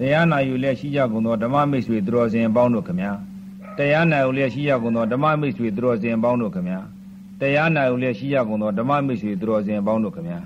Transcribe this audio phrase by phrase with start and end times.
[0.00, 3.12] တရားနာယူလျက်ရှိကြကုန်သောဓမ္မမိတ်ဆွေသူတော်စင်အပေါင်းတို့ခမညာ
[3.76, 6.80] တရားနာယူလျက်ရှိကြကုန်သောဓမ္မမိတ်ဆွေသူတော်စင်အပေါင်းတို့ခမညာ
[7.40, 10.38] တရားနာယူလျက်ရှိကြကုန်သောဓမ္မမိတ်ဆွေသူတော်စင်အပေါင်းတို့ခမညာ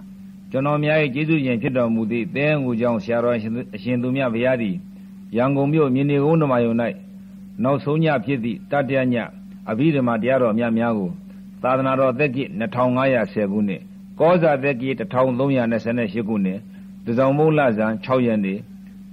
[0.51, 3.41] ကျွန်တော်များ၏ကျေးဇူးရှင်ဖြစ်တော်မူသည့်တဲငူကြောင့်ဆရာတော်အ
[3.83, 4.77] ရှင်သူမြတ်ဘုရားသည်
[5.37, 6.73] ရန်ကုန်မြို့မြင်းနေကုန်းဓမ္မယုံ၌
[7.62, 9.16] နောက်ဆုံးညဖြစ်သည့်တတ္တယည
[9.71, 11.11] အဘိဓမ္မာတရားတော်များများကို
[11.62, 12.48] သာသနာတော်သက်ကြီး
[13.00, 13.80] 2510ခုနှစ်
[14.21, 16.59] ကောဇာသက်ကြီး1328ခုနှစ်
[17.07, 18.59] တစောင်းမုံလဇန်6ရက်နေ့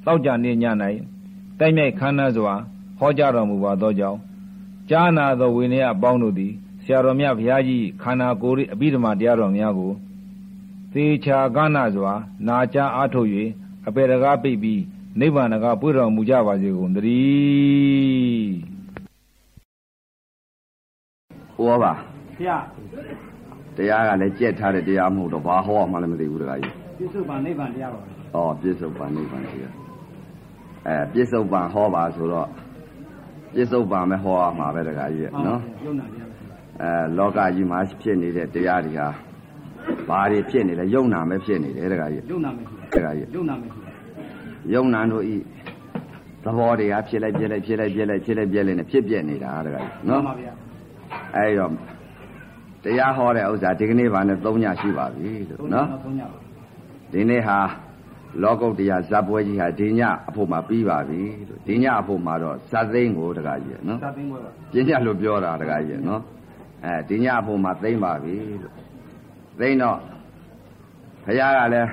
[0.06, 0.66] တောက်ကြနေ့ည၌
[1.60, 2.54] တိုက်မြိုက်ခမ်းနားစွာ
[3.00, 4.20] ဟောကြားတော်မူပါသောကြောင့်
[4.90, 6.54] ကြားနာသောဝိနည်းအပေါင်းတို့သည်
[6.84, 9.92] ဆရာတော်မြတ်ဘုရားကြီးခန္ဓာကိုယ်၏အဘိဓမ္မာတရားတော်များကို
[10.94, 12.14] သေချာကနာစွာ
[12.48, 13.30] နာကြားအားထုတ်၍
[13.88, 14.82] အပေတကားပိတ်ပြီး
[15.20, 18.54] နိဗ္ဗာန်ကပွေတော်မူကြပါစေကုန်သတည်း
[21.56, 21.94] ဟောပါ
[22.38, 22.64] ဘုရား
[23.78, 29.89] တရားကလည်းကြက်ထားတဲ့တရားမဟုတ်တော့ဘာဟောမှလည်းမသိဘူးတခါကြီးပြစ္ဆုတ်ပန်နိဗ္ဗာန်တရားပါပဲဩပြစ္ဆုတ်ပန်နိဗ္ဗာန်တရား
[30.90, 32.48] အဲပြစ္ဆုတ်ပန်ဟောပါဆိုတော့
[33.54, 36.30] ပြစ္ဆုတ်ပန်ပဲဟောရမှာပဲတခါကြီးနော်ယုံနာတရား
[36.82, 39.08] အဲလောကကြီးမှာဖြစ်နေတဲ့တရားတွေဟာ
[40.10, 42.62] ဘာတွေဖြစ်နေလဲယုံနာပဲဖြစ်နေတယ်တခါကြီးယုံနာပဲ
[42.94, 43.68] တခါကြီးယုံနာပဲ
[44.74, 45.38] ယုံနာတို့ဤ
[46.44, 50.54] သဘောတရားဖြစ်လိုက်ပြက်လိုက်ဖြစ်လိုက်ပြက်လိုက်ဖြစ်လိုက်ပြက်လိုက်နဲ့ဖြစ်ပြက်နေတာတခါကြီးနော်မှန်ပါဗျာ
[51.36, 51.72] အဲဒီတော့
[52.84, 55.88] တရားဟောတဲ့ဥစ္စာဒီကနေ့ပါနဲ့၃ညရှိပါပြီလို့နော်
[57.12, 57.60] ဒီနေ့ဟာ
[58.44, 64.40] လောကုတ်တရားဇပ်ပွဲကြီးဟာဒီညအဖို့မှာပြီးပါပြီလို့ဒီညအဖို့မှာတော့ဇတ်သိန်းကိုတခါကြီးနော်ဇတ်သိန်းကို
[64.72, 66.22] ပြင်းညလို့ပြောတာတခါကြီးနော်
[66.86, 68.74] အဲဒီညအဖို့မှာသိမ့်ပါပြီလို့
[69.60, 69.98] သိမ့်တော့
[71.26, 71.90] ဘုရားကလည်း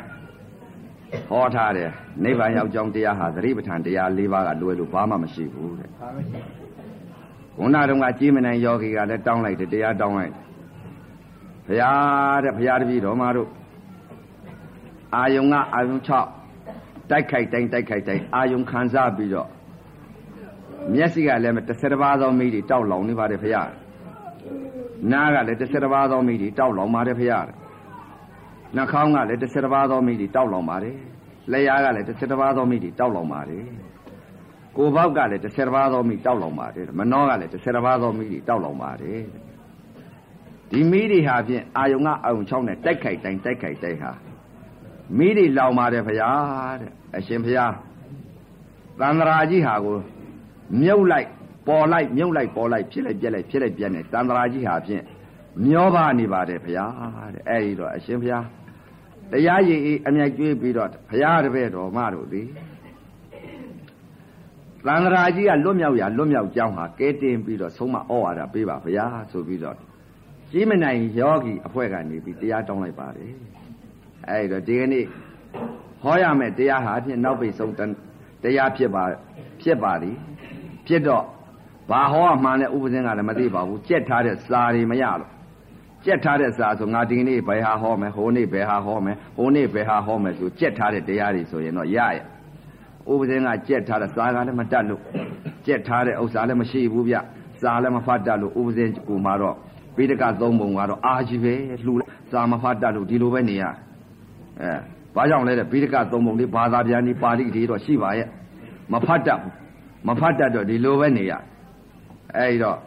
[1.29, 1.91] ဟောထားတယ်
[2.25, 5.89] နိဗ္ဗာန်ရောက်ကြောင်းတရားဟာသတိပဋ္ဌာန်တရား၄ပါးကလွယ်လို့ဘာမှမရှိဘူးတဲ့
[7.57, 10.35] ခုနတုန်းကကြီးမနိုင်ယောဂီကလည်းတောင်းလိုက်တယ်တရားတောင်းလိုက်
[11.67, 13.49] ဘုရားတဲ့ဘုရားတပည့်တော်မတို့
[15.15, 15.97] အာယုံကအာယုံ
[16.49, 19.49] 6တိုက်ခိုက်တိုင်းတိုက်ခိုက်တိုင်းအာယုံခံစားပြီးတော့
[20.95, 23.71] မျက်စိကလည်း30ပါးသောမိတွေတောက်လောင်နေပါတယ်ဘုရား
[25.13, 27.47] နားကလည်း30ပါးသောမိတွေတောက်လောင်ပါတယ်ဘုရား
[28.77, 30.97] နှာခေါင်းကလည်း30ပါးသောမိတွေတောက်လောင်ပါတယ်
[31.53, 33.65] လက်ရကလည်း30ပါးသောမိတွေတောက်လောင်ပါတယ်
[34.77, 39.21] ကိုယ်ပေါက်ကလည်း30ပါးသောမိတောက်လောင်ပါတယ်မနှောကလည်း30ပါးသောမိတွေတောက်လောင်ပါတယ်
[40.71, 44.13] ဒီမိတွေဟာဖြင့်အာယုံကအာယုံ6နဲ့တိုက်ခိုက်တိုင်းတိုက်ခိုက်တိုင်းဟာ
[45.19, 46.31] မိတွေလောင်ပါတယ်ဖရာ
[46.81, 47.67] တဲ့အရှင်ဖရာ
[48.99, 49.99] သန္တရာကြီးဟာကို
[50.81, 51.29] မြုပ်လိုက်
[51.67, 55.03] ပေါ်လိုက်မြုပ်လိုက်ပေါ်လိုက်ဖြစ်လိုက်ပြက်လိုက်ဖြစ်လိုက်ပြက်နေသန္တရာကြီးဟာဖြင့်
[55.65, 56.85] မျောပါနေပါတယ်ဖရာ
[57.35, 58.39] တဲ့အဲ့ဒီတော့အရှင်ဖရာ
[59.31, 62.47] တရားရည်အေးအမြိုက်ကျွေးပြီးတော့ဖရာတပည့်တော်မတို့သည်
[64.87, 69.77] သန္တရာကြီးကလွတ်မြောက်ရလွတ်မြောက်ကြောင်းဟာကဲတင်ပြီးတော့ဆုံးမဩဝါဒပေးပါဗျာဆိုပြီးတော့
[70.51, 73.33] ကြီးမနိုင်ယောဂီအဖွဲ့ကနေပြီးတရားတောင်းလိုက်ပါတယ်
[74.31, 75.05] အဲဒီတော့ဒီကနေ့
[76.03, 77.75] ဟောရမယ်တရားဟာဖြင့်နောက်ပိတ်ဆုံး
[78.43, 79.05] တရားဖြစ်ပါ
[79.63, 80.17] ဖြစ်ပါသည်
[80.87, 81.25] ဖြစ်တော့
[81.91, 85.31] ဘာဟောမှန်းလဲဥပဇင်းကလည်းမသိပါဘူးကြက်ထားတဲ့စာတွေမရလို့
[86.05, 92.19] ကြက်ထားတဲ့စာဆိုငါဒီနေ့ဘယ်ဟာဟောမယ်ဟိုနေ့ဘယ်ဟာဟောမယ်ဟိုနေ့ဘယ်ဟာဟောမယ်ဆိုကြက်ထားတဲ့တရားတွေဆိုရင်တော့ရရ
[93.11, 95.01] ဥပဇင်းကကြက်ထားတဲ့စာကလည်းမတတ်လို့
[95.67, 97.17] ကြက်ထားတဲ့ဥစ္စာလည်းမရှိဘူးဗျ
[97.61, 99.57] စာလည်းမဖတ်တတ်လို့ဥပဇင်းကူမှာတော့
[99.97, 101.55] ပိဋကသုံးပုံကတော့အာကြီးပဲ
[101.85, 101.95] လှူ
[102.31, 103.65] စာမဖတ်တတ်လို့ဒီလိုပဲနေရ
[104.61, 104.71] အဲ
[105.15, 108.29] ဘာကြောင့်လဲတဲ့ပိဋကသုံးပုံလေးဘာသာပြန်ဒီပါဠိတွေတော့ရှိပါရဲ့
[108.93, 109.53] မဖတ်တတ်ဘူး
[110.09, 111.33] မဖတ်တတ်တော့ဒီလိုပဲနေရ
[112.37, 112.79] အဲဒီတော့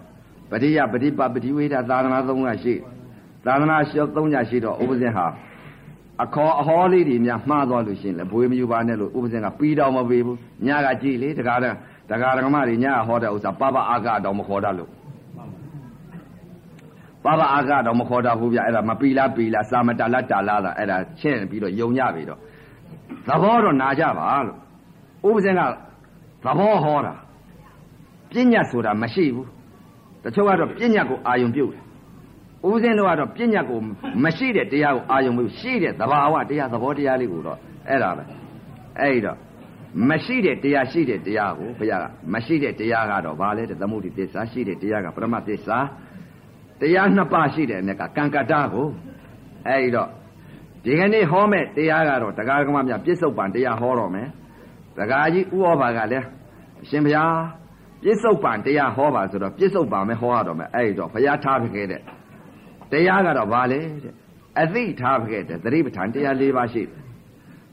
[0.50, 2.74] ပရိယပฏิပပတိဝေဒသာသနာသုံးကရှိ
[3.46, 5.26] သာသနာရှောသုံးညရှိတော့ဥပဇင်ဟာ
[6.24, 10.38] အခေါ်အဟောလေးတွေများမှားသွားလို့ရှိရင်လည်းဘွေမယူပါနဲ့လို့ဥပဇင်ကပြီးတော့မပေးဘူး
[10.68, 14.90] ညကကြည်လေတကားတကားဓမ္မတွေညဟောတဲ့ဥစ္စာပပအာကတော့မခေါ်တတ်လို့
[17.30, 22.40] ပပအာကတော့မခေါ်တာဘူးဗျအဲ့ဒါမပီလားပီလားစာမတလားတာလားအဲ့ဒါချင်းပြီးတော့ယုံညပြီတော့
[23.28, 24.58] သဘောတော့နာကြပါလို့
[25.28, 25.62] ဥပဇင်က
[26.44, 27.14] သဘောဟောတာ
[28.32, 29.48] ပညာဆိုတာမရှိဘူး
[30.24, 31.84] တချို့ကတော့ပညာကိုအာယုံပြုတ်တယ်
[32.68, 33.80] ဥပဇင်တို့ကတော့ပညာကို
[34.24, 37.58] မရှိတဲ့တရားကိုအာယုံပြုရှိတဲ့သဘာဝတရားသဘောတရားလေးကိုတော့
[37.90, 38.24] အဲ့ဒါပဲ
[39.00, 39.38] အဲ့တော့
[40.10, 45.78] မရှိတဲ့တရားရှိတဲ့တရားကိုဘုရားကမရှိတဲ့တရားကတော့ဘာလဲတဲ့သမုဒိသစ္စာရှိတဲ့တရားကပရမသစ္စာ
[46.82, 48.88] တရားနှစ်ပါးရှိတဲ့အနေကကံကတ္တကို
[49.68, 50.10] အဲဒီတော့
[50.84, 54.28] ဒီကနေ့ဟောမဲ့တရားကတော့တရားကမမြပြစ္ဆုတ်ပံတရားဟောတော့မယ်
[54.98, 56.26] တရားကြီးဥဩဘာကလည်း
[56.84, 57.36] အရှင်ဘုရား
[58.04, 62.02] ပြစ္ဆုတ်ပံတရားဟောပါဆိုတော့ပြစ္ဆုတ်ပံပဲဟောရတော့မယ်အဲဒီတော့ဘုရားထားခဲ့တဲ့
[62.92, 64.14] တရားကတော့ဘာလဲတဲ့
[64.62, 66.90] အသိထားခဲ့တဲ့သတိပဋ္ဌာန်တရား၄ပါးရှိတယ်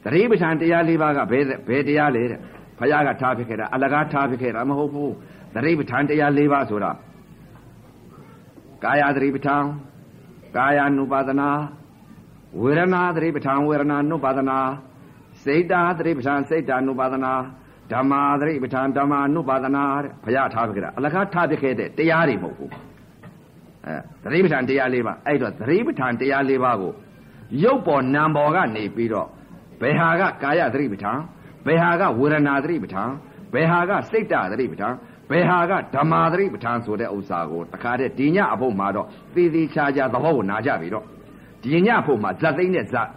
[0.04, 2.38] သတိပဋ္ဌာန်တရား၄ပါးကဘယ်ဘယ်တရားလဲတဲ့
[2.78, 5.12] ဘုရားကထားခဲ့တာအလကားထားခဲ့တာမဟုတ်ဘူး
[5.54, 6.90] သတိပဋ္ဌာန်တရား၄ပါးဆိုတာ
[8.83, 9.65] ကာယသတိပဋ္ဌာန်
[10.57, 11.49] ကာယ ानु ပါဒနာ
[12.61, 14.57] ဝေဒနာသတိပဋ္ဌာန်ဝေဒနာ ानु ပါဒနာ
[15.43, 17.33] စိတ်တာသတိပဋ္ဌာန်စိတ်တာ ानु ပါဒနာ
[17.91, 22.71] ဓမ္မာသတိပဋ္ဌာန်ဓမ္မာနုပါဒနာတဲ့ဘုရားထားပြခဲ့တာအလကားထားပြခဲ့တဲ့တရားတွေမဟုတ်ဘူး
[23.85, 26.93] အဲသတိပဋ္ဌာန်တရား၄ပါးအဲ့တော့သတိပဋ္ဌာန်တရား၄ပါးကို
[27.63, 29.27] ရုပ်ပေါ်နာမ်ပေါ်ကနေပြီးတော့
[29.81, 31.19] ဘယ်ဟာကကာယသတိပဋ္ဌာန်
[31.65, 33.09] ဘယ်ဟာကဝေဒနာသတိပဋ္ဌာန်
[33.53, 34.93] ဘယ်ဟာကစိတ်တသတိပဋ္ဌာန်
[35.30, 41.04] ဘယ်ဟာကဓမ္မာသတိပဋ္ဌာန်ဆိုတဲ့ဥစ္စာကိုတခါတည်းဒီညအဖို့မှာတော့သေသေးချာချာသဘောကိုနာကြပြီတော့
[41.62, 43.08] ဒီညအဖို့မှာဇတ်သိမ့်နဲ့ဇတ်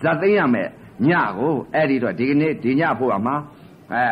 [0.00, 0.68] ဇတ်သိမ့်ရမယ်
[1.08, 3.36] ညကိုအဲ့ဒီတော့ဒီကနေ့ဒီညအဖို့မှာ
[3.92, 4.06] အဲ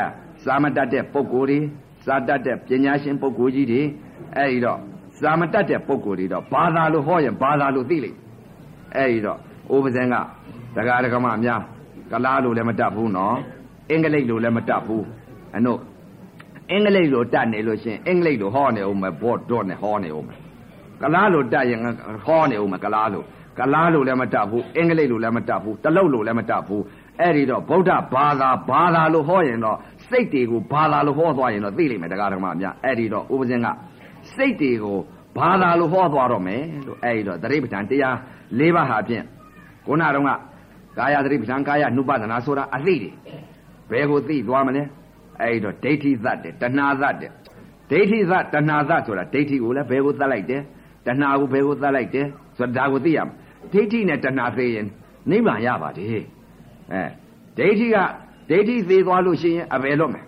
[0.44, 1.60] စာမတတ်တဲ့ပုဂ္ဂိုလ်တွေ
[2.04, 3.82] စာတတ်တဲ့ပညာရှင်ပုဂ္ဂိုလ်ကြီးတွေ
[4.36, 4.78] အဲ့ဒီတော့
[5.20, 8.18] စာမတတ်တဲ့ပုဂ္ဂိုလ်တွေတော့ဘာသာလို့ဟောရင်ဘာသာလို့သိလိမ့်
[8.96, 9.38] အဲ့ဒီတော့
[9.74, 10.14] ဥပဇင်က
[10.76, 11.60] ဒကာဒကမအများ
[12.10, 13.36] ကလားလို့လည်းမတတ်ဘူးနော်
[13.90, 15.04] အင်္ဂလိပ်လို့လည်းမတတ်ဘူး
[15.56, 15.80] အနို့
[16.70, 20.38] အင်္ဂလိပ်လိုတတ်နေလို့ရှင်အင်္ဂလိပ်လိုဟောနေဦးမယ်ဘော့တော့နဲ့ဟောနေဦးမယ်
[21.02, 21.80] ကလားလိုတတ်ရင်
[22.26, 23.22] ဟောနေဦးမယ်ကလားလို
[23.58, 26.82] ကလားလိုလည်းမတတ်ဘူးအင်္ဂလိပ်လိုလည်းမတတ်ဘူးတလုတ်လိုလည်းမတတ်ဘူး
[27.20, 29.76] အဲ့ဒီတော့ဗုဒ္ဓဘာသာဘာသာလို့ဟောရင်တော့
[30.08, 33.66] စိတ်တွေကိုဘာသာလို့ဟောသွားရင်တော့သိလိမ့်မယ်တရားဓမ္မအများအဲ့ဒီတော့ဥပဇင်က
[34.34, 34.98] စိတ်တွေကို
[35.38, 38.16] ဘာသာလို့ဟောသွားတော့မယ်လို့အဲ့ဒီတော့သတိပဋ္ဌာန်တရား
[38.60, 39.24] ၄ပါးဟာဖြင့်
[39.86, 40.30] ခုနတုန်းက
[40.98, 43.10] ကာယသတိပဋ္ဌာန်ကာယနုပဒနာဆိုတာအသိတွေ
[43.90, 44.82] ဘယ်ကိုသိသွားမလဲ
[45.42, 47.32] အဲ့ဒီတော့ဒိဋ္ဌိသတ်တယ်တဏှာသတ်တယ်
[47.90, 50.62] ဒိဋ္ဌိသတ်တဏှာသတ်ဆိုတာဒိဋ္ဌိကိုလည်းဘယ်ကိုသတ်လိုက်တယ်
[51.06, 52.26] တဏှာကိုဘယ်ကိုသတ်လိုက်တယ်
[52.58, 53.34] ဆိုတာဒါကိုသိရမယ်
[53.72, 54.86] ဒိဋ္ဌိနဲ့တဏှာသိရင်
[55.30, 56.08] နိဗ္ဗာန်ရပါတယ်
[56.92, 57.02] အဲ
[57.58, 57.96] ဒိဋ္ဌိက
[58.50, 60.26] ဒိဋ္ဌိသေးသွားလို့ရှိရင်အဘယ်လွတ်မယ်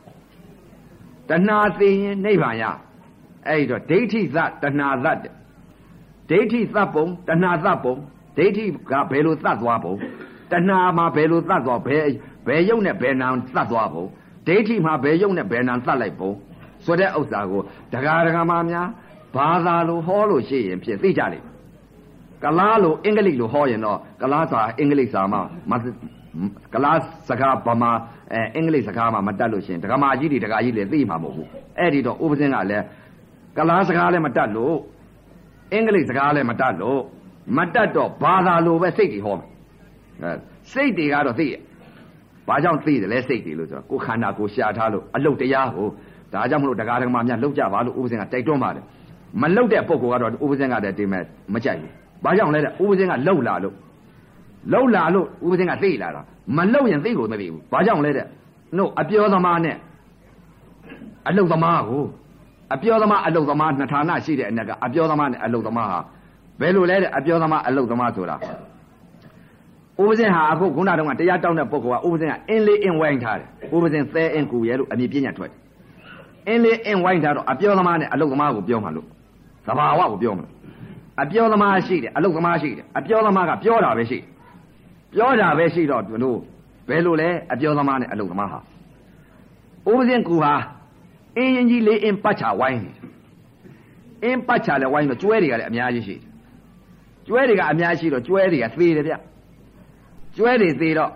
[1.30, 2.64] တဏှာသိရင်နိဗ္ဗာန်ရ
[3.48, 5.18] အဲ့တော့ဒိဋ္ဌိသတဏှာသတ်
[6.30, 7.94] ဒိဋ္ဌိသတ်ပုံတဏှာသတ်ပုံ
[8.36, 9.94] ဒိဋ္ဌိကဘယ်လိုသတ်သွားပုံ
[10.52, 12.04] တဏှာမှာဘယ်လိုသတ်သွားဘယ်
[12.46, 14.04] ဘယ်ယုတ်နဲ့ဘယ်နာသတ်သွားပုံ
[14.48, 16.30] ဒိဋ္ဌိမှာဘယ်ယုတ်နဲ့ဘယ်နာသတ်လိုက်ပုံ
[16.84, 17.62] ဆိုတဲ့ဥစ္စာကို
[17.92, 18.88] ဒကာဒကာမများ
[19.36, 21.46] ဘာသာလိုဟောလို့ရှိရင်ဖြစ်သိကြလိမ့်
[22.44, 25.40] ကလားလိုအင်္ဂလိပ်လိုဟောရင်တော့ကလားစာအင်္ဂလိပ်စာမှာ
[26.74, 26.98] ကလား
[27.28, 27.90] စကားဗမာ
[28.32, 31.48] အဲအင်္ဂလိပ်စကားမှာမတတ်လို့ရှင်ဒကာမကြီးတွေဒကာကြီးတွေသိမှာမဟုတ်ဘူး
[31.78, 32.84] အဲ့ဒီတော့ဥပဇင်းကလည်း
[33.56, 34.76] ကလားစကားလည်းမတတ်လို့
[35.72, 37.00] အင်္ဂလိပ်စကားလည်းမတတ်လို့
[37.58, 39.48] မတတ်တော့ဘာသာလိုပဲစိတ်တွေဟောမယ်
[40.22, 40.32] အဲ
[40.72, 41.54] စိတ်တွေကတော့သိရ
[42.48, 45.86] ဘာကြောင့်သိတယ်လဲစိတ်တွေလို့ဆိုတော့ကိုခန္ဓာကိုရှာထားလို့အလုတ်တရားကို
[46.32, 48.84] ဒါကြောင့်မလို့တရားဓမ္မများလောက်ကြပါလို့ဥပဇင်ကတိုက်တွန်းပါတယ်
[49.40, 51.22] မလောက်တဲ့ပုံကတော့ဥပဇင်ကတည်းကတင်မဲ့
[51.54, 51.92] မကြိုက်ဘူး
[52.24, 53.74] ဘာကြောင့်လဲတဲ့ဥပဇင်ကလှုပ်လာလို့
[54.72, 56.22] လှုပ်လာလို့ဥပဇင်ကသိလာတာ
[56.56, 58.26] မလှုပ်ရင်သိကိုမသိဘူးဘာကြောင့်လဲတဲ့
[58.76, 59.76] နို့အပြောသမားနဲ့
[61.28, 62.04] အလုတ်သမားကို
[62.74, 65.98] အပြောသမားအလုတ်သမားနှစ်ဌာနရှိတဲ့အနက်ကအပြောသမားနဲ့အလုတ်သမားဟာ
[66.60, 68.36] ဘယ်လိုလဲတဲ့အပြောသမားအလုတ်သမားဆိုတာ
[70.00, 75.58] ဥပဇင်ဟာအခုခုနတုန်းကတရားတောင်းတဲ့ပုဂ္ဂိုလ်ကဥပဇင်ကအင်းလေးအင်းဝိုင်းထားတယ်ဥပဇင်သဲအင်းကူရဲလို့အမည်ပြညာထွက်တယ်
[76.48, 79.06] အင်းလေးအင်းဝိုင်းထားတော့အပြောသမားနဲ့အလုတ်သမားကိုပြောမှလို့
[79.66, 80.52] သဘာဝကိုပြောမှလို့
[81.22, 84.18] အပြောသမားရှိတယ်အလုတ်သမားရှိတယ်အပြောသမားကပြောတာပဲရှိ
[85.14, 86.38] ပြောတာပဲရှိတော့တို့
[86.88, 88.58] ဘယ်လိုလဲအပြောသမားနဲ့အလုတ်သမားဟာ
[89.90, 90.54] ဥပဇင်ကူဟာ
[91.36, 92.98] အင်းရင်ကြီးလေးအင်းပတ်ချဝိုင်းနေတယ်
[94.24, 96.22] အင်းပတ်ချလည်းဝိုင်းတော့ကျွဲတွေကလည်းအများကြီးရှိတယ်
[97.26, 99.14] ကျွဲတွေကအများရှိတော့ကျွဲတွေကသေးတယ်ဗျ
[100.38, 101.12] ကျွဲတွေသေးတော့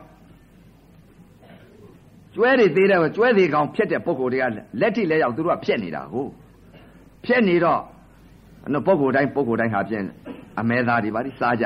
[2.34, 4.44] ကျွဲတွေသေးတယ်ကျွဲသေးကောင်ဖြတ်တဲ့ပုံကိုယ်တွေက
[4.80, 6.30] လက်ထိလက်ရောက်သူတို့ကဖြတ်နေတာဟုတ်
[7.24, 7.80] ဖြတ်နေတော့
[8.72, 10.04] နော်ပုံကိုယ်တိုင်းပုံကိုယ်တိုင်းဟာဖြင့်
[10.60, 11.64] အမဲသားတွေပါဒီစားကြ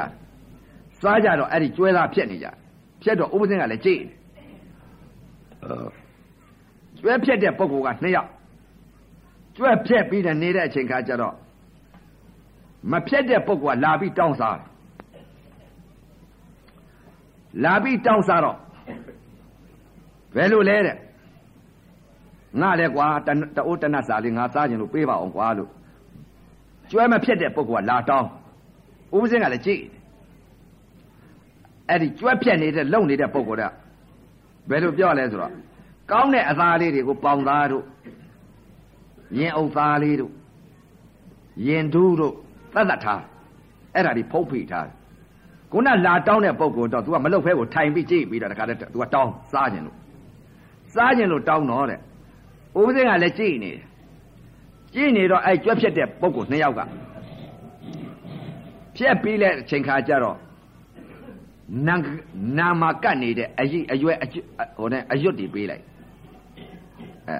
[1.00, 2.46] စားကြတော့အဲ့ဒီကျွဲသားဖြတ်နေကြ
[3.02, 4.02] ဖြတ်တော့ဥပဇင်းကလည်းကြိတ်
[6.98, 8.28] ကျွဲဖြတ်တဲ့ပုံကိုယ်ကနှစ်ယောက်
[9.56, 11.34] ကျွဲဖြတ်ပြီးတဲ့နေတဲ့အချိန်ခါကျတော့
[12.92, 14.66] မဖြတ်တဲ့ပုံကလာပြီးတောင်းစားတယ်
[17.64, 18.56] လာပြီးတောင်းစားတော့
[20.34, 20.96] ဘယ်လိုလဲတဲ့
[22.60, 23.28] ငါလည်းကွာတ
[23.66, 25.70] အိုးတနတ်စာလေးငါစားခြင်းလို့ပေးပါအောင်ကွာလို့
[26.90, 28.28] ကျွဲမဖြတ်တဲ့ပုဂ္ဂိုလ်ကလာတောင်း
[29.14, 29.82] ဥပဇင်းကလည်းကြည့်
[31.88, 33.72] အဲ့ဒီကျွဲဖြတ်နေတဲ့လုံနေတဲ့ပုဂ္ဂိုလ်က
[34.70, 35.52] ဘယ်လိုပြောလဲဆိုတော့
[36.10, 37.84] ကောင်းတဲ့အသားလေးတွေကိုပေါင်သားတို့
[39.38, 40.32] ရင်အုပ်သားလေးတို့
[41.66, 42.34] ရင်ဒူးတို့
[42.74, 43.22] သတ်သတ်ထား
[43.94, 44.88] အဲ့ဒါဒီဖုတ်ဖိထား
[45.72, 49.96] ခုနလာတောင်းတဲ့ပုံကိုတော့ तू ကမလုတ်ဖဲကိုထိုင်ပြီးကြည့်ပြီးတော့တခါတည်း तू ကတောင်းစားခြင်းလို့
[50.94, 51.98] စားခြင်းလို့တောင်းတော့တဲ့
[52.78, 53.80] ဥပဇင်းကလည်းကြည့်နေတယ်
[54.94, 56.80] ကြည့်နေတော့အဲ့ကြွက်ဖြစ်တဲ့ပုံကိုနှစ်ယောက်က
[58.96, 60.36] ဖြက်ပြီးလဲအချိန်ခါကျတော့
[61.86, 61.94] နာ
[62.58, 64.16] နာမကတ်နေတဲ့အကြီးအရွယ်
[64.76, 65.84] ဟိုနဲ့အရွတ်တွေပေးလိုက်
[67.28, 67.36] အဲ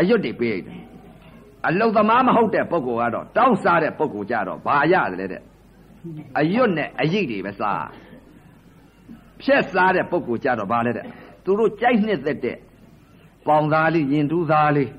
[0.00, 0.76] အရွတ်တွေပေးလိုက်တယ်
[1.68, 5.42] အလုသမားမဟုတ်တဲ့ပုဂ္ဂိုလ်ကတော့တောင်းစားတဲ့ပုဂ္ဂိုလ်ကြတော့ဘာရတယ်လဲတဲ့
[6.38, 7.84] အရွတ်နဲ့အရိပ်တွေပဲစား
[9.42, 11.06] ဖြက်စားတဲ့ပုဂ္ဂိုလ်ကြတော့ဘာလဲတဲ့
[11.44, 12.56] သူတို့ကြိုက်နှစ်သက်တဲ့
[13.46, 14.90] ပေါင်သားလေးရင်တူးသားလေး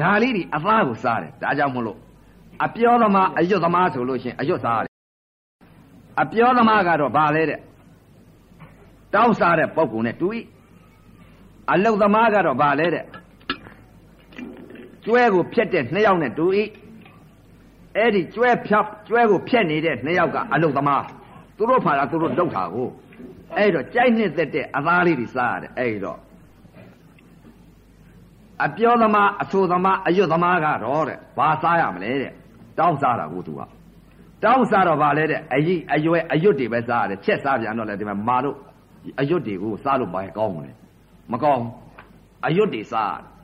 [0.00, 1.98] ဒါလေးတွေအသားကိုစားတယ်ဒါကြောင့်မလို့
[2.64, 4.94] အပြောသမားအရွတ်သမားဆိုလို့ရှင်အရွတ်စားတယ်
[6.20, 7.60] အပြောသမားကတော့ဘာလဲတဲ့
[9.14, 10.40] တောင်းစားတဲ့ပုဂ္ဂိုလ်နဲ့တူဤ
[11.72, 13.04] အလုတ်သမားကတော့ဗာလဲတဲ့
[15.04, 16.62] ကျွဲကိုဖြတ်တဲ့နှစ်ယောက်နဲ့တူဤ
[17.98, 21.04] အဲ့ဒီကျွဲဖြတ်ကျွဲကိုဖြတ်နေတဲ့နှစ်ယောက်ကအလုတ်သမား
[21.56, 22.88] သူတို့ဖာတာသူတို့လောက်တာကို
[23.56, 26.18] အဲ့တော့ကြိုက်နှစ်သက်တဲ့အသားလေးတွေစားရတယ်အဲ့တော့
[28.64, 32.32] အပြောသမားအဆိုသမားအရွတ်သမားကတော့တဲ့ဘာစားရမလဲတဲ့
[32.78, 33.60] တောင်းစားတာကိုသူက
[34.44, 38.56] တောင်းစားတော့ဗာလဲတဲ့အကြီးအရွယ်အရွတ်တွေပဲစားရတယ်ချက်စားပြန်တော့လေဒီမှာမာတို့
[39.20, 40.72] အရွတ်တွေကိုစားလို့ဘာကောင်းမလဲ
[41.32, 41.64] မကောင်း
[42.46, 43.37] အရွတ်တွေစားရတယ်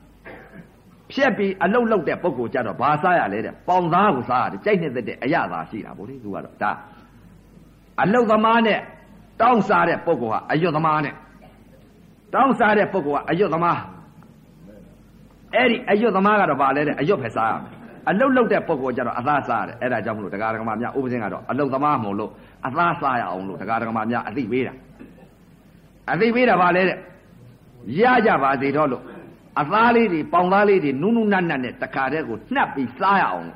[1.11, 6.71] ဖြက်ပြီးအလုတ်လုတ်တဲ့ပုံကိုကြတော့ဘာစားရလဲတဲ့ပေါင်သားကိုစားရတယ်ကြိုက်နှစ်သက်တဲ့အရသာရှိတာဗောလေသူကတော့ဒါ
[8.01, 8.79] အလုတ်သမားနဲ့
[9.41, 11.13] တောင်းစားတဲ့ပုံကအရွတ်သမားနဲ့
[12.33, 13.79] တောင်းစားတဲ့ပုံကအရွတ်သမား
[15.55, 17.73] အဲ့ဒီအရွတ်သမားကတော့ဗာလဲတဲ့အရွတ်ပဲစားရမယ်
[18.09, 22.31] အလုတ်လုတ်တဲ့ပုံကိုကြတော့အသားစားရတယ်အဲ့ဒါကြောင့်မလို့တရားဓမ္မများဥပဇင်းကတော့အလုတ်သမားမဟုတ်လို့
[22.67, 24.73] အသားစားရအောင်လို့တရားဓမ္မများအသိပေးတာ
[26.13, 26.97] အသိပေးတာဗာလဲတဲ့
[28.01, 29.03] ရကြပါစေတော့လို့
[29.61, 33.49] အသားလေးတွေပေါင်သားလေးတွေနုနုနတ်နတ်နဲ့တခါတည်းကိုနှပ်ပြီးစားရအောင်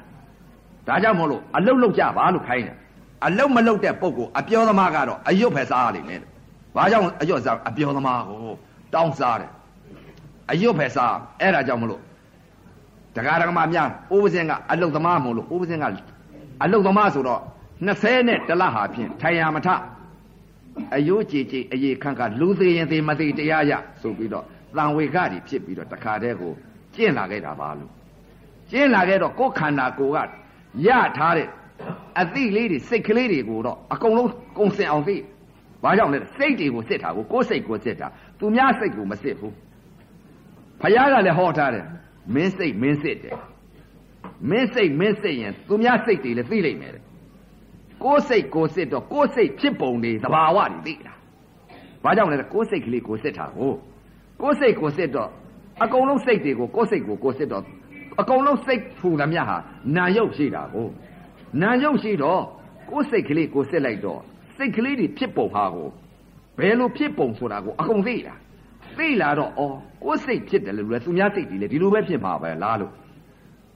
[0.87, 2.77] ဒါကြောင့်မို့လို့အလုတ်လုတ်ကြပါလို့ခိုင်းတယ်
[3.25, 6.19] အလုတ်မလုတ်တဲ့ပုံကိုအပြောသမားကတော့အယွတ်ပဲစားရလိမ့်မယ်
[6.75, 8.37] ဘာကြောင့်အယွတ်စားအပြောသမားကို
[8.93, 9.51] တောင်းစားတယ်
[10.51, 12.01] အယွတ်ပဲစားအဲ့ဒါကြောင့်မလို့
[13.15, 15.85] တရားဓမ္မများဥပဇင်ကအလုတ်သမားမို့လို့ဥပဇင်က
[16.63, 17.41] အလုတ်သမားဆိုတော့
[17.87, 19.67] 20နဲ့တလဟာဖြင့်ထိုင်ရမထ
[20.95, 24.45] အယိုးကြည်ကြည်အေးခန့်ခန့်လူသေးရင်သေးမသေးတရားရဆိုပြီးတော့
[24.77, 26.53] တန်ဝေကတွေဖြစ်ပြီးတော့တခါတည်းကို
[26.95, 27.91] ကျင့်လာခဲ့တာပါလို့
[28.71, 30.29] ကျင့်လာခဲ့တော့ကိုယ်ခန္ဓာကိုယ်က
[30.87, 31.47] ရထားတဲ့
[32.21, 35.15] အသိလေးတွေစိတ်ကလေးတွေကိုတော့အကုန်လုံးကုံစင်အောင်သိ
[35.83, 38.07] ဘာကြောင့်လဲစိတ်တွေကိုစစ်တာကိုကိုယ်စိတ်ကိုစစ်တာ
[38.39, 39.53] သူများစိတ်ကိုမစစ်ဘူး
[40.81, 41.85] ဖယားကလည်းဟောထားတယ်
[42.35, 43.37] မင်းစိတ်မင်းစစ်တယ်
[44.49, 47.03] မင်းစိတ်မင်းစစ်ရင်သူများစိတ်တွေလည်းသိလိမ့်မယ်တဲ့
[48.03, 51.13] ကိုယ်စိတ်ကိုစစ်တော့ကိုယ်စိတ်ဖြစ်ပုံတွေသဘာဝတွေသိတာ
[52.03, 53.71] ဘာကြောင့်လဲကိုယ်စိတ်ကလေးကိုစစ်တာကို
[54.41, 55.29] ကိုယ်စိတ်ကိုစစ်တော့
[55.83, 57.63] အကုန်လုံးစိတ်တွေကိုကိုယ်စိတ်ကိုကိုစစ်တော့
[58.21, 59.57] အကုန်လုံးစိတ်ဖူသမျှဟာ
[59.95, 60.87] နာယုတ်ရှိတာကို
[61.61, 62.41] နာယုတ်ရှိတော့
[62.89, 64.21] ကိုယ်စိတ်ကလေးကိုစစ်လိုက်တော့
[64.57, 65.89] စိတ်ကလေးတွေဖြစ်ပုံဟာကို
[66.59, 68.35] ဘယ်လိုဖြစ်ပုံဆိုတာကိုအကုန်သိတာ
[68.97, 69.61] သိလာတော့ဩ
[70.03, 72.93] ကိုယ်စိတ်ဖြစ်တယ်လို့လဲသူများစိတ်တွေလည်းဒီလိုပဲဖြစ်မှာပဲလားလို့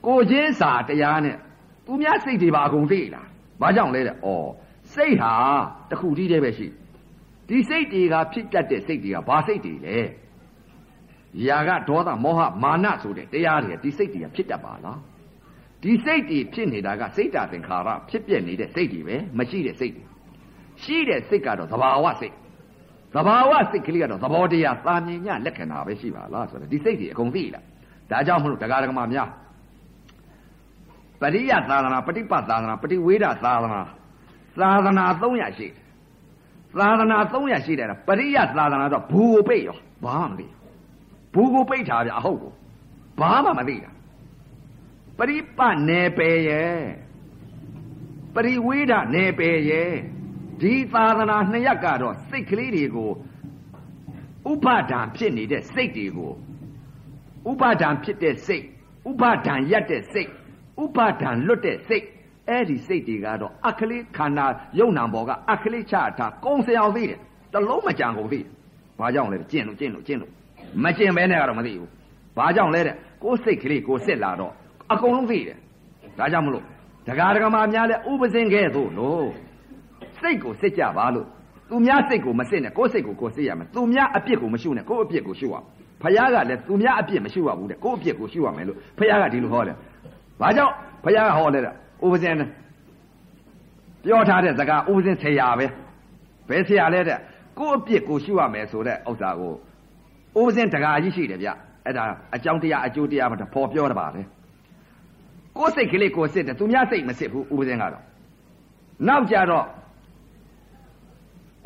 [0.06, 1.38] ကိုချင်းစာတရားနဲ့
[1.86, 3.22] သူများစိတ်တွေပါအကုန်သိလာ
[3.62, 4.28] ဘာကြောင့်လဲတဲ့ဩ
[4.94, 5.34] စိတ်ဟာ
[5.92, 6.68] တခုတည်းတည်းပဲရှိ
[7.48, 9.98] ဒီစိတ်တွေကဖြစ်တတ်တဲ့စိတ်တွေကဘာစိတ်တွေလဲ
[11.47, 14.99] ຢာကဒေါသမောဟမာနဆိုတဲ့တရားတွေဒီစိတ်တွေကဖြစ်တတ်ပါလား
[15.83, 20.05] ဒီစိတ်တွေဖြစ်နေတာကစိတ်တာသင်္ခါရဖြစ်ပြနေတဲ့စိတ်တွေပဲမရှိတဲ့စိတ်တွေ
[20.83, 22.35] ရှိတဲ့စိတ်ကတော့သဘာဝစိတ်
[23.15, 27.65] သဘာဝစိတ်ကလေးကတော့သဘောတရားသာမြင်ညလက္ခဏာပဲရှိပါလားဆိုတော့ဒီစိတ်တွေအကုန်သိလား
[28.11, 29.29] ဒါကြောင့်မလို့တရားဓမ္မများ
[31.21, 33.81] ပရိယသာသနာပฏิပတ်သာသနာပฏิဝေဒသာသနာ
[34.61, 35.69] သာသနာ300ရှိ
[36.79, 40.59] သာသနာ300ရှိတယ်ပရိယသာသနာတော့ဘူကိုပိတ်ရောဘာမှမသိဘူး
[41.36, 42.52] ကိုပိတ်ထားပြအဟုတ်ကို
[43.20, 43.92] ဘာမှမသိတာ
[45.18, 46.82] ပရိပတ်နယ်ပယ်ရဲ့
[48.36, 49.94] ပရိဝေဒနယ်ပယ်ရဲ့
[50.62, 53.12] ဒီသာသနာနှစ်ရပ်ကတော့စိတ်ကလေးတွေကို
[54.52, 56.32] ဥပါဒံဖြစ်နေတဲ့စိတ်တွေကို
[57.52, 58.66] ဥပါဒံဖြစ်တဲ့စိတ်
[59.10, 60.30] ဥပါဒံရက်တဲ့စိတ်
[60.84, 62.06] ဥပါဒံလွတ်တဲ့စိတ်
[62.50, 64.46] အဲ့ဒီစိတ်တွေကတော့အခလေးခန္ဓာ
[64.80, 67.20] ယုံနာဘောကအခလေးချထားကုံစင်အောင်သိတယ်
[67.54, 68.48] တလုံးမကြံကုန်သိတယ်
[69.00, 70.32] ဘာကြောင့်လဲကျင့်လို့ကျင့်လို့ကျင့်လို့
[70.84, 71.90] မကျင့်ပဲနဲ့ကတော့မသိဘူး
[72.38, 74.54] ဘာကြောင့်လဲတဲ့ကိုယ်စိတ်ကလေးကိုစစ်လာတော့
[74.92, 75.58] အကုန်လုံးသိတယ်
[76.20, 76.64] ဒါကြောင့်မလို့
[77.08, 79.28] ဒကာဒကမာများလဲဥပစင်ခဲ့သို့လို့
[80.20, 81.28] စိတ်ကိုစစ်ကြပါလို့
[81.70, 85.56] သူများစိတ်ကိုမစစ်နဲ့ကိုယ်စိတ်ကိုကိုယ်စစ်ရမယ်သူများအပြစ်ကိုမရှုနဲ့ကိုယ်အပြစ်ကိုရှုရ
[86.02, 89.76] ဖခင်ကလည်းသူများအပြစ်မရှုရဘူးတဲ့ကိုယ်အပြစ်ကိုရှုရမယ်လို့ဖခင်ကဒီလိုဟောတယ်
[90.42, 91.74] ဘာကြောင့်ဖခင်ကဟောလဲတဲ့
[92.06, 92.36] ဥပစင်
[94.04, 95.66] ပြောထားတဲ့စကားဥပစင်ဆရာပဲ
[96.50, 97.18] ဘယ်ဆရာလဲတဲ့
[97.60, 99.54] ကိုယ်အပြစ်ကိုရှုရမယ်ဆိုတဲ့ဥစ္စာကို
[100.40, 101.50] ဥပစင်တကာကြီးရှိတယ်ဗျ
[101.86, 102.04] အဲ့ဒါ
[102.36, 104.22] အကြောင်းတရားအကျိုးတရားမှပေါ်ပြောတာပါပဲ
[105.58, 108.04] ကိုယ်စိတ်ကလေးကိုစစ်တယ်သူများစိတ်မစစ်ဘူးဥပစင်ကတော့
[109.08, 109.66] နောက်ကြတော့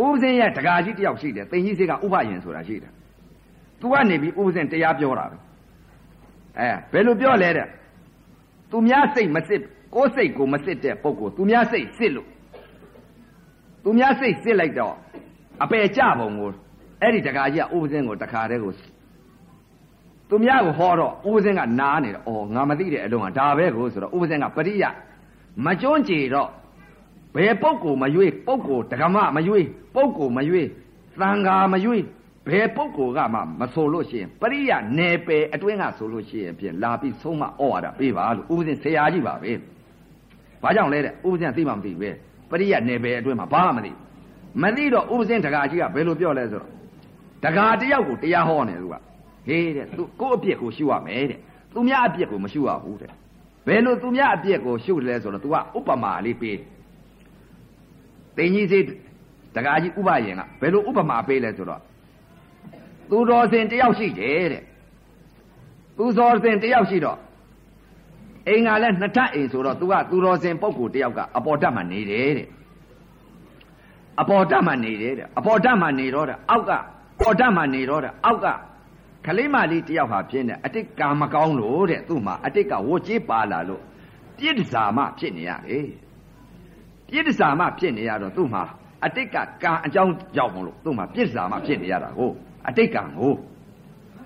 [0.04, 2.92] ဥပဇင်းရဲ့တကာကြီးတယောက်ရှိတယ်သိင်ကြီးစေကဥပယင်ဆိုတာရှိတယ်
[3.82, 5.38] သူကနေပြီးဥပဇင်းတရားပြောတာပဲ
[6.60, 7.68] အဲဘယ်လိုပြောလဲတဲ့
[8.72, 9.62] သူများစိတ်မစစ်
[9.96, 12.28] ကိုယ်စိတ်ကိုမစစ်တဲ့ပုဂ္ဂိုလ်သူများစိတ်စစ်လို့
[13.84, 14.96] သူများစိတ်စစ်လိုက်တော့
[15.64, 16.50] အပယ်ကြပုံကို
[17.02, 18.74] အဲ့ဒီတကာကြီးကဥပဇင်းကိုတခါတည်းကို
[20.30, 24.86] သူများကိုဟောတော့ဥပဇင်းကနားနေတော့အော်ငါမသိတဲ့အလုံးကဒါပဲကိုဆိုတော့ဥပဇင်းကပရိယ
[25.66, 26.50] မကျွန်းကြည်တော့
[27.36, 30.68] ဘယ်ပုဂ္ဂိုလ်မရွေးပုဂ္ဂိုလ်ဓမ္မမရွေးပုဂ္ဂိုလ်မရွေး
[31.20, 32.04] သံဃာမရွေး
[32.48, 39.52] ဘယ်ပုဂ္ဂိုလ်ကမှမဆိုလို့ရှိရင်ပရိယနယ်ပယ်အတွင်းကဆိုလို့ရှိရင်ဖြင့်လာပြီးဆုံးမဩဝါဒပေးပါလို့ဥပဇင်ဆရာကြီးပါပဲ။
[40.64, 42.10] ဘာကြောင့်လဲတဲ့ဥပဇင်သိမှမသိပဲ
[42.50, 43.92] ပရိယနယ်ပယ်အတွင်းမှာဘာမှမသိ
[44.62, 46.77] မသိတော့ဥပဇင်တကာကြီးကဘယ်လိုပြောလဲဆိုတော့
[47.44, 48.96] တကာတယောက်ကိုတရားဟောနေသူက
[49.48, 51.40] ဟေးတဲ့သူကိုယ့်အပြစ်ကိုရှုရမယ်တဲ့
[51.74, 53.12] သူများအပြစ်ကိုမရှုရဘူးတဲ့
[53.68, 56.68] ဘယ်လိုသူများအပြစ်ကိုရှုတယ်လဲဆိုတော့ तू ကဥပမာလေးပေးတယ်
[58.38, 58.84] တင်ကြီးစေး
[59.56, 61.82] တကားကြီးဥပယင်ကဘယ်လိုဥပမာပေးလဲဆိုတော့
[63.10, 64.64] သူတော်စင်တယောက်ရှိတယ်တဲ့
[65.98, 67.20] သူတော်စင်တယောက်ရှိတော့
[68.48, 72.48] အိမ်ကလည်းနှစ်ထပ်အိမ်ဆိုတော့ तू ကသူတော်စင်ပုဂ္ဂိုလ်တယောက်ကအပေါ်တက်မှနေတယ်တဲ့
[74.22, 76.72] အပေါ်တက်မှနေတယ်တဲ့အပေါ်တက်မှနေတော့တဲ့အောက်က
[77.20, 78.48] ပေါ်တက်မှနေတော့တဲ့အောက်က
[79.26, 83.82] ခလေးမလေးတယောက်ဟာပြင်းတယ်အတိတ်ကာမကောင်းလို့တဲ့သူ့မှာအတိတ်ကဝတ်ကြီးပါလာလို့
[84.38, 85.88] ပြည့်တစားမှဖြစ်နေရတယ်
[87.08, 88.64] ပြည့်တစားမှဖြစ်နေရတော့သူ့မှာ
[89.06, 92.32] အတိတ်ကကံအကြောင်းကြောင့်မလို့သူ့မှာပြည့်တစားမှဖြစ်နေရတာကို
[92.68, 93.34] အတိတ်ကံကို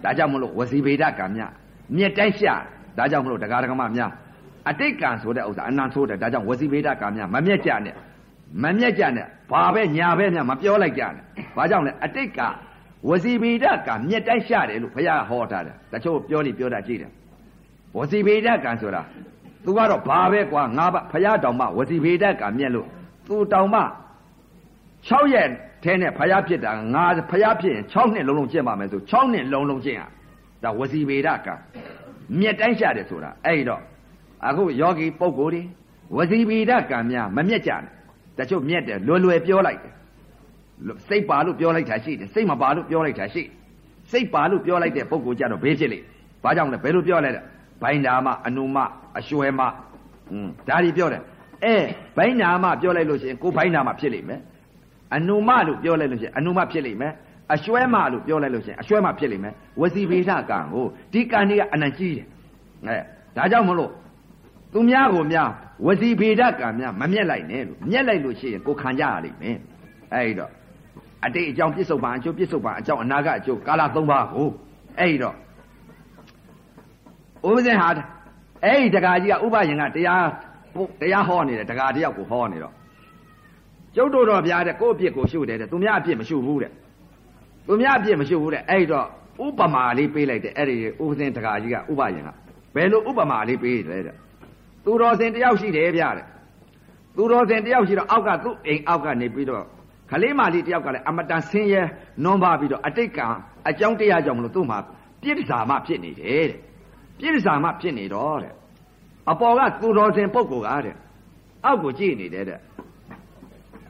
[0.03, 1.41] ဒါကြောင့်မလို့ဝစီဗေဒကံမြ
[1.95, 2.53] မြက်တိုက်ရှာ
[2.97, 4.11] ဒါကြောင့်မလို့တရားဓမ္မများ
[4.69, 7.95] အတိတ်ကံဆိုတဲ့ဥစ္စာအနန္ဆိုးတယ်ဒါကြောင့်ဝစီဗေဒကံမြမမျက်ကြနဲ့
[8.63, 11.23] မမျက်ကြနဲ့ဘာပဲညာပဲညာမပြောလိုက်ကြနဲ့
[11.57, 12.39] ဘာကြောင့်လဲအတိတ်က
[13.09, 17.11] ဝစီဗေဒကမြက်တိုက်ရှာတယ်လို့ဘုရားဟောထားတယ်တချို့ပြောလိပြောတာကြည့်တယ်
[17.97, 19.01] ဝစီဗေဒကံဆိုတာ
[19.63, 22.87] သူကတော့ဘာပဲကွာငါဘဘုရားတောင်မှဝစီဗေဒကံမြက်လို့
[23.27, 23.81] သူတောင်မှ
[25.07, 25.49] 6ရက်
[25.83, 30.01] ထဲနဲ့ဖျားဖြစ်တာငါဖျားဖြစ်ရင်6နှစ်လုံးလုံးကျင့်ပါမယ်ဆို6နှစ်လုံးလုံးကျင့်ရ
[30.63, 31.53] ဒါဝစီဗေဒကံ
[32.39, 33.81] မြက်တိုင်းရှာတယ်ဆိုတာအဲ့တော့
[34.47, 35.63] အခုယောဂီပုဂ္ဂိုလ်တွေ
[36.15, 37.89] ဝစီဗေဒကံများမမြက်ကြနဲ့
[38.37, 39.93] တချို့မြက်တယ်လွယ်လွယ်ပြောလိုက်တယ်
[41.09, 43.43] စိတ်ပါလို့ပြောလိုက်တာရှိတယ်စိတ်မပါလို့ပြောလိုက်တာရှိ
[44.11, 46.05] စိတ်ပါလို့ပြောလိုက်တဲ့ပုဂ္ဂိုလ်ကြတော့ဘေးဖြစ်လိမ့်
[46.43, 47.31] ဘာကြောင့်လဲဘယ်လိုပြောလဲ
[47.81, 48.77] ဘိုင်းနာမအနုမ
[49.19, 49.61] အရွှဲမ
[50.31, 51.21] อืมဒါတွေပြောတယ်
[51.63, 51.75] အဲ
[52.17, 54.41] ဘိုင်းနာမပြောလိုက်လို့ရှိရင်ကိုဘိုင်းနာမဖြစ်လိမ့်မယ်
[55.15, 57.13] အနုမလို့ပြောလိုက်လို့ရှိရင်အနုမဖြစ်လိမ့်မယ်
[57.53, 62.27] အရွှဲမလို့ပြောလိုက်လို့ရှိရင်အရွှဲမဖြစ်လိမ့်မယ်ဝစီဗေဒကံကိုဒီကံကြီးကအနံကြီးတယ်
[62.85, 62.97] အဲ
[63.35, 63.91] ဒါကြောင့်မလို့
[64.73, 65.49] သူများကိုများ
[65.85, 69.57] ဝစီဗေဒကံများမမျက်လိုက်နဲ့လို့မျက်လိုက်လို့ရှိရင်ကိုခံကြရလိမ့်မယ်
[70.13, 70.51] အဲဒီတော့
[71.25, 74.47] အတိတ်အကြောင်းပြစ္ဆုတ်ပါအကျိုးပြစ္ဆုတ်ပါအကြောင်းအနာကအကျိုးကာလ၃ပါးကို
[74.99, 75.35] အဲဒီတော့
[77.47, 77.89] ဥပဇင်ဟာ
[78.65, 80.25] အဲ့ဒီတကာကြီးကဥပယင်ကတရား
[81.01, 82.73] တရားဟောနေတယ်တကာတယောက်ကိုဟောနေတော့
[83.95, 86.71] ကျုပ်တို့တော့ဗျာတဲ့ကိုယ့်အပြစ်ကိုရှုတယ်တဲ့သူများအပြစ်မရှုဘူးတဲ့
[87.67, 89.05] သူများအပြစ်မရှုဘူးတဲ့အဲ့တော့
[89.45, 92.29] ဥပမာလေးပေးလိုက်တယ်အဲ့ဒီဥပဇင်တကာကြီးကဥပယင်က
[92.75, 94.15] ဘယ်လိုဥပမာလေးပေးတယ်တဲ့
[94.83, 96.25] သူတော်စင်တယောက်ရှိတယ်ဗျာတဲ့
[97.15, 99.65] သူတော်စင်တယောက်ရှိတော့အောက်ကသူ့အိမ်အောက်ကနေပြီးတော့
[100.11, 101.81] ခလေးမလေးတယောက်ကလည်းအမတန်ဆင်းရဲ
[102.23, 103.27] နွမ်းပါပြီးတော့အတိတ်ကံ
[103.69, 104.77] အကြောင်းတရားကြောင့်မလို့သူ့မှာ
[105.21, 106.59] ပြစ်ဒစာမှဖြစ်နေတယ်တဲ့
[107.17, 108.53] ပြည့်စာမှဖြစ်နေတော့တဲ့
[109.31, 110.95] အပေါ်ကသူတော်စင်ပုဂ္ဂိုလ်ကတဲ့
[111.65, 112.59] အောက်ကိုကြည့်နေတယ်တဲ့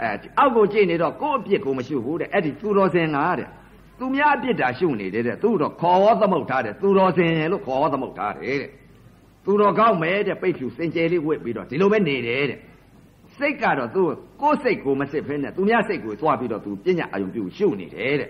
[0.01, 3.49] အဲအောက်ကိုကြည့်နေတော့ကိုယ့်အပြစ်ကိုမရှိဘူးတဲ့အဲ့ဒီသူတော်စင်ကတဲ့
[3.99, 8.71] သူများအပြစ်တာရှုနေတယ်တဲ့သူတော့ခေါ်ဝသမုတ်ထားတယ်သူတော်စင်လို့ခေါ်ဝသမုတ်ထားတယ်တဲ့
[9.45, 12.59] သူတော်ကောင်းမဲတဲ့ပိတ်ဖြူစင်ကြယ်လေးဝစ်ပြီးတော့ဒီလိုပဲနေတယ်တဲ့
[13.41, 14.01] စိတ်ကတော့သူ
[14.41, 18.29] ကိုယ်စိတ်ကိုမစစ်ဖဲနဲ့သူများစိတ်ကိုသွားပြီးတော့သူပညာအယုံပြုရှုနေတယ်တဲ့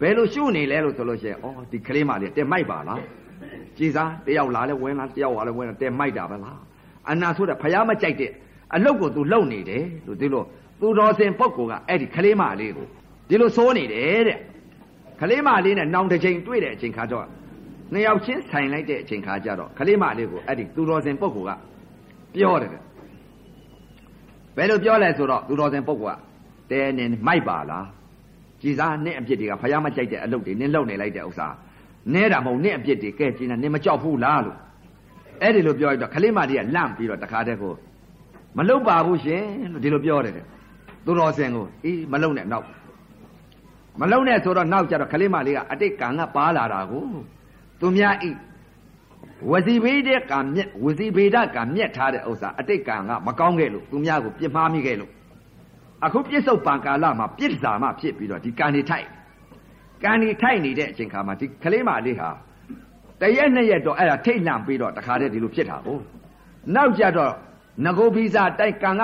[0.00, 3.00] ဘယ်လိုရှုနေလဲလို့ဆိုလို့ရှိရင်ဩဒီကလေးမလေးတက်မိုက်ပါလား
[3.76, 6.58] ကြည်စားတယောက်လာလဲဝင်လာတယောက်လာလဲဝင်လာတဲမိုက်တာပဲလား
[7.10, 8.30] အနာဆိုတဲ့ဖယားမကြိုက်တဲ့
[8.74, 10.44] အလုတ်ကို तू လုံနေတယ်လို့ဒီလို
[10.80, 12.86] သူတော်စင်ပုဂ္ဂိုလ်ကအဲ့ဒီခလေးမလေးကို
[13.28, 14.38] ဒီလိုစိုးနေတယ်တဲ့
[15.20, 17.26] ခလေးမလေးနဲ့နောင်တစ်ချိန်တွေ့တဲ့အချိန်ခါတော့
[17.92, 21.60] နှစ်ယောက်ချင်းဆိုင်လိုက်တဲ့အချိန်ခါကျတော့ခလေးမလေးကိုအဲ့ဒီသူတော်စင်ပုဂ္ဂိုလ်က
[22.34, 22.81] ပြောတယ်
[24.56, 26.18] ဘယ်လိုပြောလဲဆိုတော့သူတော်စင်ပုဂ္ဂိုလ်က
[26.70, 27.86] တဲနေမိုက်ပါလား
[28.60, 31.48] ကြည်စားနဲ့အပြစ်တွေကဖယားမကြိုက်တဲ့အလုတ်တွေနင်းလုံနေလိုက်တဲ့ဥစ္စာ
[32.14, 34.58] နဲတာမဟုတ်နဲ့အပြစ်တွေကဲကျင်းတာနင်မကြောက်ဘူးလားလို့
[35.42, 37.74] အဲ့ဒီလိုပြောရတော့ခလေးမလေးကလန့်ပြီးတော့တခါတည်းကို
[38.58, 40.34] မလုတ်ပါဘူးရှင်လို့ဒီလိုပြောတယ်
[41.04, 42.66] သူတော်စင်ကိုအေးမလုံနဲ့နောက်
[44.00, 47.04] မလုံနဲ့ဆိုတော့နောက်ကျတော့ခလေးမလေးကအတိတ်ကံကပါလာတာကို
[47.80, 48.30] သူများဤ
[49.50, 55.10] ဝစီဗေဒကံမြက်ဝစီဗေဒကံမြက်ထားတဲ့ဥစ္စာအတိတ်ကံကမကောင်းခဲ့လို့သူများကိုပြစ်မှားမိခဲ့လို့
[56.04, 59.08] အခုပြစ္ဆုတ်ပံကာလမှာပြစ်စာမှဖြစ်ပြီးတော့ဒီကံတွေထိုက်
[60.04, 62.30] ကံဒီထိုက်နေတဲ့အချိန်ခါမှာဒီကလေးမလေးဟာ
[63.20, 65.98] တရက်နှစ်ရက်တော့အဲ့ဒါထိတ်လန့်ပြီးတော့တခါတည်းဒီလိုဖြစ်တာကို
[66.74, 67.32] နောက်ကြတော့
[67.84, 69.02] ငကိုဗီဇာတိုက်ကံက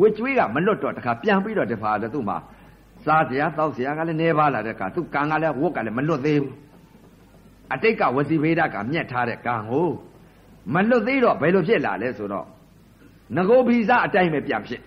[0.00, 2.36] ဝစ်ကျွေးကမလွတ်တော့တခါပြန်ပြီးတော့တဖာလည်းသူ့မှာ
[3.04, 6.54] စားစရာတောက်စရာကလည်းနေပါလာတဲ့ကသူ့ကံကလည်းဝတ်ကလည်းမလွတ်သေးဘူး
[7.74, 9.88] အတိတ်ကဝစီဗေဒကမြက်ထားတဲ့ကံကို
[10.74, 12.46] မလွတ်သေးတော့ဘယ်လိုဖြစ်လာလဲဆိုတော့
[13.36, 14.82] ငကိုဗီဇာအတိုင်းပဲပြန်ဖြစ်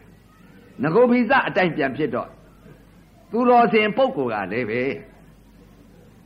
[0.83, 2.29] ငကိုဗီဇာအတိုင်းပြန်ဖြစ်တော့
[3.31, 4.81] သူတော်စင်ပုဂ္ဂိုလ်ကလည်းပဲ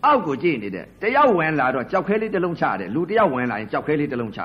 [0.05, 4.41] အောက်ကိုကြည့်နေတဲ့တယောက်ဝင်လာတော့ကြောက်ခဲလေးတစ်လုံးချတယ်လူတယောက်ဝင်လာရင်ကြောက်ခဲလေးတစ်လုံးချ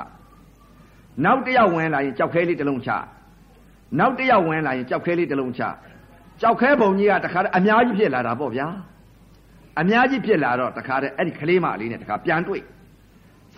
[1.25, 2.91] နောက်တယောက်ဝင်လာရင်ကြောက်ခဲလေးတစ်လုံးချ
[3.99, 5.61] နောက်တယောက်ဝင်လာရင်ကြောက်ခဲလေးတစ်လုံးချ
[6.41, 8.67] ကြောက်ခဲပုံကြီးကတခါအများကြီးဖြစ်လာတာပေါ့ဗျာ
[9.79, 12.61] အများကြီးဖြစ်လာတော့တခါတည်းအဲ့ဒီကလေးမလေးနဲ့တခါပြန်တွေ့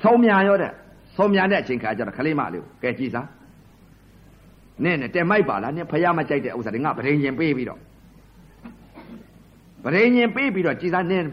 [0.04, 0.72] ဆုံးမြန်ရောတဲ့
[1.18, 3.28] ဆုံးမြန်တဲ့အချိန်ခါကျတော့ကလေးမလေးကိုကဲကြည့်စား
[4.84, 7.80] နင်းနဲ့တဲမိုက်ပါလားနင်းဖယားမကြိုက်တဲ့ဥစ္စာတွေငါဗရင်ရင်ပေးပြီးတော့
[9.84, 11.28] ဗရင်ရင်ပေးပြီးတော့ကြည်စားနင်း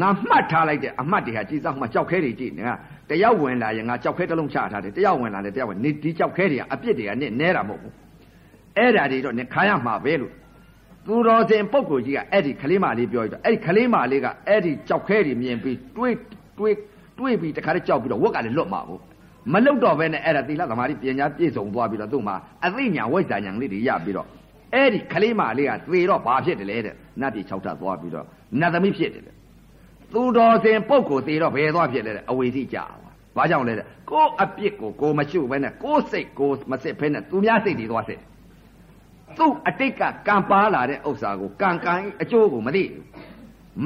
[0.00, 2.74] ငါမှတ်ထားလိုက်တဲ့အမှတ်တွေဟာကြည်စားမှကြောက်ခဲတွေကြည့်နေငါ
[3.10, 7.94] တယောက်ဝင်လာရင်ငါကြောက်ခဲတစ်လုံးချထားတယ်တယောက်ဝင်လာတယ်တယောက်ဝင်နေဒီကြောက်ခဲတွေကအပြစ်တွေကနဲ့နဲတာမဟုတ်ဘူး
[8.76, 10.32] အဲ့ဒါတွေတော့နင်ခါရမှာပဲလို့
[11.06, 16.14] သူတော်စင်ပုဂ္ဂိုလ်ကြီးကအဲ့ဒီခလေးမလေးပြောရတော့အဲ့ဒီခလေးမလေးကအဲ့ဒီကြောက်ခဲတွေမြင်ပြီးတွေး
[16.58, 16.76] တွေး
[17.18, 19.00] တွေးပြီးတခါတည်းကြောက်ပြီးတော့ဝက်ကလည်းလွတ်မှာဘူး
[19.52, 24.26] မလွတ်တော့ဘဲနဲ့အဲ့ဒါသီလသမာဓိပညာပြည့်စုံသွားပြီးတော့သူ့မှာအသိဉာဏ်ဝိဇ္ဇာဉာဏ်လေးတွေရပြီးတော့
[24.74, 28.26] အဲ့ဒီခလေးမလေးကသေတော့ဘာဖြစ်တယ်လဲတဲ့နတ်ပြည်၆ထပ်သွားပြီးတော့
[28.60, 29.34] နတ်သမီးဖြစ်တယ်တဲ့
[30.12, 32.84] သူတော်စင်ပုဂ္ဂိုလ်သေတော့ဘယ်သွားဖြစ်လဲတဲ့အဝေစီကြာ
[33.36, 38.20] ဘာကြောင့်လဲတဲ့ကိုယ်အပြစ်ကိုကိုမရှုဘဲနဲ့ကိုယ်စိတ်ကိုမစစ်ဘဲနဲ့သူများစိတ်တွေသွားစစ်
[39.38, 43.04] သူ့အတိတ်ကကံပါလာတဲ့ဥစ္စာကိုကံကံအကျိုးကိုမသိဘူး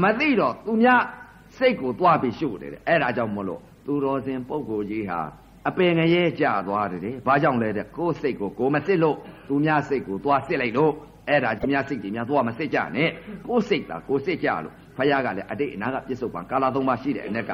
[0.02, 1.02] မသိတော့သူများ
[1.58, 5.20] စိတ်ကိုသွားပြီးရှုတယ်တဲ့အဲ့ဒါကြောင့်မလို့သူတော်စင်ပုဂ္ဂိုလ်ကြီးဟာ
[5.68, 9.16] အပင်ငရဲကြသွားတယ်တဲ့ဘာကြောင့်လဲတဲ့ကိုယ်စိတ်ကိုကိုမစစ်လို့
[9.48, 10.92] သူများစိတ်ကိုသွားစစ်လိုက်လို့
[11.28, 13.08] အဲ့ဒါသူများစိတ်တွေများသွားမစစ်ကြနဲ့
[13.46, 17.50] ကိုယ်စိတ်သာကိုစစ်ကြလို့ဖခင်ကလည်းအတိတ်အနာကပြစ္ဆုတ်ပံကာလသုံးပါရှိတဲ့အ ਨੇ က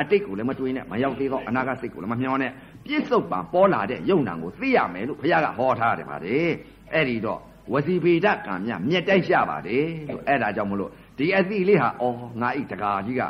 [0.00, 2.52] အတိတ်ကိုလည်းမတွေးနဲ့မရောက်သေးတော့အနာကစိတ်ကိုလည်းမမျောနဲ့
[2.86, 6.50] ပြစ္ဆုတ်ပံပေါ်လာတဲ့ယုံနာကိုသိရမယ်လို့ဖခင်ကဟောထားတယ်ပါတယ်
[6.94, 7.40] အဲ့ဒီတော့
[7.72, 13.22] ဝစီဗေဒကံမြမြက်တိုက်ရပါတယ်လို့အဲ့ဒါကြောင့်မလို့ဒီအသိလေးဟာအော်ငါဤတကာကြီးက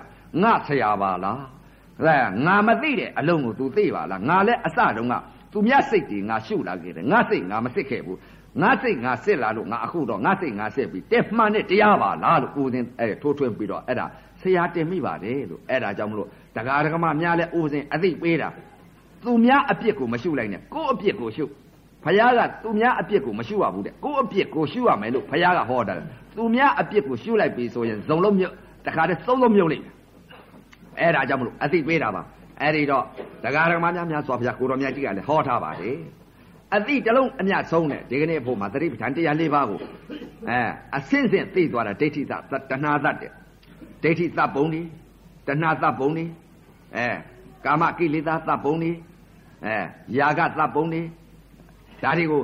[0.43, 1.43] ငါဆရာပါလား
[2.01, 5.15] အဲငါမသိတဲ့အလုံးကို तू သိပါလားငါလည်းအစတုန်းက
[5.53, 8.19] သူမြတ်စိတ်တွေငါရှုလာခဲ့တယ်ငါစိတ်ငါမစစ်ခဲ့ဘူး
[8.63, 14.07] ငါစိတ်ငါစစ်လာလို့ငါအခုတော့ငါစိတ်ငါစစ်ပြီးတက်မှန်တဲ့တရားပါလားလို့ကိုယ်စဉ်အဲထိုးထွင်းပြီးတော့အဲ့ဒါ
[14.41, 18.49] ဆရာတင်မိပါတယ်လို့အဲ့ဒါကြောင့်မလို့တရားဓမ္မများလဲအိုးစဉ်အသိပေးတာ
[19.23, 21.45] သူများအပြစ်ကိုမရှုလိုက်နဲ့ကိုယ့်အပြစ်ကိုရှု
[22.05, 25.95] ဖယားကသူများအပြစ်ကိုမရှုရဘူးတဲ့ကိုယ့်အပြစ်ကိုရှုရမယ်လို့ဖယားကဟောတာ
[26.37, 28.55] သူများအပြစ်ကိုရှုလိုက်ပြီဆိုရင်ဇုံလုံးမြုပ်
[28.87, 29.85] တခါတည်းသုံးလုံးမြုပ်လိုက်
[31.01, 32.23] အဲ့ဒါကြောင့်မလို့အသိပေးတာပါ
[32.61, 33.05] အဲ့ဒီတော့
[33.45, 35.97] တရားဓမ္မများများစွာဘုရားကိုတော်မြတ်ကြီးကလည်းဟောထားပါတယ်
[36.77, 39.79] အသိတလုံးအမြတ်ဆုံးတယ်ဒီကနေ့အဖို့မှာသတိပဋ္ဌာန်တရား၄ပါးကို
[40.49, 40.61] အဲ
[40.97, 42.33] အစင်းစင်းသိသွားတာဒိဋ္ဌိသ
[42.71, 43.33] တဏှာသတ်တယ်
[44.03, 44.83] ဒိဋ္ဌိသပုံဒီ
[45.47, 46.25] တဏှာသပုံဒီ
[46.97, 47.07] အဲ
[47.65, 48.91] ကာမကိလေသာသပုံဒီ
[49.65, 49.75] အဲ
[50.19, 51.03] ယာကသပုံဒီ
[52.03, 52.43] ဒါတွေကို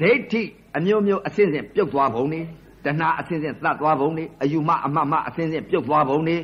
[0.00, 0.42] ဒိဋ္ဌိ
[0.76, 2.40] အမျိုးမျိုးအစင်းစင်းပြုတ်သွားပုံဒီ
[2.84, 6.36] တဏှာအစင်းစင်းသတ်သွားပုံဒီအယူမအမမအစင်းစင်းပြုတ်သွားပုံဒီ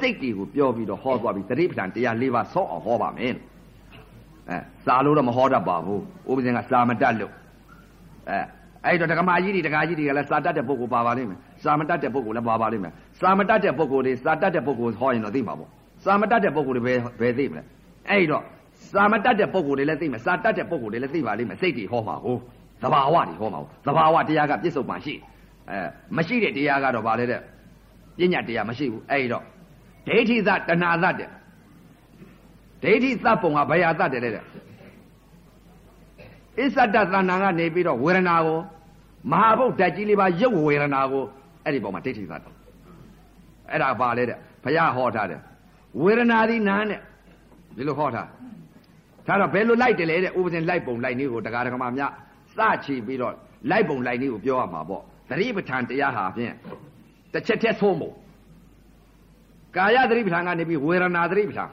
[0.00, 3.34] စိတ်တွေကိုပြောပြီးတော့ဟောသွားပြီးသတိပဋ္ဌာန်တရား၄ပါးဆောက်အောင်ဟောပါမယ်
[4.48, 6.00] အဲစာလို့တော့မဟောတတ်ပါဘူး
[6.30, 7.32] ဥပဇင်ကစာမတတ်လို့
[8.28, 8.38] အဲ
[8.86, 15.70] အဲ့တော့ဒကမာကြီးတွေဒကာကြီးတွေကလည်းစာတတ်တဲ့ပုဂ္ဂိုလ်ပါပါလိမ့်မယ်စာမတတ်တဲ့ပုဂ္ဂိုလ်လည်းပါပါလိမ့်မယ်စာမတတ်တဲ့ပုဂ္ဂိုလ်တွေစာတတ်တဲ့ပုဂ္ဂိုလ်ဟောရင်တော့သိမှာပေါ့
[16.04, 17.62] စာမတတ်တဲ့ပုဂ္ဂိုလ်တွေဘယ်ဘယ်သိမလဲ
[18.10, 18.42] အဲ့တော့
[18.90, 22.40] စာမတတ်တဲ့ပုဂ္ဂိုလ်တွေလည်းသိမယ်စာတတ်တဲ့ပုဂ္ဂိုလ်တွေလည်းသိပါလိမ့်မယ်စိတ်တွေဟောမှာဟုတ်
[22.82, 25.14] သဘာဝတွေဟောမှာဟုတ်သဘာဝတရားကပြစ္ဆုတ်ပန်ရှိ
[25.70, 25.78] အဲ
[26.16, 27.40] မရှိတဲ့တရားကတော့ဗာလေတဲ့
[28.18, 29.44] ပညာတရားမရှိဘူးအဲ့တော့
[30.06, 31.28] ဒိဋ္ဌိသတဏှာသတဲ့
[32.82, 34.44] ဒိဋ္ဌိသပုံကဘယ်ဟာသတဲ့လဲတဲ့
[36.58, 38.58] အစ္ဆဒသဏ္ဏာကနေပြီးတော့ဝေဒနာကို
[39.32, 41.24] မဟာဗုဒ္ဓကြီးလေးပါရုပ်ဝေဒနာကို
[41.64, 42.42] အဲ့ဒီပုံမှာဒိဋ္ဌိသတ်
[43.70, 45.40] အဲ့ဒါပါလေတဲ့ဘုရားဟောထားတယ်
[46.02, 47.00] ဝေဒနာဒီနာနဲ့
[47.76, 48.28] ဒီလိုဟောထား
[49.26, 52.12] ဒါတော့ဘယ်လိုလိုက်တယ်လဲတဲ့ဥပဇင်လိုက်ပုံလိုက်နည်းကိုတရားဓမ္မများ
[52.56, 53.34] စချီပြီးတော့
[53.70, 56.54] လိုက်ပုံလိုက်နည်းကိုပြောရမှာပေါ့သတိပဋ္ဌာန်တရားဟာဖြင့်
[57.32, 58.14] တစ်ချက်တည်းသုံးဖို့
[59.76, 61.70] ကာယသတိပဋ္ဌာန်ကနေပြီးဝေဒနာသတိပဋ္ဌာန်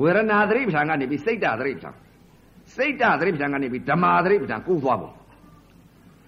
[0.00, 1.94] ဝေဒနာသတိပဋ္ဌာန်ကနေပြီးစိတ်တသတိပဋ္ဌာန်
[2.76, 5.12] စိတ်တသတိပဋ္ဌာန်ကနေပြီးဓမ္မာသတိပဋ္ဌာန်ကုသွားဖို့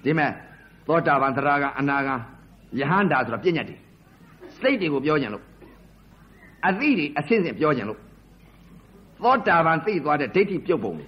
[0.05, 0.31] ဒီမဲ့
[0.87, 2.15] သောတာပန်သရဂံအနာဂံ
[2.79, 3.81] ယဟန္တာဆိုတာပြည့်ညတ်တယ်
[4.61, 5.45] စိတ်တွေကိုပြောကြင်လို့
[6.67, 8.01] အသိတွေအစင်းစင်ပြောကြင်လို့
[9.25, 11.07] သောတာပန်သိသွားတဲ့ဒိဋ္ဌိပြုတ်ပုံလေ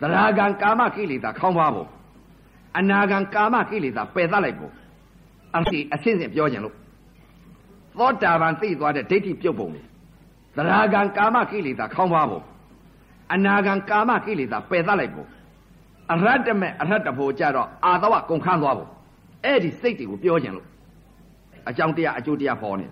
[0.00, 1.88] သရဂံကာမကိလေသာခေါင်းပါဖို့
[2.78, 4.72] အနာဂံကာမကိလေသာပယ်သလိုက်ဖို့
[5.56, 6.74] အသိအစင်းစင်ပြောကြင်လို့
[7.98, 9.82] သောတာပန်သိသွားတဲ့ဒိဋ္ဌိပြုတ်ပုံလေ
[10.56, 12.44] သရဂံကာမကိလေသာခေါင်းပါဖို့
[13.34, 15.28] အနာဂံကာမကိလေသာပယ်သလိုက်ဖို့
[16.12, 18.88] အရတ္တမဲ့အရတ္တဖို့ကြတော့အာသဝကုန်ခန်းသွားဖို့
[19.44, 20.66] အဲ့ဒီစိတ်တွေကိုပြောကြင်လို့
[21.68, 22.86] အကြောင်းတရားအကျိုးတရားဟောနေ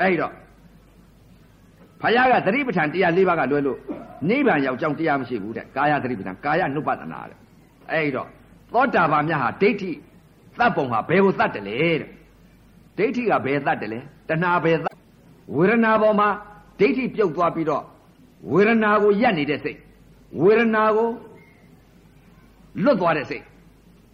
[0.00, 0.32] အဲ့ဒီတော့
[2.04, 3.78] ဖယားကသတိပဋ္ဌာန်တရား၄ပါးကလွဲလို့
[4.28, 7.38] နိဗ္ဗာန်ရောက်ကြောင်းတရားမရှိဘူးတဲ့ကာယသတိပဋ္ဌာန်ကာယနုပဒနာတဲ့
[7.90, 8.28] အဲ့ဒီတော့
[8.74, 9.90] သောတာပန်မြတ်ဟာဒိဋ္ဌိ
[10.58, 12.10] သတ်ပုံဟာဘယ်ကိုသတ်တယ်လဲတဲ့
[12.98, 14.96] ဒိဋ္ဌိကဘယ်သတ်တယ်လဲတဏှာဘယ်သတ်
[15.56, 16.28] ဝေဒနာပေါ်မှာ
[16.80, 17.84] ဒိဋ္ဌိပြုတ်သွားပြီးတော့
[18.52, 19.78] ဝေဒနာကိုယက်နေတဲ့စိတ်
[20.42, 21.08] ဝေဒနာကို
[22.84, 23.44] လွတ်သွားတဲ့စိတ်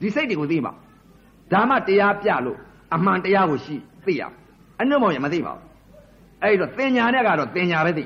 [0.00, 0.72] ဒီစိတ်တွေကိုသိမှာ
[1.52, 2.58] ဓမ္မတရားပြလို့
[2.94, 4.22] အမှန်တရားကိုရှိသိရ
[4.80, 5.69] အနှုတ်မောင်ရမသိပါဘူး
[6.42, 8.04] အဲ့တော့သင်ညာနဲ့ကတော့သင်ညာပဲသိ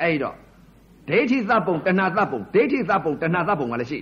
[0.00, 0.36] အဲ့တော့
[1.08, 3.98] ဒိဋ္ဌိသဗ္ဗုံတဏှာသဗ္ဗုံဒိဋ္ဌိသဗ္ဗုံတဏှာသဗ္ဗုံကလည်းရှိ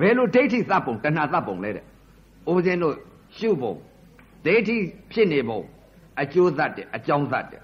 [0.00, 1.84] ဘယ်လိုဒိဋ္ဌိသဗ္ဗုံတဏှာသဗ္ဗုံလဲတဲ့
[2.50, 2.94] ဦးဇင်းတို့
[3.36, 3.74] ရှုပုံ
[4.46, 4.76] ဒိဋ္ဌိ
[5.12, 5.60] ဖြစ်နေပုံ
[6.20, 7.62] အကျိုးသတ်တယ်အကြောင်းသတ်တယ်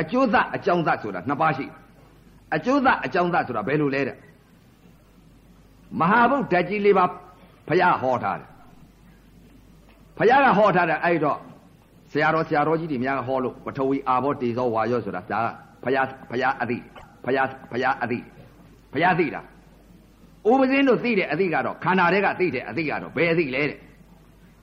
[0.00, 1.66] အကျိုးသတ်အကြောင်းသတ်ဆိုတာနှစ်ပါးရှိ
[2.54, 4.16] အကျိုးသတ်အကြောင်းသတ်ဆိုတာဘယ်လိုလဲတဲ့
[6.00, 7.04] မဟာဗုဒ္ဓကြီးလေးပါ
[7.68, 8.48] ဘုရားဟောထားတယ်
[10.18, 11.38] ဘုရားကဟောထားတယ်အဲ့တော့
[12.14, 15.46] ဆရာတော်ဆရာတော်ကြီးတွေများဟောလို့ပထဝီအာဘောတေဇောဝါယောဆိုတာဒါက
[15.84, 16.78] ဖယားဖယားအသိ
[17.24, 18.18] ဖယားဖယားအသိ
[18.92, 19.40] ဖယားသိတာ
[20.50, 23.78] ဥပဇင်းတို့သိတဲ့အသိကတော့ခန္ဓာတွေကသိတဲ့အသိကတော့ဘယ်အသိလဲတဲ့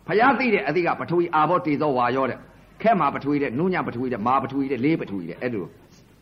[0.08, 2.38] ဖယားသိတဲ့အသိကပထဝီအာဘောတေဇောဝါယောတဲ့
[2.82, 5.66] ခက်မှာပထဝီတဲ့နုညပထဝီတဲ့မာပထဝီတဲ့လေးပထဝီတဲ့အဲ့လို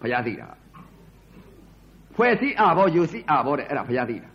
[0.02, 0.48] ဖယားသိတာ
[2.16, 4.30] ဖွဲ့စည်းအာဘောယူစည်းအာဘောတဲ့အဲ့ဒါဖယားသိတာ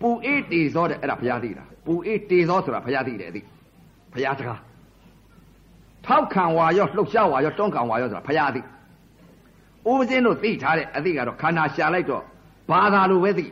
[0.00, 3.40] ပူအေးတေဇောတဲ့အဲ့ဒါဖယားသိတာပူအေးတေဇောဆိုတာဖယားသိတဲ့အသိ
[4.14, 4.60] ဖယားစကား
[6.06, 12.22] ထောက်ခံဝါရောလှုပ်ရှားဝါရောတွန်းခံဝါရောဆိုတာဖယားသိဥပဇင်းတို့သိထားတဲ့အသိကတော့ခန္ဓာရှာလိုက်တော့
[12.70, 13.44] ဘာသာလိုပဲသိ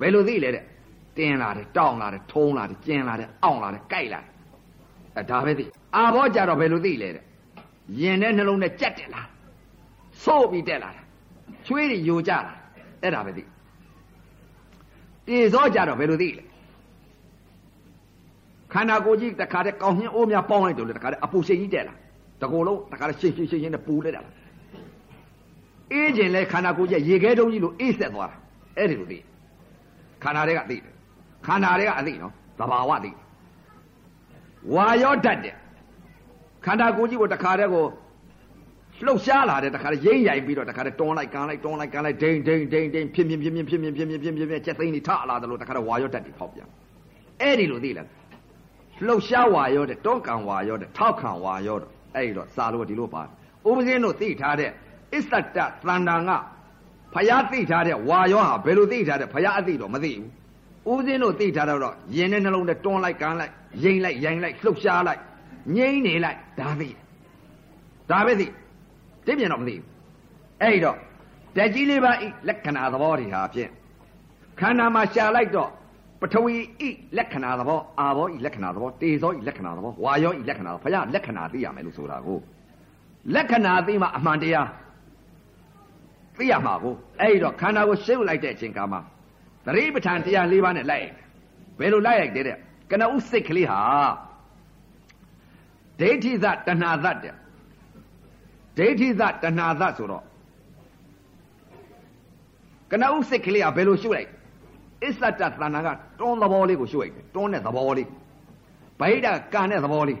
[0.00, 0.64] ဘယ်လိုသိလဲတဲ့
[1.16, 4.30] တင်းလာတယ်တောင်းလာတယ်ထုံးလာတယ်ကျင်းလာတယ်အောင့်လာတယ်ကြိုက်လာတယ်
[5.16, 5.64] အဲဒါပဲသိ
[5.96, 7.24] အာဘောကြတော့ဘယ်လိုသိလဲတဲ့
[8.00, 9.28] ရင်ထဲနှလုံးနဲ့ကြက်တယ်လား
[10.24, 11.04] ဆို့ပြီးတက်လာတယ်
[11.66, 12.54] ချွေးတွေယိုကြလာ
[13.02, 13.42] အဲ့ဒါပဲသိ
[15.26, 16.44] တေဇောကြတော့ဘယ်လိုသိလဲ
[18.72, 21.94] ခန္ဓာကိုယ်ကြီးတခါတည်းကောင်းညင်းအိုးများပေါင်းလိုက်တယ်လေတခါတည်းအပူရှိန်ကြီးတက်လာ
[22.40, 24.22] တကူလုံးတခါတည်းရှင်းရှင်းရှင်းရှင်းနဲ့ပူလိုက်တာ
[25.92, 28.36] အေးခြင်းလဲခန္ဓာကိုယ်ကြီးရေခဲတုံးကြီးလိုအေးဆက်သွားတာ
[28.76, 29.18] အဲ့ဒီလိုသိ
[30.22, 30.92] ခန္ဓာတွေကသိတယ်
[31.46, 33.10] ခန္ဓာတွေကအသိနော်သဘာဝသိ
[34.74, 35.54] ဝါရောတတ်တယ်
[36.64, 37.84] ခန္ဓာကိုယ်ကြီးကိုတခါတည်းကို
[39.06, 46.68] လှုပ်ရှားလာတယ်တခါတည်းရိမ့်ရိုင်ပြီးတော့တခါတည်းတွန်းလိုက်ကန်လိုက်တွန်းလိုက်ကန်လိုက်ဒိန်ဒိန်ဒိန်ဒိန်ဖြစ်ဖြစ်ဖြစ်ဖြစ်ဖြစ်ဖြစ်ဖြစ်ဖြစ်ဖြစ်ဖြစ်ချက်သိန်းနေထလာတယ်လို့တခါတည်းဝါရောတတ်တယ်ဖောက်ပြန်
[47.40, 48.08] အဲ့ဒီလိုသိလား
[49.06, 54.70] လှုပ်ရှားဝါရောတဲ့တွန်းကန်ဝါရောတဲ့ထောက်ခံဝါရောတဲ့ အဲ့ဒီတော့စာလို့ဒီလိုပါဥပဇင်းတို့သိထားတဲ့
[55.14, 55.58] အစ္ဆတတ
[55.94, 56.30] န်တန်က
[57.14, 60.12] ဖယားသိထားတဲ့ဝါရောဟာဘယ်လိုသိထားတဲ့ဖယားအသိတော့မသိ
[60.84, 63.52] ဘူးဥပဇင်းတို့သိထားတော့ရင်နဲ့နှလုံးနဲ့တွန်းလိုက်ကန်လိုက်
[63.84, 65.20] ရိမ့်လိုက်ရိုင်လိုက်လှုပ်ရှားလိုက်
[65.76, 66.88] ငိမ့်နေလိုက်ဒါသိ
[68.10, 68.46] ဒါပဲသိ
[69.26, 69.86] သိပြန်တော့မသိဘူး
[70.62, 70.96] အဲ့တော့
[71.56, 73.70] တက်ကြီးလေးပါဤလက္ခဏာသဘောတွေဟာဖြင့်
[74.60, 75.70] ခန္ဓာမှာရှာလိုက်တော့
[76.20, 76.54] ပထဝီ
[76.86, 82.38] ဤလက္ခဏာသဘောအာဘောဤလက္ခဏာသဘောတေဇောဤလက္ခဏာသဘောဝါယောဤလက္ခဏာဘုရားလက္ခဏာသိရမယ်လို့ဆိုတာကို
[83.34, 84.68] လက္ခဏာသိမှအမှန်တရား
[86.36, 88.98] သိရမှာကိုအဲ့တော့ခန္ဓာကိုရှုပ်လိုက်တဲ့အချိန်ကမှ
[89.66, 91.08] သတိပဋ္ဌာန်တရား၄ပါးနဲ့လိုက်
[91.78, 92.56] ဘယ်လိုလိုက်ရိုက်တဲ့တဲ့
[92.90, 93.80] ကနဥစိတ်ကလေးဟာ
[96.00, 97.34] ဒိဋ္ဌိသတဏှာသတဲ့
[98.78, 100.24] ဒိဋ္ဌိသတဏှာသဆိုတော့
[102.90, 104.30] ကနဥစိတ်ကလေးကဘယ်လိုရှုပ်လိုက်
[105.04, 105.88] အစ္ဆတသဏ္ဍာန်က
[106.20, 108.08] တွန်းသဘောလေးကိုရှုပ်လိုက်တယ်တွန်းတဲ့သဘောလေး
[109.00, 110.18] ဗိဓာကန်တဲ့သဘောလေး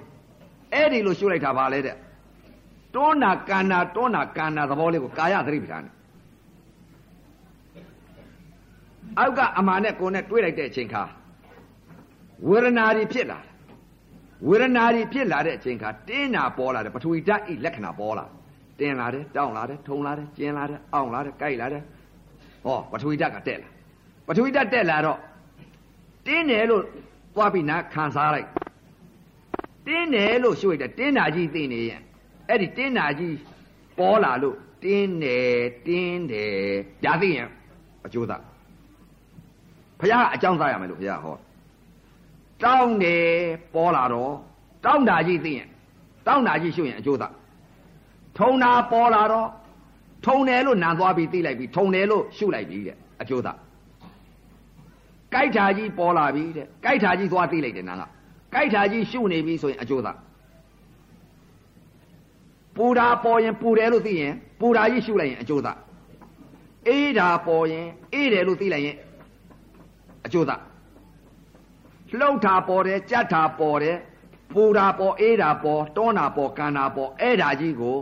[0.72, 1.96] အဲ့ဒီလိုရှုပ်လိုက်တာပါလေတဲ့
[2.94, 5.84] တွန်းနာကန်နာတွန်းနာကန်နာသဘောလေးကိုကာယသတိပဋ္ဌာန်
[9.18, 11.02] အောက်ကအမှန်နဲ့ကိုယ်နဲ့တွေးလိုက်တဲ့အချိန်ခါ
[12.48, 13.50] ဝေဒနာတွေဖြစ်လာတယ်
[14.48, 18.24] ဝေဒနာတွေဖြစ်လာတဲ့အချိန်ခါတင်းနာပေါ်လာတယ်ပထဝီဓာတ်ဤလက္ခဏာပေါ်လာ
[18.78, 21.82] တင်းလာတယ်တောင်းလာတယ်ထုံလာတယ်ကျင်းလာတယ်အောင့်လာတယ်ကြိုက်လာတယ်
[22.64, 23.68] ဟောပထဝီဓာတ်ကတက်လာ
[24.32, 25.18] ပထဝီဓာတ်တက်လာတော့
[26.26, 26.82] တင်းတယ်လို့
[27.34, 28.48] သွားပြီးနာခံစားလိုက်
[29.86, 32.00] တင်းတယ်လို့ရှုလိုက်တယ်တင်းနာကြီးသိနေရင်
[32.48, 33.36] အဲ့ဒီတင်းနာကြီး
[33.98, 36.52] ပေါ်လာလို့တင်းတယ်တင်းတယ်
[37.04, 37.48] ဒါသိရင်
[38.06, 38.42] အကျိုးသား
[40.00, 41.36] ဘုရားအကြောင်းသားရမယ်လို့ဘုရားဟော
[42.62, 43.28] တောင်းတယ်
[43.74, 44.32] ပေါ်လာတော့
[44.84, 45.68] တောင်းတာကြီးသိရင်
[46.26, 47.32] တောင်းတာကြီးရှုရင်အကျိုးသား
[48.38, 49.48] ထုံတာပေါ်လာတော့
[50.26, 53.58] ထုံတယ်လို့နံသွားပြီးသိလိုက်ပြီးထုံတယ်လို့ရှုလိုက်ပြီးတဲ့အကျိုးသား
[55.32, 58.02] ကြိုက်တာကြီးပေါ်လာပြီတဲ့ကြိုက်တာကြီးသွားသိလိုက်တယ်နံက
[58.52, 60.16] ကြိုက်တာကြီးရှုနေပြီဆိုရင်အကျိုးသား
[62.76, 65.78] ပူတာပေါ်ရင်ပူတယ်လို့သိရင်ပူတာကြီးရှုလိုက်ရင်အကျိုးသား
[66.88, 68.96] အေးတာပေါ်ရင်အေးတယ်လို့သိလိုက်ရင်
[70.26, 70.60] အကျိုးသား
[72.18, 73.96] လှုပ်တာပေါ်တယ်ကြက်တာပေါ်တယ်
[74.54, 77.96] ပူတာပေါ်အေးတာပေါ်တွန်းတာပေါ်ကန်တာပေါ်အဲ့ဒါကြီးကို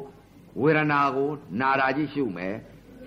[0.60, 2.54] ဝေဒနာကိုနာတာကြီးရှုမယ်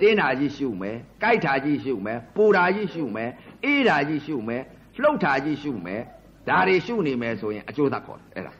[0.01, 3.29] တင်းတာကြီးရှုမယ်ကြိုက်တာကြီးရှုမယ်ပူတာကြီးရှုမယ်
[3.65, 4.61] အေးတာကြီးရှုမယ်
[5.01, 6.01] လှုပ်တာကြီးရှုမယ်
[6.49, 8.51] ဒါတွေရှုနေမယ်ဆိုရင်အကျိုးသက်ခေါ်တယ်အဲ့ဒါ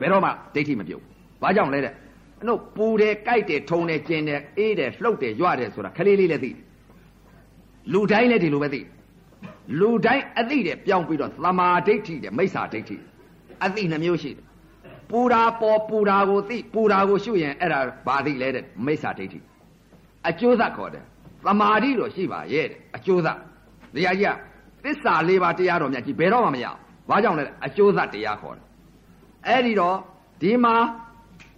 [0.00, 1.02] ဘယ်တော့မှဒိဋ္ဌိမပြုတ်
[1.42, 1.94] ဘာကြောင့်လဲတဲ့
[2.42, 6.50] အနုပူတယ်ကြိုက်တယ်ထုံတယ်ကျင်တယ်အေးတယ်လှုပ်တယ်ရွတယ်ဆိုတာခလေးလေးလည်းသိ
[7.92, 8.80] လူတိုင်းလည်းဒီလိုပဲသိ
[9.80, 12.96] လူတိုင်းအသိတယ်ပြောင်းပြီးတော့သမာဓိဋ္ဌိတယ်မိစ္ဆာဒိဋ္ဌိ
[13.64, 14.44] အသိနှမျိုးရှိတယ်
[15.10, 19.38] ပူတာပေါ်ပူတာကိုသိပူတာကိုရှုရင်အဲ့ဒါဘာသိလဲတဲ့မိစ္ဆာဒိဋ္ဌိ
[20.26, 21.04] အကျိုးသက်ခေါ်တယ်
[21.44, 23.38] သမာဓိတော့ရှိပါရဲ့တဲ့အကျိုးသက်
[23.94, 24.36] တရားကြီးက
[24.84, 28.64] သစ္စာလေးပါးတရားတော်မြတ်ကြီးဘယ်တော့မှမရဘူးဘာကြောင့်လဲအကျိုးသက်တရားခေါ်တယ်
[29.46, 29.96] အဲ့ဒီတော့
[30.42, 30.76] ဒီမှာ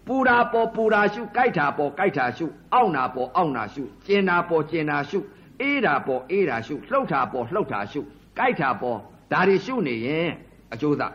[0.07, 5.18] ပူတာပေါ်ပူတာရှုကြိုက်တာပေါ်ကြိုက်တာရှုအောင့်တာပေါ်အောင့်တာရှုကျင်တာပေါ်ကျင်တာရှု
[5.61, 8.01] အေးတာပေါ်အေးတာရှုလှုပ်တာပေါ်လှုပ်တာရှု
[8.38, 8.99] ကြိုက်တာပေါ်
[9.33, 10.31] ဒါတွေရှုနေရင်
[10.73, 11.12] အကျိုးသက်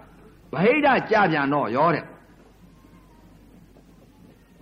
[0.53, 2.03] ဗဟိတကြပြန်တော့ရောတဲ့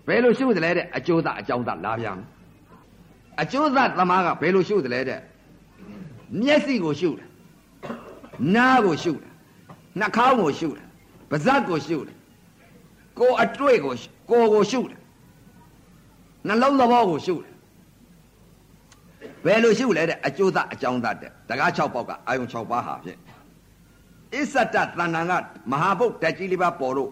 [0.08, 2.17] ဘယ်လိုရှုသလဲတဲ့အကျိုးသက်အကြောင်းသက်လာပြန်
[3.41, 5.19] အကျိုးသက်သမားကဘယ်လိုရှုသလဲတဲ့
[6.41, 7.28] မျက်စိကိုရှုတယ်
[8.56, 9.32] နားကိုရှုတယ်
[10.00, 10.86] နှာခေါင်းကိုရှုတယ်
[11.30, 12.15] ပါးစပ်ကိုရှုတယ်
[13.19, 13.93] ကိုအတွေ့ကို
[14.32, 15.00] ကိုကိုရှုတယ်
[16.48, 17.54] နှလုံးသဘောကိုရှုတယ်
[19.46, 23.19] ဘယ်လိုရှုလဲတဲ့အကျိုးသအကြောင်းသတဲ့တကား6ပေါက်ကအာယုံ6ပါးဟာဖြင့်
[24.34, 25.32] အစ္ဆတတဏ္ဍာက
[25.72, 27.12] မဟာဘုတ်တက်ကြီးလေးပါပေါ်လို့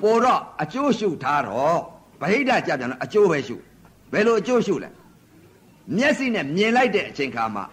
[0.00, 1.78] ပေါ်တော့အကျိုးရှုထားတော့
[2.20, 3.56] ဗဟိတကြပြန်တော့အကျိုးပဲရှု
[4.12, 4.88] ဘယ်လိုအကျိုးရှုလဲ
[5.94, 7.64] မျက်စိနဲ့မြင်လိုက်တဲ့အချိန်ခါမှာ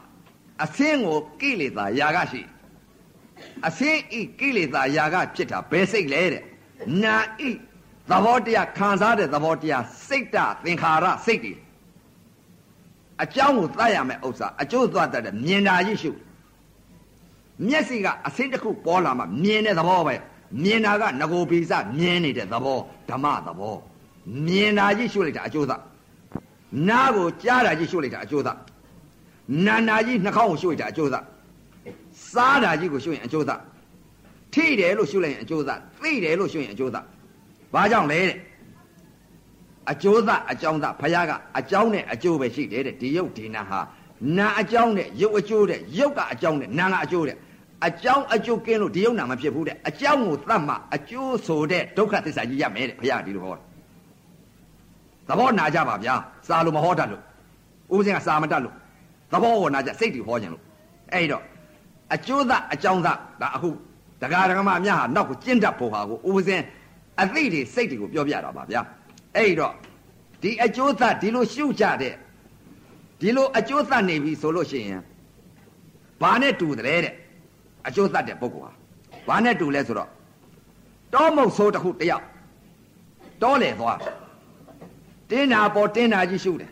[0.64, 2.42] အသင်းကိုကိလေသာຢာကရှိ
[3.68, 6.44] အသင်းဤကိလေသာຢာကဖြစ်တာဘယ်စိတ်လဲတဲ့
[7.04, 7.16] နာ
[7.48, 7.50] ဤ
[8.10, 11.54] သဘောတရားခံစားတဲ့သဘောတရားစိတ်တသင်္ခါရစိတ်တွေ
[13.24, 16.12] အကြောင်းကိုသတ်ရမယ်ဥစ္စာအကျိုးသွားတတ်တယ်မြင်တာကြီးရှု
[17.68, 20.16] မျက်စိကအစင်းတစ်ခုပေါ်လာမှမြင်တဲ့သဘောပဲ
[20.64, 23.76] မြင်တာကငကိုပိစမြင်နေတဲ့သဘောဓမ္မသဘော
[24.46, 25.82] မြင်တာကြီးရှုလိုက်တာအကျိုးသား
[26.90, 28.58] နားကိုကြားတာကြီးရှုလိုက်တာအကျိုးသား
[29.66, 31.24] နာနာကြီးနှာခေါင်းကိုရှုလိုက်တာအကျိုးသား
[32.32, 33.60] စားတာကြီးကိုရှုရင်အကျိုးသား
[34.54, 37.06] ထိတယ်လို့ရှုလိုက်ရင်အကျိုးသားသိတယ်လို့ရှုရင်အကျိုးသား
[37.74, 38.38] ဘာကြောင့်လဲတဲ့
[39.92, 43.80] အကျိုးသားအကြောင်းသားဘုရားကအကြောင်းနဲ့အကျိုးပဲရှိတယ်တဲ့ဒီယုတ်ဒီနာဟာ
[44.38, 47.38] နာအကြောင်းနဲ့ယုတ်အကျိုးတဲ့ယုတ်ကအကြောင်းနဲ့နာကအကျိုးတဲ့
[47.88, 53.58] အကြောင်းအကျိုးကင်းလို့ဒီယုတ်နာမဖြစ်ဘူးတဲ့အကြောင်းကိုသတ်မှအကျိုးဆိုတဲ့ဒုက္ခသစ္စာကြီးရမယ်တဲ့ဘုရားဒီလိုဟော
[55.28, 56.16] သဘောနာကြပါဗျာ
[56.48, 57.22] စာလို့မဟောတတ်လို့
[57.94, 58.76] ဥပဇင်ကစာမတတ်လို့
[59.32, 60.64] သဘောကိုနာကြစိတ်တွေဟောခြင်းလို့
[61.14, 61.44] အဲ့တော့
[62.14, 63.70] အကျိုးသားအကြောင်းသားဒါအခု
[64.22, 66.62] ဒကာဒကမအများဟာနောက်ကိုကျင့်တတ်ဖို့ဟာကိုဥပဇင်
[67.22, 68.82] အသိတွေစိတ်တွေကိုပြောပြတာပါဗျာ
[69.36, 69.74] အဲ့တော့
[70.42, 72.14] ဒီအကျိုးသားဒီလိုရှုကြတဲ့
[73.22, 75.02] ဒီလိုအကျိုးသားနေပြီဆိုလို့ရှိရင်
[76.22, 77.14] ဘာနဲ့တူတယ်တဲ့
[77.88, 78.72] အကျိုးသားတဲ့ပုဂ္ဂိုလ်ဟာ
[79.28, 80.10] ဘာနဲ့တူလဲဆိုတော့
[81.14, 82.26] တောမုတ်ဆိုးတစ်ခုတယောက်
[83.42, 83.98] တောလေသွား
[85.30, 86.72] တင်းနာပေါ်တင်းနာကြီးရှုတယ်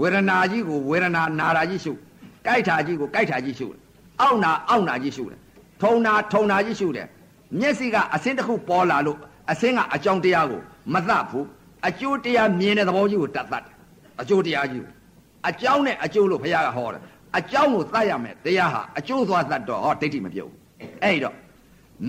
[0.00, 1.92] ဝေဒနာကြီးကိုဝေဒနာနာတာကြီးရှု
[2.44, 3.80] ကြိုက်တာကြီးကိုကြိုက်တာကြီးရှုတယ်
[4.20, 5.38] အောက်နာအောက်နာကြီးရှုတယ်
[5.82, 7.06] ထုံနာထုံနာကြီးရှုတယ်
[7.58, 9.18] မျက်စိကအစင်းတစ်ခုပေါ်လာလို့
[9.50, 11.46] အစင်းကအကြောင်းတရားကိုမသတ်ဘူး
[11.88, 13.74] အကျိုးတရားမြင်တဲ့သဘောကြီးကိုတတ်တတ်တယ်
[14.20, 14.92] အကျိုးတရားကြီးကို
[15.48, 17.02] အကြောင်းနဲ့အကျိုးလို့ဘုရားကဟောတယ်
[17.38, 20.58] အကြောင်းကိုသတ်ရမယ်တရားဟာအကျိုးသွားသတ်တော့ဟောဒိဋ္ဌိမပြုတ်ဘူး
[21.02, 21.34] အဲ့တော့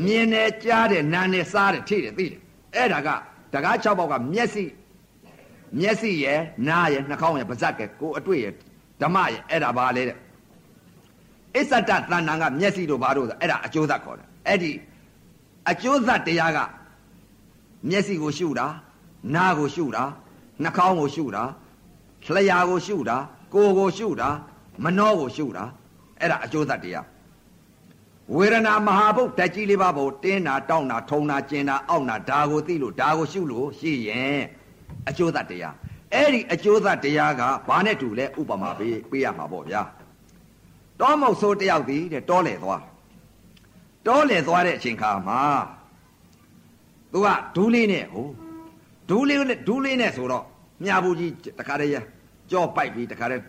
[0.06, 2.42] မြင်တယ်ကြားတယ်နားတယ်စားတယ်ထိတယ်သိတယ်
[2.76, 3.10] အဲ့ဒါက
[3.54, 4.64] တကား၆ပေါက်ကမျက်စိ
[5.80, 8.54] မျက်စိရယ်နားရယ်နှာခေါင်းရယ်ပါးစပ်ကကိုအတွေ့ရယ်
[9.02, 10.18] ဓမ္မရယ်အဲ့ဒါပါလေတဲ့
[11.56, 14.72] အစ္ဆတတဏ္ဏကမျက်စိတို့ဘာတို့ဆိုအဲ့ဒါအကျိုးသတ်ခေါ်တယ်အဲ့ဒီ
[15.70, 16.60] အကျိုးသတ်တရားက
[17.90, 18.68] မျက်စိကိုရှုတာ
[19.36, 20.04] နားကိုရှုတာ
[20.64, 21.44] နှာခေါင်းကိုရှုတာ
[22.26, 23.18] လျှာကိုရှုတာ
[23.54, 24.30] ကိုယ်ကိုရှုတာ
[24.84, 25.64] မနှောကိုရှုတာ
[26.20, 27.06] အဲ့ဒါအကျိုးသတ်တရား
[28.36, 34.42] ဝေဒနာမဟာဘုတ်တက်ကြီးလေးပါဘုတ်တင်းတာတောင်းတာထုံတာကျင်တာအောက်တာဒါကိုသိလို့ဒါကိုရှုလို့ရှိရင်
[35.10, 35.76] အကျိုးသတ်တရား
[36.14, 39.82] အဲ့ဒီအကျိုးသတ်တရားကဘာနဲ့တူလဲဥပမာပေးပေးရမှာပေါ့ဗျာ
[41.00, 42.82] တောမုတ်ဆိုးတယောက်သည်တဲ့တောလေသွား
[44.08, 45.42] တောလေသွားတဲ့အချိန်ခါမှာ
[47.12, 48.28] သူကဒူးလေးနဲ့ဟို
[49.10, 50.46] ဒူးလေးနဲ့ဒူးလေးနဲ့ဆိုတော့
[50.84, 51.92] မြာဘူးကြီးတခါတည်း
[52.52, 53.44] ကြောပိုက်ပြီးတခါတည်း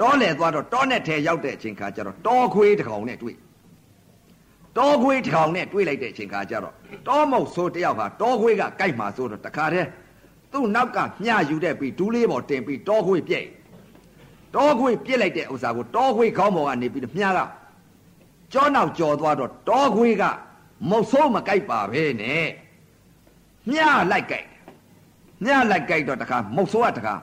[0.00, 3.36] တောလေသွားတော့တောနဲ့ထဲရောက်တဲ့အချိန်ခါကျတော့တောခွေးတစ်ကောင်နဲ့တွေ့
[4.78, 6.74] တောခွေးတစ်ကောင်နဲ့တွေ့လိုက်တဲ့အချိန်ခါကျတော့
[7.08, 9.88] တောမုတ်ဆိုးတယောက်ဟာတောခွေးကကြိုက်မှာဆိုတော့တခါတည်း
[10.52, 13.46] သူ့နောက်ကမျှယူတဲ့ပြီးဒူးလေးပေါ်တင်ပြီးတောခွေးပြည့်
[14.54, 17.40] တောခွေးပြစ်လိုက်တဲ့ဥစ္စာကိုတောခွေးခေါင်းပေါ်ကနေပြီးမြားက
[18.52, 20.24] ကြောနောက်ကြော်သွားတော့တောခွေးက
[20.90, 22.46] မုတ်ဆိုးမကြိုက်ပါပဲနဲ့
[23.70, 24.46] မြားလိုက်ကြိုက်
[25.44, 27.14] မြားလိုက်ကြိုက်တော့တခါမုတ်ဆိုးကတခါ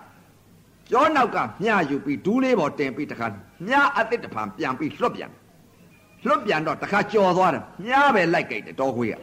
[0.91, 3.27] ကြောနောက်ကမြားယူပြီးဒူးလေးပေါ်တင်ပြီးတခါ
[3.67, 5.31] မြားအစ်စ်တဖန်ပြန်ပြီးလွတ်ပြန်
[6.27, 9.15] လွတ်ပြန်တော့တခါကြော်သွားတယ်မြားပဲလိုက်ကြိုက်တယ်တောခွေးက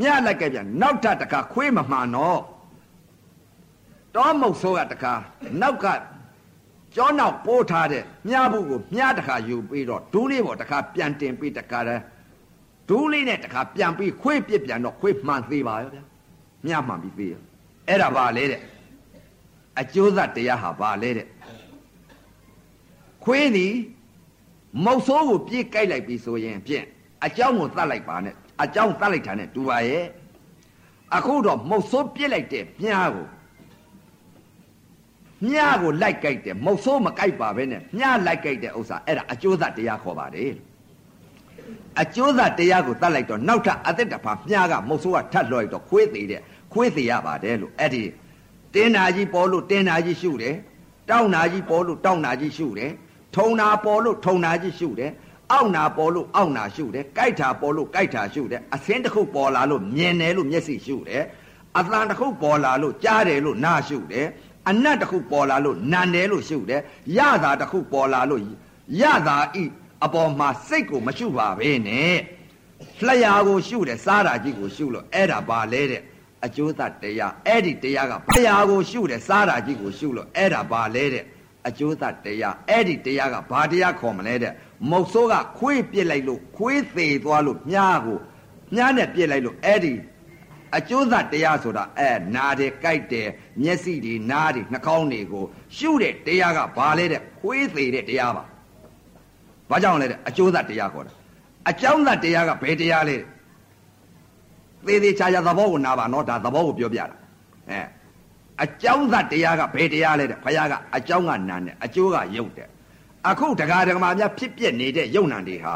[0.00, 2.40] မြားလိုက်ကြိုက်ပြန်နောက်ထပ်တခါခွေးမမှန်တော့
[4.14, 5.14] တောမုတ်ဆိုးကတခါ
[5.60, 5.86] နောက်က
[6.94, 12.02] ကြောနောက်ပိုးထားတဲ့မြားဘူးကိုမြားတခါယူပြီးတော့ဒူးလေးပေါ်တခါပြန်တင်ပြီးတခါတည်း
[12.88, 16.04] ဒူးလေးနဲ့တခါပြန်ပြီးခွေးပြစ်ပြန်တော့ခွေးမှန်သေးပါရဲ့ဗျာ
[16.66, 17.34] မြားမှန်ပြီးသေးရ
[17.88, 18.60] အဲ့ဒါပါလေတဲ့
[19.80, 21.26] အကျိုးသတရားဟာပါလေတဲ့
[23.24, 23.74] ခွေးသည်
[24.84, 26.84] မုတ်ဆိုးကိုပြေးကြိုက်လိုက်ပြီဆိုရင်ဖြင့်
[27.24, 30.05] အเจ้าကိုသတ်လိုက်ပါနဲ့ အကြောင်းတတ်လိုက်တာနဲ့တူပါရဲ့
[31.15, 33.27] အခုတော့မုတ်ဆိုးပြစ်လိုက်တဲ့မြားကို
[35.45, 40.51] မြားကိုလိုက်ကြိုက်တယ်မုတ်ဆိုးမကြိုက်ပါပဲနဲ့မြားလိုက်ကြိုက်တဲ့ဥစ္စာအဲ့ဒါအကျိုးသတရားခေါ်ပါတယ်
[42.01, 46.41] အကျိုးသတရားကိုတတ်လိုက်တော့နောက်ထပ်အသက်တဖာမြားကမုတ်ဆိုးကထတ်လွှဲတော့ခွေးသေးတဲ့
[46.73, 48.03] ခွေးသေးရပါတယ်လို့အဲ့ဒီ
[48.73, 50.55] တင်းနာကြီးပေါ်လို့တင်းနာကြီးရှုတယ်
[51.09, 52.91] တောင်းနာကြီးပေါ်လို့တောင်းနာကြီးရှုတယ်
[53.35, 55.11] ထုံနာပေါ်လို့ထုံနာကြီးရှုတယ်
[55.53, 61.23] အောက်နာပေါ်လို့အောက်နာရှုတယ်ကြိုက်တာပေါ်လို့ကြိုက်တာရှုတယ်အစင်းတစ်ခုပေါ်လာလို့မြင်တယ်လို့မျက်စိရှုတယ်
[61.79, 64.27] အသံတစ်ခုပေါ်လာလို့ကြားတယ်လို့နားရှုတယ်
[64.69, 66.81] အနတ်တစ်ခုပေါ်လာလို့နံတယ်လို့ရှုတယ်
[67.17, 68.41] ရတာတစ်ခုပေါ်လာလို့
[69.01, 69.63] ရတာဤ
[70.05, 72.15] အပေါ်မှာစိတ်ကိုမရှုပါပဲနဲ့
[73.05, 76.01] လျှာကိုရှုတယ်စားတာကြီးကိုရှုလို့အဲ့ဒါပါလဲတဲ့
[76.45, 81.23] အကျိုးသတ်တရားအဲ့ဒီတရားကလျှာကိုရှုတယ်စားတာကြီးကိုရှုလို့အဲ့ဒါပါလဲတဲ့
[81.67, 84.53] အကျိုးသတ်တရားအဲ့ဒီတရားကဘာတရားခေါ်မလဲတဲ့
[84.89, 88.19] မုတ်ဆိုးကခွေးပြစ်လိုက်လို့ခွေးသေးသွားလို့မြားကို
[88.75, 89.93] မြားနဲ့ပြစ်လိုက်လို့အဲ့ဒီ
[90.77, 93.27] အကျိုးသတ်တရားဆိုတာအဲနာတယ်ကြိုက်တယ်
[93.61, 95.45] မျက်စိတွေနားတွေနှာခေါင်းတွေကို
[95.77, 98.43] ရှုတဲ့တရားကဘာလဲတဲ့ခွေးသေးတဲ့တရားပါ
[99.69, 101.13] ဘာကြောင့်လဲတဲ့အကျိုးသတ်တရားခေါ်တာ
[101.69, 103.17] အကြောင်းသတ်တရားကဘယ်တရားလဲ
[104.85, 107.05] သေသေးချာချာသဘောကိုနာပါနော်ဒါသဘောကိုပြောပြတာ
[107.69, 107.79] အဲ
[108.63, 112.69] အကြောင်းသတ်တရားကဘယ်တရားလဲတဲ့ဘုရားကအကြောင်းကနာနဲ့အကျိုးကရုပ်တဲ့
[113.29, 115.75] အခုတရားဓမ္မများဖြစ်ပြနေတဲ့ယုံနံတွေဟာ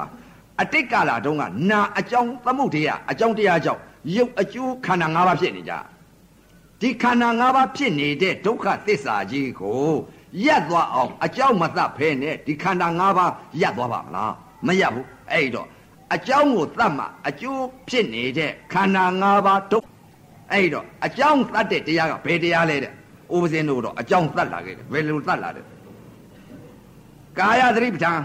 [0.62, 3.82] အတိတ်ကာလတုန်းကနာအကြောင်းသမှုတရားအကြောင်းတရားကြောင့်
[4.16, 5.74] ရုပ်အကျိုးခန္ဓာ၅ပါးဖြစ်နေကြ
[6.82, 9.90] ဒီခန္ဓာ၅ပါးဖြစ်နေတဲ့ဒုက္ခသစ္စာကြီးကို
[10.46, 13.32] ရက်သွားအောင်အကြောင်းမသတ်ဖဲနဲ့ဒီခန္ဓာ၅ပါး
[13.62, 14.34] ရက်သွားပါမလား
[14.68, 15.68] မရက်ဘူးအဲ့တော့
[16.14, 19.88] အကြောင်းကိုသတ်မှအကျိုးဖြစ်နေတဲ့ခန္ဓာ၅ပါးဒုက္ခ
[20.52, 22.92] အဲ့တော့အကြောင်းသတ်တဲ့တရားကဘယ်တရားလဲတဲ့
[23.36, 25.66] ဥပဇင်းတို့တော့အကြောင်းသတ်လာခဲ့တယ်ဘယ်လိုသတ်လာတယ်
[27.40, 28.22] ကာယသတိပဋ္ဌာန်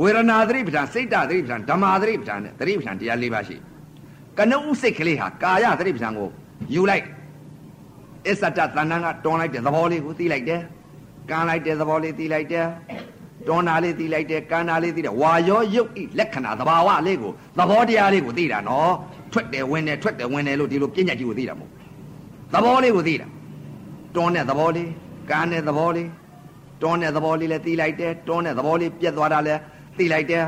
[0.00, 3.56] ဝေဒနာသတိပဋ္ဌာန်စိတ်တသတိပဋ္ဌာန်ဓမ္マသတိပဋ္ဌာန်နဲ့သတိပဋ္ဌာန်တရား၄ပါးရှိ
[4.38, 6.28] ကနုစိတ်ကလေးဟာကာယသတိပဋ္ဌာန်ကို
[6.74, 7.04] ယူလိုက်
[8.26, 8.70] အစ္ဆတတဏ္ဍ
[9.04, 10.60] ကတွန်းလိုက်တဲ့သဘောလေးကိုသိလိုက်တယ်
[11.30, 12.66] ကမ်းလိုက်တဲ့သဘောလေးသိလိုက်တယ်
[13.46, 18.92] တွန်းတာလေးသိလိုက်တယ်ကမ်းတာလေးသိတယ်ဝါရောရုပ်ဤလက္ခဏာသဘာဝလေးကိုသဘောတရားလေးကိုသိတာနော်
[19.32, 21.72] ထွက်တယ်ဝင်တယ်ထွက်တယ်ဝင်တယ်လို့ဒီလိုပြဉ္ညာကြီးကိုသိတာမဟုတ်
[22.54, 23.26] သဘောလေးကိုသိတာ
[24.14, 24.90] တွန်းတဲ့သဘောလေး
[25.30, 26.08] ကမ်းတဲ့သဘောလေး
[26.82, 29.60] တွန်းတဲ့သဘောလေးလည်းသိလိုက်တယ်တွန်းတဲ့သဘောလေးပြက်သွားတာလည်း
[29.98, 30.44] သိလိုက်တယ်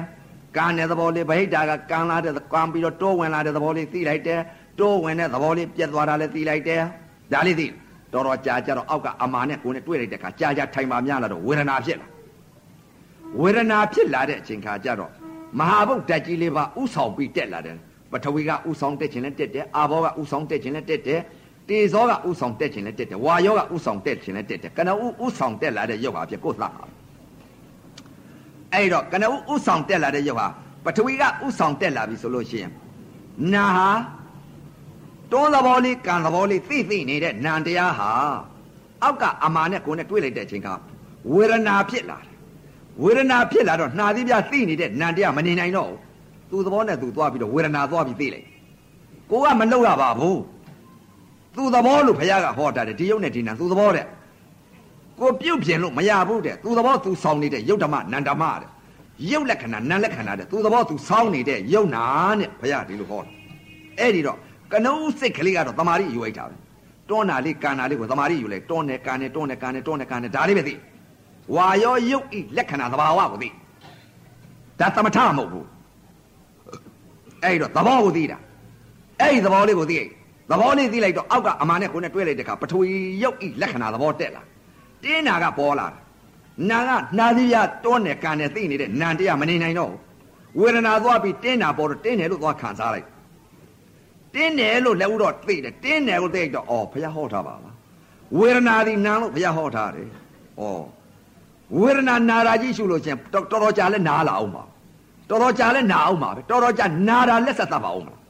[0.57, 4.41] ကမ်းတဲ့သဘောလေးဗဟိတကကမ်းလာတဲ့ကမ်းပြီးတော့တိုးဝင်လာတဲ့သဘောလေးသိလိုက်တယ်
[4.81, 6.83] တိုးဝင်တဲ့သဘောလေးပြက်သွားတာလည်းသိလိုက်တယ်
[7.33, 7.66] ဒါလေးသိ
[8.12, 12.09] တော်တော်ကြာကြတော့အောက်ကအမာနဲ့ကိုယ်နဲ့တွေ့လိုက်တဲ့အခါကြာကြာထိုင်ပါများလာတော့ဝေဒနာဖြစ်လာ
[13.41, 15.11] ဝေဒနာဖြစ်လာတဲ့အချိန်ခါကျတော့
[15.59, 17.76] မဟာဗုဒ္ဓကြီးလေးပါဥဆောင်ပြီးတက်လာတယ်
[18.12, 21.20] ပထဝီကဥဆောင်တက်ခြင်းနဲ့တက်တယ်အာဘောကဥဆောင်တက်ခြင်းနဲ့တက်တယ်
[21.69, 26.71] တေဇောကဥဆောင်တက်ခြင်းနဲ့တက်တယ်ဝါယောကဥဆောင်တက်ခြင်းနဲ့တက်တယ်ကနဦးဥဆောင်တက်လာတဲ့ရုပ်ဟာဖြစ်ကိုသတ်ပါ
[28.75, 30.47] အဲ့တော့ကနဦးဥဆောင်တက်လာတဲ့ရုပ်ဟာ
[30.85, 32.73] ပထဝီကဥဆောင်တက်လာပြီဆိုလို့ရှိရင်
[33.53, 33.91] နာဟာ
[35.33, 38.11] တွန်းသဘောလေးကံသဘောလေးသိသိနေတဲ့နံတရားဟာ
[39.03, 40.69] အောက်ကအမာနဲ့ကိုယ်နဲ့တွေ့လိုက်တဲ့အချိန်က
[41.33, 42.35] ဝေဒနာဖြစ်လာတယ်
[43.03, 45.91] ဝေဒနာဖြစ်လာတော့နှာသီးပြသိနေတဲ့နံတရားမနေနိုင်တော့
[46.51, 48.47] ဘူးသူသဘောနဲ့သူသွားပြီးတော့ဝေဒနာသွားပြီးသိလိုက်
[49.31, 50.39] ကိုကမလုပ်ရပါဘူး
[51.59, 54.05] သူသဘောလို့ဘုရားကဟောတာတယ်ဒီယုတ်နဲ့ဒီနံသူသဘောတဲ့
[55.19, 58.69] ကိုပြုတ်ပြင်လို့မရဘူးတဲ့သူသဘောသူဆောင်းနေတဲ့ယုတ်ဓမ္မနန္ဓမ္မတဲ့
[59.31, 62.05] ယုတ်လက္ခဏာနံလက္ခဏာတဲ့သူသဘောသူဆောင်းနေတဲ့ယုတ်နာ
[62.39, 63.33] နဲ့ဘုရားဒီလိုဟောတယ်
[63.99, 64.39] အဲ့ဒီတော့
[64.73, 66.55] ကနုစိတ်ကလေးကတော့တမာရီယူလိုက်တာပဲ
[67.09, 70.75] တွန်းတာလေးကန်တာလေးကိုတမာရီယူလိုက်တွန်းတယ်ကန်တယ်တွန်းတယ်ကန်တယ်တွန်းတယ်ကန်တယ်ဒါလေးပဲသိ
[71.55, 73.49] ဝါရောရုပ်ဤလက္ခဏာသဘာဝကိုသိ
[74.81, 75.67] ဒါသမထမဟုတ်ဘူး
[77.45, 78.39] အဲ့တော့သဘောကိုသိတာ
[79.21, 79.97] အဲ့ဒီသဘောလေးကိုသိ
[80.51, 82.88] သဘောလေးသိလိုက်တော့အောက်ကအမာနဲ့ကိုနဲ့တွဲလိုက်တဲ့အခါပထဝီ
[83.22, 84.42] ရုပ်ဤလက္ခဏာသဘောတက်လာ
[85.03, 85.99] တင်းနာကပေါ်လာတာ
[86.70, 89.92] နာကနှာသီးရတွန်းတယ်ကန်တယ်သိနေတဲ့နံတရားမနေနိုင်တော့
[90.61, 93.07] ဝေဒနာသွားပြီးတင်းနာပေါ်တော့တင်းတယ်လို့သွားခံစားလိုက်
[94.34, 97.74] တင်းတယ်လို့လက်ဥတော့သိတယ်တင်းတယ်ကိုသိတော့ဩဘုရားဟောထားပါလား
[98.38, 100.09] ဝေဒနာဒီနာလို့ဘုရားဟောထားတယ်
[100.61, 100.62] ဩ
[101.78, 104.64] ဝေဒနာနာရာကြီးရှုလို့ချင်းတော်တော်ကြာလဲနားလာအောင်ပါ
[105.28, 108.20] တော်တော်ကြာလဲနာအောင်ပါပဲတော်တော်ကြာနာတာလက်ဆက်သတ်ပါအောင်မလား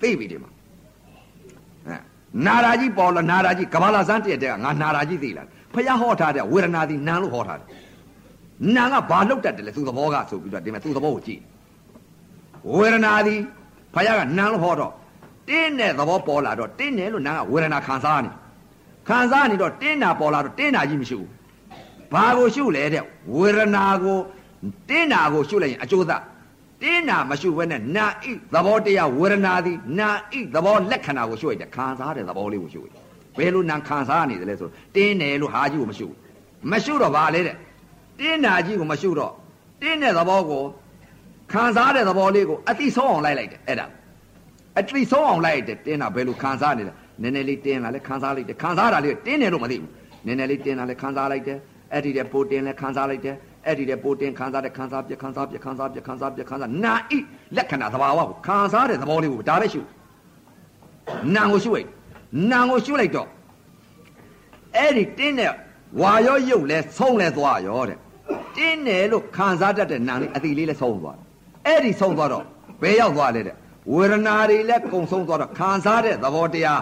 [0.00, 0.53] သိပြီဒီမှာအဲ
[2.46, 7.68] နာရာကြီးပေါ်လာနာရာကြီးကဘာလာစမ်းတည့်တဲ့ကငါနာရာကြီးသိလားဘုရားဟောထားတဲ့ဝေဒနာဒီနာလို့ဟောထားတယ်
[8.76, 11.40] နာကဘာလောက်တတ်တယ်လဲသူသဘောကဆိုပြီးတော့ဒီမှာသူသဘောကိုကြည့်
[12.74, 13.34] ဝေဒနာဒီ
[13.94, 14.92] ဘုရားကနာလို့ဟောတော့
[15.48, 18.30] တင်းတဲ့သဘောပေါ်လာတော့တင်းတယ်လို့နာကဝေဒနာခံစားနေ
[19.08, 21.30] ခံစားနေတော့တင်းတာပေါ်လာတော့တင်းတာကြီးမရှိဘူး
[22.14, 23.02] ဘာကိုရှုလဲတဲ့
[23.36, 24.18] ဝေဒနာကို
[24.88, 26.22] တင်းတာကိုရှုလိုက်ရင်အကျိုးသက်
[26.82, 33.04] တင်းတာမရှုဘဲနဲ့နာဣသဘောတရားဝေဒနာသည်နာဣသဘောလက္ခဏာကိုရှုလိုက်တယ်ခံစားတဲ့သဘောလေးကိုရှုလိုက်
[33.38, 36.06] ဘယ်လိုနာခံစားနေတယ်လဲဆိုတင်းတယ်လို့ဟာကြီးကိုမရှု
[36.72, 37.56] မရှုတော့ဘာလဲတဲ့
[38.20, 39.32] တင်းတာကြီးကိုမရှုတော့
[39.82, 40.62] တင်းတဲ့သဘောကို
[41.52, 43.86] ခံစားတဲ့သဘောလေးကိုအတိဆုံးအောင်လိုက်လိုက်တယ်အဲ့ဒါ
[44.78, 49.90] အတိဆုံးအောင်လိုက်တယ်တင်းတာဘယ်လိုခံစားနေလဲနည်းနည်းလေးတင်းလာလဲခံစားလိုက်တယ်ခံစားတာလေးတင်းတယ်လို့မသိဘူး
[50.26, 51.58] နည်းနည်းလေးတင်းလာလဲခံစားလိုက်တယ်
[51.92, 57.12] အဲ့ဒီတဲ့ပိုတင်းလဲခံစားလိုက်တယ် အဲ့ဒီတဲ့ပိုတင်းခံစားတဲ့ခံစားပြခံစားပြခံစားပြခံစားပြခံစားနာဣ
[57.56, 59.82] လက္ခဏာသဘာဝကိုခံစားတဲ့သဘောလေးကိုဒါပဲရှု
[61.34, 61.88] နာကိုရှုလိုက်
[62.50, 63.28] နာကိုရှုလိုက်တော့
[64.76, 65.52] အဲ့ဒီတင်းတဲ့
[66.00, 67.98] ဝါရောရုပ်လဲဆုံးလဲသွားရောတဲ့
[68.56, 71.24] တင်းတယ်လို့ခံစားတတ်တဲ့နာလေးအတိလေးလဲဆုံးသွားတယ်
[71.66, 72.44] အဲ့ဒီဆုံးသွားတော့
[72.82, 73.56] ဘယ်ရောက်သွားလဲတဲ့
[73.92, 76.80] ဝေဒနာတွေလည်းကုံဆုံးသွားတော့ခံစားတဲ့သဘောတရား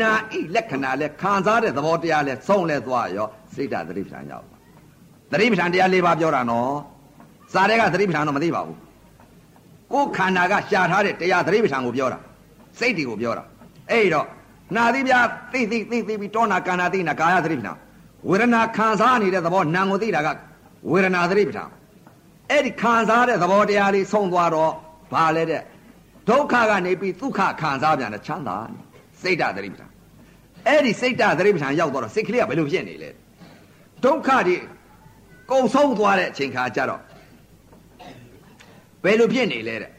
[0.00, 4.51] နာဣလက္ခဏာလည်းခံစားတဲ့သဘောတရားလည်းဆုံးလဲသွားရောစိတ်ဓာတ်သတိပဋ္ဌာန်ရောက်
[5.32, 6.72] သတိပဋ္ဌာန်တရား၄ပါးပြောတာနော်
[7.52, 8.78] စာတွေကသတိပဋ္ဌာန်တော့မသိပါဘူး
[9.92, 12.18] ကိုယ်ခန္ဓာကရှာထားတဲ့တရားသတိပဋ္ဌာန်ကိုပြောတာ
[12.78, 13.44] စိတ်တွေကိုပြောတာ
[13.90, 14.26] အဲ့တော့
[14.76, 15.14] နာသီပြ
[15.52, 17.78] သိသိသိသိပြီးတောနာကန္နာသိနာကာယသတိပဋ္ဌာန်
[18.28, 20.28] ဝေဒနာခံစားနေတဲ့သဘောနာကိုသိတာက
[20.90, 21.70] ဝေဒနာသတိပဋ္ဌာန်
[22.50, 24.72] အဲ့ဒီခံစားတဲ့သဘောတရားလေးဆုံးသွားတော့
[25.12, 25.62] ဘာလဲတဲ့
[26.28, 28.56] ဒုက္ခကနေပြီးဒုက္ခခံစားပြန်တဲ့ချမ်းသာ
[29.22, 29.90] စိတ်ဓာတ်သတိပဋ္ဌာန်
[30.68, 33.10] အဲ့ဒီစိတ်ဓာတ်သတိပဋ္ဌာန်ရောက်တော့စိတ်ကလေးကဘယ်လိုဖြစ်နေလဲ
[34.04, 34.56] ဒုက္ခတွေ
[35.52, 37.00] ကုံဆုံးသွားတဲ့အချိန်ခါကျတော့
[39.02, 39.92] ဘယ်လိုဖြစ်နေလဲတဲ့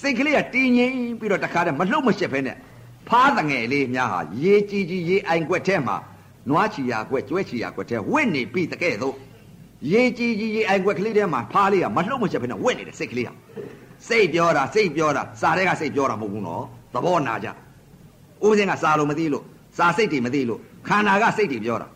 [0.00, 2.56] စိတ်ကလေးကတည်ငြိမ်ပြီးတော့တခါတည်းမလှုပ်မရှက်ဖဲနဲ့
[3.08, 5.96] ဖားတငယ်လေးများဟာရေကြည်ကြည်ရေအိုင်ကွက်ထဲမှာ
[6.48, 9.14] နွားချီယာကွက်ကျွဲချီယာကွက်ထဲဝင့်နေပြီတကဲ့သို့
[9.92, 13.32] ရေကြည်ကြည်ရေအိုင်ကွက်ကလေးထဲမှာဖားလေးကမလှုပ်မရှက်ဖဲနဲ့ဝင့်နေတဲ့စိတ်ကလေးဟာ
[14.08, 16.62] စိတ်ပြောတာစိတ်ပြောတာစာတဲ့ကစိတ်ပြောတာမဟုတ်ဘူးနော်
[16.94, 17.48] သဘောနာကြ
[18.44, 19.44] ဦးစင်းကစာလို့မသိလို့
[19.76, 21.88] စာစိတ်တွေမသိလို့ခန္ဓာကစိတ်တွေပြောတာ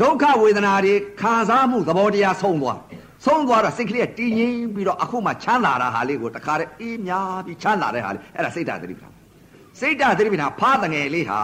[0.00, 2.78] ဒုက္ခဝေဒနာတွေခံစားမှုသဘောတရားဆုံးသွား
[3.24, 9.12] ဆုံးသွားတော့စိတ်ကလေးကတည်ငြိမ်ပြီးတော့အခုမှချမ်းသာတာဟာလေးကိုတခါတည်းအေးများပြီးချမ်းသာတဲ့ဟာလေးအဲ့ဒါစိတ်ဓာတ်သတိပဋ္ဌာန်
[9.80, 11.40] စိတ်ဓာတ်သတိပဋ္ဌာန်ဖားတငယ်လေးဟာ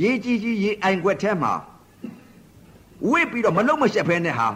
[0.00, 1.52] ရေကြီးကြီးရေအိုင်ကွက်ထဲမှာ
[3.10, 4.48] ဝစ်ပြီးတော့မလုံးမရှက်ဖဲနဲ့ဟာ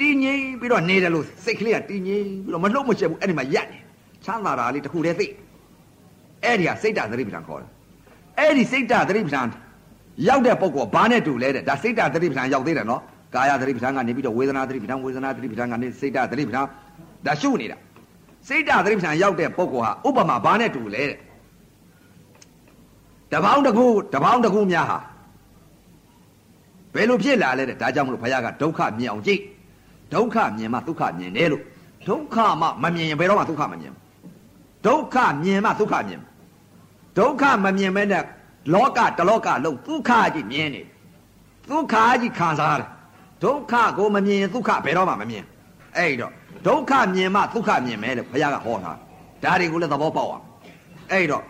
[0.00, 3.78] တည်ငြိမ်ပြီးတော့နေတယ်လို့စိတ်ကလေးကတည်ငြိမ်ပြီးတော့မလုံးမရှက်ဘူးအဲ့ဒီမှာရက်နေ
[4.24, 5.26] ချမ်းသာတာလေးတစ်ခုတည်းသိ
[6.44, 7.70] အဲ့ဒီဟာစိတ်ဓာတ်သတိပဋ္ဌာန်ခေါ်တယ်
[8.38, 9.46] အဲ့ဒီစိတ်ဓာတ်သတိပဋ္ဌာန်
[10.28, 13.00] ရောက်တဲ့ပုဂ္ဂိုလ်ဘာနဲ့တူလဲတဲ့ဒါစိတ်ဓာတ်သတိပဋ္ဌာန်ရောက်သေးတယ်နော်
[13.34, 16.66] ကာယသတိပဋ္ဌာန်ကနေပြီးတော့ဝေဒနာသတိပဋ္ဌာန်ဝေဒနာသတိပဋ္ဌာန်ကနေစိတ်ဓာတ်သတိပဋ္ဌာန်
[17.26, 17.76] ဒါရှုနေတာ
[18.48, 21.18] စိတ်ဓာတ်သတိပဋ္ဌာန်ရောက်တဲ့ပုဂ္ဂိုလ်ဟာဥပမာဘာနဲ့တူလဲတဲ့
[23.32, 24.98] တပေါင်းတစ်ခုတပေါင်းတစ်ခုများဟာ
[26.94, 29.40] ဘယ်လိုဖြစ်လာလဲတဲ့ဒါကြောင့်မလို့ဘုရားကဒုက္ခမြင်အောင်ကြည့်
[30.14, 31.62] ဒုက္ခမြင်မှဒုက္ခမြင်တယ်လို့
[32.08, 33.94] ဒုက္ခမှမမြင်ရင်ဘယ်တော့မှဒုက္ခမမြင်
[34.86, 36.20] ဒုက္ခမြင်မှဒုက္ခမြင်
[37.18, 38.22] ဒုက္ခမမြင်မဲနဲ့
[38.74, 40.82] လောကတလောကလုံးဒုက္ခကြီးမြင်နေ
[41.70, 42.88] ဒုက္ခကြီးခံစားတယ်
[43.44, 45.44] ဒုက္ခကိုမမြင်ရင်ဒုက္ခဘယ်တော့မှမမြင်
[45.96, 46.32] အဲ့တော့
[46.66, 48.92] ဒုက္ခမြင်မှဒုက္ခမြင်မယ်လို့ဘုရားကဟောတာ
[49.42, 50.44] ဒါတွေကိုလည်းသဘောပေါက်အောင်
[51.12, 51.44] အဲ့တော့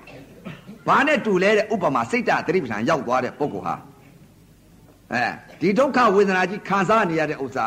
[0.88, 3.74] ဘာနဲ့တူလဲတဲ့ဥပမာစိတ်တသတိပဋ္ဌာန်ရောက်သွားတဲ့ပုဂ္ဂိုလ်ဟာ
[5.12, 5.24] အဲ
[5.60, 7.66] ဒီဒုက္ခဝေဒနာကြီးခံစားနေရတဲ့ဥစ္စာ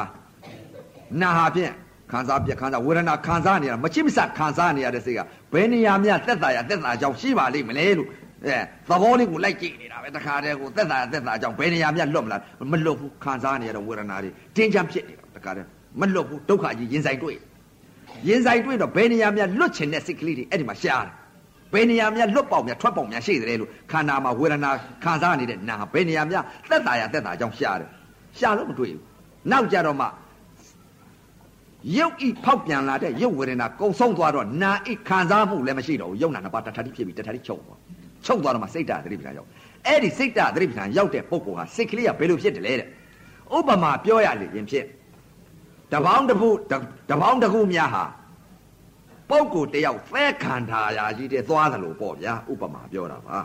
[1.21, 1.71] နာဟာဖြင့်
[2.11, 5.19] ခံစားပြခံစားဝေဒနာခံစားနေရမချစ်မဆခံစားနေရတဲ့စိတ်က
[5.53, 8.07] ဘယ်နေရာမြသက်သာရသက်သာကြောင့်ရှိပါလိမ့်မလဲလို့
[8.45, 12.41] အဲသဘောလေးကိုလိုက်ကြည့်နေတာပဲတခါတည်းကိုသက်သာရသက်သာကြောင့်ဘယ်နေရာမြလွတ်မလား
[12.71, 15.67] မလွတ်ဘူးခံစားနေရတဲ့ဝေဒနာတွေတင်းချမ်းဖြစ်နေတာတခါတည်း
[15.99, 17.37] မလွတ်ဘူးဒုက္ခကြီးရင်ဆိုင်တွေ့
[18.27, 21.13] ရင်ဆိုင်တွေ့တော့ဘယ်နေရာမြလွတ်ချင်တဲ့စိတ်ကလေးတွေအဲ့ဒီမှာရှားတယ်
[21.73, 24.71] ဘယ်နေရာများလွတ်ပေါက်များထွက်ပေါက်များရှိတယ်လို့ခန္ဓာမှာဝေဒနာ
[25.03, 27.89] ခံစားနေတဲ့နာဘယ်နေရာများသက်သာရသက်သာကြောင့်ရှားတယ်
[28.39, 29.01] ရှားလို့မတွေ့ဘူး
[29.51, 30.07] နောက်ကြတော့မှ
[31.97, 37.79] ရုပ်ဤဖောက်ပြန်လာတဲ့ရုပ်ဝေဒနာကုံဆုံးသွားတော့နာဤခံစားမှုလည်းမရှိတော့ဘူးရုပ်နာနှစ်ပါးတထတိဖြစ်ပြီးတထတိချုပ်သွား
[38.25, 39.49] ချုပ်သွားတော့မှစိတ်ဓာတ်သတိပဋ္ဌာန်ရောက်
[39.87, 42.87] အဲ့ဒီစိတ်ဓာတ်သတိပဋ္ဌာန်ရောက်တဲ့ပုဂ္ဂိုလ်ဟာစိတ်ကလေးကဘယ်လိုဖြစ်တယ်လဲတဲ့
[43.57, 44.85] ဥပမာပြောရလေရင်ဖြစ်
[45.93, 46.49] တပေါင်းတစ်ခု
[47.09, 48.03] တပေါင်းတစ်ခုများဟာ
[49.29, 53.37] ပုဂ္ဂိုလ်တယောက်သဲခန္ဓာရာကြီးတဲ့သွားသလိုပေါ့ဗျာဥပမာပြောတာပါ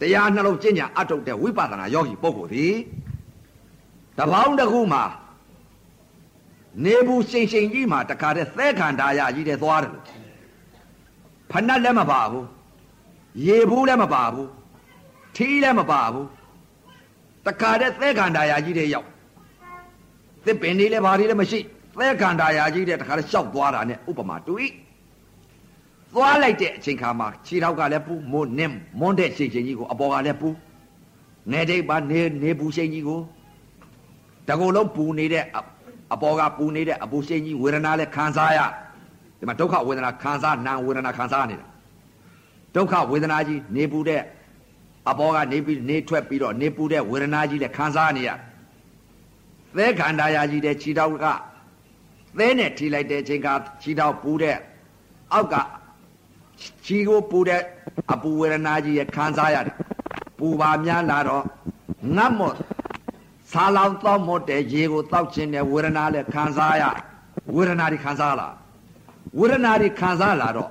[0.00, 2.74] တရားနှလုံးကျင့်ကြံအထုတ်တဲ့ဝိပဿနာယောဂီပုဂ္ဂိုလ်သည်
[4.18, 5.04] တပေါင်းတစ်ခုမှာ
[6.84, 10.04] နေဘူးရှိန်ရှိန်ကြီးမှာတခါတည်းသဲခန္ဓာရာကြီးတဲ့သွားတယ်လို့
[11.50, 12.46] ဖဏတ်လည်းမပါဘူး
[13.44, 14.48] ရေဘူးလည်းမပါဘူး
[15.36, 16.26] ထီးလည်းမပါဘူး
[17.46, 19.08] တခါတည်းသဲခန္ဓာရာကြီးတဲ့ရောက်
[20.44, 21.58] သစ်ပင်လေးလည်းဘာတွေလည်းမရှိ
[21.98, 24.54] သဲခန္ဓာရာကြီးတဲ့တခါတည်းရှောက်သွားတာနဲ့ဥပမာတူ၏
[26.14, 30.48] သွားလိုက်တဲ့အချိန်ခါမှာခြေထောက်ကလည်းပူမွန်းနင်းမွန်းတဲ့ချိန်ချိန်ကြီးကိုအပေါ်ကလည်းပူ
[31.52, 33.20] နေတိတ်ပါနေနေပူချိန်ကြီးကို
[34.48, 35.44] တကူလုံးပူနေတဲ့
[36.12, 38.60] အပေါ်ကပူနေတဲ့အပူချိန်ကြီးဝေဒနာလည်းခံစားရ
[39.38, 41.66] ဒီမှာဒုက္ခဝေဒနာခံစားနာဝေဒနာခံစားနေတာ
[42.76, 44.22] ဒုက္ခဝေဒနာကြီးနေပူတဲ့
[45.10, 48.30] အပေါ်ကနေပြီးနေထွက်ပြီးတော့နေပူတဲ့ဝေဒနာကြီးလည်းခံစားနေရ
[49.76, 51.26] သဲခန္ဓာရာကြီးတဲ့ခြေထောက်က
[52.38, 53.48] သဲနဲ့ထိလိုက်တဲ့အချိန်က
[53.82, 54.56] ခြေထောက်ပူတဲ့
[55.32, 55.54] အောက်က
[56.84, 57.62] ခြေကိုပူတဲ့
[58.12, 59.76] အပူဝေဒနာကြီးရဲ့ခံစားရတယ်
[60.38, 61.44] ပူပါများလာတော့
[62.16, 62.54] ငတ်မော့
[63.52, 66.84] ဆာလောင်တော့မော့တဲ့ရေကိုတောက်ခြင်းတဲ့ဝေဒနာလည်းခံစားရ
[67.54, 68.48] ဝေဒနာတွေခံစားလာ
[69.38, 70.70] ဝေဒနာတွေခံစားလာတော့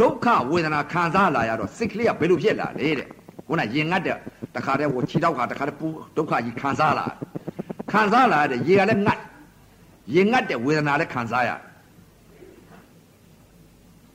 [0.00, 3.08] ဒုက္ခဝေဒနာခံစားလာရတော့စိတ်ကလေးကဘယ်လိုဖြစ်လာလဲတဲ့
[3.46, 4.16] ခုနရင်ငတ်တဲ့
[4.54, 7.06] တခါတည်းဟိုခြေထောက်ကတခါတည်းပူဒုက္ခကြီးခံစားလာ
[7.90, 9.20] ခံစားလာတဲ့ရေကလည်းငတ်
[10.14, 11.50] ရင်ငတ်တဲ့ဝေဒနာလည်းခံစားရ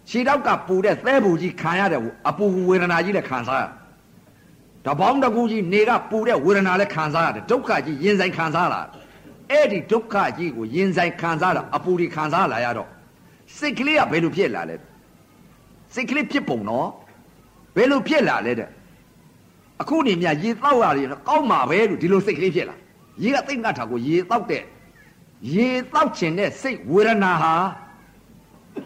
[0.09, 3.65] ခြေတော့ကပူတဲ့သဲပူကြီးခံရတဲ့အပူဝေဒနာကြီးလည်းခံစားရ
[4.85, 8.81] တပေါင်းတကူကြီးနေကပူတဲ့ဝေဒနာလည်းခံစားရတယ်ဒုက္ခကြီးရင်ဆိုင်ခံစားလာ
[9.51, 12.89] အဲ့ဒီဒုက္ခကြီးကိုရင်ဆိုင်ခံစားတာအပူတွေခံစားလာရတော့
[13.57, 14.75] စိတ်ကလေးကဘယ်လိုဖြစ်လာလဲ
[15.93, 16.87] စိတ်ကလေးဖြစ်ပုံနော်
[17.75, 18.69] ဘယ်လိုဖြစ်လာလဲတဲ့
[19.81, 22.75] အခုနေမြရေတောက်ရတယ်ကောင်းမှာပဲလို့ဒီလိုစိတ်ကလေးဖြစ်လာ
[23.23, 24.63] ရေကသိမ့်ငတ်တာကိုရေတောက်တဲ့
[25.53, 27.53] ရေတောက်ခြင်းတဲ့စိတ်ဝေဒနာဟာ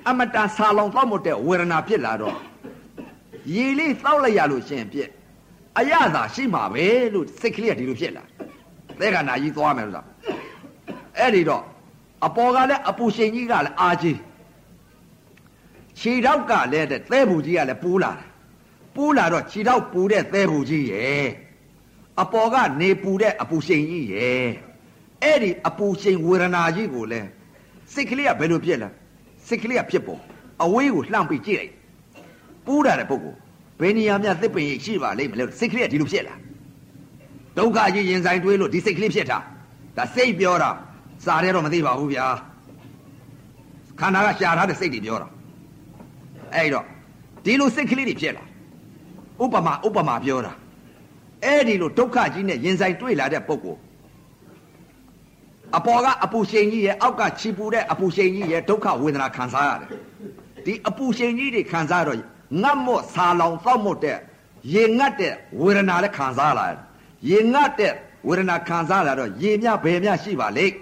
[0.08, 2.38] အမတန်ဆာလောင်တောက်မတဲ့ဝေဒနာဖြစ်လာတော့
[3.54, 5.10] ရေလေးတောက်လိုက်ရလို့ရှင်ပြက်
[5.80, 8.24] အရသာရှိမှာပဲလို့စိတ်ကလေးကဒီလိုဖြစ်လာ
[9.00, 10.06] သဲကနာကြီးသွားမယ်လို့ဆို
[11.18, 11.64] အဲ့ဒီတော့
[12.26, 14.18] အပေါ်ကလည်းအပူရှင်ကြီးကလည်းအာကြီး
[16.00, 18.28] ခြေထောက်ကလည်းတဲ့သဲဘူးကြီးကလည်းပူလာတယ်
[18.96, 21.28] ပူလာတော့ခြေထောက်ပူတဲ့သဲဘူးကြီးရဲ့
[22.22, 24.48] အပေါ်ကနေပူတဲ့အပူရှင်ကြီးရဲ့
[25.24, 27.28] အဲ့ဒီအပူရှင်ဝေဒနာကြီးကိုလည်း
[27.94, 28.90] စိတ်ကလေးကဘယ်လိုဖြစ်လဲ
[29.48, 30.22] စိတ်ကလေးကဖြစ်ပေါ်
[30.64, 31.74] အဝေးကိုလှမ်းပြီးကြည့်လိုက်
[32.66, 33.38] ပူလာတဲ့ပုဂ္ဂိုလ်
[33.82, 36.36] ဘယ်နေရာများသစ်ပင်ရိပ်ရှိပါလိမ့်မလဲစိတ်ကလေးကဒီလိုဖြစ်လာ
[37.58, 39.40] ဒုက္ခကြီးရင်ဆိုင်တွေးလို့ဒီစိတ်ကလေးဖြစ်တာ
[39.98, 40.70] ဒါစိတ်ပြောတာ
[41.26, 42.26] စားရဲတော့မသိပါဘူးဗျာ
[44.00, 45.28] ခန္ဓာကရှာထားတဲ့စိတ်တွေပြောတာ
[46.56, 46.86] အဲ့တော့
[47.46, 48.44] ဒီလိုစိတ်ကလေးတွေဖြစ်လာ
[49.44, 50.54] ဥပမာဥပမာပြောတာ
[51.44, 53.80] အဲ့ဒီလိုဒုက္ခကြီးနဲ့ရင်ဆိုင်တွေ့လာတဲ့ပုဂ္ဂိုလ်
[55.78, 59.90] အပေါ်ကအပူရှိန်ကြီးရဲ့အောက်ကချီပူတဲ့အပူရှိန်ကြီးရဲ့ဒုက္ခဝေဒနာခံစားရတယ်
[60.66, 62.18] ဒီအပူရှိန်ကြီးတွေခံစားတော့
[62.62, 64.18] ငတ်မော့ဆာလောင်သောက်မော့တဲ့
[64.74, 66.80] ရေငတ်တဲ့ဝေဒနာလည်းခံစားလာတယ်
[67.30, 67.94] ရေငတ်တဲ့
[68.28, 70.76] ဝေဒနာခံစားလာတော့ရေမြဘယ်မြရှိပါလိမ့်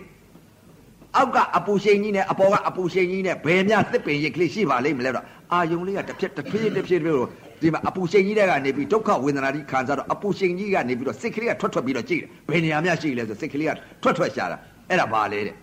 [1.15, 7.23] အောက်ကအပူရှိန်ကြီးနဲ့အပေါ်ကအပူရှိန်ကြီးနဲ့ဘယ်မြသစ်ပင်ရိပ်ကလေးရှိပါလိမ့်မလဲတော့ အာယုံလေးကတစ်ဖြက်တစ်ဖြည်းတစ်ဖြည်းတစ်ဖြည်းလို့
[7.61, 14.57] ဒီမှာအပူရှိန်ကြီးတဲ့ကနေပြီးဒုက္ခဝေဒနာကြီးခံစားတော့အပူရှိန်ကြီးကနေပြီးတော့စိတ်ကလေးကထွက်ထွက်ပြီးတော့ကြည့်တယ်ဘယ်နေရာမြရှိလဲဆိုစိတ်ကလေးကထွက်ထွက်ရှာတာ
[14.89, 15.55] အဲ့ဒါဘာလဲတဲ့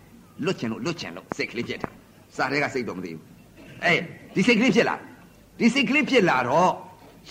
[0.44, 1.88] လွတ်ချင်လို့လွတ်ချင်လို့စိတ်ကလေးဖြစ်တာ
[2.36, 3.22] စားတဲ့ကစိတ်တော့မသိဘူး
[3.84, 3.98] အဲ့
[4.34, 4.96] ဒီစိတ်ကလေးဖြစ်လာ
[5.58, 6.70] ဒီစိတ်ကလေးဖြစ်လာတော့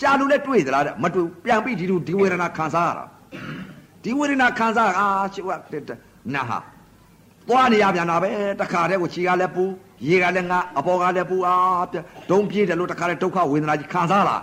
[0.00, 3.04] ရှာလို့လဲတွေ့သလားတဲ့မတွေ့ပြန်ပြီးဒီလိုဒီဝေဒနာခံစားရတာ
[4.04, 5.50] ဒီဝေဒနာခံစားအာချစ်ဝ
[6.34, 6.58] နာဟာ
[7.48, 8.30] သွားနေရပြန်တာပဲ
[8.60, 9.64] တခါတည်းကိုခြေကလည်းပူ
[10.08, 11.56] ရေကလည်းငါအပေါ်ကလည်းပူအာ
[12.30, 14.36] ဒုံပြေးတယ်လို့တခါတည်းဒုက္ခဝေဒနာကြီးခံစားလာ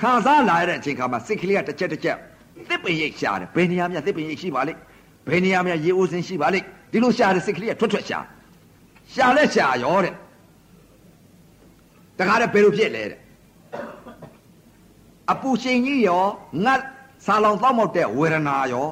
[0.00, 2.16] ခံစားလာရတဲ့အချိန်ခါမှာစိတ်ကလေးကတစ်ချက်တစ်ချက်
[2.68, 4.80] သစ်ပင်ရိပ်ရှာတယ်ဘယ်နေရာမြသစ်ပင်ရိပ်ရှိပါလိမ့်
[5.28, 8.18] ဘယ်နေရာမြရေအိုးစင်ရှိပါလိမ့်ဒီလိုရှာတဲ့စိတ်ကလေးကထွက်ထွက်ရှာ
[9.14, 10.14] ရှာလဲရှာရောတဲ့
[12.18, 13.18] တခါတည်းဘယ်လိုဖြစ်လဲတဲ့
[15.32, 16.24] အပူရှင်ကြီးရော
[16.64, 16.80] ငတ်
[17.26, 18.88] ဆာလောင်သောက်မောက်တဲ့ဝေဒနာရော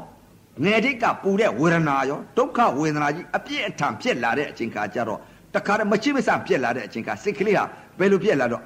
[0.64, 5.20] ငယ်တိတ်ကပူတဲ့ဝေဒနာရောဒုက္ခဝေဒနာကြီးအပြည့်အထန်ဖြစ်လာတဲ့အချိန်ခါကျတော့
[5.54, 7.64] တခါတည်းမချိမဆန့်ဖြစ်လာတဲ့အချိန်ခါစိတ်ကလေးဟာ
[7.98, 8.62] ဘယ်လိုဖြစ်လာတော့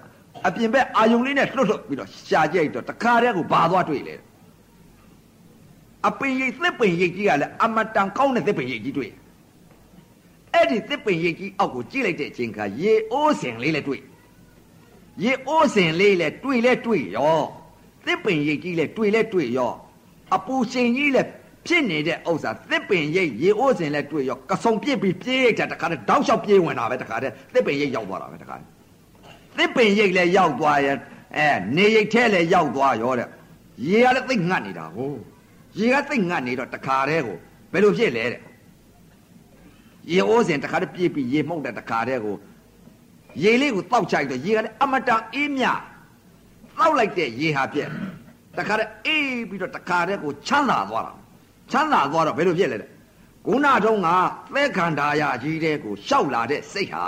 [0.47, 4.14] အပြင်ဘက်အာယုံလေးနဲ့လှုပ်လှုပ်ပြီးတော့ရှာကြိုက်တော့တခါတည်းကိုဘာသွားတွေ့လဲ
[6.09, 9.11] အပင်ရိပ်သစ်ပင်ရိပ်ကြီးကလည်းအမတန်ကောင်းတဲ့သစ်ပင်ရိပ်ကြီးတွေ့
[10.55, 14.01] အဲ့ဒီသစ်ပင်ရိပ်ကြီးအောက်ကိုကြည့်လိုက်တဲ့အချိန်ခါရေအိုးစင်လေးလည်းတွေ့
[15.22, 17.41] ရေအိုးစင်လေးလည်းတွေ့လဲတွေ့ရော
[18.07, 19.72] သစ်ပင်ရိပ်ကြီးလည်းတွေ့လဲတွေ့ရော
[20.36, 21.28] အပူရှင်ကြီးလည်း
[21.66, 28.68] ဖြစ်နေတဲ့ဥစ္စာသစ်ပင်ရိပ်ရေအိုးစင်လည်းတွေ့ရောကစုံပြစ်ပြီးပြေးတာတခါတည်းတောက်လျှောက်ပြေးဝင်တာပဲတခါတည်းသစ်ပင်ရိပ်ရောက်သွားတာပဲတခါတည်း
[29.58, 30.96] သစ်ပင်ရိပ်လည်းရောက်သွားရဲ့
[31.36, 33.28] အဲနေရိပ်ထဲလည်းရောက်သွားရောတဲ့
[33.88, 35.12] ရေကလည်းသိငတ်နေတာကို
[35.78, 37.36] ရေကသိငတ်နေတော့တခါတည်းကို
[37.72, 38.40] ဘယ်လိုဖြစ်လဲတဲ့
[40.11, 42.36] ရေအိုးစင်တခါတည်းပြေးပြီးရေမှုန့်တဲ့တခါတည်းကို
[43.42, 47.88] ရေလေးကိုတောက်ချိုက်တော့ရေကလည်းအမတန်အေးမြတောက်လိုက်တဲ့ရေဟာပြက်
[48.58, 51.12] တခါတည်းအေးပြီးတော့တခါတည်းကိုချမ်းသာသွားတာ
[51.73, 52.91] ချမ်းသာသွားတော့ဘယ်လိုဖြစ်လဲတဲ့
[53.47, 54.09] ခုနတုန်းက
[54.55, 57.07] သဲခန္ဓာရကြီးတဲ့ကိုရှောက်လာတဲ့စိတ်ဟာ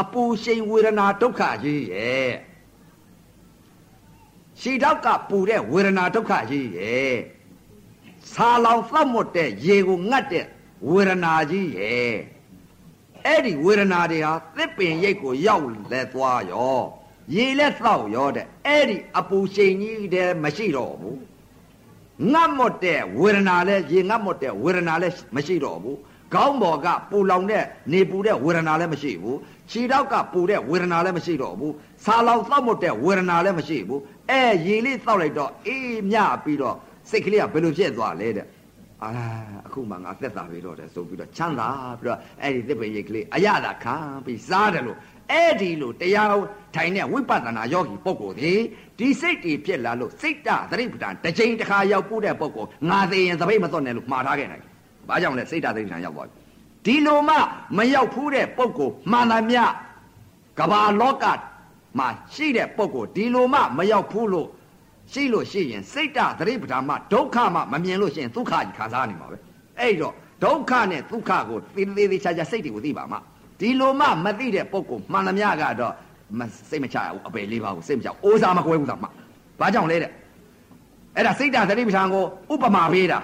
[0.00, 2.30] အပူရှိန်ဝေဒနာဒုက္ခကြီးရဲ့
[4.60, 7.14] ရှီတောက်ကပူတဲ့ဝေဒနာဒုက္ခကြီးရဲ့
[8.32, 10.46] ဆာလောင်သတ်မတ်တဲ့ရေကိုငတ်တဲ့
[10.88, 12.14] ဝေဒနာကြီးရဲ့
[13.26, 16.78] အဲ့ဒီဝေဒနာတွေဟာသစ်ပင်ရိပ်ကိုရောက်လဲသွားရော
[17.34, 21.31] ရေလက်သောက်ရောတဲ့အဲ့ဒီအပူရှိန်ကြီးတဲ့မရှိတော့ဘူး
[22.30, 25.98] ငတ်မတ်တဲ့ဝေဒနာလဲရေငတ်မတ်တဲ့ဝေဒနာလဲမရှိတော့ဘူး
[26.34, 29.38] ခေါင်းပေါ်ကပူလောင်တဲ့နေပူတဲ့ဝေဒနာလည်းမရှိဘူး
[29.70, 34.00] ခြေထောက်ကပူတဲ့ဝေဒနာလည်းမရှိတော့ဘူးဆာလောင်သောက်မတ်တဲ့ဝေဒနာလည်းမရှိဘူး
[34.30, 36.76] အဲရေလေးသောက်လိုက်တော့အေးမြပြီးတော့
[37.10, 38.46] စိတ်ကလေးကဘယ်လိုဖြစ်သွားလဲတဲ့
[39.02, 39.10] အာ
[39.66, 41.68] အခုမှငါသက်သာပြီတော့တယ်ဆိုပြီးတော့ချမ်းသာ
[42.00, 44.98] ပြီးတော့အဲ့ဒီသစ်ပင်ရိတ်ကလေးအရသာခံပြီးစားတယ်လို့
[45.30, 46.34] အဲ့ဒီလိုတရား
[46.74, 48.52] ထိုင်တဲ့ဝိပဿနာယောဂီပုဂ္ဂိုလ်ဒီ
[48.98, 54.64] ဒီစိတ်တွေဖြစ်လာလို့စိတ်တသတိပဋ္ဌာန်တစ်ချိန်တစ်ခါရောက်ပို့တဲ့ပုဂ္ဂိုလ်ငါသိရင်သပိတ်မသွတ်နဲ့လို့မှားထားခဲ့နိုင်။
[55.08, 56.34] ဘာကြောင့်လဲစိတ်တသတိပဋ္ဌာန်ရောက်သွားပြီ။
[56.86, 57.36] ဒီလိုမှ
[57.76, 59.62] မရောက်ဖူးတဲ့ပုဂ္ဂိုလ်မှန်သမျှ
[60.58, 61.24] ကဘာလောက
[61.98, 64.48] မှာရှိတဲ့ပုဂ္ဂိုလ်ဒီလိုမှမရောက်ဖူးလို့
[65.12, 69.36] ရှိလို့ရှိရင်စိတ်တသတိပဋ္ဌာန်မှဒုက္ခမှမမြင်လို့ရှိရင်ဒုက္ခကြီးခံစားနေမှာပဲ
[69.80, 73.16] အဲ့တော့ဒုက္ခနဲ့ဒုက္ခကိုသေသေးသေးချာချာစိတ်တွေကိုသိပါမှ
[73.60, 75.94] ဒီလိုမှမသိတဲ့ပုဂ္ဂိုလ်မှန်သမျှကတော့
[76.38, 76.40] မ
[76.70, 79.08] စိတ်မချဘူးအပယ်လေးပါးကိုစိတ်မချအိုးစားမကွဲဘူးသာမှ
[79.60, 80.10] ဘာကြောင့်လဲတဲ့
[81.16, 83.18] အဲ့ဒါစိတ်တသတိပဋ္ဌာန်ကိုဥပမာပေးတာ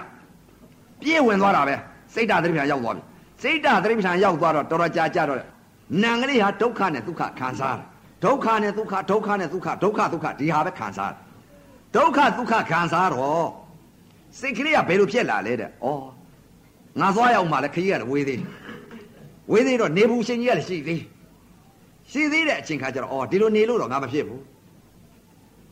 [1.01, 1.75] ပြည့်ဝင်သွားတာပဲ
[2.13, 3.03] စိတ်တသတိပဋ္ဌာန်ရောက်သွားပြီ
[3.43, 5.39] စိတ်တသတိပဋ္ဌာန်ရောက်သွားတော့တော်တော်ကြာကြာတော့
[6.03, 7.85] နာငလေးဟာဒုက္ခနဲ့ဒုက္ခခံစားတယ်
[8.23, 11.28] ဒုက္ခနဲ့ဒုက္ခဒုက္ခနဲ့ဒုက္ခဒုက္ခဒုက္ခဒီဟာပဲခံစားတယ်
[11.95, 13.47] ဒုက္ခဒုက္ခခံစားတော့
[14.39, 15.71] စိတ်ကလေးကဘယ်လိုဖြစ်လာလဲတဲ့ဩ
[16.99, 18.47] ငါသွားရောက်မှလည်းခကြီးကဝေးသေးတယ်
[19.51, 21.01] ဝေးသေးတော့နေဘူးရှင်ကြီးကလည်းရှိသေး
[22.11, 24.43] ရှိသေးတဲ့အချိန်ခါကျတော့အော်ဒီလိုနေလို့တော့ငါမဖြစ်ဘူး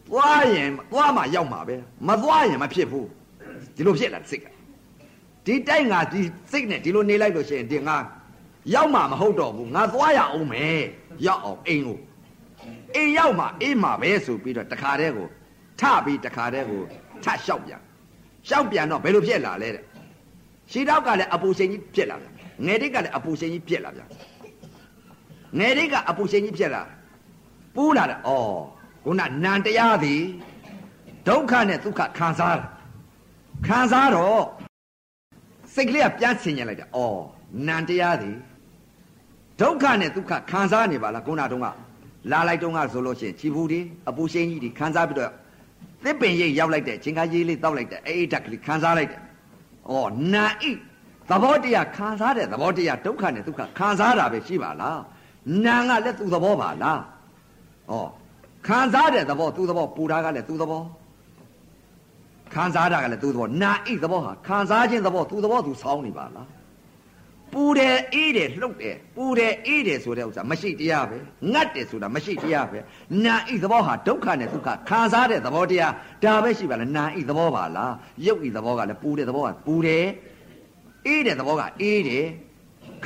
[0.08, 1.76] သွားရင်သွားမှရောက်မှာပဲ
[2.08, 3.08] မသွားရင်မဖြစ်ဘူး
[3.76, 4.46] ဒီလိုဖြစ်လာစိတ်က
[5.46, 7.98] ဒီတိုက်ငါဒီစိတ်နဲ့ဒီလိုနေလိုက်လို့ရှိရင်ဒီငါ
[8.74, 10.82] ရောက်မှာမဟုတ်တော့ဘူးငါသွားရအောင်မယ်
[11.26, 11.98] ရောက်အောင်အိမ်ကို
[12.96, 15.28] အိမ်ရောက်မှာအေးမှာပဲဆိုပြီးတော့တခါတည်းကို
[15.82, 16.82] ထပြီးတခါတည်းကို
[17.24, 17.82] ထလျှောက်ပြန်
[18.48, 19.84] လျှောက်ပြန်တော့ဘယ်လိုဖြစ်လာလဲတဲ့
[20.72, 22.34] ရှီတောက်ကလည်းအပူချိန်ကြီးဖြစ်လာပြန်
[22.66, 24.08] ငယ်တိတ်ကလည်းအပူချိန်ကြီးဖြစ်လာပြန်
[25.60, 26.84] ငယ်တိတ်ကအပူချိန်ကြီးဖြစ်လာ
[27.76, 28.30] ပူးလာတယ်ဩ
[29.04, 30.22] ခုနနန္တရားသည်
[31.28, 32.68] ဒုက္ခနဲ့ဒုက္ခခံစားတယ်
[33.68, 34.44] ခံစားတော့
[35.74, 37.00] စိတ်ကလေးကပြန်ဆင်ញင်လိုက်တယ်ဩ
[37.68, 38.36] နန္တရားသည်
[39.62, 41.68] ဒုက္ခနဲ့ဒုက္ခခံစားနေပါလားခုနတုန်းက
[42.32, 45.32] လာလိုက်တုန်းကဆိုလို့ရှိရင်ခြေဘူးဒီအပူရှိန်ကြီးဒီခံစားပြီးတော့
[46.04, 49.22] သစ်ပင်ရိပ်ရောက်လိုက်တဲ့ချင်းကားရေးလေးတောက်လိုက်တဲ့အေးဓာတ်ကလေးခံစားလိုက်တယ်။
[49.92, 49.96] ဩ
[50.34, 50.64] နာဣ
[51.30, 54.98] သဘောတရားခံစားတဲ့သဘောတရားဒုက္ခနဲ့ဒုက္ခခံစားတာပဲရှိပါလား။
[55.66, 57.00] နာကလည်းသူ့သဘောပါလား။
[57.92, 57.94] ဩ
[58.68, 60.82] ခံစားတဲ့သဘောသူ့သဘောပူတာကလည်းသူ့သဘော
[62.54, 66.48] ခံစားတာကလည်းသူ့သဘောနာဣသဘောဟာခံစားခြင်းသဘောသူ့သဘောသူဆောင်းနေပါလား။
[67.54, 71.18] ပူတယ်အေးတယ်လှုပ်တယ်ပူတယ်အေးတယ်ဆိုတဲ့ဥစ္စာမရှိတရားပဲ
[71.54, 72.80] ငတ်တယ်ဆိုတာမရှိတရားပဲ
[73.26, 75.94] နာဤသဘောဟာဒုက္ခနဲ့ဒုက္ခခံစားတဲ့သဘောတရား
[76.24, 77.94] ဒါပဲရှိပါလားနာဤသဘောပါလား
[78.26, 80.06] ရုပ်ဤသဘောကလည်းပူတဲ့သဘောကပူတယ်
[81.08, 82.26] အေးတဲ့သဘောကအေးတယ်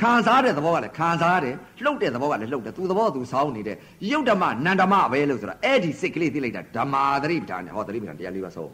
[0.00, 3.76] ခံစားတဲ့သဘောကလည်းခံစားတယ်လှုပ်တဲ့သဘောကလည်းလှုပ်တယ်သူသဘောသူဆောင်းနေတယ်
[4.10, 8.70] ရုပ်ဓမ္မနန္ဓမပဲလို့ဆိုတာအဲ့ဒီစိတ်ကလေးသိလိုက်တာဓမ္မာသတိပဋ္ဌာန်နဲ့ဟောသတိပဋ္ဌာန်တရားလေးပါဆုံး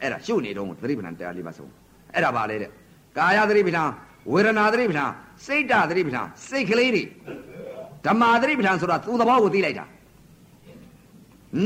[0.00, 1.70] အဲ့ဒါရှုနေတော့သတိပဋ္ဌာန်တရားလေးပါဆုံး
[2.14, 2.70] အဲ့ဒါပါလေတဲ့
[3.18, 3.90] ကာယသတိပဋ္ဌာန်
[4.30, 5.10] ဝေဒနာသတိပဋ္ဌာန်
[5.46, 7.02] စိတ်ဓာတ်သတိပဋ္ဌာန်စိတ်ကလေးတွေ
[8.06, 9.84] ဓမ္မာသတိပဋ္ဌာန်ဆိုတာသူ့သဘောကိုသိလိုက်တာ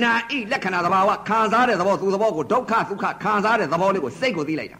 [0.02, 4.78] နာဣလက္ခဏာသဘာဝခံစားတဲ့သဘောသူ့သဘောကိုဒုက္ခဒုက္ခခံစားတဲ့သဘောလေးကိုစိတ်ကိုသိလိုက်တာ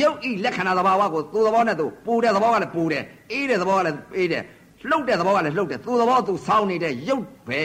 [0.00, 4.42] ယုတ်ဣလက္ခဏာသဘာဝကိုသူ့သဘောနဲ့သူပူတဲ့သဘောကလည်းပူတယ်အေးတဲ့သဘောကလည်းအေးတယ်
[4.88, 7.62] လှုပ်တဲ့သဘောကလည်းလှုပ်တယ်သူ့သဘောသူဆောင်းနေတဲ့ယုတ်ပဲ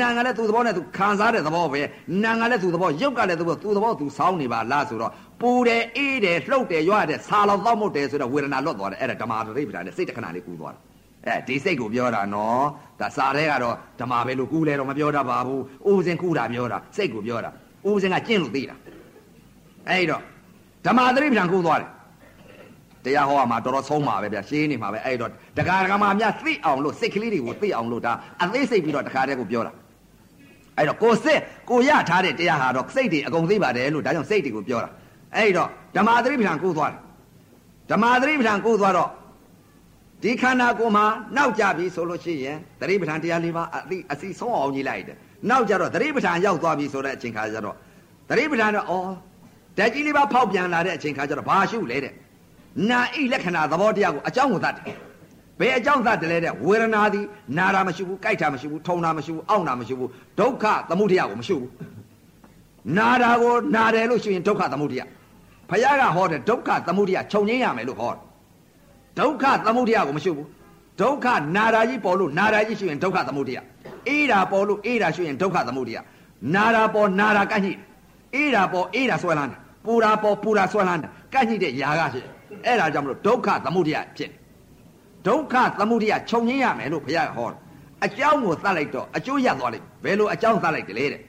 [0.00, 1.82] နာကလည်းသူ့သဘောနဲ့သူခံစားတဲ့သဘောပဲ
[2.24, 10.80] နာကလည်းသူ့သဘောယုတ်ကလည်းသူ့သူ့သဘောသူဆောင်းနေပါလားဆိုတော့ပူတယ်အေးတယ်လှုပ်တယ်ရွတယ်ဆာလောင်သောက်မှုတယ်ဆိုတော့ဝေဒနာလွတ်သွားတယ်အဲ့ဒါဓမ္မတရိပ္ပဒါနဲ့စိတ်တခဏလေးကူသွားတာ
[11.26, 12.64] အဲဒီစိတ်ကိုပြောတာနော်
[13.00, 17.50] ဒါစာထဲကတော့ဓမ္မပဲလို့ကူလဲတော့မပြောတတ်ပါဘူးဦးစင်ကူတာပြောတာစိတ်ကိုပြောတာ
[17.88, 18.76] ဦးစင်ကကျင့်လို့သိတာ
[19.88, 20.22] အဲ့တော့
[20.86, 21.88] ဓမ္မတရိပ္ပဒါကူသွားတယ်
[23.04, 29.72] တရားဟောမှာတော်တော်ဆုံးပါပဲဗျာရှင်းနေမှာပဲအဲ့တော့တက္ကရာကမာများသိအောင်လို့စိတ်ကလေးတွေကိုသိအောင်လို့ဒါအသေးစိတ်ပြီးတော့တခါတည်းကိုပြောတာ
[30.76, 31.38] အဲ့တော့ကိုစစ်
[31.70, 34.90] ကိုရထားတဲ့တရားဟာတော့စိတ်တွေအကုန်သိပါတယ်လို့ဒါကြောင့်စိတ်တွေကိုပြောတာ
[35.36, 37.00] အဲ့တော့ဓမ္မသတိပဋ္ဌာန်ကိုသွားတယ်
[37.90, 39.10] ဓမ္မသတိပဋ္ဌာန်ကိုသွားတော့
[40.22, 41.04] ဒီခန္ဓာကိုယ်မှာ
[41.36, 45.16] နောက်ကြပြီဆိုလို့ရှိရင်သတိပဋ္ဌာန်တရားလေးပါအသိအစီဆုံးအောင်ကြီးလိုက်တယ်
[45.50, 47.76] နောက်ကြတော့သတိပဋ္ဌာန်ရောက်သွားပြီဆိုတဲ့အချိန်ခါကျတော့
[48.28, 49.10] သတိပဋ္ဌာန်တော့အော်
[49.78, 52.12] ဓာတ်ကြီးလေးပါဖောက်ပြန်လာတဲ့အချိန်ခါကျတော့ဘာရှုလဲတဲ့
[52.90, 54.96] နာဣလက္ခဏာသဘောတရားကိုအကြောင်းကိုသတ်တယ်
[55.58, 60.10] ဘယ်အကြောင်းသတ်တယ်လဲတဲ့ဝေဒနာသည်နာတာမရှိဘူးကြိုက်တာမရှိဘူးထုံတာမရှိဘူးအောင့်တာမရှိဘူး
[60.40, 61.70] ဒုက္ခသမုဒယကိုမရှိဘူး
[62.96, 65.00] နာတာကိုနာတယ်လို့ရှိရင်ဒုက္ခသမုဒယ
[65.70, 68.20] ဘုရားကဟောတယ်ဒုက္ခသမုဒယခြုံငင်းရမယ်လို့ဟောတယ်
[69.18, 70.46] ဒုက္ခသမုဒယကိုမရှိဘူး
[71.00, 73.58] ဒုက္ခနာတာကြီးပေါ်လို့နာတာကြီးရှိရင်ဒုက္ခသမုဒယ
[74.08, 75.96] အေးတာပေါ်လို့အေးတာရှိရင်ဒုက္ခသမုဒယ
[76.54, 77.72] နာတာပေါ်နာတာကန့်ညိ
[78.34, 82.22] အေးတာပေါ်အေးတာဆွဲလန်းတယ်ပူတာပေါ်ပူတာဆွဲလန်းတယ်ကန့်ညိတဲ့ຢာကရှိ
[82.66, 84.30] အဲ့ဒါကြောင့်မလို့ဒုက္ခသမုဒယဖြစ်
[85.26, 87.58] ဒုက္ခသမုဒယခြုံငင်းရမယ်လို့ဘုရားကဟောတယ်
[88.04, 91.20] အကြောင်းကိုသတ်လိုက်တော့အကျိုးရသွားလိမ့်ဘယ်လိုအကြောင်းသတ်လိုက်တယ်လဲတဲ့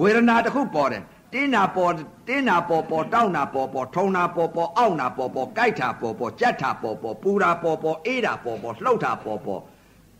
[0.00, 1.02] ဝေဒနာတစ်ခုပေါ်တယ်
[1.32, 1.92] တင်းနာပေါ်
[2.28, 9.60] တင်းနာပေါ်ပေါ်တောက်နာပေါ်ပေါ်ထုံနာပေါ်ပေါ်အောက်နာပေါ်ပေါ်ကြိုက်တာပေါ်ပေါ်ကြက်တာပေါ်ပေါ်ပူတာပေါ်ပေါ်အေးတာပေါ်ပေါ်လှုပ်တာပေါ်ပေါ်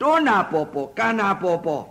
[0.01, 1.83] တွန်းနာပေါ်ပေါ်ကန္နာပေါ်ပေါ်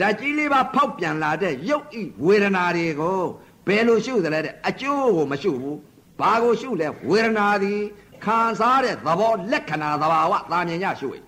[0.00, 3.20] ဓာတ်ကြီးလေးပါဖောက်ပြန်လာတဲ့ရုပ်ဤဝေဒနာတွေကို
[3.66, 5.78] ဘယ်လိုရှုသလဲတဲ့အကျိုးကိုမရှုဘူး
[6.20, 7.80] ဘာကိုရှုလဲဝေဒနာသည်
[8.24, 11.18] ခံစားတဲ့သဘောလက္ခဏာသဘာဝသာမြင်ရရှုရ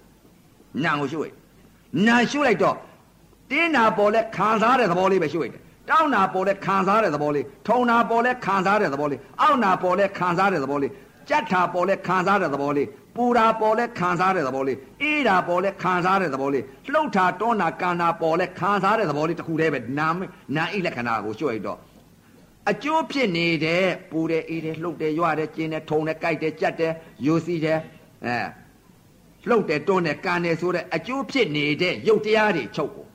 [0.85, 1.29] နာကိုရှုရ
[2.07, 2.77] နာရှုလိုက်တော့
[3.51, 10.93] တင်းနာပေါ်လဲခံစားတဲ့သဘောလေးပဲရှုရတယ်တောင်းနာပေါ်လဲခံစားတဲ့သဘောလေးထုံနာပေါ်လဲခံစားတဲ့သဘောလေးအောက်နာပေါ်လဲခံစားတဲ့သဘောလေး
[11.29, 12.87] ကြက်ထာပေါ်လဲခံစားတဲ့သဘောလေး
[13.17, 20.09] ပူတာပေါ်လဲခံစားတဲ့သဘောလေးအေးတာပေါ်လဲခံစားတဲ့သဘောလေးလှုပ်တာတွန်းတာကန်တာပေါ်လဲခံစားတဲ့သဘောလေးတစ်ခုတည်းပဲနာ
[20.57, 21.79] နာဣလက္ခဏာကိုကျွတ်ရတော့
[22.71, 26.93] အကျိုးဖြစ်နေတဲ့ပူတယ်အေးတယ်လှုပ်တယ်ရွတယ်ကျင်းတယ်ထုံတယ်ကြိုက်တယ်ကြက်တယ်
[27.27, 27.79] ယူစီတယ်
[28.25, 28.37] အဲ
[29.49, 33.07] လှုပ်တယ်တွန်းတယ်ကန်တယ်ဆိုတဲ့အကျိုးဖြစ်နေတဲ့ရုပ်တရားတွေချုပ်ကို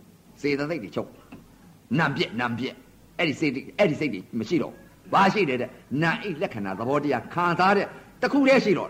[0.42, 1.10] စေတသိက်တွေချုပ်
[2.00, 2.76] နံပြက်နံပြက်
[3.18, 4.74] အဲ့ဒီစိတ်အဲ့ဒီစိတ်တွေမရှိတော့
[5.14, 5.70] ဘာရှိတယ်တဲ့
[6.04, 7.88] နာဣလက္ခဏာသဘောတရားခံစားတဲ့
[8.22, 8.90] တခုတည်းရှိတော့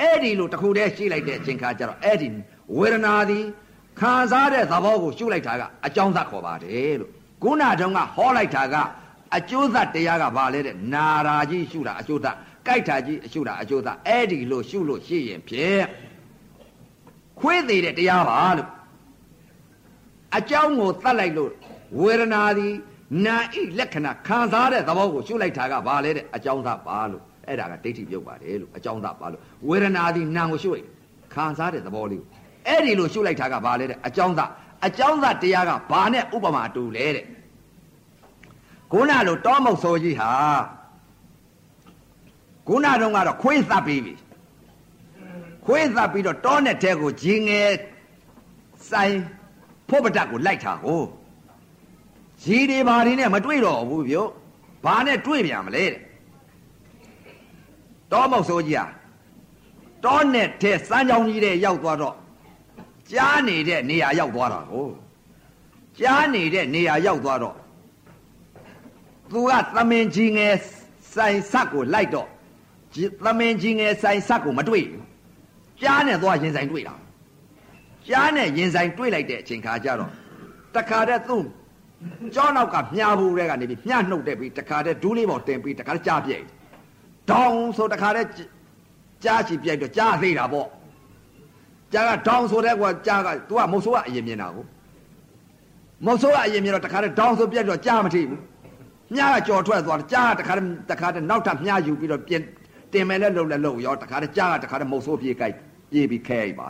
[0.00, 2.28] အဲ့ဒီလိုတခုတည်းရှိလိုက်တဲ့အချိန်ခါကျတော့အဲ့ဒီ
[2.78, 3.44] ဝေဒနာသည်
[4.00, 7.10] ခံစားတဲ့သဘောကိုရှုလိုက်တာကအကြောင်းသခေါ်ပါတယ်လို့
[7.42, 8.76] ခုနတုန်းကဟောလိုက်တာက
[9.36, 12.26] အကျိုးသတရားကဘာလဲတဲ့နာရာကြီးရှုတာအကျိုးသ
[12.66, 15.84] ကြိုက်တာကြီးအရှုတာအကျိုးသအဲ့ဒီလိုရှုလို့ရှိရင်ဖြင့်
[17.38, 18.68] ခွေးသေးတဲ့တရားပါလို့
[20.36, 21.50] အကြောင်းကိုသတ်လိုက်လို့
[22.00, 22.74] ဝေဒနာသည်
[23.24, 30.86] နာဤလက္ခဏာခံစားတဲ့သဘောကိုရှုလိုက်တာကဘာလဲတဲ့အကြောင်းသားပါလို့အဲ့ဒါကဒိဋ္ဌိပြုတ်ပါတယ်လို့အကြောင်းသားပါလို့ဝေဒနာသည်နာကိုရှုလိုက်
[31.34, 32.28] ခံစားတဲ့သဘောလေးကို
[32.68, 34.50] အဲ့ဒီလိုရှုလိုက်တာကဘာလဲတဲ့အကြောင်းသား
[34.86, 37.24] အကြောင်းသားတရားကဘာနဲ့ဥပမာတူလဲတဲ့
[38.92, 40.32] ခုနလိုတောမုတ်ဆိုကြီးဟာ
[42.66, 44.14] ခုနတုန်းကတော့ခွေးသတ်ပြီးပြီ
[45.64, 47.70] ခွေးသတ်ပြီးတော့တောနဲ့တဲကိုဂျင်းငယ်
[48.90, 49.14] ဆိုင်
[49.88, 51.02] ဖို့ပဒတ်ကိုလိုက်တာကို
[52.42, 54.16] ဂျီတွေဘာတွေနဲ့မတွေ့တော့ဘူးဗျ
[54.84, 56.02] ဘာနဲ့တွေ့ပြန်မလဲတဲ့
[58.12, 58.86] တောမုတ်ဆိုကြီးဟာ
[60.04, 62.14] တောနဲ့တဲစမ်းကြောင်ကြီးတဲ့ရောက်သွားတော့
[63.12, 64.88] ကြားနေတဲ့နေရာရောက်သွားတာကို
[65.98, 67.56] ကြားနေတဲ့နေရာရောက်သွားတော့
[69.30, 70.54] သူကသမင်ကြီးငယ်
[71.14, 72.28] ဆိုင်ဆက်ကိုလိုက်တော့
[73.24, 75.04] သမင်ကြီးငယ်ဆိုင်ဆက်ကိုမတွေ့ဘူး
[75.82, 76.94] ကြားနဲ့သွားရင်ဆိုင်တွေ့တာ
[78.08, 80.10] ကြားနဲ့ရင်ဆိုင်တွေ့လိုက်တဲ့အချိန်ခါကျတော့
[80.74, 81.44] တခါတည်းသူ့
[82.34, 86.44] ကြောနောက်ကမြားဘူးတဲ့ကနေပြီးမြားနှုတ်တဲ့ပြီးတခါတည်းဒူးလေးပေါ်တင်ပြီးတခါတည်းကြားပြိုက်
[87.30, 88.28] ဒေါင်ဆိုတခါတည်း
[89.24, 90.68] ကြားချီပြိုက်တော့ကြားသေးတာပေါ့
[91.92, 94.64] ကြားကဒေါင်ဆိုတဲ့ကွာကြားက तू ကမုတ်ဆိုးကအရင်မြင်တာကို
[96.04, 98.40] မုတ်ဆိုးကအရင်မြင်တော့တခါတည်းဒေါင်ဆိုပြက်တော့ကြားမထိဘူး
[99.14, 102.42] မြားကကြော်ထွက်သွားတယ်ကြားကတခါတည်းတခါတည်းနောက်ထပ်မြားယူပြီးတော့ပြင်
[102.92, 105.54] တင်မယ်လဲလှုပ်လဲလှုပ်ရောတခါတည်းကြားကတခါတည်းမုတ်ဆိုးပြေးကြိုက်
[105.90, 106.66] ပြေးပြီးခဲလိုက်ပါ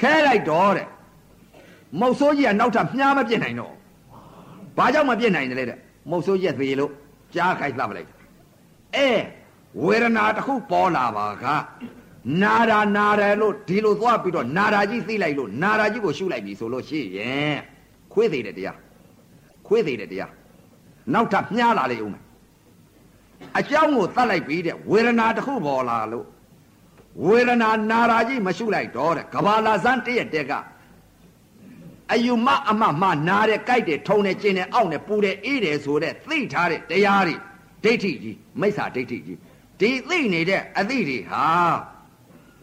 [0.00, 0.86] ခဲလိုက်တော့တဲ့
[2.00, 3.74] မုတ်ဆိုးကြီးကနောက်ထပ်မြားမပြစ်နိုင်တော့
[4.78, 5.78] ဘာကြောင့်မပြစ်နိုင်တယ်လဲတဲ့
[6.10, 6.92] မုတ်ဆိုးရက်သေးလို့
[7.34, 8.08] ကြားခိုက်လှပ်လိုက်
[8.96, 9.10] အဲ
[9.84, 11.44] ဝေဒနာတစ်ခုပေါ်လာပါက
[12.42, 17.56] နာတာနာတယ်လို့ဒီလိုသွားပြီးတော့နာတာကြီးသိလိုက်လို့နာတာကြီးကိုရှုလိုက်ပြီဆိုလို့ရှိရင်
[18.12, 18.78] ခွေးသေးတဲ့တရား
[19.66, 20.30] ခွေးသေးတဲ့တရား
[21.14, 22.22] နောက်ထပ်မြားလာလေဦးမယ်
[23.58, 26.26] အကြောင်းကိုသတ်လိုက်ပြီးတဲ့ဝေဒနာတစ်ခုပေါ်လာလို့
[27.26, 30.52] ဝေဒနာနာတာကြီးမရှုလိုက်တော့တဲ့ကဘာလာစမ်းတည့်ရတဲ့က
[32.12, 37.34] အယူမအမမနာတဲ့ကြိုက်တယ်ထုံတယ်ကျင်တယ်အောင့်တယ်ပူတယ်အေးတယ်ဆိုတဲ့သိထားတဲ့တရားတွေ
[37.84, 39.38] ဒိဋ္ဌိကြီးမိစ္ဆာဒိဋ္ဌိကြီး
[39.80, 41.46] ဒီသိနေတဲ့အသိတွေဟာ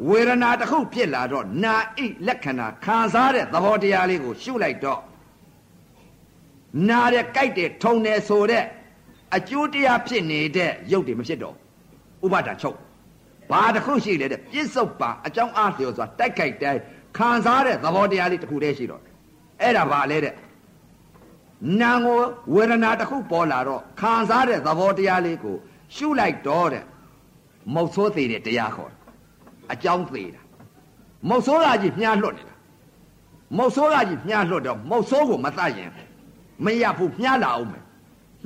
[0.10, 5.00] ဝေဒနာတစ်ခုဖြစ်လာတော့နာဣလက္ခဏာခံစားတဲ့သဘောတရားလေးကိုရှုလိုက်တော့
[6.89, 8.63] နာတဲ့ကြိုက်တယ်ထုံတယ်ဆိုတဲ့
[9.36, 11.55] အကျိုးတရားဖြစ်နေတဲ့ရုပ်တွေမဖြစ်တော့
[12.26, 12.78] ဥပါဒာချုပ်
[13.51, 16.82] ဘာတစ်ခုရှိလဲတဲ့ပြစ္ဆုတ်ပါအကြောင်းအားလျော်စွာတိုက်ခိုက်တိုင်း
[17.17, 19.01] ခံစားတဲ့သဘောတရားလေးတစ်ခုတည်းရှိတော့
[19.61, 20.34] အဲ့ဒါဘာလဲတဲ့
[21.82, 22.19] နာကို
[22.53, 25.55] ဝေဒနာတစ်ခုပေါ်လာတော့ခံစားတဲ့သဘောတရားလေးကို
[25.95, 26.84] ရှုလိုက်တော့တဲ့
[27.73, 28.99] မုတ်ဆိုးသေးတဲ့တရားခေါ်တယ်
[29.73, 30.41] အကြောင်းသေးတာ
[31.30, 32.55] မုတ်ဆိုးကကြီးမြားလွတ်နေတာ
[33.57, 35.89] မုတ်ဆိုးကကြီးမြားလွတ်တော့မုတ်ဆိုးကိုမတတ်ရင်
[36.64, 37.84] မရဘူးမြားလာအောင်မယ်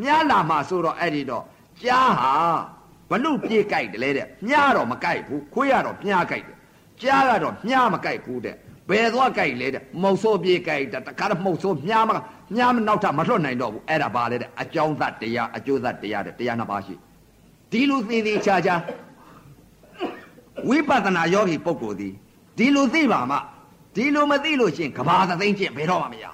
[0.01, 1.43] မြားလာမှဆိုတော့အဲ့ဒီတော့
[1.83, 2.33] ကြားဟာ
[3.09, 6.57] ဘလူပြေးကြိုက်တယ်လေတဲ့မြားတော့မကြိုက်ဘူးခွေးကတော့မြားကြိုက်တယ်
[7.01, 8.55] ကြားကတော့မြားမကြိုက်ဘူးတဲ့
[8.89, 12.11] ဘယ်သွားကြိုက်လဲတဲ့မုတ်ဆိုးပြေးကြိုက်တာတခါတော့မုတ်ဆိုးမြားမ
[12.55, 16.95] မြားမနောက်ထပ်မလွတ်နိုင်တော့ဘူးအဲ့ဒါပါလေတဲ့အကြောင်းသတ်တရားအကျိုးသတ်တရားတဲ့တရားနှစ်ပါးရှိ
[17.71, 18.75] ဒီလိုသေးသေးချာချာ
[20.67, 22.13] ဝိပဿနာယောဂီပုဂ္ဂိုလ်သည်
[22.57, 23.37] ဒီလိုသိပါမှ
[23.95, 26.25] ဒီလိုမသိလို့ရှိရင်ကဘာသသိန်းကျင့်ဘယ်တော့မှမရ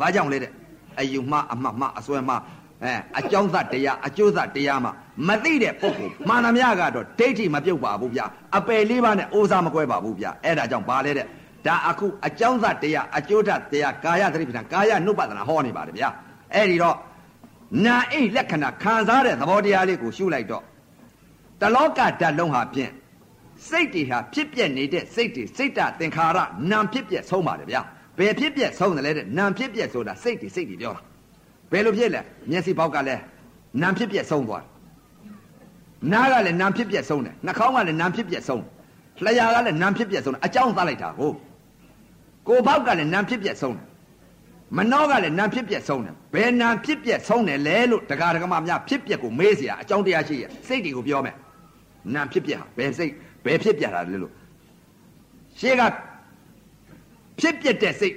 [0.00, 0.52] ဘာကြောင့်လဲတဲ့
[0.98, 2.34] အယူမှအမှတ်မှအစွဲမှ
[2.84, 4.90] အဲအကြောင်းသတ်တရားအကျိုးသတ်တရားမှ
[5.28, 8.20] မသိတဲ့ပုဂ္ဂိုလ်မှန်သမျှကတော့ဒိဋ္ဌိမပြုတ်ပါဘူးဗျ
[8.56, 11.26] အပယ်လေးပါးနဲ့အိုးစားမကွဲပါဘူးဗျအဲ့ဒါကြောင့်ဘာလဲတဲ့
[11.66, 16.04] ဒါအခုအကြောင်းသတ်တရားအကျိုးသတ်တရားကာယသတိပဋ္ဌာန်ကာယနုပဒနာဟောနေပါတယ်ဗျ
[16.54, 16.96] အဲ့ဒီတော့
[17.84, 20.64] နာအိလက္ခဏာခံစားတဲ့သဘောတရားလေးကိုရှုလိုက်တော့
[21.60, 22.90] တလောကဓာတ်လုံးဟာဖြင့်
[23.68, 26.38] စိတ်တွေဟာဖြစ်ပြက်နေတဲ့စိတ်တွေစိတ်တသင်္ခါရ
[26.70, 27.82] နာမ်ဖြစ်ပြက်ဆုံးပါတယ်ဗျာ
[28.19, 31.01] ဘယ်ဖြစ်ပြက်ဆုံးတယ်လဲတဲ့နာမ်ဖြစ်ပြက်ဆိုတာစိတ်တွေစိတ်တွေပြောတာ
[31.71, 32.21] ဘယ်လိုဖြစ်လဲ
[32.51, 33.21] မျက်စိပေါက်ကလည်း
[33.81, 34.63] နာမ်ဖြစ်ပြက်ဆုံးသွား
[36.11, 38.63] နားကလည်းနာမ်ဖြစ်ပြက်ဆုံးတယ်နှာခေါင်းကလည်းနာမ်ဖြစ်ပြက်ဆုံး
[39.23, 41.35] လျှာကလည်းနာမ်ဖြစ်ပြက်ဆုံးတယ်အကြောင်းသားလိုက်တာဟုတ်
[42.47, 43.85] ကိုယ်ဘောက်ကလည်းနာမ်ဖြစ်ပြက်ဆုံးတယ်
[44.77, 51.35] မနှောကလည်းနာမ်ဖြစ်ပြက်ဆုံးတယ်ဘယ်နာမ်ဖြစ်ပြက်ဆုံးတယ်လဲလို့တရားဓမ္မများဖြစ်ပြက်ကိုမေးเสียအကြောင်းတရားရှိရစိတ်တွေကိုပြောမယ်
[52.13, 53.11] နာမ်ဖြစ်ပြက်ဟာဘယ်စိတ်
[53.45, 54.33] ဘယ်ဖြစ်ပြတာလဲလို့
[55.59, 55.81] ရှေ့က
[57.40, 58.14] ဖြစ်ပြတဲ့စိတ်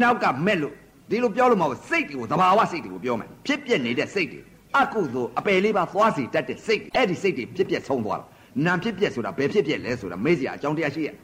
[0.00, 0.74] နောက်ကမဲ့လို့
[1.10, 4.40] ဒီလိုပြောလို့မဟုတ်စိတ်တွေကိုသဘာဝစိတ်တွေကိုပြောမယ်ဖြစ်ပြနေတဲ့စိတ်တွေ
[4.80, 8.24] အကုသို့အပယ်လေးပါသွားစီတတ်တဲ့စိတ်အဲ့ဒီစိတ်တွေဖြစ်ပြဆုံးသွားတာ
[8.64, 11.14] နာမ်ဖြစ်ပြဆိုတာဘယ်ဖြစ်ပြလဲဆိုတာမေးစရာအကြောင်းတရားရှိရဲ့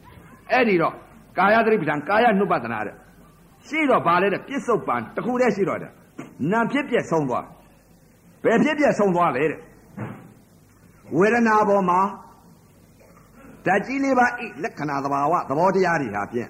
[0.53, 0.95] အဲ့ဒီတော့
[1.38, 2.95] ကာယသတိပဋ္ဌာန်ကာယနုပဒနာတဲ့
[3.68, 5.91] ရှိတော့ဗာလဲတဲ့ပြစ္ဆုတ်ပံတခုတည်းရှိတော့တဲ့
[6.51, 7.45] နာမ်ဖြစ်ပြဆုံးသွား
[8.45, 9.61] ဘယ်ဖြစ်ပြဆုံးသွားလဲတဲ့
[11.18, 12.01] ဝေဒနာပေါ်မှာ
[13.66, 16.49] ဓာတ်ကြီးလေးပါဤလက္ခဏာသဘာဝသဘောတရားတွေဟာဖြင့်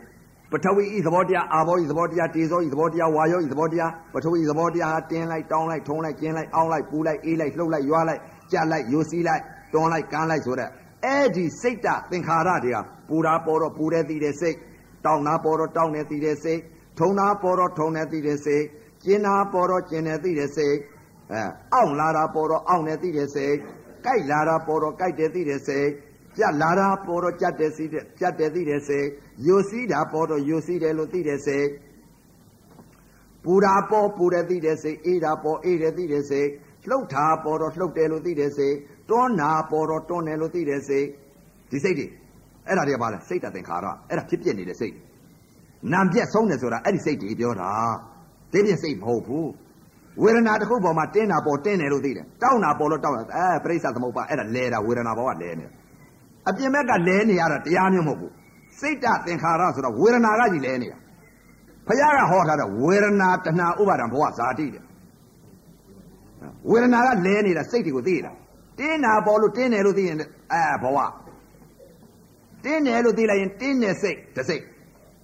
[0.52, 8.20] ပထဝီဤသဘောတရားအာဘောဤသဘောတရားတေဇောဤသဘောတရားဝါယောဤသဘောတရားပထဝီသဘောတရားဟာတင်းလိုက်တောင်းလိုက်ထုံးလိုက်ကျင်းလိုက်အောင်းလိုက်ပူလိုက်အေးလိုက်လှုပ်လိုက်ရွာလိုက်
[8.52, 9.42] ကြက်လိုက်ယိုစီးလိုက်
[9.72, 10.68] တွန်းလိုက်ကန်းလိုက်ဆိုတဲ့
[11.04, 14.56] အဲ့ဒီစိတ်တသင်္ခါရတွေဟာပူတာပေါ်တော့ပူတဲ့သိတဲ့စိတ်
[15.04, 16.60] တောင်းတာပေါ်တော့တောင်းနေသိတဲ့စိတ်
[16.98, 18.64] ထုံတာပေါ်တော့ထုံနေသိတဲ့စိတ်
[19.04, 20.76] ကျင်တာပေါ်တော့ကျင်နေသိတဲ့စိတ်
[21.32, 21.42] အဲ
[21.74, 23.54] အောင့်လာတာပေါ်တော့အောင့်နေသိတဲ့စိတ်
[24.04, 25.88] ကြိုက်လာတာပေါ်တော့ကြိုက်တယ်သိတဲ့စိတ်
[26.38, 29.06] ကြက်လာတာပေါ်တော့ကြက်တယ်သိတဲ့ကြက်တယ်သိတဲ့စိတ်
[29.46, 31.66] ယိုစီးတာပေါ်တော့ယိုစီးတယ်လို့သိတဲ့စိတ်
[33.44, 36.48] ပူတာပေါ်ပူတယ်သိတဲ့စိတ်အေးတာပေါ်အေးတယ်သိတဲ့စိတ်
[36.88, 38.74] လှုပ်တာပေါ်တော့လှုပ်တယ်လို့သိတဲ့စိတ်
[39.10, 41.06] တွန်းတာပေါ်တော့တွန်းတယ်လို့သိတဲ့စိတ်
[41.70, 42.06] ဒီစိတ်တွေ
[42.66, 44.94] အဲ့ဒါတွေကဘာလဲစိတ်တသင်္ခါရအဲ့ဒါဖြစ်ပြနေတဲ့စိတ်
[45.92, 47.70] နာပြက်ဆုံးတယ်ဆိုတာအဲ့ဒီစိတ်တွေပြောတာ
[48.52, 49.48] တင်းပြက်စိတ်မဟုတ်ဘူး
[50.22, 55.66] ဝေဒနာတစ်ခုပေါ်မှာတင်းတာပေါ်တင်းတယ်လို့သိတယ်တောင်းတာပေါ်လို့တောင်းတာအဲပြိဿသမုပ္ပါအဲ့ဒါလဲတာဝေဒနာပေါ်ကလဲနေ
[56.50, 58.32] အပြင်ဘက်ကလဲနေရတာတရားမျိုးမဟုတ်ဘူး
[58.78, 60.98] စိတ်တသင်္ခါရဆိုတော့ဝေဒနာကကြီးလဲနေတာ
[61.86, 64.82] ဘုရားကဟောထားတဲ့ဝေဒနာတဏှာဥပါဒံဘဝဇာတိတဲ့
[66.70, 68.32] ဝေဒနာကလဲနေတာစိတ်တွေကိုသိတာ
[68.78, 70.16] တင်းတာပေါ်လို့တင်းတယ်လို့သိရင်
[70.52, 70.98] အဲဘဝ
[72.64, 74.62] တင်းတယ်လို့သိလိုက်ရင်တင်းတဲ့စိတ်တစ်စိတ်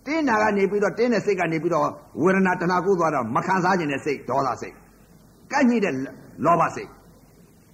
[0.06, 1.88] တင်းတာကနေပြီးတော့တင်းတဲ့စိတ်ကနေပြီးတော့
[2.22, 4.74] ဝေဒနာတဏှာကိုသွားတော့မခံစားခြင်းတဲ့စိတ်ဒေါသစိတ်
[5.52, 5.94] ကန့်ညိတဲ့
[6.44, 6.90] လောဘစိတ်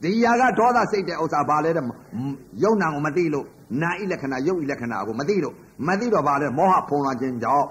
[0.02, 1.84] ဒီຢာကဒေါသစိတ်တဲ့ဥစ္စာဘာလဲတဲ့
[2.62, 3.46] ယုံနာကိုမသိလို့
[3.82, 5.54] နာဣလက္ခဏာယုတ်ဣလက္ခဏာကိုမသိလို့
[5.88, 7.66] မသိတော့ဘာလဲမောဟဖုံးလွှမ်းခြင်းကြောင့်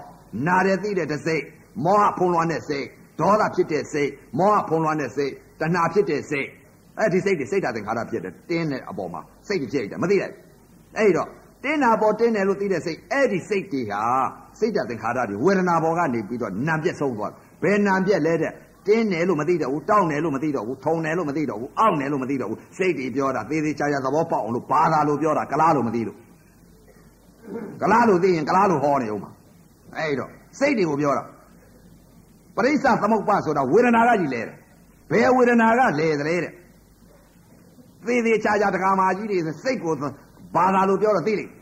[0.46, 1.42] နာတယ်သိတဲ့တစ်စိတ်
[1.84, 2.86] မောဟဖုံးလွှမ်းတဲ့စိတ်
[3.20, 6.48] ဒေါသဖြစ်တဲ့စိတ်မောဟဖုံးလွှမ်းတဲ့စိတ်တဏှာဖြစ်တဲ့စိတ်
[6.98, 10.34] အဲ့ဒီစိတ်တွေစိတ်ဓာတ်သင်္ခါရဖြစ်တယ်တင်းတဲ့အပေါ်မှာစိတ်တွေဖြစ်တယ်မသိလိုက်
[10.98, 11.28] အဲ့တော့
[11.64, 14.02] တင်းတာပေါ်တင်းတယ်လို့သိတဲ့စိတ်အဲ့ဒီစိတ်တွေဟာ
[14.58, 18.52] စိတ်ဓာတ်သင်္ခါရတွေဝေဒနာပေါ်ကနေပြီးတော့နာပြက်ဆုံးသွားဘယ်နာပြက်လဲတဲ့
[18.86, 26.16] တင်းတယ်လို့မသိတော့ဘူးတောင်းတယ်လို့မသိတော့ဘူးထုံတယ်လို့မသိတော့ဘူးအောင့်တယ်လို့မသိတော့ဘူးစိတ်တွေပြောတာသေးသေးချာချာသဘောပေါက်အောင်လို့ဘာသာလို့ပြောတာကလားလို့မသိလို့
[27.82, 29.30] ကလားလို့သိရင်ကလားလို့ဟောနေဦးမှာ
[29.96, 31.22] အဲ့တော့စိတ်တွေကိုပြောတာ
[32.56, 34.56] ပရိစ္ဆသမုပ္ပါဆိုတာဝေဒနာကကြီးလဲတယ်
[35.10, 36.52] ဘယ်ဝေဒနာကလဲသလဲတဲ့
[38.06, 39.94] သေးသေးချာချာတက္ကမာကြီးတွေစိတ်ကို
[40.54, 41.52] ဘာသာလို့ပြောတော့သိလိမ့်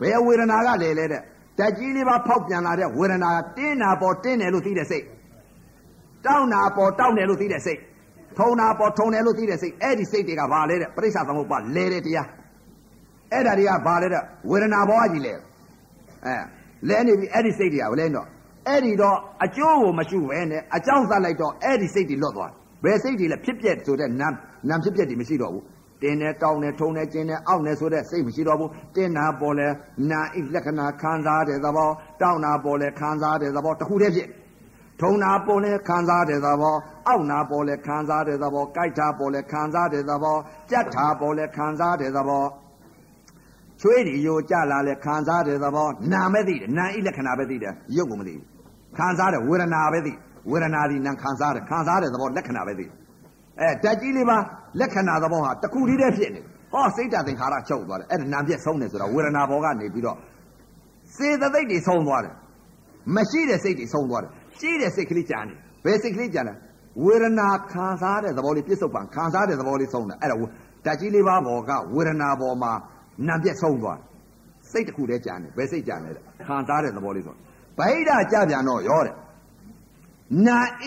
[0.00, 1.22] ဘယ်ဝေဒနာကလဲလဲတဲ့
[1.58, 5.04] တက်ကြီးလေးပါဖောက်ပြန်လာတဲ့ဝေဒနာကတင်းနာပေါ်တင်းတယ်လို့သိတဲ့စိတ်
[6.26, 7.80] တောင်းနာပေါ်တောင်းတယ်လို့သိတဲ့စိတ်
[8.38, 12.28] ထုံနာပေါ်ထုံတယ်လို့သိတဲ့စိတ်အဲ့ဒီစိတ်တွေကဘာလဲတဲ့ပြိဿသမုပ္ပါလဲတဲ့တရား
[13.32, 15.34] အဲ့ဒါတွေကဘာလဲတဲ့ဝေဒနာဘောကကြီးလဲ
[16.26, 16.34] အဲ
[16.88, 18.26] လဲနေပြီအဲ့ဒီစိတ်တွေကလဲတော့
[18.68, 22.52] အဲ့ဒီတော့အကျိုးကိုမရှိပဲနဲ့အကြောင်းသတ်လိုက်တော့အဲ့ဒီစိတ်တွေလွတ်သွား
[22.84, 24.28] ဘယ်စိတ်တွေလဲဖြစ်ပြက်ဆိုတဲ့နာ
[24.68, 25.64] နာဖြစ်ပြက်တွေမရှိတော့ဘူး
[26.02, 29.68] တင်းနဲ့တောင်းနဲ့ထုံနဲ့ကျင်းနဲ့အောက်နဲ့ဆိုတဲ့စိတ်မရှိတော့ဘူးတင်းနာပေါ်လဲ
[30.10, 34.28] နာဣလက္ခဏာခံစားတဲ့သဘောတောင်းနာပေါ်လဲခံစားတဲ့သဘောတခုတည်းဖြစ်
[35.02, 36.76] ထုံနာပေါ်လဲခံစားတဲ့သဘော
[37.08, 40.36] အောက်နာပေါ်လဲခံစားတဲ့သဘောကြိုက်တာပေါ်လဲခံစားတဲ့သဘော
[40.70, 42.44] ကြက်တာပေါ်လဲခံစားတဲ့သဘော
[43.80, 48.46] ချွေးဒီယိုကြလာလဲခံစားတဲ့သဘောနာမဲ့သိတယ်နာဣလက္ခဏာပဲသိတယ်ရုပ်ကိုမသိဘူး
[48.98, 50.12] ခံစားတဲ့ဝေဒနာပဲသိ
[50.50, 52.86] ဝေဒနာဒီနာခံစားတယ်ခံစားတဲ့သဘောလက္ခဏာပဲသိ
[53.60, 54.38] အဲဓာတ်ကြီးလေးပါ
[54.80, 56.40] လက္ခဏာသဘောဟာတခုတည်းတည်းဖြစ်နေ
[56.72, 60.16] ဟောစိတ်ဓာတ်သင်္ခါရချုပ်သွားတယ်အဲ့ဒါနာပြက်ဆုံးတယ်ဆိုတာဝေဒနာဘောကနေပြီးတော့
[61.16, 62.34] စေတသိက်တွေဆုံးသွားတယ်
[63.16, 64.32] မရှိတဲ့စိတ်တွေဆုံးသွားတယ်
[64.62, 65.54] ရှိတဲ့စိတ်ကလေးကြာနေ
[65.84, 66.54] ဘယ်စိတ်ကလေးကြာလဲ
[67.04, 70.36] ဝေဒနာခံစားတဲ့သဘောလေးပြစ္ဆုတ်ပံခံစားတဲ့သဘောလေးဆုံးတယ်အဲ့ဒါ
[70.84, 72.72] ဓာတ်ကြီးလေးပါဘောကဝေဒနာဘောမှာ
[73.28, 74.04] နာပြက်ဆုံးသွားတယ်
[74.70, 77.38] စိတ်တစ်ခုတည်းကြာနေဘယ်စိတ်ကြာနေလဲခံစားတဲ့သဘောလေးဆုံး
[77.78, 79.14] ဗိဓာကြပြန်တော့ရောတဲ့
[80.46, 80.84] နာဣ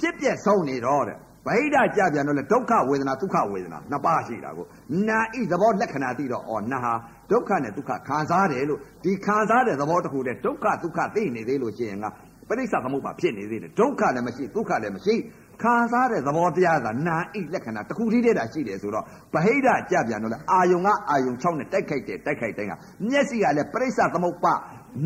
[0.00, 4.66] ဖြစ်ပြက်ဆုံးနေတော့တဲ့ဗိဓာကြပြန်တော့လေဒုက္ခဝေဒနာဒုက္ခဝေဒနာနှစ်ပါးရှိတာကို
[5.08, 6.92] နာဣသဘောလက္ခဏာသိတော့ဩနာဟာ
[7.30, 12.06] ဒုက္ခနဲ့ဒုက္ခခံစားတယ်လို့ဒီခံစားတဲ့သဘောတစ်ခုတည်းဒုက္ခဒုက္ခသိနေသေးလို့ရှိရင်က
[12.48, 15.14] ပရိစ္ဆသမုပ္ပါဖြစ်နေသေးတယ်ဒုက္ခလည်းမရှိဒုက္ခလည်းမရှိ
[15.62, 22.72] ခံစားတဲ့သဘောတရားကနာဣလက္ခဏာတစ်ခုတည်းတည်းတာရှိတယ်ဆိုတော့ဗဟိတကြပြန်တော့လေအာယုံကအာယုံ6နဲ့တိုက်ခိုက်တယ်တိုက်ခိုက်တိုင်းက
[23.08, 24.54] မျက်စိကလည်းပရိစ္ဆသမုပ္ပါ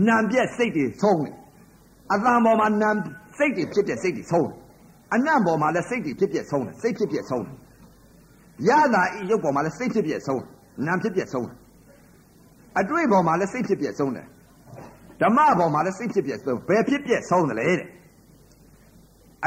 [0.08, 1.34] နာပြက်စိတ်တွေဆုံးတယ်
[2.12, 2.90] အတန်ပေါ်မှာနာ
[3.38, 4.56] စိတ်တွေဖြစ်တဲ့စိတ်တွေဆုံးတယ်
[5.14, 7.56] အနံ့ပေါ်မှာလည်းစိတ်တွေဖြစ်ပြက်ဆုံးတယ်စိတ်ဖြစ်ပြက်ဆုံးတယ်
[8.68, 10.48] ရတာဤရုပ်ပေါ်မှာလည်းစိတ်ဖြစ်ပြက်ဆုံးတယ်
[10.86, 11.56] နာဖြစ်ပြက်ဆုံးတယ်
[12.80, 14.26] အတွေ့ပေါ်မှာလည်းစိတ်ဖြစ်ပြက်ဆုံးတယ်
[15.22, 17.88] ဓမ္မပေါ်မှာလည်းစိတ်ဖြစ်ပြက်ဆုံးဘယ်ဖြစ်ပြက်ဆုံးတယ်လဲတဲ့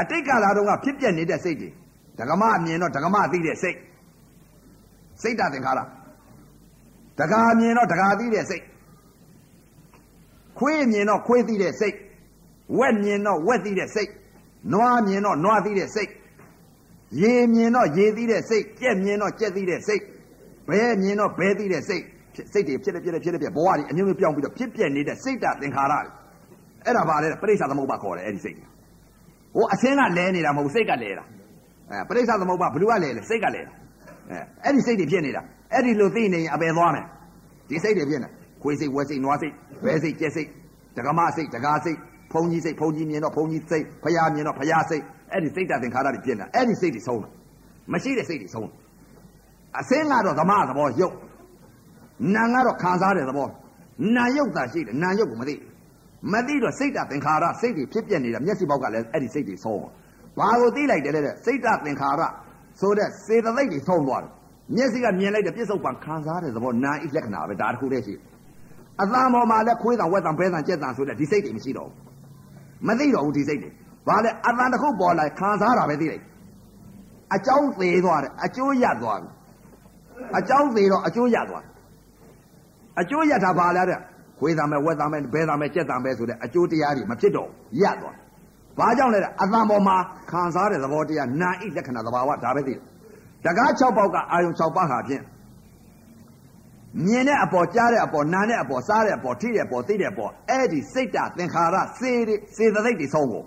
[0.00, 1.70] အတိတ်ကာလတုန်းကဖြစ်ပြက်နေတဲ့စိတ်တွေ
[2.18, 3.78] ဒကမအမြင်တော့ဒကမသိတဲ့စိတ်
[5.22, 5.80] စိတ်တသင်္ခါရ
[7.18, 8.64] ဒကာမြင်တော့ဒကာသိတဲ့စိတ်
[10.58, 11.96] ခွေးမြင်တော့ခွေးသိတဲ့စိတ်
[12.78, 14.10] ဝက်မြင်တော့ဝက်သိတဲ့စိတ်
[14.72, 16.10] နွားမြင်တော့နွားသိတဲ့စိတ်
[17.20, 20.02] ရေမြင်တော့ရေသိတဲ့စိတ်ကြက်မြင်တော့ကြက်သိတဲ့စိတ်
[20.68, 22.04] ဘဲမြင်တော့ဘဲသိတဲ့စိတ်
[22.52, 25.94] စိတ်တွေဖြစ်တယ်ဖြစ်တယ်ဖြစ်တယ်ဖြစ်ဘဝတွေအမျိုးမျိုးပြောင်းပြီးတော့ဖြစ်ပြနေတဲ့စိတ်တသင်္ခါရ
[26.84, 28.56] အဲ့ဒါပါလေပရိစ္ဆာသမုပ္ပါခေါ်တယ်အဲ့ဒီစိတ်
[29.54, 31.24] ဟိုအစင်းကလဲနေတာမဟုတ်စိတ်ကလဲတာ
[31.90, 33.72] အဲပရိစ္ဆာသမုပ္ပါဘယ်သူကလဲလဲစိတ်ကလဲတာ
[34.30, 37.06] အဲအဲ့ဒီစိတ်တွေဖြစ်နေတာအဲ့ဒီလိုသိနေရင်အပယ်သွားမယ်
[37.68, 38.28] ဒီစိတ်တွေဖြစ်နေ
[38.62, 39.52] ခွေးစိတ်ဝဲစိတ်နွားစိတ်
[39.84, 40.48] ဘဲစိတ်ကြက်စိတ်
[40.96, 41.98] ဒကမစိတ်ဒကာစိတ်
[42.32, 47.28] ဘုံကြီးစိတ်ဘုံကြီးမြင်တော့ဘုံကြီးစိတ်ဖရာမြင်တော့ဖရာစိတ်အဲ့ဒီစိတ်တသင်္ခါရတွေဖြစ်နေတာအဲ့ဒီစိတ်တွေဆုံးတာ
[47.92, 48.70] မရှိတဲ့စိတ်တွေဆုံး
[49.80, 51.14] အစင်းကတော့ဓမ္မသဘောရုပ်
[52.34, 53.48] နာကတော့ခံစားတဲ့သဘော
[54.16, 55.54] နာရုပ်သာရှိတယ်နာရုပ်ကိုမသိ
[56.32, 59.80] မသိတော့စိတ်တသင်္ခါရစိတ်တွေဖြစ်ပြနေတာမျက်စိပေါက်ကလည်းအဲ့ဒီစိတ်တွေဆုံး
[60.38, 62.22] ဘာကိုသိလိုက်တယ်လဲတဲ့စိတ်တသင်္ခါရ
[62.80, 64.30] ဆိုတဲ့စေတသိက်တွေဆုံးသွားတယ်
[64.76, 68.14] မျက်စိကမြင်လိုက်တဲ့ပြစ္ဆုတ်ပံခံစားတဲ့သဘောနာဤလက္ခဏာပဲဒါတခုတည်းရှိ
[69.02, 73.70] အသံပေါ်မှာလည်းခွေးတံဝက်တံဘဲတံကြက်တံဆိုတဲ့ဒီစိတ်တွေမရှိတော့ဘူးမသိတော့ဘူးဒီစိတ်တွေ
[74.08, 76.24] ဘာလဲအသံတစ်ခုပေါ်လာခံစားတာပဲသိလိုက်
[77.34, 79.30] အကြောင်းသေးသွားတယ်အကျိုးရသွားပြီ
[80.38, 81.70] အကြောင်းသေးတော့အကျိုးရသွားတယ်
[83.00, 83.98] အကျိုးရတာဘာလဲတဲ့
[84.38, 87.48] ခွေးတံပဲဝက်တံပဲဘဲတံပဲကြက်တံပဲဆိုတဲ့အကျိုးတရားတွေမဖြစ်တော့
[87.82, 88.16] ရသွား
[88.78, 89.96] ဘာကြောင့်လဲတဲ့အသံပေါ်မှာ
[90.30, 92.80] ခံစားတဲ့သဘောတရားနာဤလက္ခဏာသဘာဝဒါပဲသိတယ်
[93.44, 95.22] တကား6ပေါက်ကအာယုံ6ပါးဟာဖြင့်
[97.04, 102.12] မြင်တဲ့အပေါ်ကြားတဲ့အပေါ်နားတဲ့အပေါ်စားတဲ့အပေါ်ထိတဲ့အပေါ်သိတဲ့အပေါ်အဲ့ဒီစိတ်တသင်္ခါရစေ
[102.56, 103.46] စေသသိက်တွေဆုံးကုန်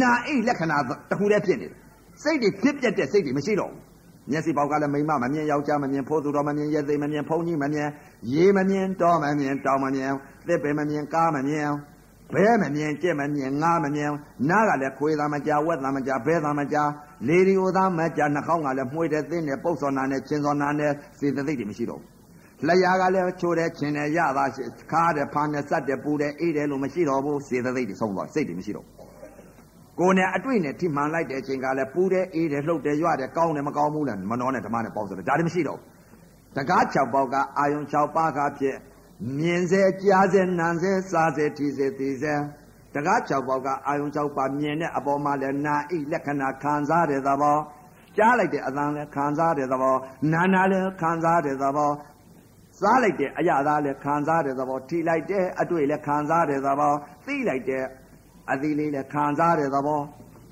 [0.00, 0.76] နာအိလက္ခဏာ
[1.10, 1.74] တစ်ခုတည်းဖြစ်နေတယ်
[2.22, 3.80] စိတ်တွေဖြစ်ပြတဲ့စိတ်တွေမရှိတော့ဘူး
[4.30, 7.88] မျက်စိပေါက်ကလည်းမိမမမြင်ယောက်ျားမမြင်ဖိုးသူတော်မမြင်ရဲသိမမြင်ဖုန်ကြီးမမြင်
[8.32, 10.10] ရေမမြင်တောမမြင်တောင်မမြင်
[10.46, 11.68] သစ်ပင်မမြင်ကားမမြင်
[12.34, 14.10] ဘဲမမြင်ကြက်မမြင်ငါမမြင်
[14.50, 16.76] နားကလည်းခွေးသားမကြဝက်သားမကြဘဲသားမကြ
[17.28, 24.44] လေဒီအိုသားမကြနှာခေါင်းကလည်းမှုေးတဲ့သင်းနဲ့ပုတ်စော်နာနဲ့ချင်းစော်နာနဲ့စေတသိက်တွေမရှိတော့ဘူးလျာကလည်းချိုးတဲ့ချင်းနဲ့ရတာ
[24.92, 28.86] ခါတဲ့ဖာနဲ့စက်တဲ့ပူတဲ့အေးတယ်လို့မရှိတော့ဘူးစေတသိက်တွေဆုံးသွားစိတ်တွေမရှိတော့
[30.00, 38.76] ကိုယ်နဲ့အတွေ့နဲ့ထိမှန်လိုက်တဲ့အချိန်ကလည်းပူတဲ့အေးတယ်လှုပ်တယ်ရွတယ်ကောင်းတယ်မကောင်းဘူးလဲမနှောနဲ့ဓမ္မနဲ့ပေါင်းဆိုတော့ဒါတွေမရှိတော့ဘူးတကား6ပေါက်ကအာယုံ6ပါးကဖြစ်
[39.38, 42.34] မြင်စေကြားစေနားစေစားစေထိစေသိစေ
[42.94, 47.58] တကား6ပေါက်ကအာယုံ6ပါးမြင်တဲ့အပေါ်မှာလည်းနာဣလက္ခဏာခံစားတဲ့သဘော
[48.16, 49.96] ကြားလိုက်တဲ့အသံလည်းခံစားတဲ့သဘော
[50.32, 51.90] နာနာလည်းခံစားတဲ့သဘော
[52.80, 56.92] စားလိုက်တဲ့အရာသားလည်းခံစားတဲ့သဘောထိလိုက်တဲ့အတွေ့လည်းခံစားတဲ့သဘော
[57.26, 57.84] သိလိုက်တဲ့
[58.50, 60.00] အသီးလေးလည်းခံစားတဲ့သဘော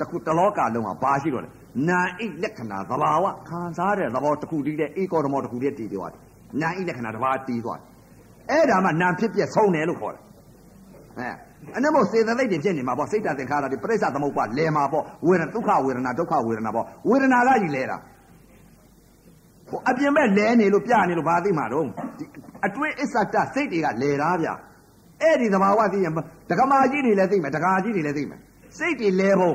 [0.00, 1.50] တခုတလောကလုံးကဘာရှိတော့လဲ
[1.88, 6.20] နာဣလက္ခဏာသဘာဝခံစားတဲ့သဘောတခုတည်းတဲ့ဧကောဓမောတခုတည်းတည်သွားတယ်
[6.60, 7.86] နာဣလက္ခဏာတစ်ပါးတည်သွားတယ်
[8.50, 10.22] အဲ့ဒါမှနာဖြစ်ပြဆုံးတယ်လို့ခေါ်တယ်
[11.18, 11.30] အဲ
[11.76, 17.96] အနမောစေတသိက်တွေဖြစ်နေမှာပေါ့စိတ်တသင်္ခါရတွေပြိဿသမုပ္ပါလဲမှာပေါ့ဝေဒနာဒုက္ခဝေဒနာဒုက္ခဝေဒနာပေါ့ဝေဒနာကကြီးလဲတာ
[19.68, 21.86] ဟိုအပြင်မဲ့လဲနေလို့ပြနေလို့ဘာသိမှာတော့
[22.66, 24.48] အတွင်းအစ္ဆတစိတ်တွေကလဲတာဗျ
[25.22, 26.12] အဲ့ဒီသဘာဝသိရင်
[26.50, 28.40] ဒကမာကြီးတွေလည်းသိမယ်ဒကာကြီးတွေလည်းသိမယ်
[28.78, 29.52] စိတ်တွေလဲပုံ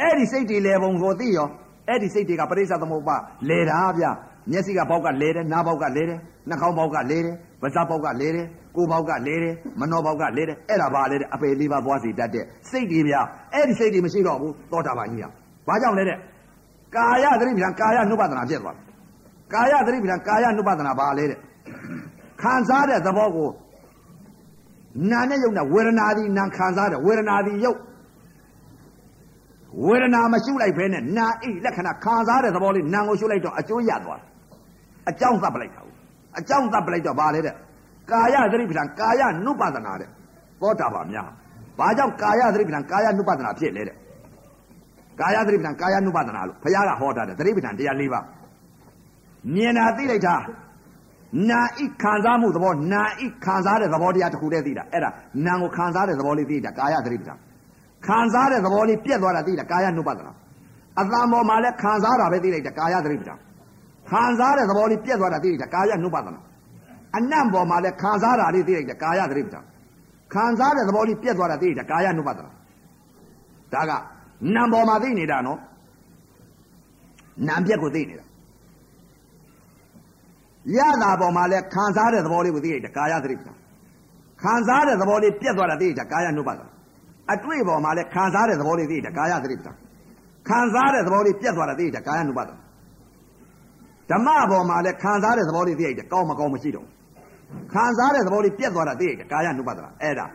[0.00, 1.48] အဲ့ဒီစိတ်တွေလဲပုံကိုသိရော
[1.88, 3.16] အဲ့ဒီစိတ်တွေကပရိစ္ဆသမုပ္ပါ
[3.48, 4.04] လဲတာဗျ
[4.50, 6.18] မျက်စိကပေါက်ကလဲတယ်နားပေါက်ကလဲတယ်
[6.48, 13.14] နှာခေါင်းပေါက်ကလဲတယ်ပါးစပ်ပေါက်ကလဲတယ်ကိုယ်ပေါက်ကလဲတယ်မနှောပေါက်ကလဲတယ်အဲ့ဒါဘာလဲတဲ့အပေလေးပါသွားစီတတ်တဲ့စိတ်တွေဗျ
[13.54, 15.26] အဲ့ဒီစိတ်တွေမရှိတော့ဘူးသောတာပန်ကြီးက
[15.68, 16.18] ဘာကြောင့်လဲတဲ့
[16.96, 18.84] ကာယသတိပ္ပံကာယနုပဒနာဖြစ်သွားတယ်
[19.52, 21.38] ကာယသတိပ္ပံကာယနုပဒနာဘာလဲတဲ့
[22.42, 23.48] ခံစားတဲ့သဘောကို
[25.10, 27.78] နာနဲ့ယုတ်နဲ့ဝေဒနာသည်နာခံစားတယ်ဝေဒနာသည်ယုတ်
[29.86, 34.28] ဝေဒနာမရှုလိုက်ဖဲနဲ့နာအိလက္ခဏာခံစားတဲ့သဘောလေးနာကိုရှုလိုက်တော့အကျိုးရသွားတယ်
[35.10, 35.94] အကြောင်းသတ်ပလိုက်တာဘူး
[36.38, 37.54] အကြောင်းသတ်ပလိုက်တော့ဗာလေတဲ့
[38.10, 40.08] ကာယသတိပဋ္ဌာန်ကာယနုပဒနာတဲ့
[40.60, 41.28] သောတာပါများ
[41.78, 43.96] ဘာကြောင့်ကာယသတိပဋ္ဌာန်ကာယနုပဒနာဖြစ်လဲတဲ့
[45.20, 48.24] ကာယသတိပဋ္ဌာန်ကာယနုပဒနာလို့ဘုရားကဟောတာတဲ့သတိပဋ္ဌာန်တရား၄ပါး
[49.54, 50.34] မြင်တာသိလိုက်တာ
[51.50, 55.10] နာဤခံစားမှုသဘောနာဤခံစားတဲ့သဘောတရားတစ်ခုတည်းသိတာအဲ့ဒါ
[55.46, 57.38] နာကိုခံစားတဲ့သဘောလေးသိတာကာယသတိပဋ္ဌာန်
[58.06, 60.32] ခံစားတဲ့သဘောလေးပြက်သွားတာသိတာကာယနုပဒနာ
[60.98, 63.38] အတ္တမောမှာလည်းခံစားတာပဲသိလိုက်တာကာယသတိပဋ္ဌာန်
[64.10, 66.40] ခံစားတဲ့သဘောလေးပြက်သွားတာသိလိုက်တာကာယနုပဒနာ
[67.16, 69.64] အနံ့ပေါ်မှာလည်းခံစားတာလေးသိလိုက်တာကာယသတိပဋ္ဌာန်
[70.32, 72.50] ခံစားတဲ့သဘောလေးပြက်သွားတာသိလိုက်တာကာယနုပဒနာ
[73.74, 73.92] ဒါက
[74.54, 75.58] နံပေါ်မှာသိနေတာနော်
[77.48, 78.26] နံပြက်ကိုသိနေတာ
[80.76, 83.56] ရတာပေါ်မှာလည်းခံစားတဲ့သဘောလေးကိုသိလိုက်တာကာယသတိပဋ္ဌာန်
[84.42, 86.66] ခံစားတဲ့သဘောလေးပြက်သွားတာသိလိုက်တာကာယနုပဒနာ
[87.32, 89.76] အတွေ့ပေါ်မှာလည်းခံစားတဲ့သဘောလေးသိလိုက်တာကာယသတိပဋ္ဌာန်
[90.48, 92.56] ခံစားတဲ့သဘောလေးပြက်သွားတာသိလိုက်တာကာယနုပဒနာ
[94.10, 96.86] ဓမ္မပေါ်မှာလည်းခံစားတဲ့သဘောလေးသိလိုက်တယ်ကောင်းမကောင်းမရှိတော့
[97.72, 100.26] ခံစားတဲ့သဘောလေးပြက်သွားတာသိလိုက်တယ်ကာယနုပဒနာအဲ့ဒါ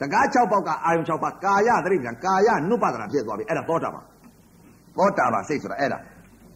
[0.00, 4.04] တကား6ပေါက်ကအာယုံ6ပါးကာယသတိပဋ္ဌာန်ကာယနုပဒနာပြက်သွားပြီအဲ့ဒါသောတာပန်
[4.96, 5.98] သောတာပန်စိတ်ဆိုတာအဲ့ဒါ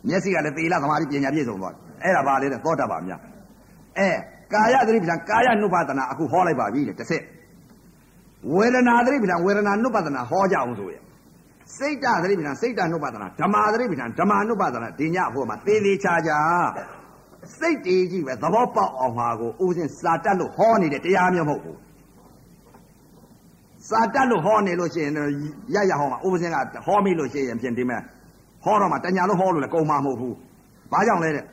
[0.08, 3.20] မျက်စိကလည်းသေလာသမာဓိပညာပြည့်စုံသွားတယ် အဲ့ဒါပါလေတဲ့သောတာပန်များ
[3.98, 4.10] အဲ
[4.52, 7.22] ကာယသတိပဋ္ဌာန်ကာယနုပဒနာအခုဟောလိုက်ပါပြီတဲ့တစ်ဆက်
[8.54, 10.96] ဝေဒနာသတိပဋ္ဌာန်ဝေဒနာနုပဒနာဟောကြအောင်ဆိုရ
[11.78, 16.38] စိတ်တသတိပဋ္ဌာန်စိတ်တနုပဒနာဓမ္မာသတိပဋ္ဌာန်ဓမ္မာနုပဒနာဒီညဟိုမှာသေသေးချာချာ
[17.58, 21.78] စိတ်တည်ကြည့်ပဲသဘောပေါက်အောင်ဟာကိုဦးစင်စာတတ်လို့ဟောနေတဲ့တရားမျိုးမဟုတ်ဘူး
[23.88, 25.14] စာတတ်လို့ဟောနေလို့ရှိရင်
[25.74, 26.56] ရရဟောမှာဦးစင်က
[26.86, 28.00] ဟောမိလို့ရှိရင်ပြင်ဒီမဲ့
[28.64, 30.34] ဟောတော့မှတညာလို့ဟောလို့လည်းကုံမှာမဟုတ်ဘူး
[30.92, 31.44] ဘာကြောင့်လဲတဲ့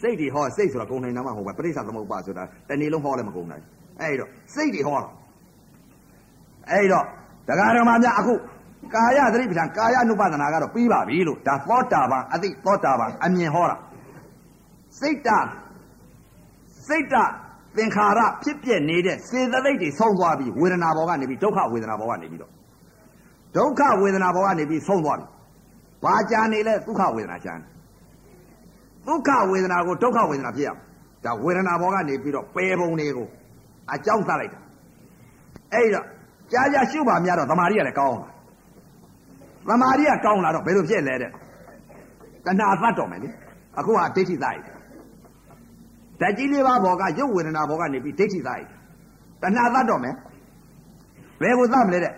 [0.00, 3.62] စိတ်တွေဟောစိတ်ဆိုတာကုံနိုင်တာမှမဟုတ်ဘူးပရိစ္ဆသမုပ္ပါဆိုတာတဏီလုံးဟောလည်းမကုံနိုင်
[4.00, 5.08] အဲ့တော့စိတ်တွေဟောတာ
[6.70, 7.04] အဲ့တော့
[7.48, 8.34] တရားဓမ္မများအခု
[8.94, 13.76] ကာယသတိပဋ္ဌာန်ကာယ ानु ပဒနာကတော့ပြီးပါပြီလို့ဒါသောတာပန်အတိသောတာပန်အမြင်ဟောတာ
[15.00, 15.28] စိတ်တ
[16.88, 17.14] စိတ်တ
[17.76, 22.52] သင်္ခါရဖြစ်ပြနေတဲ့စေတသိက်တွေဆုံးသွားပြီးဝေဒနာဘောကနေပြီးဒုက္ခဝေဒနာဘောကနေပြီးတော့
[23.56, 25.26] ဒုက္ခဝေဒနာဘောကနေပြီးဆုံးသွားပြီ
[26.04, 27.66] ဘာကြာနေလဲဒုက္ခဝေဒနာကြာနေ
[29.08, 30.84] ဒုက္ခဝေဒနာကိုဒုက္ခဝေဒနာဖြစ်ရမယ်
[31.24, 33.28] ဒါဝေဒနာဘောကနေပြီးတော့ပယ်ပုံတွေကို
[33.92, 34.60] အကြောင်းသတ်လိုက်တာ
[35.72, 36.06] အဲ့တော့
[36.52, 38.28] ကြာကြာရှုပါများတော့သမာဓိကလည်းကောင်းလာ
[39.68, 41.30] သမာဓိကကောင်းလာတော့ဘယ်လိုဖြစ်လဲတဲ့
[42.46, 43.28] တဏှာသတ်တော်မယ်လေ
[43.78, 44.58] အခုဟာဒိဋ္ဌိသတ်ရ
[46.20, 48.62] ဓာတ်ကြီးလေးပါးဘောကရုပ်ဝေဒနာဘောကနေပြီးဒိဋ္ဌိသတ်ရ
[49.42, 50.14] တဏှာသတ်တော်မယ်
[51.40, 52.12] ဘယ်ကိုသတ်မလဲတဲ့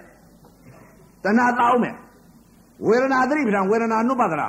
[1.24, 1.94] တဏှာသတ်အောင်မယ်
[2.86, 4.48] ဝေဒနာသတိပဋ္ဌာန်ဝေဒနာနုပဒနာ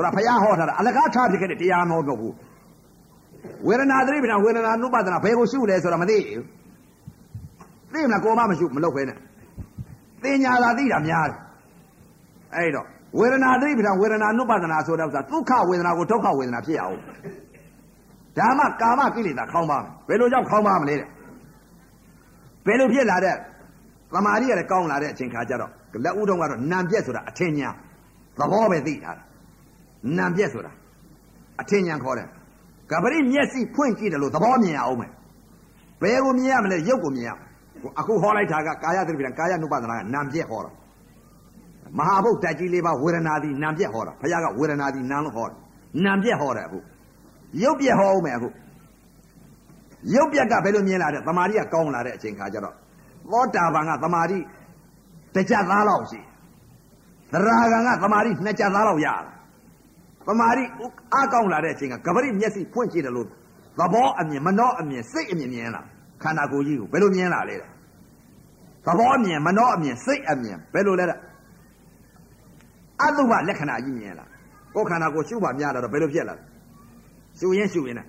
[0.00, 2.34] ဆိုတာဘုရားဟောထားတာအလကားထားဖြစ်ခဲ့တဲ့တရားမဟုတ်တော့ဘူး
[3.66, 6.44] ဝေဒနာသတိပဋ္ဌာန်ဝေဒနာနုပဒနာဘယ်ကိုရှုလဲဆိုတာမသိဘူး
[7.92, 9.16] သိမလားကိုမမရှိမလုပ်ဖဲနဲ့
[10.22, 11.38] သိညာသာသိတာများတယ်
[12.56, 12.86] အဲ့တော့
[13.18, 16.98] ဝေဒနာသတိပဋ္ဌာန်ဝေဒနာနုပဒနာဆိုတာဥစ္စာဒုက္ခဝေဒနာကိုဒုက္ခဝေဒနာဖြစ်ရအောင်
[18.38, 21.08] ဒါမှကာမကိလေသာခေါင်းပါမယ်ဘယ်လိုကြောင့်ခေါင်းပါမလဲတဲ့
[22.66, 23.34] ဘယ်လိုဖြစ်လာတဲ့
[24.14, 25.70] သမာဓိရလည်းကောင်းလာတဲ့အချိန်ခါကျတော့
[26.04, 27.70] လက်ဦးတုံးကတော့နံပြက်ဆိုတာအထင်ညာ
[28.38, 29.12] သဘောပဲသိတာ
[30.16, 30.72] နံပြက်ဆိုတာ
[31.60, 32.28] အထင်ညာခေါ်တယ်
[32.90, 35.10] ကပရိမျက်စိဖွင့်ကြည့်တယ်လို့သဘောမြင်ရအောင်မယ်
[36.02, 37.30] ဘယ်ကိုမြင်ရမလဲရုပ်ကိုမြင်ရ
[38.00, 40.70] အခုဟောလိုက်တာကကာယသတိပဋ္ဌာန်ကာယ ानु ပဒနာကနံပြက်ဟောတာ
[41.98, 45.56] မဟာဘုတ်တက်ကြီးလေးပါဝေဒနာသည်နံပြက်ဟောတာဘုရားကဝေဒနာသည်နံလို့ဟောတယ်
[46.04, 46.78] နံပြက်ဟောတယ်အခု
[47.62, 48.48] ရုပ်ပြက်ဟောအောင်မယ်အခု
[50.14, 52.74] ရုပ်ပြက်ကဘယ်လိုမြင်လာတဲ့သမာဓိကကောင်းလာတဲ့အချိန်ခါကျတော့
[53.30, 54.38] သောတာပန်ကသမာဓိ
[55.34, 56.20] တစ်ချက်သားလောက်ရှိ
[57.32, 59.39] သရဂံကသမာဓိနှစ်ချက်သားလောက်ရတာ
[60.26, 60.64] သမာဓိ
[61.14, 63.26] အားကောင်းလာတဲ့အချိန်ကကပရိမျက်စိဖွင့်ကြည့်တယ်လို့
[63.78, 65.82] သဘောအမြင်မနှောအမြင်စိတ်အမြင်မြင်လာ
[66.22, 67.70] ခန္ဓာကိုယ်ကြီးကိုဘယ်လိုမြင်လာလဲတဲ့
[68.86, 71.18] သဘောအမြင်မနှောအမြင်စိတ်အမြင်ဘယ်လိုလဲတဲ့
[73.02, 74.24] အတုပလက္ခဏာကြီးမြင်လာ
[74.74, 76.44] ကိုယ်ခန္ဓာကိုယ်ရှုပါများလာတော့ဘယ်လိုဖြစ်လာလဲ
[77.38, 78.06] ရှုရင်ရှုရင်နဲ့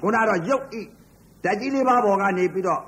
[0.00, 0.82] ခုနကတော့ရုပ်ဤ
[1.44, 2.80] ဓာတ်ကြီးလေးပါးပေါ်ကနေပြီးတော့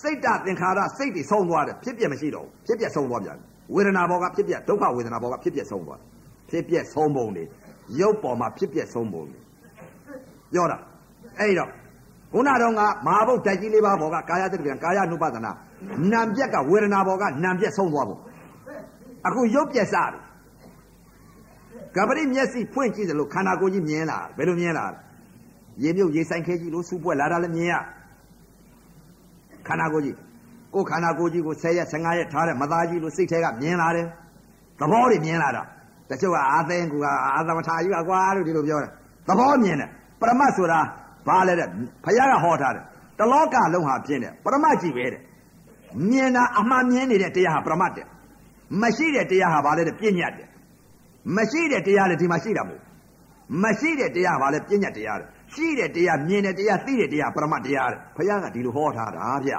[0.00, 3.36] စိတ်တသင်္ခါရစိတ်တွေဆုံးသွားတယ်ဖြစ်ပြမရှိတော့ဘူးဖြစ်ပြဆုံးသွားပြန်
[3.74, 6.00] ဝေဒနာဘောကဖြစ်ပြဒုက္ခဝေဒနာဘောကဖြစ်ပြဆုံးသွား
[6.50, 7.44] ဖြစ်ပြဆုံးပုံတွေ
[8.00, 9.38] ရုပ်ပေါ်မှာဖြစ်ပြဆုံးပုံတွေ
[10.52, 10.78] ပြောတာ
[11.38, 11.70] အဲ့တော့
[12.32, 15.52] ခုနတော့ကမဟာဘုတ်ဓာတ်ကြီးလေးပါးဘောကကာယတတိပံကာယ ानु ပဒနာ
[16.12, 18.16] နာမ်ပြက်ကဝေဒနာဘောကနာမ်ပြက်ဆုံးသွားပုံ
[19.26, 20.22] အခုရုပ်ပြက်စားတယ်
[21.96, 24.84] ကပရိမျက်စိဖွင့်ကြည့်တယ်လို့ခန္ဓာကိုယ်ကြီးမြင်လာဘယ်လိုမြင်လာ
[25.82, 27.74] ရေမြုပ်ရေဆိုင်ခဲကြီးလို့စူပွက်လာတာလည်းမြင်ရ
[29.66, 30.16] ခန္ဓာကိုယ်ကြီး
[30.74, 34.06] ကိုယ်ခန္ဓာကိုယ်ကြီးကို10ရက်15ရက်ထားတဲ့မသားကြီးလို့စိတ်ထဲကမြင်လာတယ်
[34.80, 35.62] သဘောတွေမြင်လာတာ
[36.10, 38.90] တချို့ကအာသိန်းကူကအာသမထာကြီးကကွာလို့ဒီလိုပြောတယ်
[39.28, 39.88] သဘောမြင်တယ်
[40.20, 40.80] ပရမတ်ဆိုတာ
[41.28, 41.68] ဘာလဲတဲ့
[42.04, 42.84] ဘုရားကဟောထားတယ်
[43.18, 45.20] တလောကလုံးဟာပြင်းတယ်ပရမတ်ကြီးပဲတဲ့
[46.10, 48.06] မြင်တာအမှန်မြင်နေတဲ့တရားဟာပရမတ်တဲ့
[48.82, 50.48] မရှိတဲ့တရားဟာဘာလဲတဲ့ပြညတ်တဲ့
[51.36, 52.82] မရှိတဲ့တရားလည်းဒီမှာရှိတာမဟုတ်
[53.62, 59.52] မရှိတဲ့တရားဘာလဲပြညတ်တရားတဲ့ရှိတဲ့တရားမြင်တဲ့တရားသိတဲ့တရားပရမတ်တရားတဲ့ဘုရားကဒီလိုဟောထားတာဗျ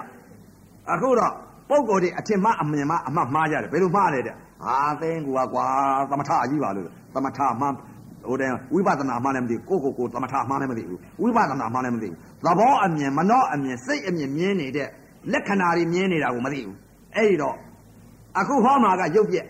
[0.91, 1.34] အခုတော့
[1.69, 5.65] ပုံကိုယ်တွေအထင်မှအမြင်မှအမှတ်မှားကြတယ်ဘယ်လိုမှားလဲတဲ့ဟာသိန်းကူကကွာ
[6.10, 7.68] သမထကြီးပါလို့သမထမှ
[8.27, 14.88] ဟိုတဲ့ဝိပဿနာမှလည်းမသိဘူးကိုကိုကိုသမထမှလည်းမသိဘူးဝိပဿနာမှလည်းမသိဘူးသဘောအမြင်မနှောအမြင်စိတ်အမြင်မြင်နေတဲ့
[15.34, 16.76] လက္ခဏာတွေမြင်နေတာကိုမသိဘူး
[17.15, 17.56] အဲ့ဒီတော့
[18.39, 19.45] အခုဟောမှာကရုပ်ပြက်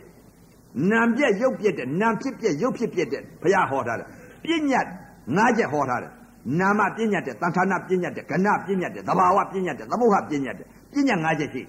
[0.92, 4.08] နာမ်ပြက်ရုပ်ပြက်တဲ့နာမ်ဖြစ်ပြက်ရုပ်ဖြစ်ပြက်တဲ့ဘုရားဟောထားတယ်
[4.44, 4.88] ပြညတ်
[5.36, 6.12] ငါးချက်ဟောထားတယ်
[6.60, 11.62] နာမပြညတ်တဲ့တန်ထာနာပြညတ်တဲ့ကဏပြညတ်တဲ့သဘာဝပြညတ်တဲ့သမုဟပြညတ်တဲ့ပြညတ်ငါးချက်ရှိ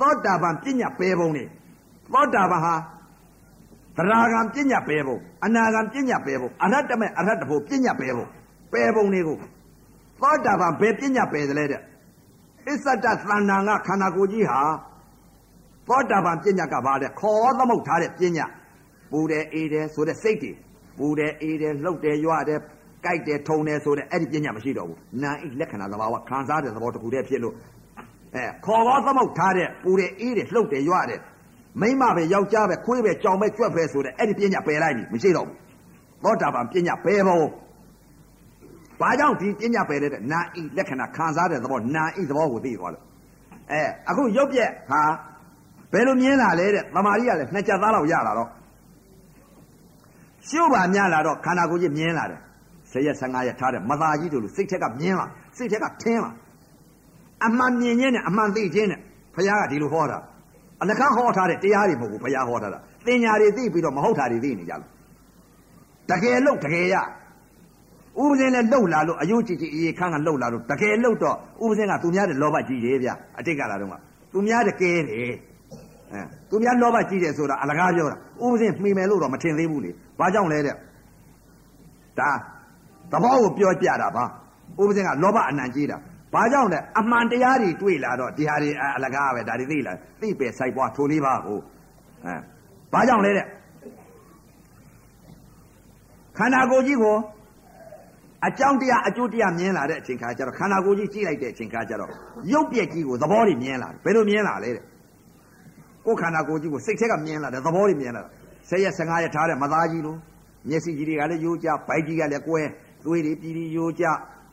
[0.00, 1.44] သောတာပန်ပြညတ်ပယ်ပုံနေ
[2.12, 2.74] သောတာပန်ဟာ
[3.96, 8.26] သရဂံပြညတ်ပယ်ပုံအနာဂံပြညတ်ပယ်ပုံအရဟတမေအရဟတဖို့ပြညတ်ပယ်ပုံ
[8.72, 9.36] ပယ်ပုံတွေကို
[10.20, 11.82] သောတာပန်ဘယ်ပြညတ်ပယ်တယ်လဲတဲ့
[12.68, 14.60] အစ္ဆတသန္တာငါခန္ဓာကိုယ်ကြီးဟာ
[15.88, 18.50] သောတာပန်ပြညတ်ကဘာလဲခေါ်သမုတ်ထားတဲ့ပြညတ်
[19.10, 20.52] ပူတယ်အေးတယ်ဆိုတဲ့စိတ်တွေ
[20.98, 22.60] ပူတယ်အေးတယ်လှုပ်တယ်ရွတယ်
[23.04, 27.54] ကြိုက်တယ်ထုံတယ်ဆိုတဲ့အဲ့ဒီပညာမရှိတော့ဘူးနာဣလက္ခဏာသဘာဝခံစားတဲ့သဘောတစ်ခုတည်းဖြစ်လို့
[28.34, 31.20] အဲခေါ်ကောသမုတ်ထားတဲ့ပူတယ်အေးတယ်လှုပ်တယ်ရွတယ်
[31.80, 35.56] မိမပဲယောက်ျားပဲခွေးပဲကြောင်ပဲကြွက်ပဲဆိုတဲ့အဲ့ဒီပညာပယ်လိုက်ပြီမရှိတော့ဘူး
[36.24, 37.46] သောတာပန်ပညာပယ်ဖို့
[39.00, 43.04] ဘာကြောင့်ဒီပညာပယ်တဲ့နာဣလက္ခဏာခံစားတဲ့သဘောနာဣသဘောကိုသိသွားလို့
[43.72, 45.02] အဲအခုရုပ်ပြက်ဟာ
[45.92, 48.48] ဘယ်လိုမြင်လာလဲတဲ့သမာဓိကလည်းနှစ်ချက်သားလောက်ရလာတော့
[50.48, 52.40] ရှုပ်ပါများလာတော့ခန္ဓာကိုယ်ကြီးမြင်လာတယ်
[52.92, 55.26] 10ရက်15ရက်ထားတဲ့မသားကြီးတို့လိုစိတ်ထက်ကမြင်လာ
[55.56, 56.30] စိတ်ထက်ကထင်းလာ
[57.46, 59.00] အမှန်မြင်ခြင်းနဲ့အမှန်သိခြင်းနဲ့
[59.34, 60.18] ဘုရားကဒီလိုဟောတာ
[60.82, 64.90] အလကားဟောထားတဲ့တရားတွေမဟုတ်ဘူးဘုရားဟောထားတာသင်ညာတွေသိပြီးတော့မဟုတ်တာတွေသိနေကြလို့
[66.10, 66.96] တကယ်လို့တကယ်ရ
[68.20, 73.94] ဥပဇင်းလည်းလှုပ်လာလို့အယုံကြည်ကြည်အေးခန်းကလှုပ်လာလို့တကယ်လှုပ်တော့ဥပဇင်းကသူများတဲ့လောဘကြီးတယ်ဗျအတိတ်ကလာတော့က
[74.32, 75.34] သူများတဲ့ကဲတယ်
[76.12, 80.74] အဲသူများလောဘကြီးတယ်ဆိုတာအလကားပြောတာဥပဇင်းမှီမယ်လို့တော့မထင်သေးဘူးလေဘာကြောင့်လဲတဲ့
[82.18, 82.30] ဒါ
[83.12, 84.24] သဘောကိုပြောပြတာပါ
[84.80, 85.96] ဥပဇင်ကလောဘအနံကြီးတာ
[86.34, 91.58] ဘာကြောင့်လဲအမှန်တရားတွေတွေ့လာတော့ဒီဟာတွေအလကားပဲဒါတွေသိလာသိပဲစိုက်ပွားထိုလေးပါကို
[92.24, 92.34] အဲ
[92.92, 93.46] ဘာကြောင့်လဲတဲ့
[96.36, 97.16] ခန္ဓာကိုယ်ကြီးကို
[98.46, 102.10] အကြောင်းတရားအကျိုးတရားမြင်လာတဲ့အချိန်ခါကျတော့ခန္ဓာကိုယ်ကြီးကြည့်လိုက်တဲ့အချိန်ခါကျတော့
[102.52, 104.84] ရုပ်ပြက်ကြီးကိုသဘောတွေမြင်လာတယ်ဘယ်လိုမြင်လာလဲတဲ့
[106.06, 108.30] ကိုယ်ခန္ဓာကိုယ်ကြီးကိုစိတ်ထဲကမြင်လာတယ်သဘောတွေမြင်လာတယ်
[108.68, 110.16] ဆယ်ရက်15ရက်ထားတဲ့မသားကြီးလို
[110.68, 112.60] မျက်စိကြီးတွေကလည်းယိုးကြဗိုက်ကြီးကလည်းကွဲ
[113.04, 114.04] သွေးတွေပြည်ပြီးယိုးကြ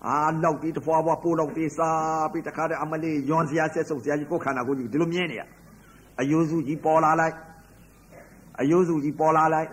[0.06, 5.44] အာလောက်ပြီးတဖွာဖွာပိုးလောက်ပြီးစားပြီးတခါတည်းအမလေးယွန်စရာဆက်ဆုပ်စရာကြီးကိုယ်ခန္ဓာကိုယ်ကြီးဒီလိုမြင်နေရ
[6.22, 7.36] အယိုးစုကြီးပေါ်လာလိုက်
[8.61, 9.69] အယိုးစုကြီးပေါ်လာလိုက်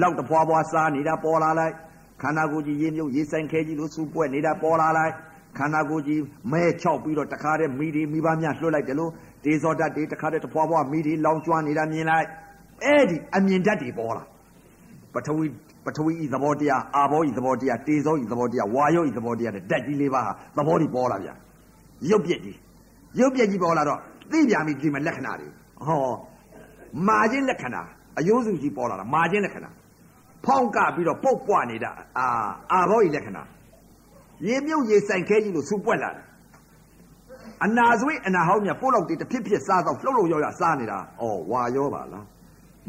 [0.00, 1.74] လောက်တဖွာဖွာစားနေတာပေါ်လာလိုက်
[2.22, 5.12] ခန္ဓာကိုယ်ကြီးရေမြုပ်ရေဆိုင်ခဲကြီးလို့စူပွက်နေတာပေါ်လာလိုက်
[5.58, 6.20] ခန္ဓာကိုယ်ကြီး
[6.52, 9.10] မဲချောက်ပြီးတော့တခါတည်းမိဒီမိဘများလွှတ်လိုက်တယ်လို့
[9.44, 12.26] ဒေဇောဓာတ်တွေတခါတည်းတဖွာဖွာမိဒီလောင်ကျွမ်းနေတာမြင်လိုက်
[12.84, 14.24] အဲ့ဒီအမြင်ဓာတ်တွေပေါ်လာ
[15.14, 15.46] ပထဝီ
[15.84, 21.34] ပထဝီဤသဘောတရားအာဘောဤသဘောတရားတေဇောဤသဘောတရားဝါယောဤသဘောတရားတဲ့ဓာတ်ကြီးလေးပါးဟာသဘောတွေပေါ်လာဗျာ
[22.10, 22.58] ရုပ်ပြက်ကြီး
[23.20, 23.98] ရုပ်ပြက်ကြီးပေါ်လာတော့
[24.30, 25.48] သိပြန်ပြီဒီမှာလက္ခဏာတွေ
[25.86, 26.12] ဟော
[27.08, 27.82] မာခြင်းလက္ခဏာ
[28.18, 29.70] အယိုးစုကြီးပေါ်လာတာမာခြင်းလက္ခဏာ
[30.44, 32.26] ဖောင်းကပြီးတော့ပုတ်ပွားနေတာအာ
[32.72, 33.42] အာဘောဤလက္ခဏာ
[34.46, 36.24] ရေမြုပ်ရေဆိုင်ခဲကြီးလို့စူပွက်လာတယ်
[37.64, 42.24] အနာဆွေးအနာဟောင်းမြပို့လောက်တည်းတစ်ဖြစ်ဖြစ်စားတော့လှုပ်လှုပ်ရောရစားနေတာဩဝါရောပါလား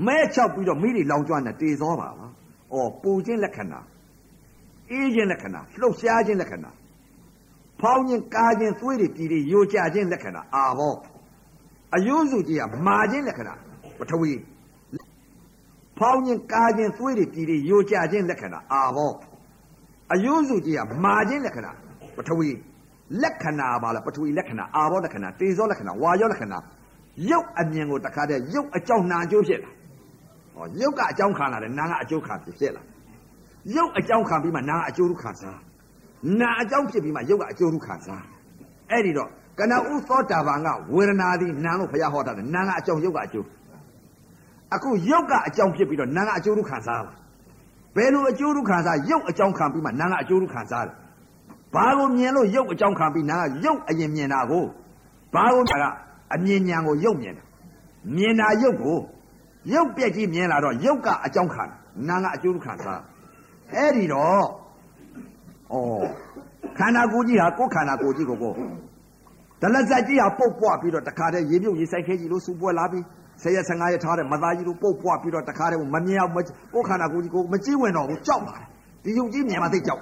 [0.05, 2.28] မဲချောက်ပြီးတော့မိတွေလောင်ကျွမ်းတယ်တေသောပါလား
[2.77, 3.79] ဩပူခြင်းလက္ခဏာ
[4.91, 6.69] အေးခြင်းလက္ခဏာလှုပ်ရှားခြင်းလက္ခဏာ
[7.81, 10.95] ဖောင်းခြင်းကားခြင်းသွေးတွေပြည်တွေယိုကျခြင်းလက္ခဏာအာဘော
[11.95, 13.53] အယုစုကြီးကမာခြင်းလက္ခဏာ
[13.99, 14.31] ပထဝီ
[15.97, 19.11] ဖောင်းခြင်းကားခြင်းသွေးတွေပြည်တွေယိုကျခြင်းလက္ခဏာအာဘော
[20.13, 21.71] အယုစုကြီးကမာခြင်းလက္ခဏာ
[22.17, 22.49] ပထဝီ
[23.23, 26.57] လက္ခဏာပါလားပထဝီလက္ခဏာအာဘောလက္ခဏာတေဇောလက္ခဏာဝါယောလက္ခဏာ
[27.29, 29.71] ရုပ်အမြင်ကိုတခါတည်းရုပ်အကြောင်းနာအကျိုးဖြစ်လာ
[30.53, 32.83] ဟောရုပ်ကအကြောင်းခံလာတယ်နာကအကျိုးခံဖြစ်လာ
[33.75, 35.59] ရုပ်အကြောင်းခံပြီးမှနာအကျိုးခံစား
[36.39, 38.23] နာအကြောင်းဖြစ်ပြီးမှရုပ်ကအကျိုးခံစား
[38.89, 39.77] အဲ့ဒီတော့ကနဥ
[40.09, 43.47] သောတာပန်ကဝေဒနာသည်နာလို့ဘုရားဟောတာတယ်နာကအကြောင်းရုပ်ကအကျိုး
[44.75, 47.13] အခုရုပ်ကအကြောင်းဖြစ်ပြီးတော့နာကအကျိုးခံစားလာ
[47.95, 50.95] ဘယ်လိုအကျိုးခံစားရုပ်အကြောင်းခံပြီးမှနာကအကျိုးခံစားတယ်
[51.73, 54.65] ဘာကိုမြင်လို့ရုပ်အကြောင်းခံပြီးနာကရုပ်အရင်မြင်တာကို
[55.33, 55.93] ဘာကိုမြင်တာက
[56.33, 57.43] အမြင်ဉာဏ်ကိုရုပ်မြင်တာ
[58.15, 58.97] မြင်တာရုပ်ကို
[59.73, 61.63] ရုပ်ပြက်ကြီးမြင်လာတော့ရုပ်ကအကြောင်းခံ
[62.09, 63.01] နာကအကျိုးခံစား
[63.75, 64.43] အဲ့ဒီတော့
[65.73, 65.77] ဩ
[66.77, 68.53] ခန္ဓာကိုယ်ကြီးဟာကိုယ်ခန္ဓာကိုယ်ကြီးကိုကို
[69.61, 73.03] ဒလဇက်ကြီးဟာပုတ်ပွားပြီးတော့တခါတည်းရေမြုပ်ရေဆိုင်ခဲကြီးလို့စူပွက်လာပြီး
[73.41, 78.67] ဆယ်ရက်15ရက်ထားတဲ့မသားကြီးတို့ပုတ်ပွားပြီးတော့တခါတည်းမမြင်အောင်ကိုယ်ခန္ဓာကိုယ်ကြီးကိုမကြည့်ဝင်တော့ဘူးကြောက်ပါတယ်
[79.03, 80.01] ဒီယုံကြီးမြင်မှသိကြောက်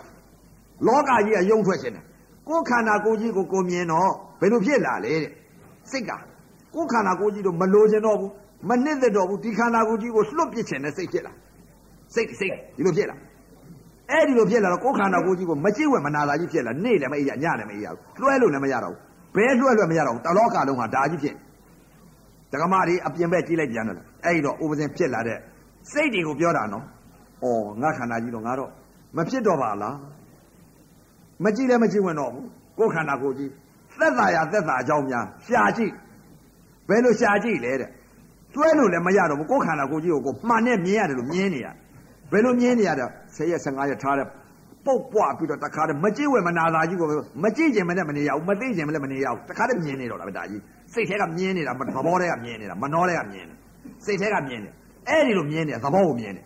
[0.88, 2.04] လောကကြီးကယုံထွက်ရှင်တယ်
[2.48, 4.10] ကိုယ်ခန္ဓာကိုယ်ကြီးကိုကိုမြင်တော့
[4.40, 5.32] ဘယ်လိုဖြစ်လာလဲတဲ့
[5.92, 6.12] စိတ်က
[6.76, 8.32] ကိုယ်ခန္ဓာကိုယ်ကြီးတို့မလိုချင်တော့ဘူး
[8.70, 11.34] မနစ်သက်တော့ဘူးဒီခန္ဓာကိုယ်ကြီးကိုလွတ်ပစ်ချင်တဲ့စိတ်ဖြစ်လာ
[12.14, 13.16] စိတ်စိတ်ဒီလိုဖြစ်လာ
[14.12, 19.00] အဲ့ဒီလိုဖြစ်လာတော့ကိုယ်ခန္ဓာကိုယ်ကြီးကိုမကြည့်ဝဲမနာလာကြီးဖြစ်လာနေ့လည်းမအေးရညလည်းမအေးရဘူးလွှဲလို့လည်းမရတော့ဘူး
[19.36, 21.36] ဘဲလွှဲလွှဲမရတော့ဘူးတလောကလုံးဟာဒါကြီးဖြစ်
[22.52, 25.38] ဒကမတွေအပြင်ဘက်ကြည့်လိုက်ပြန်တော့အဲ့ဒီတော့ဥပဇင်ဖြစ်လာတဲ့
[25.92, 26.84] စိတ်တွေကိုပြောတာနော်
[27.44, 27.46] ဩ
[27.82, 28.72] ငါခန္ဓာကြီးတော့ငါတော့
[29.18, 29.96] မဖြစ်တော့ပါလား
[31.44, 32.48] မကြည့်လည်းမကြည့်ဝင်တော့ဘူး
[32.78, 33.52] ကိုယ်ခန္ဓာကိုယ်ကြီး
[34.00, 35.94] သက်သာရသက်သာအကြောင်းများရှာကြည့်
[36.90, 37.90] ဘယ်လိုရှာကြည့်လဲတဲ့
[38.56, 41.68] တွဲလို့လည်းမရတော့ဘူးကိုယ်ခန္ဓာကိုယ်ကြီးကိုကိုမှန်နဲ့မြင်ရတယ်လို့မြင်နေရ
[42.32, 44.28] ဘယ်လိုမြင်နေရတော့10ရက်15ရက်ထားတဲ့
[44.86, 47.08] ပုတ်ပွားပြီးတော့တခါတည်းမကြည့်ဝဲမနာသာကြီးကို
[47.44, 50.62] မကြည့်ခြင်းမနဲ့မနေရဘူးမသိခြင်းမလည်းမနေရဘူးတခါတည်းမြင်နေတော့တာပဲဒါကြီး
[50.94, 53.56] စိတ်ထဲကမြင်နေတာသဘောထဲကမြင်နေတာမနှောထဲကမြင်နေ
[54.06, 54.70] စိတ်ထဲကမြင်နေ
[55.10, 56.42] အဲ့ဒီလိုမြင်နေတာသဘောကိုမြင်နေ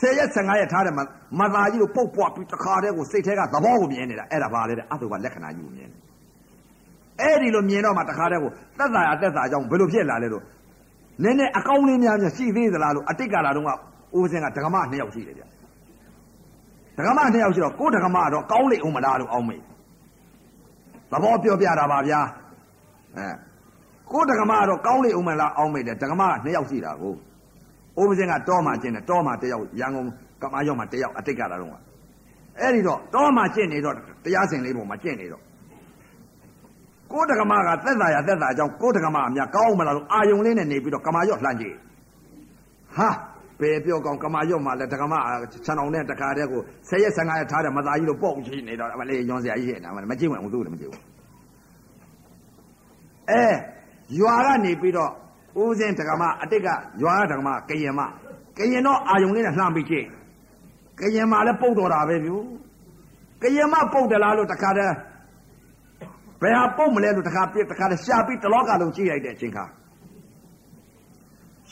[0.00, 0.94] 10ရက်15ရက်ထားတဲ့
[1.40, 5.96] မသာကြီးကိုပုတ်ပွားပြီးတခါတည်းကိုစိတ်ထဲကသဘောကိုမြင်နေတာအဲ့ဒါပါလေတဲ့အတုကလက္ခဏာကြီးကိုမြင်နေ
[7.20, 10.42] အဲ့ဒီလိုမြင်တော့မှတခါတည်းကိုသက်သာရသက်သာကြောင်းဘယ်လိုဖြစ်လာလဲလို့
[11.24, 13.70] နည်းနည်းအကောင်းလေးများများရှိသေးသလားလို့အတိတ်ကာလတုန်းက
[14.18, 15.44] ဦးစင်ကဒကမနှစ်ယောက်ရှိတယ်ဗျ
[16.98, 19.62] ဒကမနှစ်ယောက်ရှိတော့ကိုဒကမတော့ကောင်းလိမ့်အောင်မလားလို့အောင်းမေး
[21.10, 22.20] သဘောပြောပြတာပါဗျာ
[23.16, 23.26] အဲ
[24.10, 27.14] ကိုဒကမတော့ကောင်းလိမ့်အောင်မလားအောင်းမေးတယ်ဒကမကနှစ်ယောက်ရှိတာကို
[28.00, 30.06] ဦးစင်ကတောမှာကျင်းတယ်တောမှာတယောက်ရန်ကုန်
[30.42, 31.76] ကမာရောက်မှာတယောက်အတိတ်ကာလတုန်းက
[32.60, 33.94] အဲ့ဒီတော့တောမှာကျင့်နေတော့
[34.24, 35.42] တရားစင်လေးပုံမှာကျင့်နေတော့
[37.12, 41.74] ကိုတက္ကမကသက်သာရသက်သာအကြောင်းကိုတက္ကမအများကောင်းမလားလို့အာယုံလေးနဲ့နေပြီးတော့ကမာရော့လှမ်းကြည့်
[42.96, 43.08] ဟာ
[43.60, 45.14] ဘယ်ပြောကောင်းကမာရော့မှလည်းတက္ကမ
[45.64, 51.02] ခြံအောင်နဲ့တခါတည်းကို10ရက်15ရက်ထားတဲ့မသားကြီးလို့ပေါ့ကြည့်နေတော့မလေးညွန်စရာကြီးရဲ့နာမကြည့်ဝင်ဘူးသူလည်းမကြည့်ဘူး
[53.30, 53.44] အဲ
[54.18, 55.10] ရွာကနေပြီးတော့
[55.60, 56.68] ဦးစင်းတက္ကမအတိတ်က
[57.02, 58.00] ရွာကတက္ကမကရင်မ
[58.58, 60.06] ကရင်တော့အာယုံလေးနဲ့လှမ်းပြီးကြည့်
[61.00, 62.36] ကရင်မလည်းပုတ်တော်တာပဲဗျူ
[63.42, 64.94] ကရင်မပုတ်တယ်လားလို့တခါတည်း
[66.42, 69.64] ဘယ်ဟာပုတ်မလဲလို့တခါပြတခါတည်းရှာပြီးတလောကလုံးကြည့်လိုက်တဲ့အချိန်ခါ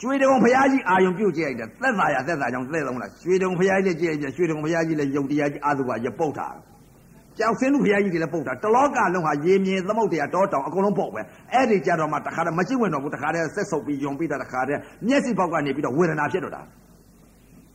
[0.01, 6.49] ရွှေတုံဘုရားကြီးအာယုံပြုတ်ကြည့်လိုက်တယ်သက်သာရသက်သာကြောင့်သက်ဆုံးလားရွှေတုံဘုရားကြီးလည်းကြည့်လိုက်ပြရွှေတုံဘုရားကြီးလည်းယုံတရားကြီးအာသုဘရပုတ်တာ
[7.39, 11.21] ကြောက်စင်းလူဖရာကြီးတွေလည်းပုတ်တာတလောကလုံးဟာရေမြေသမုတ်တရားတောတောင်အကုန်လုံးပုတ်ပဲ
[11.53, 16.63] အဲ့ဒီကြတော့မှတခါတည်းမရှိဝင်တော့ဘူးတခါတည်းဆက်ဆုပ်ပြီးယုံပြီးတာတခါတည်းမျက်စိပေါက်ကနေပြီးတော့ဝေဒနာဖြစ်တော့တာ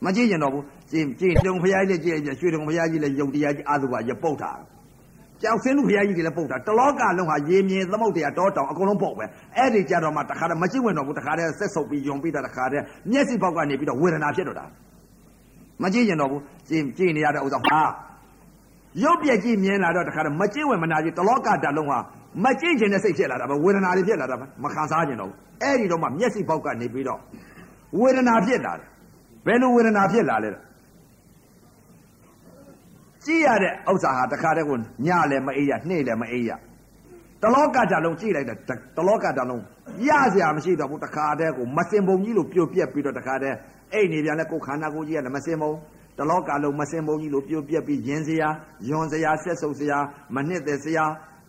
[0.04, 4.52] မကြည့်ကျင်တော့ဘူးကြည့်ကြည့်တုံဖရာကြီးလည်းကြည့်ကြည့်ရွှေတုံဖရာကြီးလည်းယုံတရားကြီးအာသုဘရပုတ်တာ
[5.42, 9.24] ကြောက်စင်းလူဖရာကြီးတွေလည်းပုတ်တာတလောကလုံးဟာရေမြေသမုတ်တရားတောတောင်အကုန်လုံးပုတ်ပဲ
[9.56, 14.64] အဲ့ဒီကြတော့မှတခါတည်းမရှိဝင်တော့ဘူးတခါတည်းဆက်ဆုပ်ပြီးယုံပြီးတာတခါတည်းမျက်စိပေါက်ကနေပြီးတော့ဝေဒနာဖြစ်တော့တာ
[15.82, 17.78] မကြည့်ကျင်တော့ဘူးကြည့်ကြည့်နေရတဲ့ဥစ္စာဟာ
[19.02, 21.98] ရုပ်ပြက်ကြည့်မြင်လာတော့တခါတော့မကြည့်ဝင်မနာကြည့်တလောကတလုံးဟာ
[22.44, 27.20] မကြည့်ခြင်းနဲ့စိတ်ဖြစ်လာတာပဲဝေဒနာတွေဖြစ်လာတာပဲမခံစားခြင်းတော့ဘူးအဲ့ဒီတော့မှမျက်စိပေါက်ကနေပြီးတော့
[28.00, 28.88] ဝေဒနာဖြစ်လာတယ်
[29.46, 30.62] ဘယ်လိုဝေဒနာဖြစ်လာလဲတော့
[33.26, 36.50] ကြည့်ရတဲ့ဥစ္စာဟာတခါတည်းကိုညလည်းမအေးရနှေ့လည်းမအေးရ
[37.42, 38.58] တလောကတလုံးကြည့်လိုက်တဲ့
[38.96, 39.62] တလောကတလုံး
[40.08, 43.56] ရစရာမရှိတော့ဘူးတခါတည်းကိုမစင်ပုံကြီးလို့ပြိုပြက်ပြီးတော့တခါတည်း
[43.92, 45.72] အဲ့နေပြန်လဲကိုယ်ခန္ဓာကိုယ်ကြီးကလည်းမစင်ပုံ
[46.18, 48.48] တလောကလုံးမစင်ပုံကြီးလို့ပြိုပြက်ပြီးရင်စရာ
[48.88, 49.98] ယွန်စရာဆက်ဆုပ်စရာ
[50.34, 51.04] မနှစ်သက်စရာ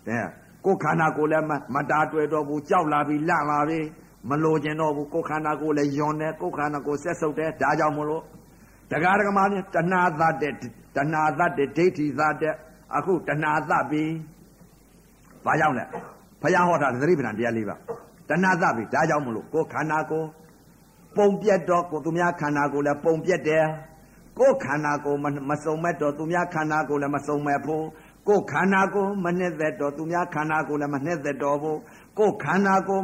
[0.08, 0.26] တဲ့
[0.66, 1.46] ကိုယ်ခန္ဓာကိုယ်လည်း
[1.76, 3.86] မတားတွေ့တော့ဘူးကြောက်လာပြီးလန့်လာပြီး
[4.30, 8.24] မလိုချင်တော့ဘူးကိုယ်ခန္ဓာကိုယ်လည်းယွန်တယ်ကိုယ်ခန္ဓာကိုယ်ဆက်ဆုပ်တယ်ဒါကြောင့်မလို့
[8.92, 10.54] တရားဓမ္မနဲ့တဏှာသတ်တဲ့
[10.96, 12.54] တဏှာသတ်တဲ့ဒိဋ္ဌိသတ်တဲ့
[12.96, 14.12] အခုတဏှာသတ်ပြီး
[15.46, 15.86] ဘာကြောင့်လဲ
[16.42, 17.76] ဘုရားဟောတာသတိပ္ပံတရားလေးပါ
[18.30, 20.28] တဏှာသတ်ပြီးဒါကြောင့်မလို့ကိုယ်ခန္ဓာကိုယ်
[21.18, 23.66] ပုံပြက်တော့ကိုသူများခန္ဓာကိုယ်လည်းပုံပြက်တယ်
[24.40, 27.86] ကိုယ်ခန္ဓာကိုယ်မစုံမဲ့တော့သူများခန္ဓာကိုယ်လည်းမစုံမဲ့ဘူး
[28.28, 31.80] ကိုယ်ခန္ဓာကိုယ်မနှစ်သက်တော့သူများခန္ဓာကိုယ်လည်းမနှစ်သက်တော့ဘူး
[32.20, 33.04] ကိုယ်ခန္ဓာကိုယ်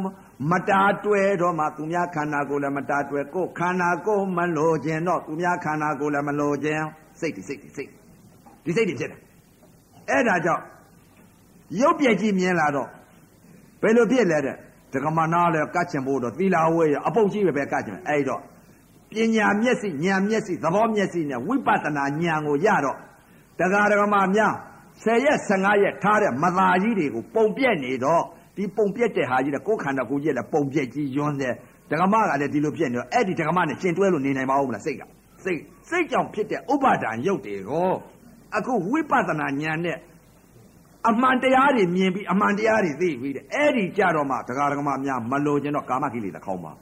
[0.50, 6.84] မတားတွဲတော့မှသူများခန္ဓာကိုယ်လည်းမတားတွဲကိုယ်ခန္ဓာကိုယ်မလိုခြင်းတော့သူများခန္ဓာကိုယ်လည်းမလိုခြင်း
[7.20, 7.90] စိတ်ဒီစိတ်ဒီစိတ်
[8.64, 9.20] ဒီစိတ်တွေဖြစ်တယ်
[10.10, 10.62] အဲ့ဒါကြောင့်
[11.80, 12.88] ရုပ်ပြည့်ကြီးမြင်လာတော့
[13.82, 14.56] ဘယ်လိုဖြစ်လဲတဲ့
[14.92, 18.40] ဒကမနာလည်းကတ်ချင်ဖို့တော့သီလာဝဲရအပုတ်ကြီးပဲပဲကတ်ချင်အဲ့တော့
[19.10, 22.96] ပညာမျက်စိဉာဏ်မျက်စိသဘောမျက်စိနဲ့ဝိပဿနာဉာဏ်ကိုရတော့
[23.58, 24.54] တရားဒကမများ
[25.04, 28.24] 10ရက်15ရက်ထားတဲ့မသာကြီးတွေကိုပုံပြက်နေတော့
[28.56, 31.54] ဒီပုံပြက်တဲ့ဟာကြီးတဲ့ကိုယ်ခန္ဓာကိုယ်ကြီးလည်းပုံပြက်ကြီးယွန်းတယ်
[31.90, 35.02] ဒကမကလည်းဒီလိုဖြစ်နေတော့အဲ့ဒီဒကမနဲ့ရှင်တွဲလို့နေနိုင်ပါဦးမလားစိတ်က
[35.44, 37.92] စိတ်စိတ်ကြောင့်ဖြစ်တဲ့ဥပါဒံရုပ်တွေကို
[38.56, 39.96] အခုဝိပဿနာဉာဏ်နဲ့
[41.08, 46.72] အမှန်တရားတွေမြင်ပြီးအမှန်တရားတွေသိပြီးတဲ့အဲ့ဒီကြတော့မှတရားဓမ္မများမလို့ခြင်းတော့ကာမကိလေသာခေါင်းပါ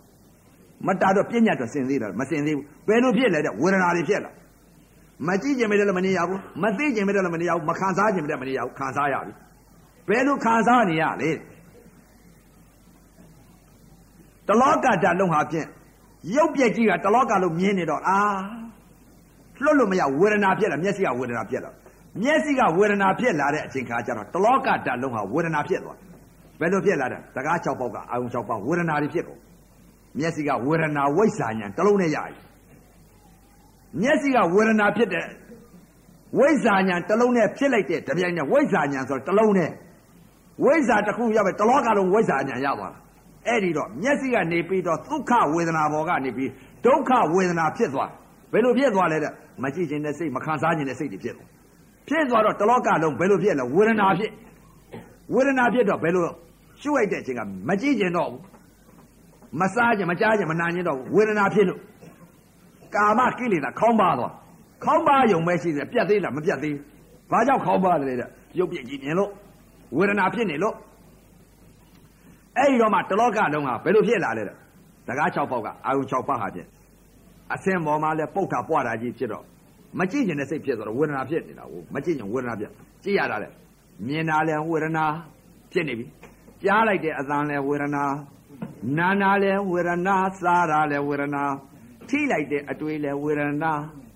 [0.86, 4.30] မတာတော့ပြဉ္ညာတော့စင်သေးတယ်မစင်သေးဘူးဘယ်လိုဖြစ်လဲတဲ့ဝေဒနာတွေဖြစ်လာ
[5.28, 9.32] မကြည့်ခြင်းမလည်းမနေရဘူးမသိခြင်းမလည်းမနေရဘူးမခံစားခြင်းမလည်းမနေရဘူးခံစားရပြီ
[10.08, 11.30] ဘယ်လိုခံစားနေရလဲ
[14.50, 15.66] တလောကဓာတ်လုံးဟာဖြင့်
[16.36, 18.18] ရုပ်ပြက်ကြီးကတလောကလုံးမြင်နေတော့အာ
[19.62, 21.70] လွတ်လို့မရဝေဒနာဖြစ်လာမျက်စိကဝေဒနာဖြစ်လာ
[22.22, 25.98] မျက်စိကဝေဒနာဖြစ်လာတဲ့အချိန်ခါကျတော့တလောကဓာတ်လုံးဟာဝေဒနာဖြစ်သွား
[26.60, 29.40] ဘယ်လိုဖြစ်လာတဲ့တကား6ပေါက်ကအာယုံ6ပေါက်ဝေဒနာတွေဖြစ်ကုန်
[30.18, 32.34] မျက်စိကဝေဒနာဝိဇ္ဇာညာတလုံးနဲ့ရပြီ
[34.00, 35.26] မျက်စိကဝေဒနာဖြစ်တဲ့
[36.38, 39.70] ဝိဇ္ဇာညာတလုံးနဲ့ဖြစ်လိုက်တဲ့တပြိုင်နက်ဝိဇ္ဇာညာဆိုတော့တလုံးနဲ့
[40.64, 43.00] ဝိဇ္ဇာတစ်ခုရပဲတလောကလုံးဝိဇ္ဇာညာရသွားတာ
[43.50, 46.50] အဲ့ဒီတော့မျက်စိကနေပြီးတော့ဒုက္ခဝေဒနာဘောကနေပြီး
[46.84, 48.10] ဒုက္ခဝေဒနာဖြစ်သွား
[48.52, 49.32] ဘယ်လိုဖြစ်သွားလဲတဲ့
[49.62, 51.48] မကြည့်ခြင်းနဲ့စိတ်မခံစားခြင်းနဲ့စိတ်တွေဖြစ်သွား
[52.08, 54.30] ဖြစ်သွားတော့တလောကလုံးဘယ်လိုဖြစ်လဲဝေဒနာဖြစ်
[55.34, 56.24] ဝေဒနာဖြစ်တော့ဘယ်လို
[56.80, 58.42] ရှုလိုက်တဲ့အချိန်ကမကြည့်ခြင်းတော့ဘူး
[59.60, 61.80] မစားခြင်းမကြားခြင်းမနာခြင်းတော့ဝေဒနာဖြစ်လို့
[62.94, 64.32] ကာမကိလေသာခေါင်းပါသွား
[64.84, 66.76] ခေါင်းပါယုံပဲရှိတယ်ပြတ်သေးလားမပြတ်သေး
[67.30, 68.28] ဘာကြောင့်ခေါင်းပါတယ်တဲ့
[68.58, 69.30] ရုပ်ပြည့်ကြည့်မြင်လို့
[69.96, 70.74] ဝေဒနာဖြစ်နေလို့
[72.56, 74.56] အဲ့ဒီတော့မှတလောကလုံးကဘယ်လိုဖြစ်လာလဲတဲ့
[75.08, 76.68] တကား6ပေါက်ကအာယုံ6ပါးဟာဖြင့်
[77.54, 79.44] အစင်ပေါ်မှာလဲပုတ်တာပွားတာကြီးဖြစ်တော့
[79.98, 82.70] မကြည့်ကျင်တဲ့စိတ်ဖြစ်သွားတော့ဝေဒနာဖြစ်နေတာဟိုမကြည့်ကျင်ဝေဒနာဖြစ်
[83.02, 83.48] ကြည့်ရတာလေ
[84.06, 85.04] မြင်တာလဲဝေဒနာ
[85.72, 86.06] ဖြစ်နေပြီ
[86.62, 88.04] ကြားလိုက်တဲ့အသံလဲဝေဒနာ
[88.98, 91.42] နာနာလဲဝေဒနာစားတာလဲဝေဒနာ
[92.08, 93.72] ထိလိုက်တဲ့အတွေ့လဲဝေဒနာ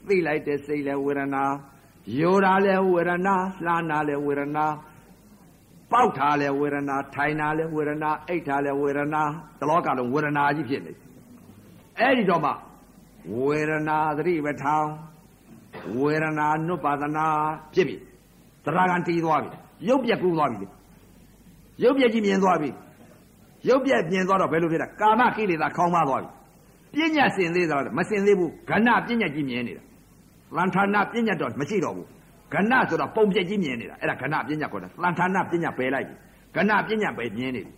[0.07, 1.43] သိလိုက်တဲ့စိတ်လဲဝေဒနာ
[2.21, 3.35] ယောတာလဲဝေဒနာ
[3.65, 4.67] လှမ်းတာလဲဝေဒနာ
[5.95, 9.23] ပေါက်တာလဲဝေဒနာထိုင်တာလဲဝေဒနာအိတ်တာလဲဝေဒနာ
[9.61, 10.93] တလောကလုံးဝေဒနာကြီးဖြစ်နေ
[11.99, 12.51] အဲ့ဒီတော့မှ
[13.39, 14.87] ဝေဒနာသတိပဋ္ဌာန်
[15.99, 17.27] ဝေဒနာနုပါဒနာ
[17.75, 17.97] ဖြစ်ပြီ
[18.65, 19.51] သရဂံတီးသွားပြီ
[19.89, 20.67] ရုပ်ပြက်ကူးသွားပြီ
[21.83, 22.71] ရုပ်ပြက်ကြီးမြင်သွားပြီ
[23.69, 29.85] ရုပ်ပြက်မြင်သွားတော့ဘယ်လိုဖြစ်လဲကာမကိလေသာခေါင်းမသွားပြီပညာစင်သေးသလားမစင်သေးဘူးခဏပညာကြီးမြင်နေတာ
[30.57, 32.09] လန်ဌာနပညာတော့မရှိတော့ဘူး
[32.55, 36.15] ခဏဆိုတော့ပုံပြက်ကြီးမြင်နေတာအဲ့ဒါခဏပညာခေါ်တာလန်ဌာနပညာပယ်လိုက်ပြီ
[36.55, 37.73] ခဏပညာပဲမြင်နေပြီ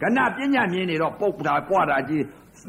[0.00, 2.24] ခဏပညာမြင်နေတော့ပုတ်တာပွားတာကြီး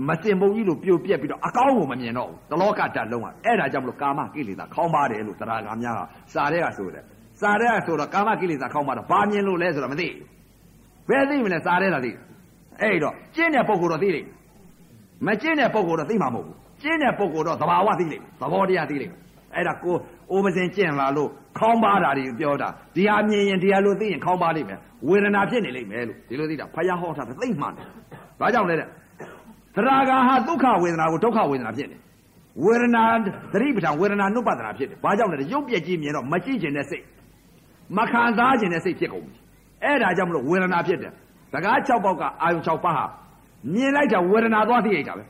[0.08, 6.02] မစင်ပုံကြီးလို့ပြိုပြက်ပြီးတော့အကောင်းကိုမမြင်တော့ဘူးတလောကတတ်လုံးကအဲ့ဒါကြောင့်မလို့ကာမကိလေသာခေါင်းပါတယ်လို့တရားကများက
[6.34, 7.04] စာတဲ့ကဆိုတယ်
[7.42, 10.08] စာတဲ့ကဆိုတော့ကာမကိလေသာခေါင်းပါတော့ဘာမြင်လို့လဲဆိုတော့မသိ
[11.10, 12.12] ဘယ်သိမလဲစာတဲ့တာသိ
[12.82, 14.28] အဲ့တော့ကျင့်တဲ့ပုံကိုတော့သိလိမ့်
[15.28, 19.14] မကျင့်တဲ့ပုံကိုတော့သိမှာမဟုတ်ဘူးကျင့်တဲ့ပုံကိုတော့သဘာဝသိလိမ့်သဘောတရားသိလိမ့်
[19.56, 19.96] အဲ့ဒါကို
[20.32, 27.86] အိုးပစင်ကျင့်လာလို့ခေါင်းပါတာတွေပြောတာဒီဟာမြင်ရင်ဒီဟာလို့သိရင်ခေါင်းပါလိမ့်မယ်ဝေဒနာဖြစ်နေလိမ့်မယ်လို့ဒီလိုသိတာဖယားဟောတာသိမှန်တယ်
[28.40, 28.88] ဘာကြောင့်လဲတဲ့
[29.76, 32.00] သရဂါဟာဒုက္ခဝေဒနာကိုဒုက္ခဝေဒနာဖြစ်တယ်
[32.64, 33.04] ဝေဒနာ
[33.54, 37.04] သတိပဋ္ဌာန်ဝေဒနာနုပဒနာဖြစ်တယ်ဘာကြောင့်လဲတဲ့ရုပ်ပြက်ကြီးမြင်တော့မကြည့်ခြင်းတဲ့စိတ်
[37.98, 39.36] မခံစားခြင်းတဲ့စိတ်ဖြစ်ကုန်ပြီ
[39.84, 41.14] အဲ့ဒါကြောင့်မလို့ဝေဒနာဖြစ်တယ်
[41.54, 43.06] စကား6ပေါက်ကအာယုံ6ပါးဟာ
[43.74, 45.24] မြင်လိုက်တာဝေဒနာသွားသိရတာပဲ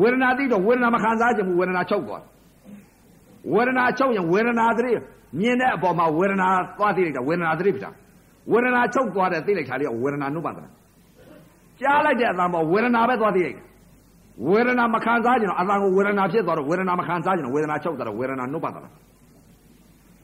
[0.00, 2.22] ဝေဒနာသိတော့ဝေဒနာမခံစားခြင်းဘူးဝေဒနာချုပ်သွား
[3.54, 4.92] ဝေဒနာချုပ်ရင်ဝေဒနာသတိ
[5.40, 6.48] မြင်တဲ့အပေါ်မှာဝေဒနာ
[6.78, 7.94] သွားသိလိုက်တာဝေဒနာသတိပဋ္ဌာန်
[8.52, 10.70] ဝေဒနာချုပ်သွားတယ်သိလိုက်တာလေဝေဒနာနုပဒနာ
[11.80, 13.58] ကြားလိုက်တဲ့အတန်ပေါ်ဝေဒနာပဲသွားသိလိုက်
[14.48, 18.90] ဝေဒနာမခံစားခြင်းတော့အတန်ကိုဝေဒနာဖြစ်သွားတော့ဝေဒနာမခံစားခြင်းတော့ဝေဒနာချုပ်သွားတော့ဝေဒနာနုပဒနာ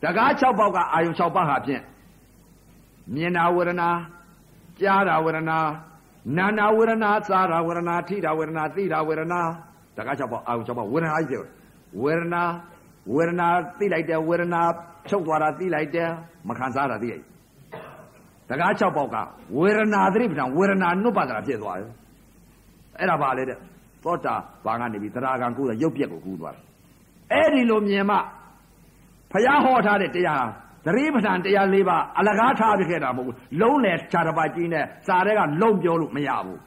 [0.03, 1.83] တကား6ပေါက်ကအာယုံ6ပါးဟာဖြင့်
[3.15, 3.89] မြင်တာဝေဒနာ
[4.81, 5.59] ကြားတာဝေဒနာ
[6.37, 9.41] နာနာဝေဒနာစားတာဝေဒနာထိတာဝေဒနာသိတာဝေဒနာ
[9.97, 11.45] တကား6ပေါက်အာယုံ6ပေါက်ဝေဒနာကြီးပြော
[12.03, 12.43] ဝေဒနာ
[13.15, 13.49] ဝေဒနာ
[13.79, 14.63] သိလိုက်တယ်ဝေဒနာ
[15.09, 16.11] ချုပ်သွားတာသိလိုက်တယ်
[16.49, 17.25] မခံစားတာသိလိုက်
[18.49, 19.17] တကား6ပေါက်က
[19.59, 21.91] ဝေဒနာသတိပဋ္ဌာန်ဝေဒနာနုပ္ပဒနာဖြစ်သွားတယ်
[22.99, 23.59] အဲ့ဒါပါလေတဲ့
[24.05, 24.35] သောတာ
[24.65, 26.63] ဘာကနေပြီးတရားကံကူးတော့ရုပ်ပြက်ကိုကူးသွားတယ်
[27.33, 28.17] အဲ့ဒီလိုမြင်မှ
[29.33, 30.47] ဖျားဟောထားတဲ့တရား
[30.87, 36.61] သတိပဋ္ဌာန်တရား၄ပါးအလကားထားပြခဲ့တာမဟုတ်ဘူးလုံးလေခြားတစ်ပါးကြီးနဲ့စာတွေကလုံးပြောလို့မရဘူး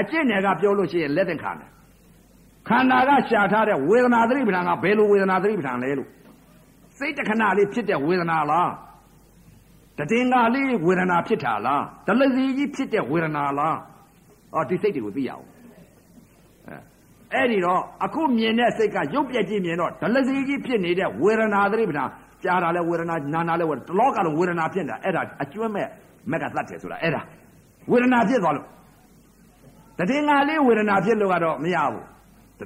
[0.00, 1.70] အကျင့်နယ်ကပြောလို့ရှိရင်လက်သင်ခံတယ်
[2.70, 6.08] ခန္ဓာကရှာထားတဲ့ဝေဒနာသတိပဋ္ဌာန်ကဘယ်လိုဝေဒနာသတိပဋ္ဌာန်လဲလို့
[6.98, 8.70] စိတ်တခဏလေးဖြစ်တဲ့ဝေဒနာလား
[10.10, 13.76] တည်ငါလေးဝေဒနာဖြစ်တာလားဒလစီကြီးဖြစ်တဲ့ဝေဒနာလား
[14.54, 15.44] အော်ဒီစိတ်တွေကိုသိရအောင်
[17.34, 22.10] အဲ့ဒီတော့အခုမြင်တဲ့စိတ်ကရုပ်ပြက်ကြီးမြင်တော့ဒလစီကြီးဖြစ်နေတဲ့ဝေဒနာသတိပဋ္ဌာန်
[22.44, 25.86] ကြားတာလဲဝေဒနာနာနာလဲဝေဒနာတလောကလုံးဝေဒနာဖြစ်တာအဲ့ဒါအကျွမ်းမဲ့
[26.30, 27.20] မက်ကသတ်တယ်ဆိုတာအဲ့ဒါ
[27.90, 28.66] ဝေဒနာဖြစ်သွားလို့
[30.10, 32.04] တည်ငါလေးဝေဒနာဖြစ်လို့ကတော့မရဘူး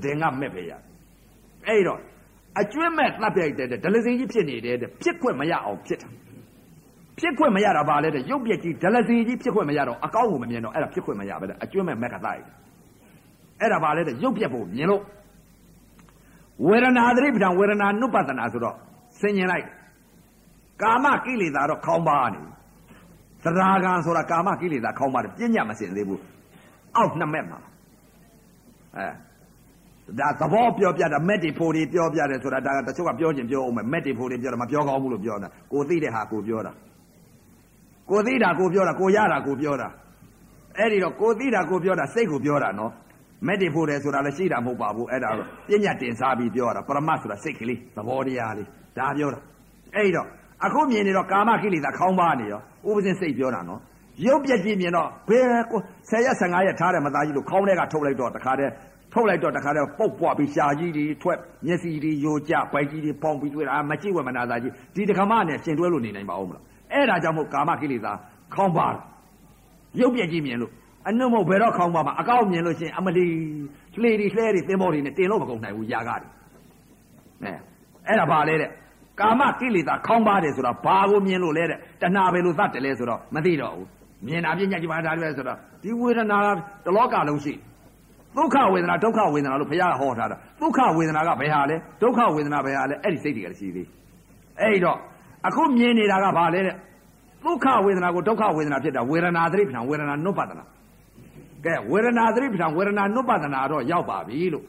[0.05, 0.73] တည်ငါမဲ့ပဲရ
[1.67, 2.01] အဲ့တော့
[2.61, 6.09] အကျွမ်းမဲ့သတ်ပြိုက်တဲ့ဒလစီကြီးဖြစ်နေတဲ့ဖြစ်ခွင့်မရအောင်ဖြစ်တာ
[7.19, 12.41] ဖြစ်ခွင့်မရတာပါလေတဲ့ရုပ်ပြက်ကြီးဒလစီကြီးဖြစ်ခွင့်မရတော့အကောင်းကိုမမြင်တော့အဲ့ဒါဖြစ်ခွင့်မရပဲတဲ့အကျွမ်းမဲ့မက်ကသတ်
[13.61, 15.03] အဲ့ဒါပါလေတဲ့ရုပ်ပြက်ဖို့မြင်လို့
[16.67, 18.77] ဝေဒနာသတိပဋ္ဌာန်ဝေဒနာနုပဒနာဆိုတော့
[19.21, 19.67] ဆင်ញင်လိုက်
[20.83, 22.41] ကာမကိလေသာတော့ခေါင်းပါနေ
[23.45, 26.23] သရာဂံဆိုတာကာမကိလေသာခေါင်းပါတယ်ပြဉ္ညာမစင်သေးဘူး
[26.97, 27.59] အောက်နှစ်မက်မှာ
[28.97, 29.07] အဲ
[30.19, 36.73] ဒါသဘောပြောပြတာမက်တီဖိုတွေပြောပြတယ်ဆိုတာဒါကတချို့ကပြောခြင်းပြောအောင်မယ်မက်တီဖိုတွေပြောတာမပြောကောင်းဘူးလို့ပြောတာကိုသိတဲ့ဟာကိုပြောတာ
[38.11, 39.89] ကိုသိတာကိုပြောတာကိုရတာကိုပြောတာ
[40.79, 42.93] အဲ့ဒီတော့ကိုသိတာကိုပြောတာစိတ်ကိုပြောတာနော်
[43.47, 48.69] မက်တီဖိုတယ်ဆိုတာလည်းရှိတာမဟုတ်ပါဘူးအဲ့ဒါတော့ပညာတင်စားပြီးပြောတာပရမတ်ဆိုတာစိတ်ကလေးသဘောတရားလေး
[48.99, 49.39] ဒါပြောတာ
[49.97, 50.27] အဲ့တော့
[50.65, 53.81] အခုမြင်နေတော့ကာမကိလေသာခေါင်းပါနေရောဥပဇင်းစိတ်ပြောတာနော်
[54.27, 58.73] ရုပ်ပြက်ကြည့်မြင်တော့ဘယ်ကို10ရက်15ရက်ထားတယ်မသားကြီးလို့ခေါင်းထဲကထုတ်လိုက်တော့တခါတည်း
[59.15, 66.63] ထုတ်လိုက်တော့တခါတည်းပုတ်ပွားပြီးရှာကြီးတွေထွက်မျက်စိတွေယိုကျပိုက်ကြီးတွေပေါင်ပြီးတွေ့တာမကြည့်ဝမနာသားကြီးဒီတခါမှနဲ့ရှင်တွဲလို့နေနိုင်ပါဦးမလား
[66.93, 68.13] အဲ့ဒါကြောင့်မို့ကာမကိလေသာ
[68.55, 68.87] ခေါင်းပါ
[70.01, 70.73] ရုပ်ပြက်ကြည့်မြင်လို့
[71.09, 73.27] အနှုတ်မဟုတ်ဘယ်တော့ခေါင်းပါမှာအကောက်မြင်လို့ရှင်အမလီ
[74.01, 76.31] လှေတွေလှဲတွေသင်္ဘောတွေနဲ့တင်လို့မကုန်နိုင်ဘူးຢာကားတွေ
[77.45, 77.53] အဲ
[78.07, 78.71] အဲ့ဒါပါလေတဲ့
[79.21, 83.89] ကာမကိလေသာခေါင်းပါတယ်ဆိုတာဘာကိုမြင်လို့လဲတဲ့တဏှာပဲလို့သတ်တယ်လဲဆိုတော့မသိတော့ဘူး
[84.27, 86.39] မြင်တာပြညာကြီးပါဒါတွေဆိုတော့ဒီဝေဒနာ
[86.85, 87.55] တလောကလုံးရှိ
[88.37, 93.87] ဒုက္ခဝေဒနာဒုက္ခဝေဒနာလို့ဘုရားဟောထားတာဒုက္ခဝေဒနာကဘယ်ဟာလဲဒုက္ခဝေဒနာဘယ်ဟာလဲအဲ့ဒီစိတ်တွေကရှိသေး
[94.61, 94.99] အဲ့တော့
[95.47, 96.75] အခုမြင်နေတာကဘာလဲတဲ့
[97.45, 100.65] ဒုက္ခဝေဒနာကိုဒုက္ခဝေဒနာဖြစ်တာဝေဒနာသတိပဋ္ဌာန်ဝေဒနာနုပ္ပဒနာ
[101.65, 104.65] ကဲဝေဒနာသတိပဋ္ဌာန်ဝေဒနာနုပ္ပဒနာတော့ရောက်ပါပြီလို့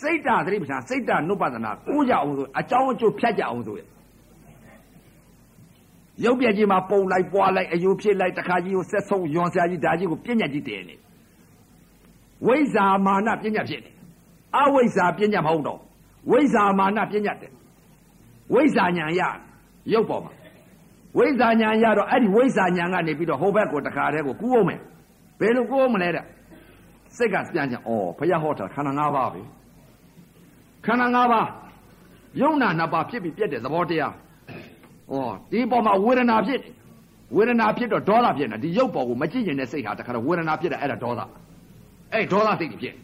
[0.00, 3.82] စိတ်တသတိပဋ္ဌာန်စိတ်တနုပ္ပဒနာကိုးကြအောင်ဆိုအကြောင်းအကျိုးဖြတ်ကြအောင်ဆိုရ
[6.24, 10.96] ရုပ်ပြကြီးမှာပုံလိုက်ပွားလိုက်အယိုဖြစ်လိုက်တခါကြီးကိုဆက်ဆုံးယွန်ဆရာကြီးဒါကြီးကိုပြဉ္ညာကြီးတည်နေ
[12.46, 13.90] ဝိဇာမာနပြဉ္ညာဖြစ်နေ
[14.58, 15.78] အဝိဇ္ဇာပြဉ္ညာမဟုတ်တော့
[16.30, 17.52] ဝိဇာမာနပြဉ္ညာတယ်
[18.54, 19.20] ဝိဇာညာရ
[19.92, 20.32] ရုပ်ပေါ်မှာ
[21.18, 24.80] ဝိဇာညာရတော့အဲ့ဒီဝိဇာညာကနေပြီးတော့ဟိုဘက်ကိုတခါတည်းကိုကူးအောင်မယ်
[25.40, 26.24] ဘယ်လိုကူးအောင်မလဲတဲ့
[27.16, 29.40] စိတ်ကပြန်ချင်ဩဘုရားဟောတာခန္ဓာ၅ပါးပဲ
[30.86, 31.48] ခန္ဓာ၅ပါး
[32.40, 34.12] ယုံနာနှစ်ပါးဖြစ်ပြီးပြက်တဲ့သဘောတရား
[35.12, 35.14] ဩ
[35.50, 36.60] ဒီပေါ်မှာဝေဒနာဖြစ်
[37.36, 41.20] ဝေဒနာဖြစ်တော့ဒေါသဖြစ်နေဒီရုပ်ပေါ်ကိုမကြည့်ရင်တဲ့စိတ်ဟာတခါတော့ဝေဒနာဖြစ်တယ်အဲ့ဒါဒေါသ
[42.12, 42.94] အဲ့ဒေါသစိတ်တွေဖြစ်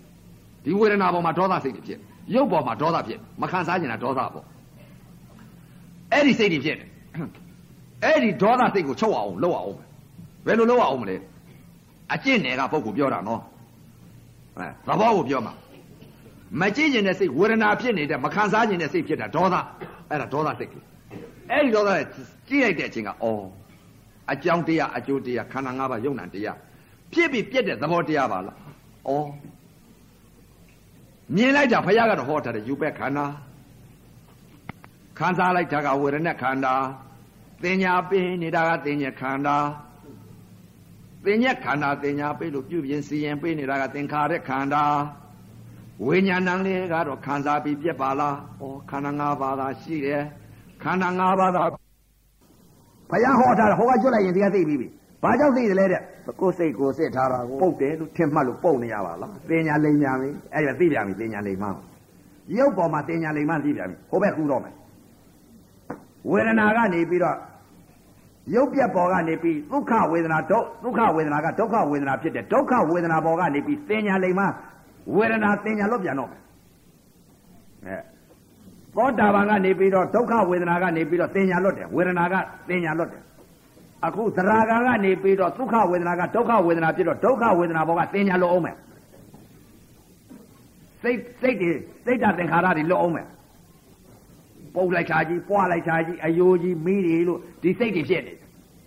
[0.64, 1.98] ဒီဝေဒနာပေါ်မှာဒေါသစိတ်တွေဖြစ်
[2.34, 4.46] ရုပ်ပေါ်မှာဒေါသဖြစ်မခံစားကျင်တာဒေါသပေါ့
[6.12, 6.88] အဲ့ဒီစိတ်တွေဖြစ်တယ်
[8.04, 9.76] အဲ့ဒီဒေါသစိတ်ကိုချုပ်အောင်လုပ်အောင်
[10.46, 11.16] ဘယ်လိုလုပ်အောင်မလဲ
[12.14, 13.40] အကျင့်တွေကပုဂ္ဂိုလ်ပြောတာနော်
[14.56, 15.54] အဲသဘောကိုပြောမှာ
[16.60, 19.54] မကြည့်ကျင်တဲ့စိတ်ဝေဒနာဖြစ်နေတဲ့မခံစားကျင်တဲ့စိတ်ဖြစ်တာဒေါသ
[20.10, 20.84] အဲ့ဒါဒေါသစိတ်ကြီး
[21.50, 21.90] အဲ့ဒီဒေါသ
[22.48, 23.44] ကြည့်လိုက်တဲ့အချိန်ကအော်
[24.32, 26.56] အကြောင်းတရားအကျိုးတရားခန္ဓာ၅ပါးယုံနာတရား
[27.12, 28.56] ဖြစ်ပြီးပြက်တဲ့သဘောတရားပါလား
[29.08, 29.28] အော်
[31.34, 33.26] မြင်လိုက်တာဘုရားကတော့ဟောထားတယ်ယူပက်ခန္ဓာ
[35.18, 36.74] ခံစားလိုက်တာကဝေဒနာခန္ဓာ
[37.62, 39.56] တင်ညာပေးနေတာကတင်ညာခန္ဓာ
[41.24, 44.84] တင်ညာခန္ဓာတင်ညာပေးလို့ပြုပြင်စီရင်ပေးနေတာကသင်္ခါရခန္ဓာ
[46.06, 50.22] ဝိညာဏံလေးကတော့ခံစားပြီးပြက်ပါလားဩခန္ဓာ၅ပါးသာရှိတယ်
[50.82, 51.62] ခန္ဓာ၅ပါးသာ
[53.10, 54.88] ဘုရားဟောထားတာဟောကကျွတ်လိုက်ရင်ဒီကသိပြီးပြီ
[55.22, 56.02] ဘာကြောင့်သိတယ်လဲတဲ့
[56.40, 61.68] ကိုယ်စိတ်ကိုစစ်ထားတာကိုပုတ်တယ်လို့ထင်မှတ်လို့ပုတ်နေရပါလားတင်ညာလိမ်ညာပြီအဲ့ဒါသိပြန်ပြီတင်ညာလိမ်မှ
[62.56, 64.74] ရုပ်ပေါ်မှာတင်ညာလိမ်မှသိပြန်ပြီဟိုဘက်ကူတော့မယ်
[66.30, 67.36] ဝေဒနာကနေပြီးတော့
[68.54, 74.44] ရုပ်ပြက်ပေါ်ကနေပြီးဒုက္ခဝေဒနာဒုဒုက္ခဝေဒနာကဒုက္ခဝေဒနာဖြစ်တယ်ဒုက္ခဝေဒနာပေါ်ကနေပြီးတင်ညာလိမ်မှ
[75.16, 76.42] ဝေဒနာတင်ညာလွတ်ပြန်တော့မယ်
[77.86, 77.96] အဲ
[78.94, 82.34] သောတာပန်ကနေပြီးတော့ဒုက္ခဝေဒနာကနေပြီးတော့တင်ညာလွတ်တယ်ဝေဒနာက
[82.68, 83.22] တင်ညာလွတ်တယ်
[84.06, 88.76] အခုသရဂံကနေပြီးတော့ဒုက္ခဝေဒနာကဒုက္ခဝေဒနာဖြစ်တော့ဒုက္ခဝေဒနာပေါ်ကတင်ညာလွတ်အောင်မယ်
[91.02, 91.70] စိတ်စိတ်တွေ
[92.04, 93.26] စိတ်ဓာတ်သင်္ခါရတွေလွတ်အောင်မယ်
[94.74, 98.38] ပုတ်လိုက်ချာကြီးပွားလိုက်ချာကြီးအယိုးကြီးမိတွေလို့ဒီစိတ်တွေဖြစ်နေတယ်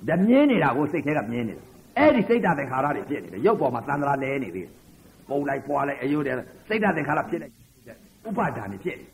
[0.08, 1.62] ဒါမြင်းနေတာကိုစိတ်ထဲကမြင်းနေတယ်
[1.98, 4.70] အဲ့ဒီစိတ်ဓာတ်သင်္ခါရတွေဖြစ်နေတယ်ရုပ်ပေါ်မှာသန္တရာလဲနေသေးတယ်
[5.30, 6.36] ပုတ်လိုက်ပွားလိုက်အယိုးတယ်
[6.68, 7.54] စိတ်ဓာတ်သင်္ခါရဖြစ်လိုက်
[8.28, 9.06] ဥပါဒာနေဖြစ်နေ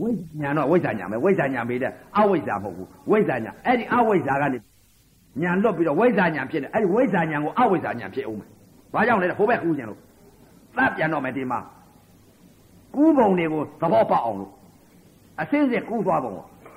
[0.00, 0.08] ဝိ
[0.40, 4.58] ညာတော့ဝိဇ္ဇာညာပဲဝိဇ္ဇာညာမေးတဲ့အဝိဇ္ဇာမဟုတ်ဘူးဝိဇ္ဇာညာအဲ့ဒီအဝိဇ္ဇာကနေ
[5.42, 8.48] ညာလွတ်ပြီးတော့ဝိဇ္ဇာညာဖြစ်နေအဲ့ဒီဝိဇ္ဇာညာကိုအဝိဇ္ဇာညာဖြစ်အောင်မယ်
[8.94, 9.98] ဘာကြောင့်လဲဟိုဘက်ကူးညာလို့
[10.76, 11.58] သတ်ပြန်တော့မယ်ဒီမှာ
[12.94, 14.52] ကူးပုံတွေကိုသဘောပေါက်အောင်လို့
[15.40, 16.32] အစင်းစစ်ကူးသွားပုံ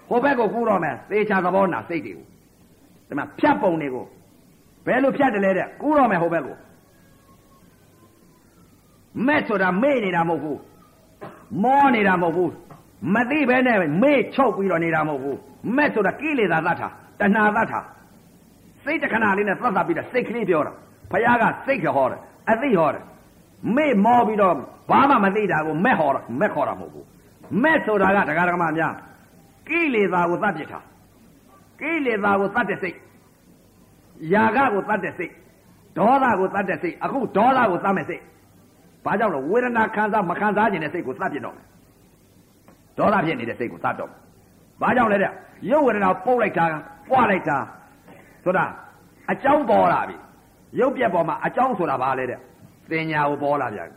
[0.10, 2.26] ဟိုဘက်ကိုကူးတော့မယ်သေချာသဘောနာစိတ်တွေကို
[3.08, 4.06] ဒီမှာဖြတ်ပုံတွေကို
[4.86, 6.56] ဘယ်လိုဖြတ်တယ်လဲတဲ့ကူးတော့မယ်ဟိုဘက်ကို
[9.28, 10.60] မဲ့ဆိုတာမေ့နေတာမဟုတ်ဘူး
[11.64, 12.52] မောနေတာမဟုတ်ဘူး
[13.14, 15.38] မသိပဲနဲ့မေ့ချုပ်ပြီးတော့နေတာမဟုတ်ဘူး
[15.76, 16.88] မဲ့ဆိုတာကိလေသာသတ်တာ
[17.20, 17.80] တဏှာသတ်တာ
[18.84, 20.74] စိတ်တခဏလေးနဲ့သတ်သတ်ပြီးတော့စိတ်ကလေးပြောတာ
[21.12, 22.20] ဘုရားကစိတ်ကဟောတယ်
[22.50, 23.04] အသိဟောတယ်
[23.76, 24.54] မေ့မောပြီးတော့
[24.90, 27.06] ဘာမှမသိတာကိုမဲ့ဟောတာမဲ့ခေါ်တာမဟုတ်ဘူး
[27.64, 28.94] မဲ့ဆိုတာကတရားဓမ္မများ
[29.68, 30.80] ကိလေသာကိုသတ်ပြစ်တာ
[31.82, 32.98] ကိလေသာကိုသတ်တဲ့စိတ်
[34.34, 35.32] ယာကကိုသတ်တဲ့စိတ်
[35.98, 38.22] ဒေါသကိုသတ်တဲ့စိတ်အခုဒေါသကိုသတ်မဲ့စိတ်
[39.06, 41.66] ဘာကြောင့်လဲဝေဒနာခံစားမခံစားခြင်းတဲ့စိတ်ကိုသတ်ပြစ်တော့မယ်
[42.98, 44.12] ဒေါသဖြစ်နေတဲ့စိတ်ကိုသတ်တော့
[44.82, 45.32] ဘာကြောင့်လဲတဲ့
[45.70, 46.66] ရုပ်ဝေဒနာပုတ်လိုက်တာ
[47.10, 47.58] ပွားလိုက်တာ
[48.44, 48.66] ဆိုတာ
[49.32, 50.16] အကြောင်းပေါ်လာပြီ
[50.80, 52.40] ရုပ်ပြက်ပေါ်မှာအကြောင်းဆိုတာဘာလဲတဲ့
[52.92, 53.90] သင်ညာကိုပေါ်လာပြန်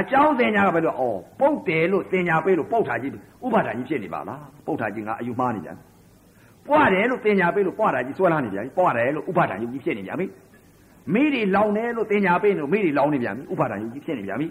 [0.00, 1.02] အကြောင်းသင်ညာကဘယ်လိုဩ
[1.40, 3.12] ပုတ်တယ်လို့သင်ညာပေးလို့ပုတ်တာကြီး
[3.44, 5.76] ဥပါဒာကြီးဖြစ်နေပါလားပုတ်တာကြီးငါအယူမှားနေပြန်
[6.66, 10.26] ပွားတယ်လို့သင်ညာပေးလို့ပွားတာကြီးဆွဲလာနေပြန်ပွားတယ်လို့ဥပါဒာကြီးဖြစ်နေပြန်ပြီ
[11.14, 14.48] မိတွေလောင်တယ်လို့သင်ညာပေးလို့မိတွေလောင်နေပြန်ပြီဥပါဒာကြီးဖြစ်နေပြန်ပြီ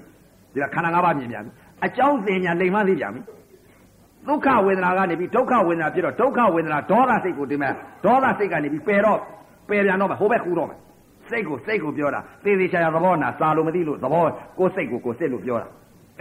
[0.54, 1.52] ဒီကခန္ဓာ၅ပါးမြင်ပြန်ပြီ
[1.86, 3.22] အကြောင်းသင်ညာလိမ်မှသိပြန်ပြီ
[4.28, 7.74] ဒုက္ခဝေဒနာကနေပြီးဒုက္ခဝေဒနာဖြစ်တော့ဒုက္ခဝေဒနာဒေါသစိတ်ကိုဒီမဲ့
[8.06, 9.20] ဒေါသစိတ်ကနေပြီးပယ်တော့
[9.70, 10.80] ပယ်ပြန်တော့မယ်ဟိုဘက်ကူတော့မယ်
[11.30, 14.24] စိတ်ကိုစိတ်ကိုပြောတာသေသေးချာချာသဘောနာစာလို့မသိလို့သဘော
[14.60, 15.68] ကိုစိတ်ကိုကိုစစ်လို့ပြောတာ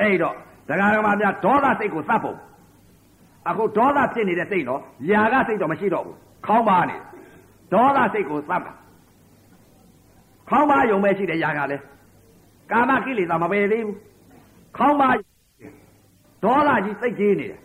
[0.01, 0.35] အဲ့တော့
[0.69, 2.37] ဒကာဒကမများဒေါသစိတ်ကိုသတ်ဖို့
[3.49, 6.17] အခုဒေါသဖြစ်နေတဲ့စိတ်တော့ຢာကစိတ်တော့မရှိတော့ဘူး
[6.47, 6.97] ခေါင်းပါနေ
[7.73, 8.59] ဒေါသစိတ်ကိုသတ်တာ
[10.49, 11.83] ခေါင်းပါယုံပဲရှိတယ်ຢာကလည်း
[12.71, 13.97] ကာမကိလေသာမပယ်သေးဘူး
[14.77, 15.09] ခေါင်းပါ
[16.45, 17.61] ဒေါသကြီးစိတ်ကြီးနေတယ်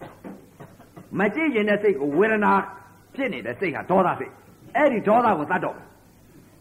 [1.19, 2.53] မကြည့်ရင်တဲ့စိတ်ကိုဝေဒနာ
[3.15, 4.33] ဖြစ်နေတဲ့စိတ်ကဒေါသစိတ်
[4.75, 5.75] အဲ့ဒီဒေါသကိုသတ်တော့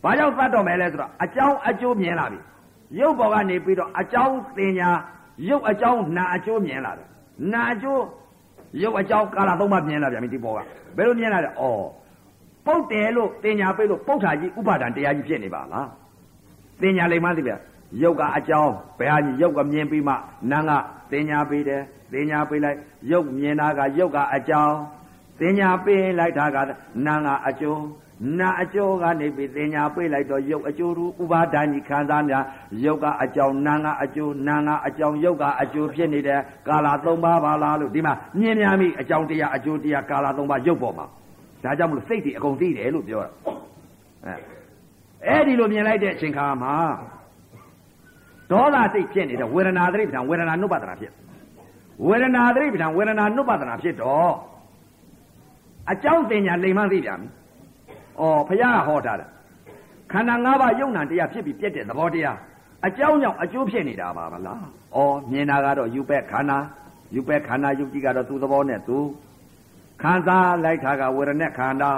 [0.05, 2.41] ဘာကြောင့်သတ်တော့မယ်လဲဆိုတော့အကြောင်းအကျိုးမြင်လာပြီ
[2.99, 4.89] ရုပ်ပေါ်ကနေပြီးတော့အကြောင်းသင်ညာ
[5.49, 7.09] ရုပ်အကြောင်းနာအကျိုးမြင်လာတယ်
[7.53, 8.03] နာအကျိုး
[8.82, 10.59] ရုပ်အကြောင်းကာလသုံးပါးမြင်လာပြန်ပြီဒီပေါ်က
[10.97, 11.65] ဘယ်လိုမြင်လာလဲဩ
[12.66, 15.89] ပုတ်တယ်လို့သင်ညာပေးလို့ပုတ်တာကြီးဥပါဒံတရားကြီးဖြစ်နေပါလား
[16.81, 17.53] သင်ညာလိမ့်မှသိဗျ
[18.03, 20.15] ရုပ်ကအကြောင်းဘယ်ဟာကြီးရုပ်ကမြင်ပြီးမှ
[20.51, 20.71] နာက
[21.11, 22.79] သင်ညာပေးတယ်သင်ညာပေးလိုက်
[23.11, 24.77] ရုပ်မြင်တာကရုပ်ကအကြောင်း
[25.41, 26.57] သင်ညာပေးလိုက်တာက
[27.07, 27.83] နာကအကျိုး
[28.39, 32.45] နာအကျိုးကနေပြီးသင်ညာပေးလိုက်တော့ရုပ်အကျိုးရူဥပါဒာနိခံစားများ
[32.85, 41.07] ရုပ်ကအကြောင်းနာကအကျိုးနာကအကြောင်းရုပ်ကအကျိုးဖြစ်နေတဲ့ကာလ၃ပါးပါလားလို့ဒီမှာမြင်များမိအကြောင်းတရားအကျိုးတရားကာလ၃ပါးရုပ်ပေါ်မှာ
[41.65, 43.31] ဒါကြောင့်မလို့စိတ်တွေအကုန်သိတယ်လို့ပြောတာ
[44.27, 44.35] အဲ
[45.27, 46.75] အဲ့ဒီလိုမြင်လိုက်တဲ့အချိန်ခါမှာ
[48.55, 51.12] ဒေါသစိတ်ဖြစ်နေတဲ့ဝေဒနာသတိပဋ္ဌာန်ဝေဒနာနုပဒနာဖြစ်
[52.06, 54.32] ဝေဒနာသတိပဋ္ဌာန်ဝေဒနာနုပဒနာဖြစ်တော့
[55.93, 57.28] အကြောင်းတင်ညာလိမ်မှန်းသိပြန်ပြီ။
[58.20, 59.26] အော်ဘုရားကဟောထားတာ
[60.12, 62.39] ခန္ဓာ၅ပါးယုံနာတရားဖြစ်ပြီးပြက်တဲ့သဘောတရား
[62.86, 64.64] အကြောင်းကြောင့်အကျိုးဖြစ်နေတာပါမလား။
[64.97, 66.59] အော်မြင်တာကတော့ယူပက်ခန္ဓာ
[67.14, 68.98] ယူပက်ခန္ဓာယုတ်ကြီးကတော့သူ့သဘောနဲ့သူ
[70.02, 71.90] ခံစားလိုက်တာကဝေဒနာခန္ဓာ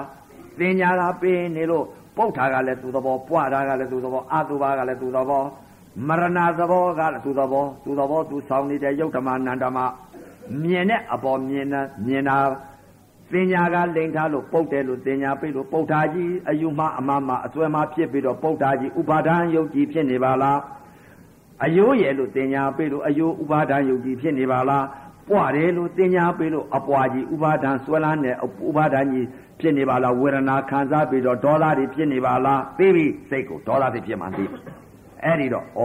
[0.59, 1.85] သင်ညာကပင်နေလို့
[2.17, 5.43] ပုတ်တာကလည်းသူ့သဘောပွားတာကလည်းသူ့သဘောအတုပါကလည်းသူ့သဘော
[6.09, 9.79] မရဏသဘောကလည်းသူ့သဘောသူ့သဘောသူဆောင်နေတဲ့ယုတ်ဓမ္မနန္ဒမ
[10.63, 12.37] မြင်တဲ့အပေါ်မြင်တာမြင်တာ
[13.33, 20.59] သင်ညာကလိန်ထားလို့ပုတ်တယ်လို့သင်ညာပြလို့ပုတ်တာကြီးအယူမအမမအစွဲမဖြစ်ပြီးတော့ပုတ်တာကြီးဥပါဒံယုတ်ကြီးဖြစ်နေပါလား
[21.65, 24.85] အယိုးရဲ့လို့သင်ညာပြလို့အယိုးဥပါဒံယုတ်ကြီးဖြစ်နေပါလား
[25.29, 28.37] ပွားတယ်လို့တင်ညာပေးလို့အပွားကြီးဥပါဒံဆွဲလန်းတဲ့
[28.69, 29.27] ဥပါဒံကြီး
[29.61, 34.45] ဖြစ်နေပါလားဝေဒနာခံစားပြီးတော့ဒေါသတွေဖြစ်နေပါလားသိပြီစိတ်ကိုဒေါသတွေဖြစ်မှသိ
[35.23, 35.81] အဲ့ဒီတော့ဩ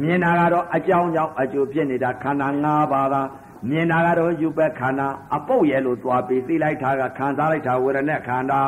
[0.00, 3.22] မြင်တာကတော့အကြောင်းကြောင့်အကျိုးဖြစ်နေတာခန္ဓာ၅ပါးသာ
[3.70, 8.60] မြင်တာကတော့ယူပက်ခန္ဓာအပုတ်ရဲ့လို့သွားပြီးသိလိုက်တာကခံစားလိုက်တာဝေဒနာခန္ဓာ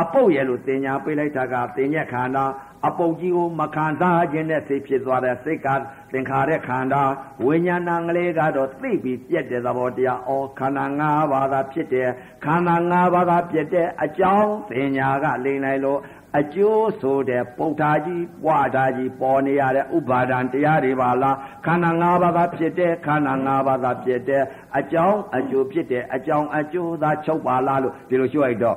[0.00, 2.44] အပုတ်ရဲ့လို့တင်ညာပေးလိုက်တာကတင်ညက်ခန္ဓာ
[2.86, 5.68] အပုတ်ကြီးကိုမခံစားခြင်းနဲ့စိတ်ဖြစ်သွားတဲ့စိတ်က
[6.12, 7.02] သင်္ခါရခန္ဓာ
[7.44, 12.08] ဝိညာဏကလေးကတော့သိပြီးပြက်တဲ့သဘောတရားဩခန္ဓာ၅ပါးသာဖြစ်တယ်
[12.44, 16.00] ခန္ဓာ၅ပါးသာပြက်တဲ့အကြောင်းသင်ညာကလိမ့်လိုက်လို့
[16.38, 21.36] အကျိုးဆိုတဲ့ပုဋ္ဌာကြီးပွားတာကြီးပေါ်နေရတဲ့ဥပါဒံတရားတွေပါလား
[21.66, 24.42] ခန္ဓာ၅ပါးသာဖြစ်တဲ့ခန္ဓာ၅ပါးသာဖြစ်တဲ့
[24.78, 28.76] အကြောင်းအကျိုးဖြစ်တဲ့အကြောင်းအကျိုးသာချုပ်ပါလားလို့ဒီလိုရှင်းလိုက်တော့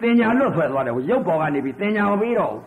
[0.00, 2.62] သင်ညာလွတ်ထွက်သွားတယ်ရုပ်ပေါ်ကနေပြီးသင်ညာမပြီးတော့ဘူး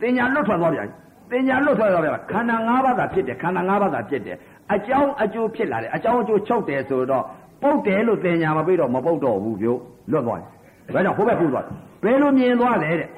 [0.00, 0.88] သင်ညာလွတ်ထွက်သွားပြန်
[1.30, 4.36] သင်ညာလွတ်ထွက်သွားပြန်ခန္ဓာ၅ပါးသာဖြစ်တယ်ခန္ဓာ၅ပါးသာဖြစ်တယ်
[4.74, 7.24] အကြောင်းအကျိုးဖြစ်လာတယ်အကြောင်းအကျိုးချုပ်တယ်ဆိုတော့
[7.62, 9.76] ပုတ်တယ်လို့သင်ညာမပြီးတော့မပုတ်တော့ဘူးပြော
[10.10, 10.48] လွတ်သွားတယ်
[10.94, 11.74] ဒါကြောင့်ဟိုဘက်ပူသွားတယ်
[12.04, 13.08] ဘယ်လိုမြင်သွားလဲတဲ့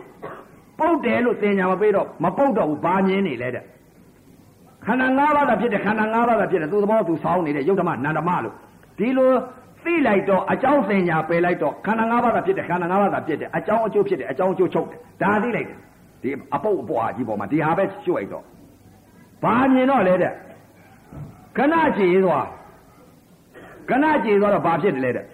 [0.79, 3.65] ပုတ်တယ်လို့သင်ညာမပေးတော့မပုတ်တော့ဘူးဘာမြင်နေလဲတဲ့
[4.87, 8.55] ခန္ဓာ၅ပါးသာဖြစ်တယ်ခန္ဓာ၅ပါးသာဖြစ်တယ်သူသဘောသူဆောင်းနေတဲ့ယုတ်ဓမ္မနန္ဓမလို့
[8.99, 9.33] ဒီလို
[9.85, 15.79] သိလိုက်တော့အကြောင်းသင်ညာပယ်လိုက်တော့ခန္ဓာ၅ပါးသာဖြစ်တယ်ခန္ဓာ၅ပါးသာဖြစ်တယ်အကြောင်းအကျိုးဖြစ်တယ်အကြောင်းအကျိုးချုပ်တယ်ဒါသိလိုက်တယ်
[16.23, 18.45] ဒီအပုတ်အပွားကြီးပေါ်မှာဒီဟာပဲကျွတ်လိုက်တော့
[19.43, 20.33] ဘာမြင်တော့လဲတဲ့
[21.57, 22.47] ခဏကြည်သွား
[23.91, 25.25] ခဏကြည်သွားတော့ဘာဖြစ်တယ်လဲတဲ့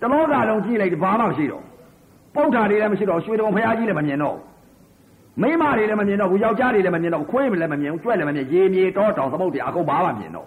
[0.00, 1.64] တလောကလုံးကြည့်လိုက်ဘာမှမရှိတော့
[2.34, 4.36] ပုတ်တာတွေလည်းမရှိတော့ရွှေတုံဖရာကြီးလည်းမမြင်တော့
[5.42, 10.46] မိမတွေလည်းမမြင်တော့ဘူးယောက်ျားတွေလည်းမမြင်တော့ခွေးလည်းမမြင်ဘူးကြွက်လည်းမမြင်ရေမြေတောတောင်သမုတ်တွေအကုန်ဘာမှမြင်တော့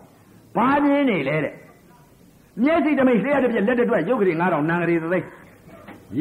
[0.56, 1.54] ဘာမြင်နေလဲတဲ့
[2.64, 5.20] မျက်စိတမိတ်လျှက်တစ်ပြက်လက်တစ်တွက်ရုပ်ကလေး9000နံကလေးသိ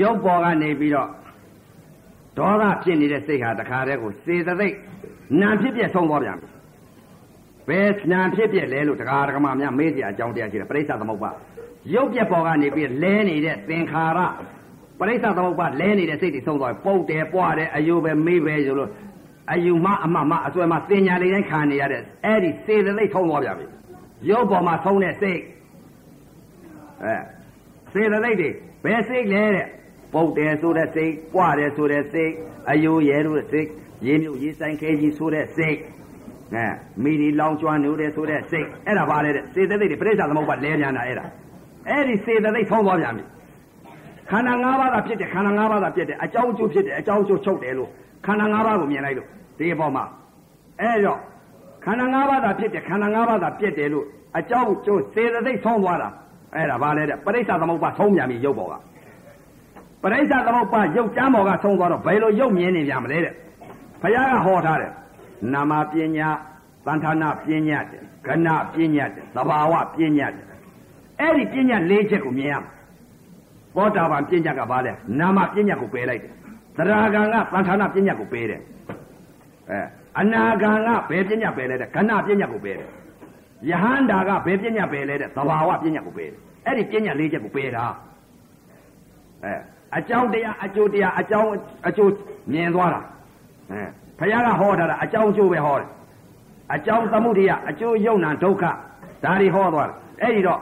[0.00, 1.08] ရုပ်ပေါ်ကနေပြီးတော့
[2.38, 4.74] ဒေါသဖြစ်နေတဲ့စိတ်ဟာတခါတည်းကိုစေတသိက်
[5.40, 6.48] နံဖြစ်ပြဆုံးသွားပြန်ပြီ
[7.68, 11.30] ဘယ်နံဖြစ်ပြလဲလို့တရားဓမ္မများမေးစရာအကြောင်းတရားရှိတယ်ပရိစ္ဆသမုပ္ပါ
[11.94, 14.20] ရုပ်ပြက်ပေါ်ကနေပြီးလဲနေတဲ့သင်္ခါရ
[15.02, 18.90] ပရိစ္ဆသမုပ္ပါလဲနေတဲ့စိတ်တွေဆုံးသွားပုတ်တယ်ပွားတယ်အယုပဲမေးပဲဆိုလို့
[19.52, 23.66] အယုမအမမအစွဲမသင်ညာလေးတိုင်းခံနေရတဲ့အဲ့ဒီစေတသိက်ဆုံးသွားပြန်ပြီ
[24.30, 25.40] ရုပ်ပေါ်မှာဆုံးတဲ့စိတ်
[27.02, 27.14] အဲ
[27.92, 28.48] စေတသိက်တွေ
[28.84, 29.66] ဘယ်စိတ်လဲတဲ့
[30.14, 32.32] ပုတ်တယ်ဆိုတဲ့စိတ်ပွားတယ်ဆိုတဲ့စိတ်
[32.70, 33.68] အယုရဲလို့စိတ်
[34.06, 35.78] ရေမြုပ်ရေဆိုင်ခဲကြီးဆိုတဲ့စိတ်
[36.54, 36.66] အဲ
[37.02, 41.24] မိဒီလောင်ကျွမ်းနေတဲ့ဆိုတဲ့စိတ်အဲ့ဒါပါလေတဲ့စေတသိက်တွေပြိဿသမုပ္ပါလဲပြန်တာအဲ့ဒါ
[41.88, 43.24] အဲ့ဒီစေတသိက်ဆုံးသွားပြန်ပြီ
[44.30, 47.90] ခန္ဓာ၅ပါးသာဖြစ်တယ်ခန္ဓာ၅ပါးသာဖြစ်တယ်အကြောင်းအကျိုးဖြစ်တယ်အကြောင်းအကျိုးချုပ်တယ်လို့
[48.26, 49.28] ခန္ဓာ၅ပါးကိုမြင်လိုက်လို့
[49.58, 50.04] ဒီအပေါ်မှာ
[50.80, 51.18] အဲ့တော့
[51.84, 54.06] ခန္ဓာ၅ပါးသာဖြစ်တယ်ခန္ဓာ၅ပါးသာပြည့်တယ်လို့
[54.38, 56.08] အကြောင်းအကျိုးစေတသိက်ဆုံးသွားတာ
[56.54, 58.74] အဲ့ဒါဘာလဲတဲ့ပရိစ္ဆသမုပ္ပါဆုံးပြန်ပြီရုပ်ပေါ်က
[60.02, 63.34] ပရိစ္ဆသမုပ္ပါရုပ်ကျမ်းပေါ်ကဆုံးသွားတော့ဘယ်လိုရုပ်မြင်နေကြမလဲတဲ့
[64.02, 64.92] ဘုရားကဟောထားတယ်
[65.52, 66.28] နာမပညာ
[66.86, 70.44] သံဌာနပညာတဲ့ခဏပညာတဲ့သဘာဝပညာတဲ့
[71.20, 72.72] အဲ့ဒီပညာ၄ချက်ကိုမြင်ရမှာ
[73.76, 76.32] သောတာပန်ပညာကဘာလဲနာမပညာကိုပယ်လိုက်တယ်
[76.76, 78.60] သရဂံကသံဌာနပညာကိုပယ်တယ်
[79.70, 79.78] အဲ
[80.20, 82.88] အနာဂံကဘယ်ပညာပယ်လဲတဲ့ခဏပညာကိုပယ်တယ်
[83.70, 87.84] ယဟန္တာကဘယ်ပညာပယ်လဲတဲ့သဘာဝပညာကိုပယ်တယ်အဲ့ဒီပညာ၄ချက်ကိုပယ်တာ
[89.44, 89.54] အဲ
[89.96, 91.50] အကြောင်းတရားအကျိုးတရားအကြောင်း
[91.88, 92.12] အကျိုး
[92.52, 93.00] မြင်သွားတာ
[93.70, 93.82] အဲ
[94.18, 95.88] ဘုရားကဟောထားတာအကြောင်းအကျိုးပဲဟောတယ်
[96.74, 98.64] အကြောင်းသမုဒိယအကျိုးယုံနာဒုက္ခ
[99.24, 100.60] ဒါတွေဟောသွားတယ်အဲ့ဒီတော့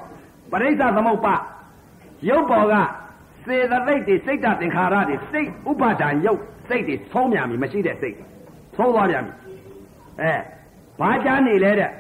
[0.51, 1.35] ပရိစ္ဆသမုပ္ပါ
[2.29, 2.75] ရုပ်ပေါ်က
[3.47, 8.17] စေတသိက်တွေစိတ်တသင်္ခါရတွေစိတ်ဥပါဒံရုပ်စိတ်တွေဆုံးမြန်ပြီမရှိတဲ့စိတ်
[8.77, 9.33] ဆုံးသွားပြန်ပြီ
[10.21, 10.33] အဲ
[11.01, 11.91] ဘာကြနေလဲတဲ့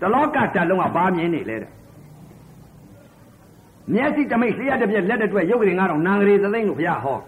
[0.00, 1.70] တလောကတလုံးကဘာမြင်နေလဲတဲ့
[3.94, 7.18] မျက်စိတမိတ်လျှက်တစ်ပြက်လက်တစ်တွက်ရုပ်ကလေး9000နံကလေးသသိန်းလို့ဘုရားဟော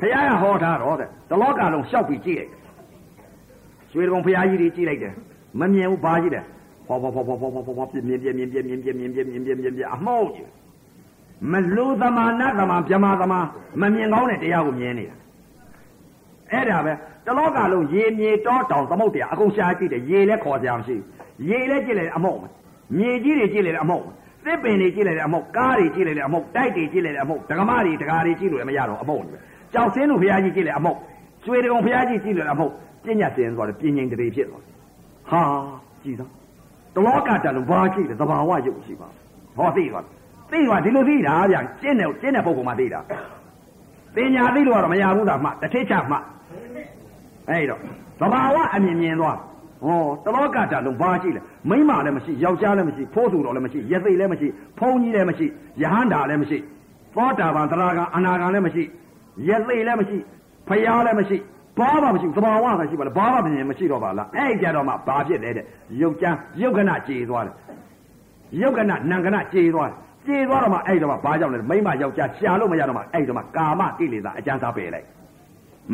[0.00, 2.52] ဘုရားကဟောထားတော့တဲ့တလောကလုံးရှောက်ပြီးကြည့်လိုက်
[3.92, 5.14] ရွှေတုံဘုရားကြီးတွေကြည့်လိုက်တယ်
[5.60, 6.44] မမြင်ဘူးဘာကြီးတယ်
[6.86, 10.48] ဟောဟောဟောဟောဟောဟောဟောပြင်းပြင်းပြင်းပြင်းပြင်းပြင်းပြင်းပြင်းပြင်းပြင်းပြင်းပြင်းပြင်းအမောက်ကြီး
[11.52, 13.40] မလူသမာနသမာဗြဟ္မာသမာ
[13.80, 15.16] မမြင်ကောင်းတဲ့တရားကိုမြင်နေတာ
[16.50, 16.92] အဲ့ဒါပဲ
[17.26, 20.96] တလောကလုံးရေမြေတောတောင်သမုတ်တရားအကုန်ရှားကြည့်တယ်ရေလည်းခေါ်ကြမရှိ
[21.48, 22.38] ရေလည်းကြည့်လိုက်အမောက်
[22.96, 24.04] မြေကြီးတွေကြည့်လိုက်အမောက်
[24.44, 29.22] သစ်ပင်တွေကြည့်လိုက်အမောက်ကားတွေကြည့်လိုက်အမောက်တိုက်တွေကြည့်လိုက်အမောက်ဒကမတွေဒကာတွေကြည့်လို့မရတော့အမောက်
[29.72, 30.98] ကြောက်စင်းတို့ဘုရားကြီးကြည့်လိုက်အမောက်
[31.44, 32.72] ကျွေတုံဘုရားကြီးကြည့်လိုက်အမောက်
[33.04, 34.62] ပညာစင်သွားတယ်ပြင်းငိမ်တရေဖြစ်သွား
[35.30, 35.42] ဟာ
[36.02, 36.30] ကြည်သား
[36.94, 39.08] တလောကတလုံးဘာကြည့်လဲသဘာဝရုပ်ရှိပါ
[39.56, 40.04] ဟောသိသွား
[40.50, 43.00] သိသွားဒီလိုသိတာဗျကျင့်တယ်ကျင့်တဲ့ပုဂ္ဂိုလ်မှသိတာ
[44.14, 46.16] ပညာသိလို့ကတော့မရဘူးလားမှတစ်ထိချမှ
[47.48, 47.80] အဲ့တော့
[48.20, 49.38] သဘာဝအမြင်မြင်သွား
[49.84, 54.48] ဟောတလောကတလုံးဘာရှိလဲမိမလည်းမရှိယောက်ျားလည်းမရှိဖိုးသူတော်လည်းမရှိရသိလည်းမရှိ
[54.78, 55.46] ဖုံကြီးလည်းမရှိ
[55.82, 56.58] ယဟန္တာလည်းမရှိ
[57.14, 58.82] သောတာပန်သရဂံအနာဂံလည်းမရှိ
[59.48, 60.18] ရသိလည်းမရှိ
[60.68, 61.38] ဖယားလည်းမရှိ
[61.78, 65.64] ဘာမှမရှိဘူးသဘာဝပဲရှိပါလားဘာမှမမြင်မရှိတော့ပါလားအဲ့ကြတော့မှဘာဖြစ်လဲတဲ့
[66.00, 67.54] ရုပ်ကြမ်းရုပ်ကနကြေသွားတယ်
[68.60, 75.06] ရုပ်ကနနံကနကြေသွားတယ် ကြေသွားတော့မှအဲ့တော့မှဘာကြောင့်လဲမိမယောက်ျားရှာလို့မရတော့မှအဲ့တော့မှကာမကိလေသာအကျဉ်းစားပယ်လိုက်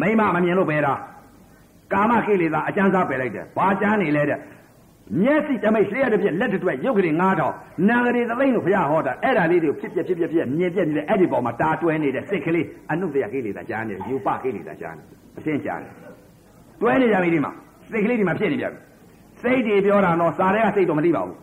[0.01, 0.93] မိမမမြင်လို့ပဲတာ
[1.93, 4.39] ကာမကိလေသာအကျဉ်းစားပယ်လိုက်တယ်ဘာကျမ်းနေလဲတဲ့
[5.23, 7.15] မျက်စိတမိတ်လျှက်တစ်ပြက်လက်တစ်တွက်ရုပ်ကလေး
[7.51, 15.89] 9000နာဂရီသသိန်းလို့ဘုရားဟောတာအဲ့ဒါလေးတွေကိုဖြစ်ပြဖြစ်ပြဖြစ်မြင်ပြက်နေတယ်အဲ့ဒီပေါ်မှာတာတွဲနေတဲ့စိတ်ကလေးအနုတ္တယကိလေသာကြားနေတယ်ယူပကိလေသာကြားနေတယ်အရှင်းကြားနေ
[16.81, 17.53] တွဲနေကြပြီဒီမှာ
[17.91, 18.79] စိတ်ကလေးဒီမှာဖြစ်နေကြပြီ
[19.43, 21.39] စိတ်တွေပြောတာတော့စာတွေကစိတ်တော့မသိပါဘူး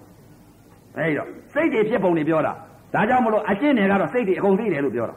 [0.97, 2.53] အဲ့တော့စိတ်တွေဖြစ်ပုံတွေပြောတာ
[2.93, 5.15] ဒါကြောင့်မလို့အရှင်းတွေကတော့စိတ်တွေအကုန်သိတယ်လို့ပြောတာ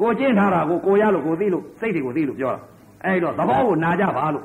[0.00, 2.60] ကိုကျင့်ထားတာကိုကိုရလို့ကိုသိလို့စိတ်တွေကိုသိလို့ပြောတာ
[3.04, 4.44] အဲ့တော့သဘောကိုနာကြပါလို့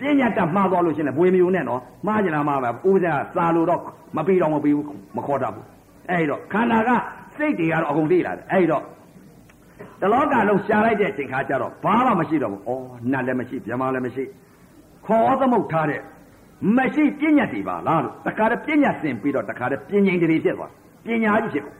[0.00, 3.80] ပညာတတ်မှားသွားလို့ရှင်လေဘွေမျိုးနဲ့နော်မှားကြလားမှားပါဦးဇာစာလို့တော့
[4.16, 4.86] မပြီးတော့မပြီးဘူး
[5.16, 5.64] မခေါ်တတ်ဘူး
[6.10, 6.90] အဲ့တော့ခန္ဓာက
[7.36, 8.82] စိတ်တွေကတော့အကုန်သိလာတယ်အဲ့တော့
[10.00, 14.24] တလောကလုံးရှားလိုက်တဲ့အချိန်ခါကျတော့ဘာမှမရှိတော့ဘူး။အော်နတ်လည်းမရှိ၊မြမလည်းမရှိ။
[15.06, 16.00] ခေါ်သမုတ်ထားတဲ့
[16.76, 20.70] မရှိပညာတွေပါလားလို့တခါတည်းပညာစင်ပြီးတော့တခါတည်းပညာတွေဖြစ်သွား။
[21.06, 21.76] ပညာကြီးဖြစ်ကုန်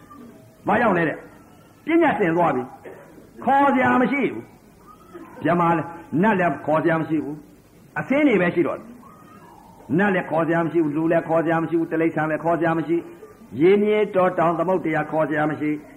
[0.67, 1.17] ။ဘာကြောင့်လဲတဲ့။
[1.87, 2.63] ပညာစင်သွားပြီ။
[3.45, 4.45] ခေါ်စရာမရှိဘူး။
[5.45, 5.89] မြမလည်း
[6.23, 7.37] နတ်လည်းခေါ်စရာမရှိဘူး။
[7.99, 8.89] အသင်းတွေပဲရှိတော့တယ်။
[9.99, 12.97] နတ်လည်းခေါ်စရာမရှိဘူး။လူလည်းခေါ်စရာမရှိဘူး။တိရစ္ဆာန်လည်းခေါ်စရာမရှိ။
[13.61, 15.71] ရေမြေတော်တောင်သမုတ်တရားခေါ်စရာမရှိ။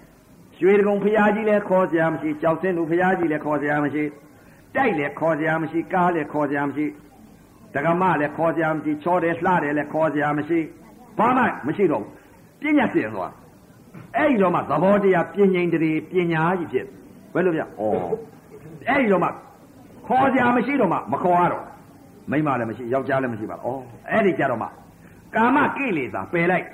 [0.58, 4.04] ရွှေတကုံဖရာကြီးလည်းခေါ်စရာမရှိကြောက်စင်းသူဖရာကြီးလည်းခေါ်စရာမရှိ
[4.74, 6.86] တိုက်လည်းခေါ်စရာမရှိကားလည်းခေါ်စရာမရှိ
[7.74, 10.58] ဒကမလည်းခေါ်စရာမရှိချောတယ်လှတယ်လည်းခေါ်စရာမရှိ
[11.18, 12.10] ဘာမှမရှိတော့ဘူး
[12.60, 13.32] ပညာစင်သွား
[14.16, 16.86] အဲ့ဒီတော့မှသဘောတရားပြင်းငိမ့်တည်းပညာကြီးဖြစ်
[17.34, 17.64] ဘယ်လိုပြဩ
[18.88, 19.28] အဲ့ဒီတော့မှ
[20.06, 21.64] ခေါ်စရာမရှိတော့မှမခေါ်ရတော့
[22.30, 24.68] မိမလည်းမရှိယောက်ျားလည်းမရှိပါဘူးဩအဲ့ဒီကြတော့မှ
[25.34, 26.66] ကာမကိလေသာပယ်လိုက်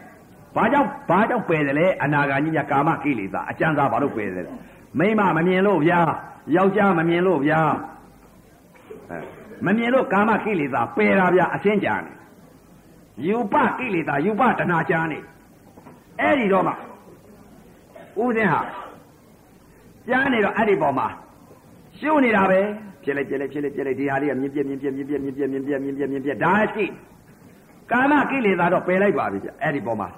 [0.56, 4.52] ဘာကြောင့်ဘာကြောင့်ပယ်တယ်လဲအနာဂါကြီးများကာမကိလေသာအကျဉ်းစားဘာလို့ပယ်တယ်လဲ
[4.98, 6.00] မိမမမြင်လို့ဗျာ
[6.56, 7.60] ယောက်ျားမမြင်လို့ဗျာ
[9.10, 9.18] အဲ
[9.66, 12.12] မမြင်လို့ကာမကိလေသာပယ်တာဗျာအရှင်းကြနေ
[13.26, 15.18] ယူပကိလေသာယူပတဏှာကြာနေ
[16.20, 16.72] အဲ့ဒီတော့မှ
[18.22, 18.60] ဦးစင်းဟာ
[20.08, 21.06] ကြားနေတော့အဲ့ဒီပေါ်မှာ
[21.98, 22.60] ရှုပ်နေတာပဲ
[23.02, 26.86] ဖြစ်လိုက်ဖြစ်လိုက်ဖြစ်လိုက်ဖြစ်လိုက်ဒီဟာလေးကမြင်ပြမြင်ပြမြင်ပြမြင်ပြမြင်ပြမြင်ပြမြင်ပြဒါရှိ
[27.90, 30.08] ကာမကိလေသာတော့ပယ်လိုက်ပါပြီဗျအဲ့ဒီပေါ်မှာ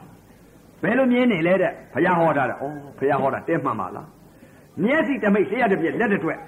[0.82, 2.58] ဘယ်လိုမြင်နေလဲတဲ့ဘုရားဟောတာတဲ့ဩ
[2.98, 4.08] ဘုရားဟောတာတဲမှန်ပါလား
[4.82, 6.38] မျက်စိတမိတ်လျှက်တစ်ပြက်လက်တစ်တွက်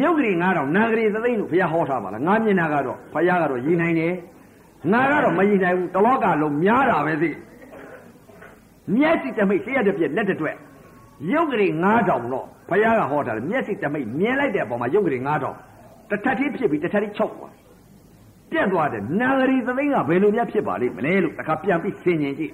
[0.00, 4.14] ရုပ်ကလေး9000နာဂရီသသိန်းလို့ဘုရားဟောထားပါလားငါမြင်တာကတော့ဘုရားကတော့ရည်နိုင်တယ်
[4.92, 7.30] ငါကတော့မရည်နိုင်ဘူးတလောကလုံးများတာပဲသိ
[8.96, 10.56] မျက်စိတမိတ်လျှက်တစ်ပြက်လက်တစ်တွက်
[11.32, 17.54] ရုပ်ကလေး9000တော့ဘုရားကဟောတာလေမျက်စိတမိတ်မြင်လိုက်တဲ့အပေါ်မှာရုပ်ကလေး9000တစ်ထပ်သေးဖြစ်ပြီးတစ်ထပ်သေးချုပ်သွား
[18.50, 22.52] ပြက်သွားတယ်နာဂရီသသိန်းကဘယ်လိုများဖြစ်ပါလိမ့်မလဲလို့တခါပြန်ပြီးဆင်ញင်ကြည့်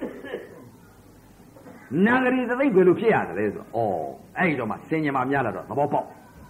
[2.05, 6.07] နာဂရီသသိဘယ်လိုဖြစ်ရတယ်လဲဆိုတော့ဩအဲ့ဒီတော့မှဆင်ញင်မှများလာတော့သဘောပေါက်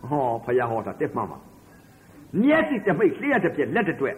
[0.09, 1.39] ဟောဖယားဟောတာတက်မှမှာ
[2.41, 4.15] မျက်စိတပိတ်လျှက်တစ်ပြက်လက်တစ်တွက်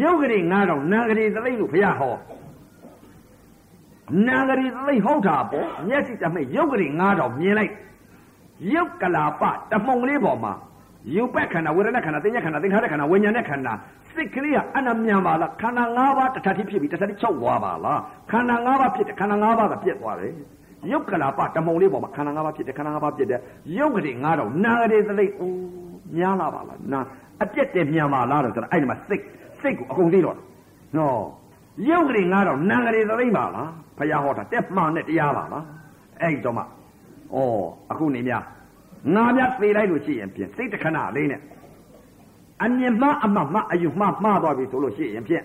[0.00, 2.14] ရုပ်ကလေး9000နာဂရီသသိလို့ဖယားဟော
[4.26, 7.72] နာဂရီသသိဟုတ်တာပေါ့မျက်စိတမိတ်ရုပ်ကလေး9000မြင်လိုက်
[8.74, 10.52] ရုပ်ကလာပတမုံလေးပေါ်မှာ
[11.14, 13.72] ယူပက်ခန္ဓာဝေဒနာခန္ဓာသင်္ညခန္ဓာသင်္ခါရခန္ဓာဝိညာဉ်နဲ့ခန္ဓာ
[14.12, 18.00] စိတ်ကလေးကအနမြန်ပါလားခန္ဓာ၅ပါးတစ်ထပ်ဖြစ်ပြီးတစ်ထပ်ချုပ်သွားပါလား
[18.30, 20.32] ခန္ဓာ၅ပါးဖြစ်တယ်ခန္ဓာ၅ပါးကပြက်သွားတယ်
[20.92, 23.40] ရုပ်ကလာပတမုံလေးပေါ်မှာခန္ဓာ၅ပါးဖြစ်တယ်ခန္ဓာ၅ပါးဖြစ်တယ်
[23.78, 25.60] ရုပ်ကလေး၅တော့နာကလေးသလိအိုး
[26.16, 27.00] များလာပါလားနာ
[27.42, 29.22] အပြက်တယ်မြန်ပါလားလို့ဆိုတော့အဲ့ဒီမှာစိတ်
[29.60, 30.36] စိတ်ကိုအကုန်သိတော့
[30.96, 31.18] နော်
[31.88, 35.64] ရုပ်ကလေး၅တော့နာကလေးသလိပါလားဘုရားဟောတာတက်မှန်တဲ့တရားပါလား
[36.20, 36.64] အဲ့ဒီတော့မှဩ
[37.90, 38.42] အခုနေများ
[39.14, 41.40] ငါမြတ်သေလိုက်လို့ရှိရင်ဖြင့်စိတ်တခဏလေးနဲ့
[42.64, 45.44] အမြင်မှအမှတ်မှအယူမှမှားသွားပြီဆိုလို့ရှိရင်ဖြင့်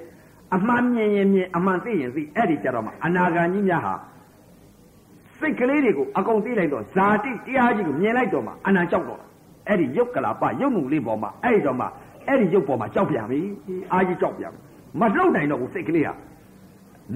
[0.55, 3.93] အမှန်မြင်ရင်မြင်အမှန်သိရင်သိအဲ့ဒီကြတော့မှအနာဂါကြီးများဟာ
[5.39, 9.21] စိတ်ကလေးတွေကိုအကုန်သိလိုက်တော့ဇာတိတရားကြီးကိုမြင်လိုက်တော့မှအနံကြောက်တော့
[9.67, 11.85] အဲ့ဒီရုပ်ကလာပရုပ်မှုလေးပေါ်မှာအဲ့ဒီတော့မှ
[12.27, 13.39] အဲ့ဒီရုပ်ပေါ်မှာကြောက်ပြန်ပြီ
[13.91, 14.53] အာကြီးကြောက်ပြန်
[15.00, 16.14] မလှုပ်နိုင်တော့ဘူးစိတ်ကလေးဟာ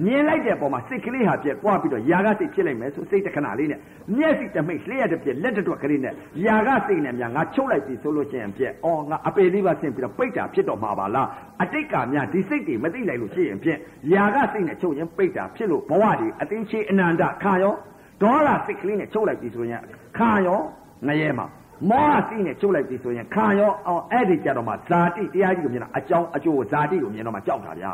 [0.05, 3.79] မြင်လိုက်တဲ့ပုံမှာစိတ်ကလေးဟာပြက်ပွားပြီးတော့ຢာကစိတ်ဖြစ်လိုက်မယ်ဆိုစိတ်တခဏလေးနဲ့
[4.17, 6.13] မျက်စိတမိတ်လျှက်တစ်ပြက်လက်တစ်တွက်ကလေးနဲ့
[6.45, 11.27] ຢာကစိတ်နဲ့များငါချုပ်လိုက်ပြီဆိုလို့ရှိရင်ပြက်အော်ငါအပေလေးပါဆင့်ပြီးတော့ပိတ်တာဖြစ်တော့မှာပါလား
[11.63, 13.77] အတိတ်ကများဒီစိတ်တွေမသိလိုက်လို့ရှိရင်ပြက်
[14.13, 17.73] ຢာကစိတ်နဲ့ချုပ်ရင်ပိတ်တာဖြစ်လို့ဘဝတွေအသိချေအနန္တခါရော
[18.21, 19.81] ဒေါသစိတ်ကလေးနဲ့ချုပ်လိုက်ပြီဆိုရင်
[20.17, 20.59] ခါရော
[21.07, 21.45] ငရဲမှာ
[21.90, 27.92] မောဟစိတ်နဲ့ချုပ်လိုက်ပြီဆိုရင်ခံရောအောင်အဲ့ဒီကြတော့မှဇာတိတရားကြီးကိုမြင်တာအကြောင်းအကျိုးဇာတိကိုမြင်တော့မှကြောက်တာဗျာ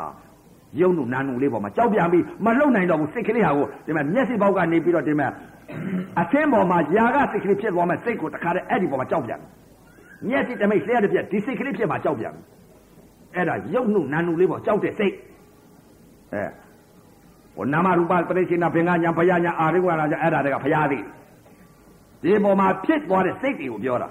[0.80, 5.28] ယုံနုနာနုလေးပေါ်မှာကြောက်ပြန်ပြီးမလှုပ်နိုင်တော့ဘူးစိတ်ကလေးဟာကိုဒီမှာမျက်စိပေါက်ကနေပြီးတော့ဒီမှာ
[6.20, 9.40] အသင်းပေါ်မှာຢာကစိတ်ကလေးဖြစ်သွားမှစိတ်ကိုတခါတည်းအဲ့ဒီပေါ်မှာကြောက်ပြန်
[10.28, 12.34] မျက်စိတမိတ်ဆဲရတဲ့ပြက်ဒီစိတ်ကလေးဖြစ်မှာကြောက်ပြန်
[13.34, 15.14] အဲ့ဒါယုံနုနာနုလေးပေါ်ကြောက်တဲ့စိတ်
[16.32, 16.44] အဲ
[17.56, 21.04] ဟိုနာမရူပပရိစ္ဆေနဘင်္ဂညာဘယညာအာရိဝါရာကြအဲ့ဒါတွေကဘုရားသည်
[22.22, 24.08] ဒီပေါ်မှာဖြစ်သွားတဲ့စိတ်တွေကိုပြောတာ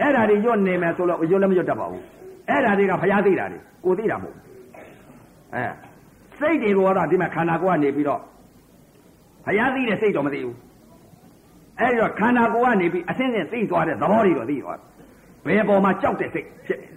[0.00, 2.02] အဲ့ဒါတွေရွတ်နေမယ်ဆိုတော့ရွတ်လည်းမရွတ်တတ်ပါဘူး
[2.48, 4.44] အဲ့ဒါတွေကဖျားသိတာတွေကိုသိတာမဟုတ်ဘူး
[5.54, 5.64] အဲ
[6.38, 8.20] စိတ်တွေကတော့ဒီမှာခန္ဓာကိုယ်ကနေပြီးတော့
[9.46, 10.56] ဖျားသိတဲ့စိတ်တော့မသိဘူး
[11.80, 14.78] အဲ့ဒီတော့ခန္ဓာကိုယ်ကနေပြီးအစင်းစင်းသိသွားတဲ့သဘောတွေတော့သိသွား
[15.46, 16.88] ဘယ်ပေါ်မှာကြောက်တဲ့စိတ်ဖြစ်နေ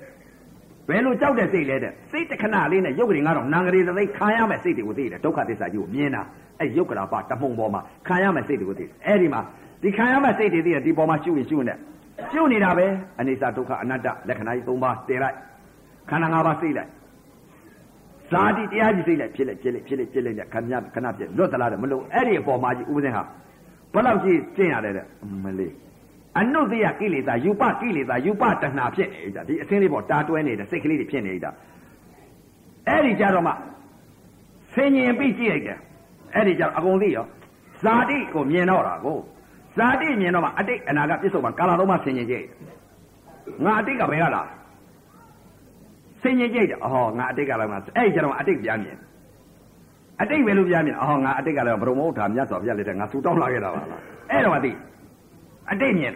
[0.90, 6.22] ဘယ်လိုကြောက်တဲ့စိတ်လဲတဲ့စိတ်တခဏလေးနဲ့ရုပ်ကလေးကတော့နံကလေးသသိခံရမယ်စိတ်တွေကိုသိတယ်ဒုက္ခသစ္စာကြီးကိုမြင်တာ
[6.60, 9.42] အဲ့ရုပ်ကလာပါတမှုံပေါ်မှာခံရမယ်စိတ်တွေကိုသိတယ်အဲ့ဒီမှာ
[9.82, 11.74] ဒီခံရမယ်စိတ်တွေသိတယ်ဒီပေါ်မှာရှုရင်ရှုနေ
[12.32, 12.86] ရှုနေတာပဲ
[13.20, 15.36] အနိစ္စဒုက္ခအနတ္တလက္ခဏာကြီး၃ပါးတည်လိုက်
[16.10, 16.90] ခန္ဓာ၅ပါးသိလိုက်
[18.32, 23.24] ဇာတိတရားကြီးသိလိုက်ဖြစ်လိုက်ဖြစ်လိုက်ဖြစ်လိုက်ဖြစ်လိုက်ခဏခဏပြလွတ်သလားတဲ့မလို့အဲ့ဒီအပေါ်မှာကြီးဥပဒေဟာ
[23.94, 25.06] ဘယ်လောက်ကြီးကျင့်ရတယ်တဲ့
[25.44, 25.74] မလေး
[26.40, 31.52] အနုတ္တိယကိလေသာယူပကိလေသာယူပတဏှာဖြစ်နေတာဒီအစင်းလေးပေါ်တာတွဲနေတဲ့စိတ်ကလေးတွေဖြစ်နေတာ
[32.88, 33.54] အဲ့ဒီကြတော့မှ
[34.74, 35.80] ဆင်ញင်ပြီးကြည့်လိုက်တယ်
[36.36, 37.26] အဲ့ဒီကြတော့အကုန်သိရော
[37.84, 39.18] ဇာတိကိုမြင်တော့တာကို
[39.80, 42.46] ဇာတိမြင်တော့မှအတိတ်အနာကပြစ္ဆုတ်မှာကာလတော့မှဆင်ញင်ကြည့်
[43.64, 44.42] ငါအတိတ်ကဘယ်ကလာ
[46.22, 48.98] ဆင်ញင်ကြည့်တယ်အော်ငါအတိတ်ကလာမှာအဲ့ဒီကြတော့အတိတ်ပြန်မြင်
[50.22, 54.02] အတိတ်ပဲလို့ပြန်မြင်အော်ငါအတိတ်ကလည်းဘုံမဟုတ်တာမြတ်စွာဘုရားလက်ထက်ငါဆူတောင်းလာခဲ့တာပါလား
[54.32, 54.72] အဲ့တော့မှသိ
[55.72, 56.14] အတိတ်မြင်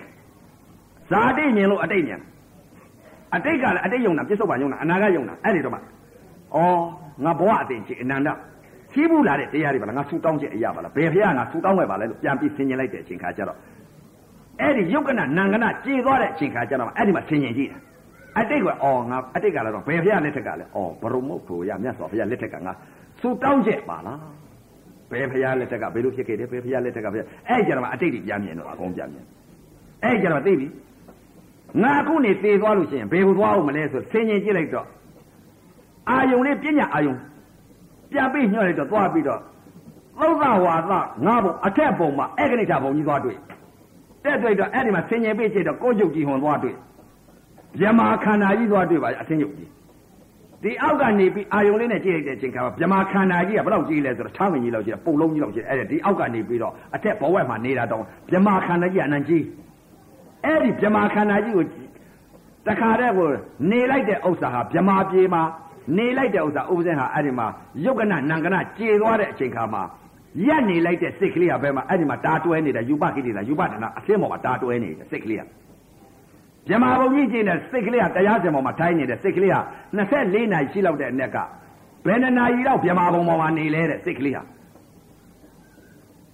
[1.09, 2.19] ဇာတိမြင်လို့အတိတ်မြင်
[3.35, 5.81] အတိတ်ကလည်းအတိတ်ယုံတာပြစ္ဆုတ်ပါယုံတာအနာကယုံတာအဲ့ဒီတော့မှဩ
[7.23, 8.29] ငါဘဝအသိချင်းအနန္တ
[8.92, 13.58] ချီးဘူးလာတဲ့တရားတွေပါလားငါဆူတောင်းချက်အရာပါလားဘယ်ဖះငါဆူတောင်းခဲ့ပါလဲလို့ပြန်ပြီးဆင်ញင်လိုက်တဲ့အချိန်ခါကျတော့
[14.60, 17.78] အဲ့ဒီယုတ်ကနနံကနကြေသွားတဲ့အချိန်ခါကျတော့အဲ့ဒီမှာဆင်ញင်ကြည့်တာ
[18.38, 22.72] အတိတ်ကအော်ငါအတိတ်ကလည်းတော့ဘယ်ဖះလက်ထက်ကလဲအော်ဘရုံမုတ်ကိုရမြတ်စွာဘုရားလက်ထက်ကငါ
[23.20, 24.18] ဆူတောင်းချက်ပါလား
[25.10, 29.24] ဘယ်ဖះလက်ထက်ကဘယ်လိုဖြစ်ခဲ့တယ်ဘယ်ဖះလက်ထက်ကဘယ်အဲ့ကြတော့အတိတ်ကြီးပြန်မြင်တော့အကုန်ပြန်မြင်
[30.04, 30.68] အဲ့ကြတော့သိပြီ
[31.82, 34.86] ငါအခုနေသေသွားလို့ရှိရင်ဘယ်ကိုသွားအောင်မလဲဆိုဆင်ញင်ကြည့်လိုက်တော့
[36.10, 37.14] အာယုံလေးပညာအာယုံ
[38.11, 39.41] ပြန်ပြီးညှော့လိုက်တော့သွားပြီးတော့
[40.19, 40.91] သုဒ္ဓဝါဒ
[41.25, 43.37] ငါဘုံအထက်ဘုံမှာအေကနိဋ္ဌဘုံကြီးသွားတွေ့
[44.23, 46.75] တဲ့တွေ့တော့အဲ့ဒီမှာဆင်ញင်ပြီးကြည့်တော့ကိုယ်ကျုပ်ကြီးဟွန်သွားတွေ့
[47.79, 49.69] မြမာခန္ဓာကြီးသွားတွေ့ပါအသင်းကျုပ်ကြီး
[50.63, 59.43] ဒီအောက်ကနေပြီးအာယုံလေးနဲ့ကြည့်လိုက်တဲ့အချိန်ခါမှာမြမာခန္ဓာကြီးကဘယ်လောက်ကြီးလဲဆိုတော့ထားဝင်ကြီးလောက်ကြီးပုံလုံးကြီးလောက်ကြီးအဲ့ဒီအောက်ကနေပြီးတော့အထက်ဘဝမှာနေတာတော့မြမာခန္ဓာကြီးကအနန္ကြီး
[60.45, 61.65] အဲ့ဒီမြမာခန္ဓာကြီးကို
[62.67, 63.27] တခါတည်းကို
[63.71, 65.43] နေလိုက်တဲ့ဥစ္စာဟာမြမာပြေမှာ
[65.97, 67.47] နေလိုက်တဲ့ဥစ္စာဥပဇင်းဟာအဲ့ဒီမှာ
[67.83, 69.83] ယုတ်ကနနံကနကြေသွားတဲ့အချိန်ခါမှာ
[70.47, 75.43] ရက်နေလိုက်တဲ့စိတ်ကလေးကဘယ်မှာအဲ့ဒီမှာတာတွဲနေတဲ့ယူပကိတိတာယူပတနာအစင်းပေါ်မှာတာတွဲနေတဲ့စိတ်ကလေးက
[76.69, 79.57] မြမာဘုံကြီးကျင်းတဲ့စိတ်ကလေးကတရားစင်ပေါ်မှာထိုင်းနေတဲ့စိတ်ကလေးက
[79.97, 81.37] 24နာရီရှိလောက်တဲ့အနက်က
[82.05, 84.39] ဘယ်နှနာရီလောက်မြမာဘုံပေါ်မှာနေလဲတဲ့စိတ်ကလေးက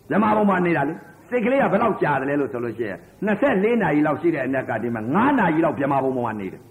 [0.09, 0.93] မြမာဘုံမှာနေတာလေ
[1.29, 6.61] စိတ်ကလေးကဘယ်လောက်ကြာတယ်လဲလို့ဆိုလို့ရှိရင်24နာရီလောက်ရှိတဲ့အနက်ကဒီမှာ9နာရီလောက်မြမာဘုံပေါ်မှာနေတယ်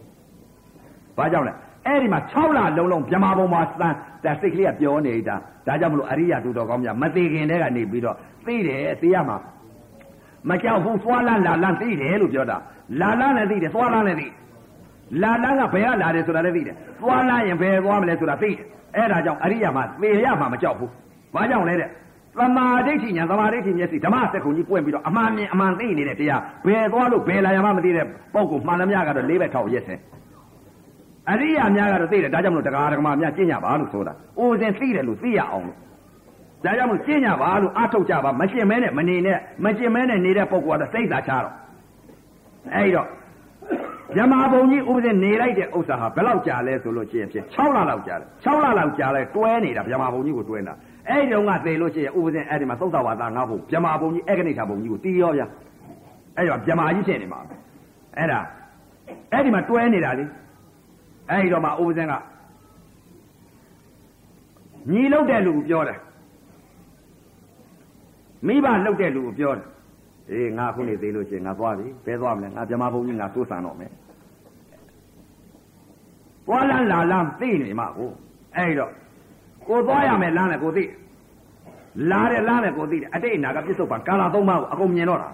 [1.16, 1.54] ဘာကြောင့်လဲ
[1.88, 5.36] အဲ့ဒီမှာ6လလုံးလုံးမြမာဘုံမှာစမ်းဒါစိတ်ကလေးကပြောနေတာ
[5.66, 8.16] ဒါကြောင့်မလို့အရိယာသူတော်ကောင်းများမသေးခင်တည်းကနေပြီးတော့
[8.46, 9.36] သိတယ်သိရမှာ
[10.48, 12.56] မကြောက်ဘူးသွားလန်းလာလန်းသိတယ်လို့ပြောတာ
[13.00, 14.26] လာလန်းလည်းသိတယ်သွားလန်းလည်းသိ
[15.22, 18.64] လာလန်းကဘယ်ကလာတယ်ဆိုတာလည်းသိတယ်သွားလန်းရင်ဘယ်သွားမလဲဆိုတာသိတယ်
[18.96, 20.90] အဲ့ဒါကြောင့်အရိယာမှာသေရမှာမကြောက်ဘူး
[21.34, 21.88] ဘာကြောင့်လဲတဲ့
[22.38, 28.04] သမာဓိဋ္ဌိညာသမာဓိဋ္ဌိမျက်စိဓမ္မစက္ကုံကြီးပွင့်ပြီးတော့အမှန်မြင်အမှန်သိနေတဲ့တရားဘယ်သွားလို့ဘယ်လာရမှမသိတဲ့
[28.34, 30.00] ပုံကိုမှန်သမျှကတော့လေးဘက်ထောက်ရက်စင်
[31.30, 35.76] အရိယာများကတော့သိတယ်ဒါကြောင့်မလို့တရားဓမ္မများကျင့်ကြပါလို့ဆိုတာအိုစဉ်သိတယ်လို့သိရအောင်လို့
[36.64, 41.54] ဒါကြောင့်မလို့ကျင့်ကြပါလို့အထုတ်ကြပါမကျင့်မဲနဲ့မနေနဲ့မကျင့်မဲနဲ့နေတဲ့ပုံကတော့စိတ်သာချတော့
[42.74, 43.08] အဲဒီတော့
[44.16, 50.74] မြမဘုံကြီးဥပဒေနေလိုက်တဲ့ဥစ္စာဟာဘယ်လောက်ကြာလဲဆိုလို့ရှိရင်ဖြင့်6လလောက်ကြာတယ်6လလောက်ကြာလဲတွဲနေတာမြမဘုံကြီးကိုတွဲနေတာ
[51.08, 55.46] အဲ့ဒီတော့ကသေလို့ရှိရင်ဥပဒေအဲ့ဒီမှာသုတ်တော်ဝါဒငါဘုံမြမဘုံကြီးအေကနိဋ္ဌဘုံကြီးကိုတီးရောဗျာ
[56.36, 57.40] အဲ့တော့မြမကြီးဖြစ်နေမှာ
[58.16, 58.40] အဲ့ဒါ
[59.32, 60.24] အဲ့ဒီမှာတွဲနေတာလေ
[61.30, 62.14] အဲ့ဒီတော့မှဥပဇင်က
[64.90, 65.98] ညီလုတ်တဲ့လူကိုပြောတယ်
[68.46, 69.66] မိဘလုတ်တဲ့လူကိုပြောတယ်
[70.30, 73.92] အေးငါခုနေသေးလို့ရှိရင်ငါသွားပြီဘဲသွားမလဲငါဗြဟ္မာဘုံကြီးငါစိုးစံတော့မယ်
[76.46, 78.10] သွားလန်းလာလန်းသိနေမှာကို
[78.56, 78.92] အဲ့ဒီတော့
[79.68, 80.84] ကိုသွားရမယ်လမ်းလည်းကိုသိ
[82.10, 85.28] လာတယ်လမ်းလည်းကိုသိတယ်အတိတ်အနာကပြစ္ဆုတ်ပံကာလာသုံးပါးကိုအကုန်မြင်တော့တာ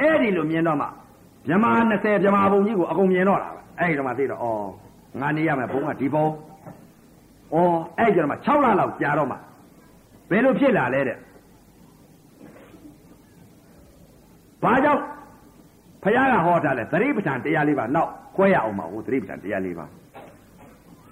[0.00, 0.86] အဲ့ဒီလိုမြင်တော့မှ
[1.48, 3.48] ဗြဟ္မာ20ဗြဟ္မာဘုံကြီးကိုအကုန်မြင်တော့တာ
[3.78, 4.87] အဲ့ဒီတော့မှသိတော့ဩ
[5.20, 6.26] ငါနေရမယ်ဘုံကဒီဘုံ
[7.54, 7.56] ဩ
[7.98, 9.36] အဲ့ကျတော့မှ6လလောက်ကြာတော့မှ
[10.30, 11.18] ဘယ်လိုဖြစ်လာလဲတဲ့
[14.62, 15.02] ဘာကြောင့်
[16.02, 19.86] ဖခင်ကဟောထားလဲသတိပဋ္ဌာန်တရားလေးပါနောက်ခွဲရအောင်ပါဟိုသတိပဋ္ဌာန်တရားလေးပါ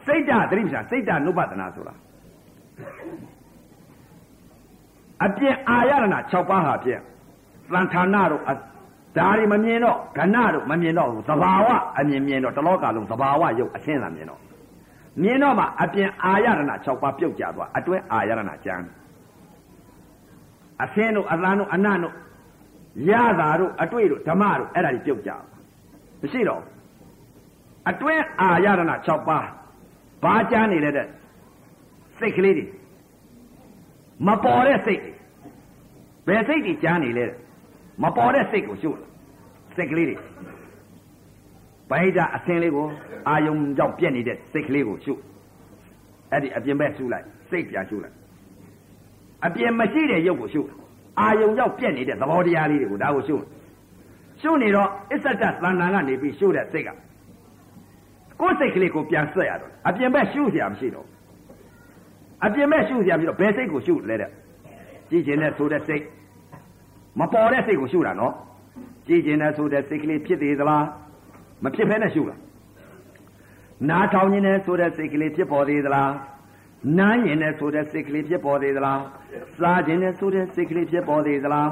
[0.07, 1.95] စိတ်ဓာတ်သတိပဋ္ဌာန်စိတ်ဓာတ်နုပဒနာဆိုတာ
[5.25, 7.01] အပြည့်အာရဏ6ပါးဟာဖြင့်
[7.73, 8.43] သံဌာနတို့
[9.19, 11.69] ဒါတွေမမြင်တော့ကဏတို့မမြင်တော့ဘူးသဘာဝ
[11.99, 14.41] အမြင်မြင်တော့တလောကလုံးသဘာဝရုပ်အရှင်းသာမြင်တော့
[15.23, 18.85] မြင်တော့မှအပြင်အာရဏ6ပါးပြုတ်ကြသွားအတွဲအာရဏကျမ်း
[20.85, 22.15] အရှင်းတို့အသံတို့အနတ်တို့
[23.11, 25.31] ရတာတို့အတွေ့တို့ဓမ္မတို့အဲ့ဒါတွေပြုတ်ကြ
[26.21, 26.73] ဘမရှိတော့ဘူး
[27.91, 29.47] အတွင်းအာရဏ6ပါး
[30.23, 31.07] ဘာကြားနေလဲတဲ့
[32.19, 32.67] စိတ်ကလေးတွေ
[34.27, 35.01] မပေါ်တဲ့စိတ်
[36.27, 37.37] တွေဘယ်စိတ်တွေကြားနေလဲတဲ့
[38.03, 39.07] မပေါ်တဲ့စိတ်ကိုရှုလာ
[39.77, 40.21] စိတ်ကလေးတွေဗ
[41.91, 42.87] ဟိတအစင်လေးကို
[43.29, 45.15] အာယုံကြောင့်ပြက်နေတဲ့စိတ်ကလေးကိုရှု
[46.31, 48.15] အဲ့ဒီအပြင်ဘက်ရှုလိုက်စိတ်ပြန်ရှုလိုက်
[49.47, 50.63] အပြင်မရှိတဲ့ရုပ်ကိုရှု
[51.21, 53.37] အာယုံကြောင့်ပြက်နေတဲ့သဘောတရားလေးတွေကိုဒါကိုရှု
[54.41, 56.91] ရှုနေတော့အစ္စတသဏ္ဍာန်ကနေပြီးရှုတဲ့စိတ်က
[58.41, 61.07] ကိုယ်စိတ်ကလေးကိုပြန်ဆက်ရတော့အပြင်ဘက်ရှုစရာမရှိတော့
[62.45, 64.31] အပြင်ဘက်ရှုစရာမရှိတော့ဘယ်စိတ်ကိုရှုလဲတဲ့
[65.11, 66.03] ကြည်ကျင်တဲ့ဆိုတဲ့စိတ်
[67.21, 68.35] မပေါ်တဲ့စိတ်ကိုရှုတာနော်
[69.07, 70.85] ကြည်ကျင်တဲ့ဆိုတဲ့စိတ်ကလေးဖြစ်သေးသလား
[71.65, 72.41] မဖြစ်ဘဲနဲ့ရှုလား
[73.89, 76.13] နားထောင်ခြင်းနဲ့ဆိုတဲ့စိတ်ကလေးဖြစ်ပေါ်သေးသလား
[76.99, 79.01] နားရင်နဲ့ဆိုတဲ့စိတ်ကလေးဖြစ်ပေါ်သေးသလား
[79.59, 81.71] စားခြင်းနဲ့ဆိုတဲ့စိတ်ကလေးဖြစ်ပေါ်သေးသလား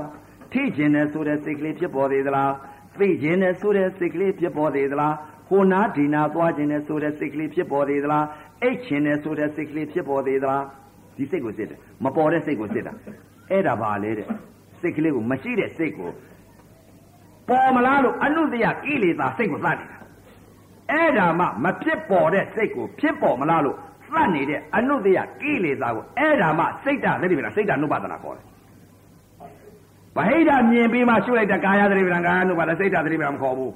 [0.53, 2.53] ထိခြင်းနဲ့ဆိုတဲ့စိတ်ကလေးဖြစ်ပေါ်သေးသလား
[2.99, 5.15] သိခြင်းနဲ့ဆိုတဲ့စိတ်ကလေးဖြစ်ပေါ်သေးသလား
[5.49, 8.25] ဟိုနာဒီနာသွားခြင်းနဲ့ဆိုတဲ့စိတ်ကလေးဖြစ်ပေါ်သေးသလား
[8.63, 10.63] အိတ်ခြင်းနဲ့ဆိုတဲ့စိတ်ကလေးဖြစ်ပေါ်သေးသလား
[11.17, 12.93] ဒီစိတ်ကိုစစ်တယ်မပေါ်တဲ့စိတ်ကိုစစ်တာ
[13.51, 14.29] အဲ့ဒါပါလေတဲ့
[14.85, 16.11] စိတ်ကလေးကိုမရှိတဲ့စိတ်ကို
[17.49, 19.99] ပေါ်မလားလို့အနုတ္တယကိလေသာစိတ်ကိုသတ်နေတာ
[20.91, 23.77] အဲ့ဒါမှမဖြစ်ပေါ်တဲ့စိတ်ကိုဖြစ်ပေါ်မလားလို့
[24.13, 28.45] သတ်နေတဲ့အနုတ္တယကိလေသာကိုအဲ့ဒါမှစိတ်ဓာတ်လက်ဒီပြန်စိတ်ဓာတ်နုပါဒနာခေါ်တယ်
[30.17, 33.73] ဗဟိတမြင်ပြီးမှရှုလိုက်တဲ့ကာယသတိပ္ပံကာယ ानु ပါဒစိတ်ဓာတ်သတိပ္ပံမခေါ်ဘူး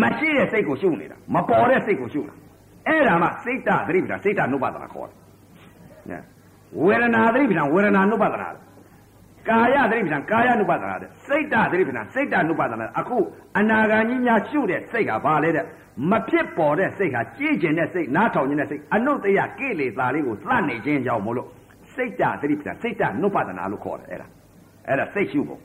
[0.00, 2.34] မရှိတဲ့စိတ်ကိုရှုနေတာမပေါ်တဲ့စိတ်ကိုရှုတာ
[2.88, 5.10] အဲ့ဒါမှစိတ်ဓာတ်သတိပ္ပံစိတ်ဓာတ်နုပါဒနာခေါ်တ
[6.14, 6.22] ယ်
[6.84, 8.48] ဝေဒနာသတိပ္ပံဝေဒနာနုပါဒနာ
[9.49, 13.17] ကာယသတိပ္ပံကာယ ानु ပါဒနာတဲ့စိတ်ဓာတ်သတိပ္ပံစိတ်ဓာတ် ानु ပါဒနာအခု
[13.59, 15.65] အနာဂါကြီးများရှုတဲ့စိတ်ကဘာလဲတဲ့
[16.11, 21.47] မဖြစ်ပေါ်တဲ့စိတ်ဟာကြည်ကျင်တဲ့စိတ်နားထောင်ခြင်းတဲ့စိတ်အနုတ္တယကိလေသာလေးကိုသတ်နေခြင်းကြောင့်မို့လို့
[21.95, 24.27] စိတ်ဓာတ်သတိပ္ပံစိတ်ဓာတ်နုပါဒနာလို့ခေါ်တယ်အဲ့ဒါ
[24.87, 25.59] အဲ့ဒါစိတ်ရှုဖို့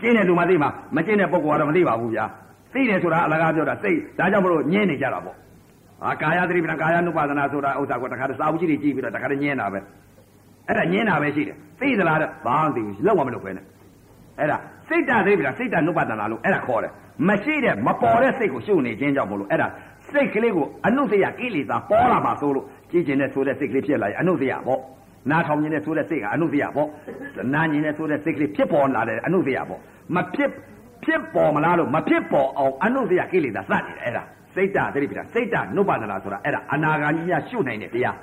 [0.00, 2.24] ကျင်းတဲ့လူမသိမှာမကျင်းတဲ့ပုဂ္ဂိုလ်ကတော့မသိပါဘူးဗျာ
[2.72, 5.36] သိတယ်ဆိုတာအလကားပြောတာစိတ်ဒါကြောင့်မလို့ညင်းနေကြတာပေါ့
[6.04, 9.80] အာကာယသတိပ္ပံကာယ ानु ပါဒနာဆိုတာဥစ္စာကိုတခါတည်းစာအုပ်ကြီးတွေကြည့်ပြီးတော့တခါတည်းညင်းတာပဲ
[10.67, 13.65] အဲ့ဒါညင်းတာပဲရှိတယ်သိသလားတဲ့ဘာမှမသိဘူးလောက်မှမလုပ်ပဲနဲ့
[14.39, 14.57] အဲ့ဒါ
[14.89, 16.91] စိတ်ဓာတ်သတိပ္ပံစိတ်ဓာတ်နုပါဒနာလို့အဲ့ဒါခေါ်တယ်
[17.27, 19.67] မရှိတဲ့မပေါ်တဲ့စိတ်ကိုရှုနေခြင်းကြောင့်မလို့အဲ့ဒါ
[20.11, 24.79] စိတ်ကလေးကိုအနုတ္တယကိလေသာပေါ်လာမှာဆိုလို့ကြည်ကျင်တဲ့ဆိုတဲ့စိတ်ကလေးဖြစ်လာရင်အနုတ္တယပေါ့
[25.31, 26.87] နားထောင်ခြင်းနဲ့ဆိုတဲ့စိတ်ကအနုတ္တယပေါ့
[27.53, 29.79] နားခြင်းနဲ့ဆိုတဲ့စိတ်ကလေးဖြစ်ပေါ်လာတဲ့အနုတ္တယပေါ့
[30.15, 30.49] မဖြစ်
[31.03, 34.23] ဖြစ်ပေါ်မလားလို့မဖြစ်ပေါ်အောင်အနုတ္တယကိလေသာစနေတယ်အဲ့ဒါ
[34.55, 38.17] စိတ်ဓာတ်သတိပ္ပံစိတ်ဓာတ်နုပါဒနာဆိုတာအဲ့ဒါအနာဂါကြီးများရှုနိုင်တဲ့တရား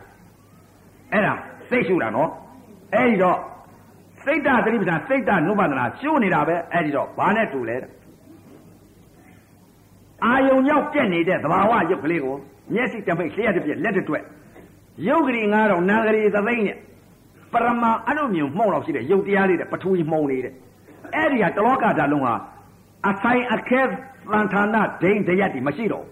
[1.12, 1.34] အဲ့ဒါ
[1.70, 2.30] စိတ်ရှုတာနော်
[2.94, 3.38] အဲ့ဒီတော့
[4.24, 7.76] စိတ်ဓာတ်သတိပ္ပံစိတ်ဓာတ်နုပါဒနာရှုနေတာပဲအဲ့ဒီတော့ဘာနဲ့တူလဲ
[10.24, 12.36] အာယုံရောက်ပြက်နေတဲ့သဘာဝရုပ်ကလေးကို
[12.74, 14.24] မျက်စိတပိတ်လျှက်တစ်ပြက်လက်တစ်တွက်
[15.08, 16.76] ရုပ်ကလေး9000နာကလေးသသိန်းနဲ့
[17.52, 20.54] ပရမအနုမြုံမှုံတော့ရှိတဲ့ရုပ်တရားလေးတဲ့ပထူကြီးမှုံနေတဲ့
[21.14, 22.34] အဲ့ဒီဟာတလောကဓာတ်လုံးဟာ
[23.08, 26.04] အဆိုင်အခဲသံဌာနဒိန်တရက်ဒီမရှိတော့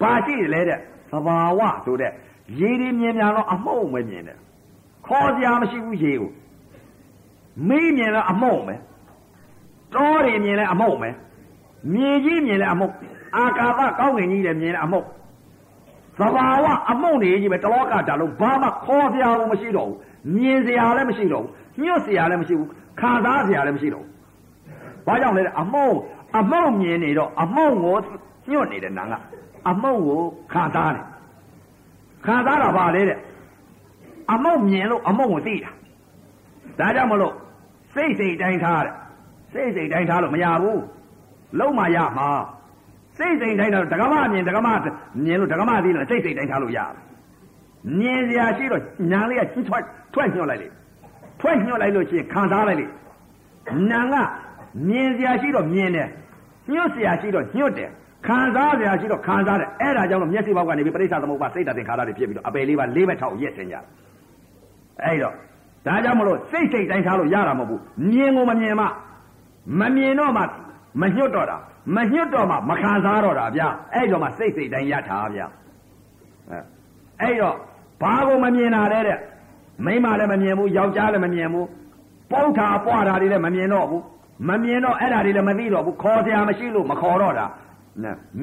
[0.00, 0.78] ဘာရှိတယ်လဲတဲ့
[1.12, 2.12] သဘာဝဆိုတဲ့
[2.60, 4.38] ရေဒီမြင်များတော့အမှုံပဲမြင်တယ်
[5.08, 6.30] ခေါ်စရာမရှိဘူးရေကို
[7.68, 8.74] မေးမြင်တော့အမှုံပဲ
[9.94, 11.10] တောတွေမြင်လဲအမှုံပဲ
[11.92, 12.88] မြေကြီးမြင်လဲအမှုံ
[13.36, 15.02] အာကာသကောင်းငင်ကြီးလည်းမြင်လဲအမှုံ
[16.18, 19.98] သဘာဝအမှုံနေကြီးပဲတလောကဓာတ်လုံးဘာမှခေါ်စရာမရှိတော့ဘူး
[20.36, 22.68] မြင်စရာလည်းမရှိတော့ဘူးညွတ်စရာလည်းမရှိဘူး
[23.00, 24.12] ခံစားစရာလည်းမရှိတော့ဘူး
[25.06, 25.88] ဘာကြောင့်လဲအမှုံ
[26.38, 27.96] အမှုံမြင်နေတော့အမှုံကို
[28.50, 29.14] ညွတ်နေတဲ့နာက
[29.70, 30.22] အမှုံကို
[30.52, 31.04] ခံစားတယ်
[32.26, 33.18] ခံစားတာပါလေတဲ့
[34.32, 35.70] အမုတ်မြင်လို့အမုတ်ကိုသိတာ
[36.80, 37.34] ဒါကြောင့်မလို့
[37.94, 38.94] စိတ်စိတ်တိုင်းထားတယ်
[39.52, 40.82] စိတ်စိတ်တိုင်းထားလို့မရဘူး
[41.58, 42.28] လုံးမရမှာ
[43.18, 44.68] စိတ်စိတ်တိုင်းထားဒကမမြင်ဒကမ
[45.24, 46.92] မြင်လို့ဒကမသိလို့စိတ်စိတ်တိုင်းထားလို့ရတယ်
[47.98, 49.82] မြင်စရာရှိတော့ညာလေးကချင်းထွက်
[50.14, 50.68] ထွက်ညှော့လိုက်လေ
[51.40, 52.86] ထွက်ညှော့လိုက်လို့ရှိရင်ခံစားလိုက်လေ
[53.90, 54.14] နာက
[54.88, 56.08] မြင်စရာရှိတော့မြင်တယ်
[56.72, 57.90] ညှို့စရာရှိတော့ညှို့တယ်
[58.26, 63.84] ခံစားစရာရှိတော့ခံစားတယ်အဲ့ဒါကြောင့်လို့မျက်စိဘောက်ကနေပြီးပရိစ္ဆာသမုပ္ပါစိတ်တသင်္ခါရတွေဖြစ်ပြီးတော့အပယ်လေးပါလေးဘက်ထောက်ရက်တင်ကြတယ်
[65.04, 65.34] အဲ့တော့
[65.86, 67.80] ဒါကြောင့်မလို့စိတ်စိတ်တိုင်းထားလို့ရတာမဟုတ်ဘူး
[68.10, 68.86] မြင်ကိုမမြင်မှ
[69.80, 70.42] မမြင်တော့မှ
[71.00, 71.56] မညှွတ်တော့တာ
[71.96, 73.62] မညှွတ်တော့မှမခံစားတော့တာဗျ
[73.94, 75.40] အဲ့တော့မှစိတ်စိတ်တိုင်းရထားဗျ
[77.20, 77.56] အဲ့တော့
[78.02, 79.18] ဘာကိုမမြင်တာလဲတဲ့
[79.84, 81.66] မိမလည်းမမြင်ဘူးယောက်ျားလည်းမမြင်ဘူး
[82.30, 84.02] ပုတ်တာပွားတာတွေလည်းမမြင်တော့ဘူး
[84.48, 87.46] မမြင်တော့အဲ့ဒါတွေလည်းမသိတော့ဘူးခေါ်စရာမရှိလို့မခေါ်တော့တာ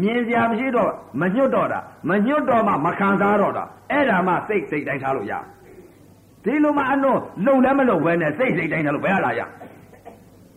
[0.02, 0.90] မြင်စရာမရှိတော့
[1.22, 1.80] မညှွတ်တော့တာ
[2.10, 5.34] မညှွတ်တော့မှမခံစားတော့တာအဲ့ဒါမှစိတ်စိတ်တိုင်းထားလို့ရ
[6.46, 9.42] ဒီလိုမှအတော့လုံလည်းမလုံပဲနဲ့စိတ်စိတ်တိုင်းထားလို့ဘယ်လာရ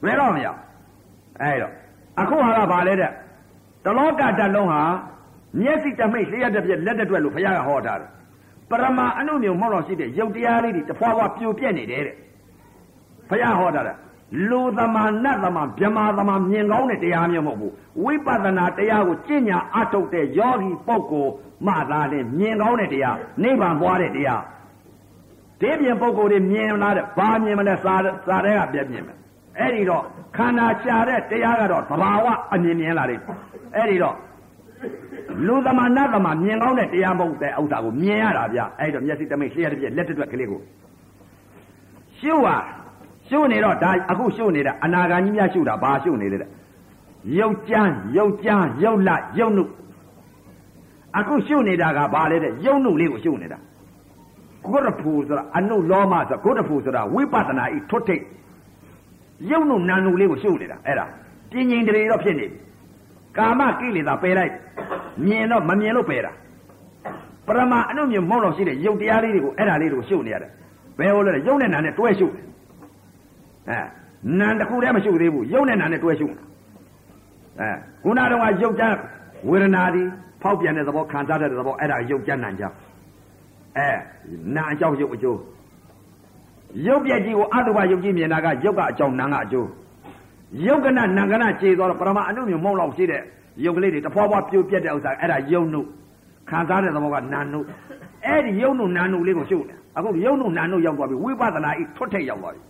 [0.05, 0.47] ဘယ်တော့မရ
[1.41, 1.73] အဲ့တော့
[2.21, 3.11] အခုဟာကဘာလဲတဲ့
[3.85, 4.83] တလောကတလုံးဟာ
[5.61, 8.11] မျက်စိတမိတ်လျှက်တစ်ပြက်လက်တစ်တွက်လို့ဘုရားကဟောထားတယ်
[8.71, 12.17] ပရမအနုမြုံမောက်တော့ရှိတဲ့ရုပ်တရားလေးတွေတဖွာဖွာပြိုပြက်နေတယ်တဲ့
[13.29, 13.95] ဘုရားဟောထားတာ
[14.51, 17.73] လူသမာနတ်သမာဗြဟ္မာသမာမြင်ကောင်းတဲ့တရားမျိုးမဟုတ်ဘူး
[18.05, 21.33] ဝိပဿနာတရားကိုကျင့်ညာအထုတ်တဲ့ယောဂီပုဂ္ဂိုလ်
[21.67, 24.43] မှသာလေမြင်ကောင်းတဲ့တရားနိဗ္ဗာန်သွားတဲ့တရား
[25.61, 27.95] ဒီပြင်ပုဂ္ဂိုလ်တွေမြင်လာတဲ့ဘာမြင်မလဲစာ
[28.27, 29.17] စာတဲ့ကပြည့်မြင်မယ်
[29.59, 30.03] အဲ့ဒီတော့
[30.37, 33.21] ခန္ဓာရှာတဲ့တရားကတော့သဘာဝအမြင်မြင်လာတယ်
[33.77, 34.17] အဲ့ဒီတော့
[35.47, 40.61] လူသမာနတ်သမာမြင်ကောင်းတဲ့တရားမဟုတ်တဲ့ဥစ္စာကိုမြင်ရတာဗျအဲ့တော့မျက်စိတမိတ်လျှက်တစ်ပြက်လက်တစ်တွက်ကလေးကို
[42.19, 42.57] ရှုဟာ
[43.29, 46.51] ရှုနေတော့ဒါအခုရှုနေတာအနာဂါကြီးများရှုတာဘာရှုနေလဲတဲ့
[47.39, 49.65] ရုပ်ကြမ်းရုပ်ကြမ်းရုပ်လရုပ်နု
[51.19, 53.59] အခုရှုနေတာကဘာလဲတဲ့ရုပ်နုလေးကိုရှုနေတာ
[54.65, 58.23] ဂုရဖူဆိုတာအနုလောမဆိုဂုရဖူဆိုတာဝိပဿနာဤထွတ်ထိတ်
[59.51, 61.07] ရုပ်နုနာနုလေးကိုရှုနေတာအဲ့ဒါ
[61.51, 62.59] ပြင်းငင်တရေတော့ဖြစ်နေပြီ
[63.37, 64.53] ကာမကိလေသာပယ်လိုက်
[65.27, 66.33] မြင်တော့မမြင်လို့ပယ်တာ
[67.47, 70.51] ပရမအနုမြင်မုံလို့ရှိတဲ့ရုပ်တရားလေးတွေကိုအဲ့ဒါလေးတွေကိုရှုနေရတယ်
[70.99, 72.45] ဘယ်ဟိုလဲရုပ်နဲ့နာနဲ့တွဲရှုတယ်
[73.69, 73.81] အဲ
[74.39, 76.45] နံတစ်ခုတည်းမရှုသေးဘူးရုပ်နဲ့နာနဲ့တွဲရှုတာ
[77.61, 77.71] အဲ
[78.03, 78.85] ခုနတော့ကရုပ်ကြ
[79.49, 80.03] ဝေဒနာဒီ
[80.43, 82.65] ဖောက်ပြန်တဲ့သဘောခံစားတဲ့သဘောအဲ့ဒါရုပ်ကြနံကြ
[83.77, 83.89] အဲ
[84.55, 85.39] နာအကြောင်းရုပ်အကျိုး
[86.87, 89.69] ရုပ်ပြက်ကြီးကိုအတုပရုပ်ကြီးမြင်တာကရုပ်ကအကြောင်းနာကအကျိုး
[90.67, 93.23] ရုပ်ကနနံကနခြေသွားတော့ပရမအနုမြမုံလောက်ရှိတဲ့
[93.65, 95.81] ရုပ်ကလေးတွေတဖွာဖွာပြိုပြက်တဲ့ဥစ္စာအဲ့ဒါယုံနု
[96.49, 97.61] ခံစားတဲ့သဘောကနာနု
[98.25, 102.61] အဲ့ဒီယုံနုနာနုလေးကိုရှုပ်တယ်အခုယုံနုနာနုရောက်သွားပြီဝိပဿနာဤထွတ်ထိတ်ရောက်သွားပြီ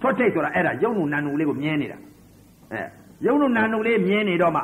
[0.00, 1.98] ထွတ်ထိတ်ဆိုတာအဲ့ဒါယုံနုနာနုလေးကိုမြင်နေတာ
[2.72, 2.80] အဲ
[3.26, 4.62] ယုံနုနာနုလေးမြင်နေတော့မှ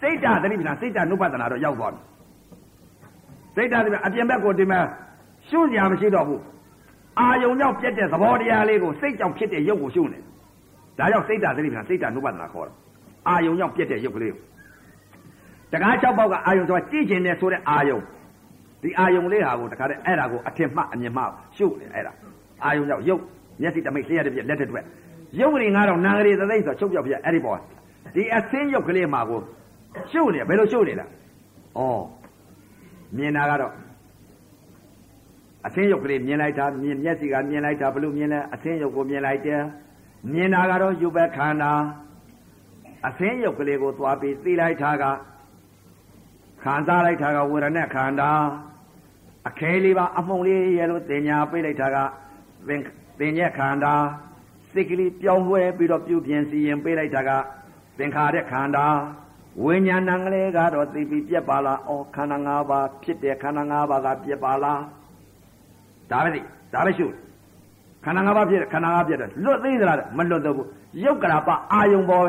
[0.00, 2.00] စိတ်ဓာတ်သတိပ္ပဏစိတ်ဓာတ်နုပဒနာတော့ရောက်သွားပြီ
[3.54, 4.80] စိတ်ဓာတ်သတိအပြင်ဘက်ကိုဒီမှာ
[5.48, 6.42] ရှုစရာမရှိတော့ဘူး
[7.20, 10.18] အာယုံရောက်ပြက်တဲ့သဘောတရားလေးကိုစိတ်ကြောင့်ဖြစ်တဲ့ရုပ်ကိုရှုနေ
[10.98, 12.72] ဒါကြောင့်စိတ်ဓာတ်သတိပ္ပဏစိတ်ဓာတ်နုပဒနာခေါ်တာ
[13.28, 14.42] အာယုံရောက်ပြက်တဲ့ရုပ်ကလေးကို
[15.72, 17.98] တကား၆ပေါက်ကအာယုံဆိုတာကြည့်ကျင်တယ်ဆိုတဲ့အာယုံ
[18.82, 22.12] ဒီအာယုံလေးဟာကိုတခါတည်းအဲ့ဒါကိုအထင်မှတ်အမြင်မှတ်ရှုနေအဲ့ဒါ
[22.64, 23.22] အာယုံရောက်ရုပ်
[23.60, 24.84] မျက်စိတမိတ်လျှက်ရတဲ့ပြက်လက်တဲ့တွက်
[25.40, 27.58] ရုပ်ကလေးငါတော့နာကလေးသသိဆိုချုပ်ပြောက်ပြအဲ့ဒီပေါ်
[28.14, 29.40] ဒီအသင်းရုပ်ကလေးမှာကို
[30.12, 31.08] ရှုနေဘယ်လိုရှုနေလဲဩ
[33.16, 33.74] မြင်တာကတော့
[35.66, 39.62] အသင်းရုပ်ကလေးမြင်လိုက်တာမြင်မျက်စိကမြင်လိုက်တာဘလို့မြင်လဲအသင်းရုပ်ကိုမြင်လိုက်တယ်
[40.32, 41.72] မြင်တာကတော့ယူပဲခန္ဓာ
[43.06, 45.04] အသင်းရုပ်ကလေးကိုသွားပြီးသိလိုက်တာက
[46.62, 48.30] ခံစားလိုက်တာကဝေဒနာခန္ဓာ
[49.48, 51.96] အခဲလေးပါအမှုံလေးရဲ့လို့တင်ညာပိတ်လိုက်တာက
[52.68, 52.80] သင်
[53.18, 53.94] သင်ညက်ခန္ဓာ
[54.72, 57.30] စိတ်ကလေးပြောင်းလဲပြီးတော့ပြုပြင်စီရင်ပိတ်လိုက်တာက
[57.98, 58.86] သင်္ခါရခန္ဓာ
[59.62, 64.82] ဝိညာဏံကလေးကတော့သိပြီးပြက်ပါလားအော်ခန္ဓာ၅ပါးဖြစ်တဲ့ခန္ဓာ၅ပါးကပြက်ပါလား
[66.10, 66.40] ဒါပဲသိ
[66.72, 67.06] ဒါပဲရှု
[68.04, 70.68] ခန္ဓာ၅ပါးဖြစ်တဲ့ခန္ဓာ၅ပါးပြက်တယ်လွတ်သေးသလားမလွတ်တော့ဘူး
[71.04, 72.24] ရုပ်ကရာပအာယုံပေါ်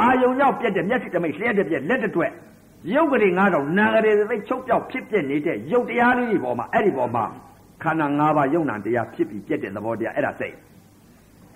[0.00, 2.32] အာယုံရောက်ပြက်တဲ့မျက်စိတမိတ်လျှက်တဲ့ပြက်လက်တဲ့တွက်
[2.94, 7.24] ရုပ်ကလေးငါးတော့နာကလေးသိချုပ်ပြောက်ဖြစ်ပြက်နေတဲ့ရုပ်တရားလေးတွေပေါ်မှာအဲ့ဒီပေါ်မှာ
[7.82, 10.56] ခန္ဓာ၅ပါးယုံနာတရားဖြစ်ပြီးပြက်တဲ့သဘောတရားအဲ့ဒါစိတ်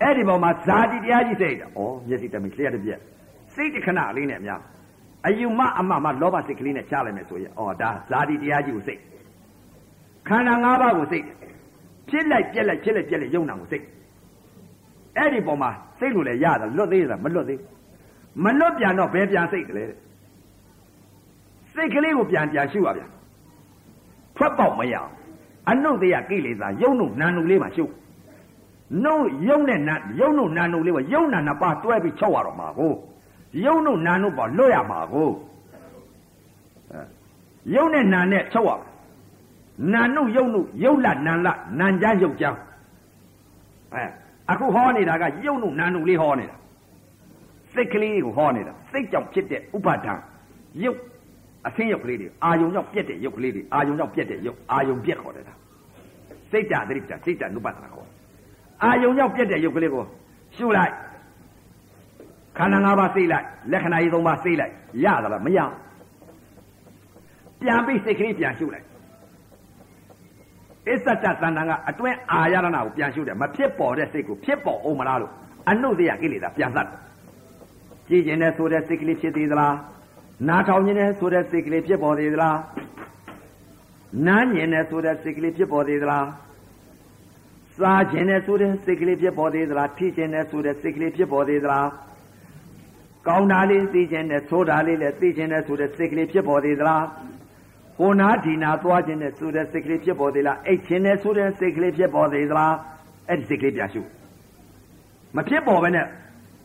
[0.01, 1.63] အဲ့ဒီပေါ်မှာဇာတိတရားကြီးစိတ်ဩ
[2.07, 2.99] မျက်စိတမိတ်လျှက်တဲ့ပြက်
[3.55, 4.61] စိတ်တခဏလေးနဲ့များ
[5.27, 8.99] အယူမအမမလောဘစိတ်ကလေးနဲ့ချလိုက်မယ်ဆိုရင်ဩဒါဇာတိတရားကြီးကိုစိတ်
[10.27, 11.25] ခန္ဓာ၅ပါးကိုစိတ်
[12.09, 13.83] ဖြစ်လိုက်ပြက်လိုက်ဖြစ်လိုက်ပြက်လိုက်ယုံနာကိုစိတ်
[15.17, 15.69] အဲ့ဒီပေါ်မှာ
[15.99, 17.59] စိတ်လို့လည်းရတယ်လွတ်သေးတာမလွတ်သေး
[18.43, 19.97] မလွတ်ပြန်တော့ဘယ်ပြန်စိတ်ကလေးတဲ့
[21.73, 23.09] စိတ်ကလေးကိုပြန်ပြန်ရှုရပြန်
[24.37, 24.95] ထွက်ပေါက်မရ
[25.69, 27.85] အနုတ္တယကိလေသာယုံနုနာနုလေးမှာရှု
[29.03, 32.93] နှုတ်ယုံနဲ့နာယုံနုနာနုလေးကိုယုံနာနှစ်ပါးတွဲပြီးချုပ်ရတော့မှာကို
[33.63, 35.29] ယုံနုနာနုပေါ်လွတ်ရမှာကို
[37.73, 38.71] ယုံနဲ့နာနဲ့ချုပ်ရ
[39.93, 41.47] နာနုယုံနုယုတ်လနန်လ
[41.79, 42.45] နန်ကြယုတ်ကြ
[43.93, 44.03] အဲ
[44.51, 46.55] အခုဟောနေတာကယုံနုနာနုလေးဟောနေတာ
[47.73, 50.13] စိတ်ကလေးကိုဟောနေတာစိတ်ကြောင့်ဖြစ်တဲ့ဥပါဒံ
[50.83, 50.99] ယုတ်
[51.67, 55.53] အဆင်းရုပ်ကလေးတွေအာယုံကြောင့်ပြက်တဲ့ရုပ်ကလေးတွေအာယုံကြောင့်ပြက်တဲ့ရုပ်အာယုံပြက်ခေါ်တယ်ဒါ
[56.51, 58.09] စိတ်ဓာတ်တိတ္တစိတ်ဓာတ်နုပဒနာခေါ်
[58.83, 60.03] အာယုံကြောင့်ပြက်တဲ့ရုပ်ကလေးကို
[60.55, 60.93] ရှုလိုက်
[62.57, 64.73] ခန္ဓာ၅ပါးစိတ်လိုက်လက္ခဏာကြီး၃ပါးစိတ်လိုက်
[65.03, 65.59] ရသလားမရ
[67.61, 68.85] ပြန်ပြီးစိတ်ကလေးပြန်ရှုလိုက်
[70.87, 75.31] အစ္ဆတတန်တန်ကအတွင်းအာရဏနာကိုပြန်ရှုတယ်မဖြစ်ပေါ်တဲ့စိတ်ကိုဖြစ်ပေါ်အောင်မလားလို့
[75.69, 76.87] အနုတ္တယကိလေသာပြန်သတ်
[78.07, 79.75] ကြည်ကျင်တဲ့ဆိုတဲ့စိတ်ကလေးဖြစ်သေးသလား
[80.47, 82.57] နားထောင်ခြင်းနဲ့ဆိုတဲ့စိတ်ကလေးဖြစ်ပေါ်သေးသလား
[84.27, 86.25] နားညင်နဲ့ဆိုတဲ့စိတ်ကလေးဖြစ်ပေါ်သေးသလား
[87.77, 91.87] စားခြင်းနဲ့ဆိုတဲ့စိတ်ကလေးဖြစ်ပေါ်သေးသလားထိခြင်းနဲ့ဆိုတဲ့စိတ်ကလေးဖြစ်ပေါ်သေးသလား
[93.27, 97.03] ကောင်းတာလေးသိခြင်းနဲ့ဆိုးတာလေးလည်းသိခြင်းနဲ့ဆိုတဲ့စိတ်ကလေးဖြစ်ပေါ်သေးသလား
[97.97, 102.73] ဟိုနာဒီနာသွားခြင်းနဲ့ဆိုတဲ့စိတ်ကလေးဖြစ်ပေါ်သေးလားအိတ်ခြင်းနဲ့ဆိုတဲ့စိတ်ကလေးဖြစ်ပေါ်သေးသလား
[103.29, 104.01] အဲ့ဒီစိတ်ကလေးပြန်ရှု
[105.35, 106.05] မဖြစ်ပေါ်ပဲနဲ့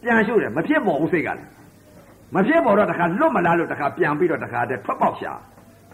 [0.02, 1.48] ပြန်ရှုတယ်မဖြစ်ပေါ်ဘူးစိတ်ကလည်း
[2.34, 5.32] မဖြစ်ပေါ်တော့တခါလွတ်မလားလို့တခါပြန်ပြီးတော့တခါတည်းထွက်ပေါက်ရှာ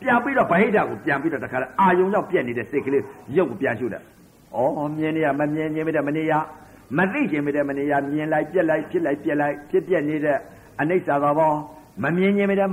[0.02, 3.02] ပြန်ပြီးတော့ဗဟိတကိုပြန်ပြီးတော့တခါအာယုံရောက်ပြက်နေတဲ့စိတ်ကလေး
[3.36, 4.02] ရုပ်ကိုပြန်ရှုတယ်။
[4.58, 4.62] ဩ
[4.96, 6.32] မြင်နေရမမြင်ခြင်းမတဲ့မနေရ
[6.96, 10.38] မသိခြင်းမတဲ့မနေရမြင်လိုက်ပြက်လိုက်ဖြစ်လိုက်ပြက်လိုက်ဖြစ်ပြက်နေတဲ့
[10.80, 11.52] အနိစ္စသဘော
[12.02, 12.70] မမြင်ခြင်းမတဲ့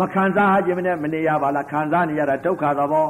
[0.00, 3.06] မခံစားခြင်းမတဲ့မနေရပါလားခံစားနေရတာဒုက္ခသဘော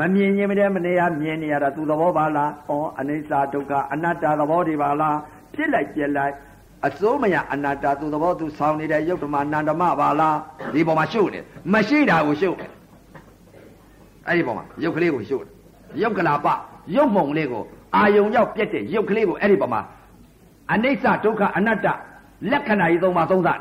[0.00, 5.16] မမြင်ခြင်းမတဲ့မနေရမြင်နေရတာသူသဘောပါလားဩအနိစ္စဒုက္ခအနတ္တသဘောတွေပါလား
[5.54, 6.34] ဖြစ်လိုက်ပြက်လိုက်
[6.86, 10.36] အစိုးမရအနတ္တသူသဘောသူဆောင်းနေတဲ့ယုတ်ဓမ္မနန္ဓမပါလား
[10.74, 11.40] ဒီပေါ်မှာရှုပ်နေ
[11.72, 12.70] မရှိတာကိုရှုပ်တယ်
[14.26, 15.52] အဲ့ဒီပေါ်မှာယုတ်ကလေးကိုရှုပ်တယ်
[16.02, 16.46] ယုတ်ကလာပ
[16.94, 17.64] ယုတ်မုံလေးကို
[17.96, 19.80] အာယုံရောက်ပြက်တဲ့ယုတ်ကလေးကိုအဲ့ဒီပေါ်မှာ
[20.72, 21.86] အနိစ္စဒုက္ခအနတ္တ
[22.50, 23.60] လက္ခဏာကြီးသုံးပါသုံးသတ်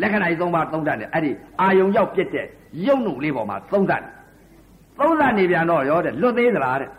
[0.00, 1.30] လက္ခဏာကြီးသုံးပါသုံးသတ်တယ်အဲ့ဒီ
[1.60, 2.46] အာယုံရောက်ပြက်တဲ့
[2.86, 4.02] ယုတ်နုလေးပေါ်မှာသုံးသတ်
[4.98, 6.90] သုံးသတ်နေပြန်တော့ရောတဲ့လွတ်သေးသလားတဲ့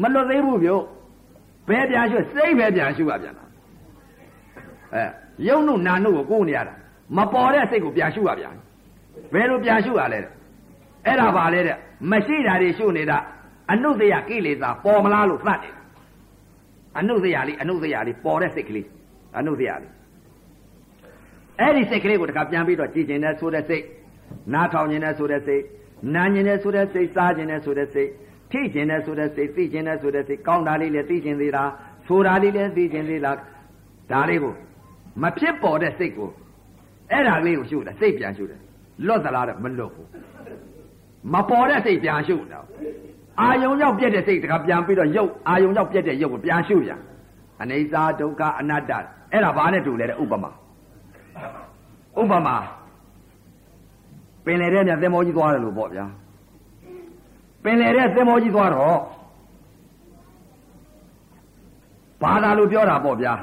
[0.00, 0.80] မလွတ်သေးဘူးပြော
[1.68, 3.44] ဘယ်ပြန်ရှုစိတ်ပဲပြန်ရှုရပြန်တာ
[4.94, 5.04] အဲ
[5.48, 6.74] ယုံနုနာနုကိုကိုးနေရတာ
[7.16, 8.54] မပေါ်တဲ့စိတ်ကိုပြန်ရှုရပြန်
[9.32, 10.32] ဘယ်လိုပြန်ရှုရလဲတဲ့
[11.06, 11.76] အဲ့ဒါပါလေတဲ့
[12.10, 13.18] မရှိတာတွေရှုနေတာ
[13.72, 15.74] အနုတယကိလေသာပေါ်မလားလို့သတ်တယ်
[16.98, 18.86] အနုတယလေးအနုတယလေးပေါ်တဲ့စိတ်ကလေး
[19.38, 19.92] အနုတယလေး
[21.60, 23.84] အဲ့ဒီစိတ်ကလေးကိုတခါပြန်ပြီးတော့ကြည်ကျင်တဲ့ဆိုတဲ့စိတ်
[24.52, 25.62] နားထောင်ကျင်တဲ့ဆိုတဲ့စိတ်
[26.14, 28.10] နာကျင်တဲ့ဆိုတဲ့စိတ်စားကျင်တဲ့ဆိုတဲ့စိတ်
[28.52, 31.70] ထိကျင်တဲ့ဆိုတဲ့စိတ်သိကျင်တဲ့ဆိုတဲ့စိတ်ကောင်းတာလေးလည်းသိကျင်သေးလား
[32.06, 33.36] ဆိုတာလေးလည်းသိကျင်သေးလား
[34.10, 34.54] ဒါလေးကို
[35.22, 36.30] မဖြစ်ပေါ်တဲ့စိတ်ကို
[37.10, 38.60] အဲ့ဒါလေးကိုရှုတယ်စိတ်ပြန်ရှုတယ်
[39.06, 40.08] လွတ်သလားတော့မလွတ်ဘူး
[41.32, 42.66] မပေါ်တဲ့စိတ်ပြန်ရှုတော့
[43.40, 47.00] အာယုံရောက်ပြက်တဲ့စိတ်တခါပြန်ပြီးတော့ရုပ်အာယုံရောက်ပြက်တဲ့ရုပ်ကိုပြန်ရှုပြန်
[47.62, 48.92] အနေစာဒုက္ခအနတ္တ
[49.32, 50.50] အဲ့ဒါဘာနဲ့တူလဲတဲ့ဥပမာ
[52.20, 52.56] ဥပမာ
[54.44, 56.06] ပင်လေတဲ့မြတ်သင်္ဘောကြီးသွားတယ်လို့ပေါ့ဗျာ
[57.64, 58.98] ပင်လေတဲ့သင်္ဘောကြီးသွားတော့
[62.22, 63.34] ဘာသာလို့ပြောတာပေါ့ဗျာ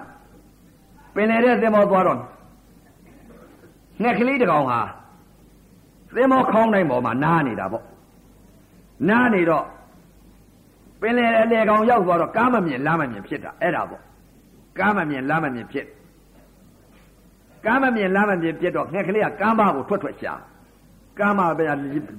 [1.16, 2.18] ပင်လေတဲ့သင်္ဘောသွားတော့
[4.02, 4.82] ငှက်ကလေးတကောင်ဟာ
[6.16, 7.86] သင်္ဘောခေါင်းတိုင်းပေါ်မှာနားနေတာပေါ့
[9.10, 9.66] နားနေတော့
[11.02, 14.02] ပင်လေအလေကောင်ရောက်သွားတော့ကားမမြင်လားမမြင်ဖြစ်တာအဲ့ဒါပေါ့
[14.80, 15.86] ကားမမြင်လားမမြင်ဖြစ်
[17.66, 20.34] ကားမမြင်လားမမြင်ဖြစ်တော့ငှက်ကလေးကကားမကိုထွက်ထွက်ရှာ
[21.20, 21.66] ကားမပဲ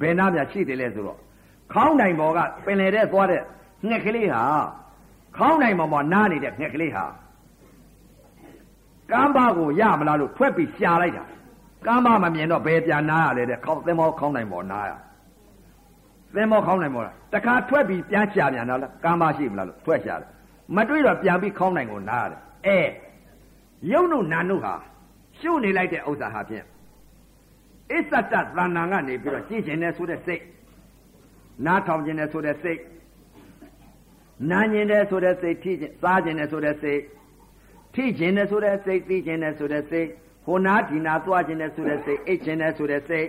[0.01, 1.19] ဘယ်နာမြရှိတယ်လဲဆိုတော့
[1.73, 3.43] ခေါင်းတိုင်ပေါ်ကပင်လေတဲ့သွားတဲ့
[3.87, 4.43] ငှက်ကလေးဟာ
[5.37, 7.05] ခေါင်းတိုင်ပေါ်မှာနားနေတဲ့ငှက်ကလေးဟာ
[9.11, 11.25] ကမ်းပါကိုရမလားလို့ထွက်ပြီးရှာလိုက်တာ
[11.87, 14.93] ကမ်းပါမမြင်တော့ဘယ်ပြန်နားရလဲတဲ့ခေါင်းသင်္ဘောခေါင်းတိုင်ပေါ်နားရ
[16.35, 20.29] သင်္ဘောခေါင်းတိုင်ပေါ်လားတခါထွက်ပြီးပြန်ရှာပြန်တော့လားကမ်းပါရှိမလားလို့ထွက်ရှာတယ်
[20.77, 22.79] မတွေ့တော့ပြန်ပြီးခေါင်းတိုင်ကိုနားရတယ်အဲ
[23.93, 24.75] ယုံနုနာနုဟာ
[25.41, 26.65] ရှုနေလိုက်တဲ့ဥစ္စာဟာဖြင့်
[27.93, 30.43] အစ္ဆတသဏ္ဍာန်ကနေပြီးတော့ကြည့်ခြင်းနဲ့ဆိုတဲ့စိတ်
[31.67, 32.81] နားထောင်ခြင်းနဲ့ဆိုတဲ့စိတ်
[34.51, 37.01] နာကျင်တဲ့ဆိုတဲ့စိတ်ထိခြင်းစားခြင်းနဲ့ဆိုတဲ့စိတ်
[37.95, 40.09] ထိခြင်းနဲ့ဆိုတဲ့စိတ်သိခြင်းနဲ့ဆိုတဲ့စိတ်
[40.47, 43.27] ဟိုနာဒီနာသွားခြင်းနဲ့ဆိုတဲ့စိတ်အိတ်ခြင်းနဲ့ဆိုတဲ့စိတ်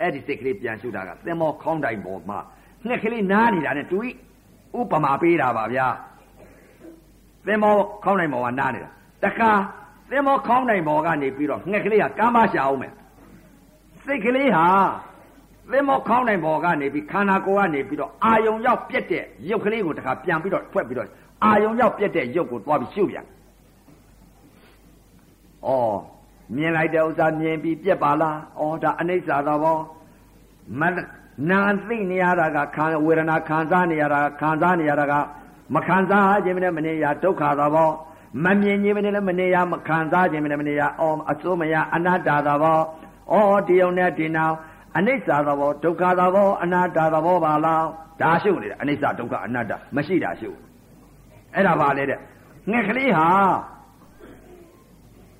[0.00, 2.38] အဲ့ဒီစိတ်ကလေးပြန်ရှုတာကသင်္ဘောခေါင်းတိုင်ပေါ်မှာ
[2.86, 3.98] ငှက်ကလေးနားနေတာနဲ့တူ
[4.78, 5.86] ဥပမာပေးတာပါဗျာ
[7.46, 7.74] သင်္ဘော
[8.04, 8.90] ခေါင်းတိုင်ပေါ်မှာနားနေတာ
[9.24, 9.50] တခါ
[10.10, 12.92] သင်္ဘောခေါင်းတိုင်ပေါ်ကနေပြီးတော့ငှက်ကလေးကကမ်းမရှာအောင်မယ်
[14.04, 14.66] စိတ်ကလေးဟာ
[15.70, 21.08] သင်္ဘောခေါင်းနိုင်ပေါ်ကနေပြီးခန္ဓာကိုယ်ကနေပြီးတော့အာယုံရောက်ပြက်တဲ့ရုပ်ကလေးကိုတခါပြန်ပြီးတော့ထွက်ပြီးတော့
[21.44, 23.26] အာယုံရောက်ပြက်တဲ့ရုပ်ကိုသွားပြီးရှုပ်ပြန်။
[25.66, 25.96] အော်
[26.56, 29.78] မြင်လိုက်တဲ့ဥစ္စာမြင်ပြီးပြက်ပါလား။အော်ဒါအနိစ္စသာဘော
[30.80, 30.82] မ
[31.50, 35.14] နာသိနေရတာကခံဝေဒနာခံစားနေရတာခံစားနေရတာက
[35.74, 37.90] မခံစားခြင်းနဲ့မနေရဒုက္ခသာဘော
[38.44, 42.80] မမြင်ခြင်းနဲ့လည်းမနေရမခံစားခြင်းနဲ့မနေရအော်အစိုးမရအနတ္တသာဘော
[43.32, 44.56] အော်ဒီုံနဲ့ဒီနောက်
[44.96, 47.84] အနိစ္စသဘောဒုက္ခသဘောအနတ္တသဘောပါလား
[48.20, 50.58] ဒါရှုပ်နေတာအနိစ္စဒုက္ခအနတ္တမရှိတာရှုပ်
[51.54, 52.18] အဲ့ဒါပါလေတဲ့
[52.70, 53.28] ငှက်ကလေးဟာ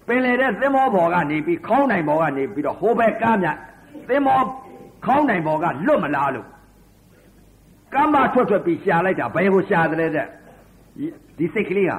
[0.07, 3.49] ပင်လေတဲ့သင်္ဘောဘော်ကနေပြီးခေါင်းနိုင်ဘော်ကနေပြီးတော့ဟိုဘက်ကားမြ
[4.09, 4.41] သင်္ဘော
[5.07, 6.47] ခေါင်းနိုင်ဘော်ကလွတ်မလားလို့
[7.95, 10.27] ကမ်းမထွက်ထွက်ပြီးရှာလိုက်တာဘယ်ကိုရှာတယ်တဲ့
[11.39, 11.99] ဒီစိတ်ကလေးဟာ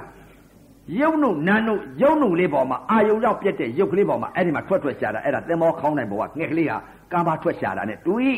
[1.00, 6.78] ရုပ်နုနာနုရုပ်နုလေးပေါ်မှာအာယုံရောက်ပြက်တဲ့ရုပ်ကလေးပေါ်မှာအဲ့ဒီမှာထွက်ထွက်ရှာတာအဲ့ဒါသင်္ဘောခေါင်းနိုင်ဘောကငှက်ကလေးဟာ
[7.14, 8.14] ကာမထွက်ရှာတာနဲ့တူ၏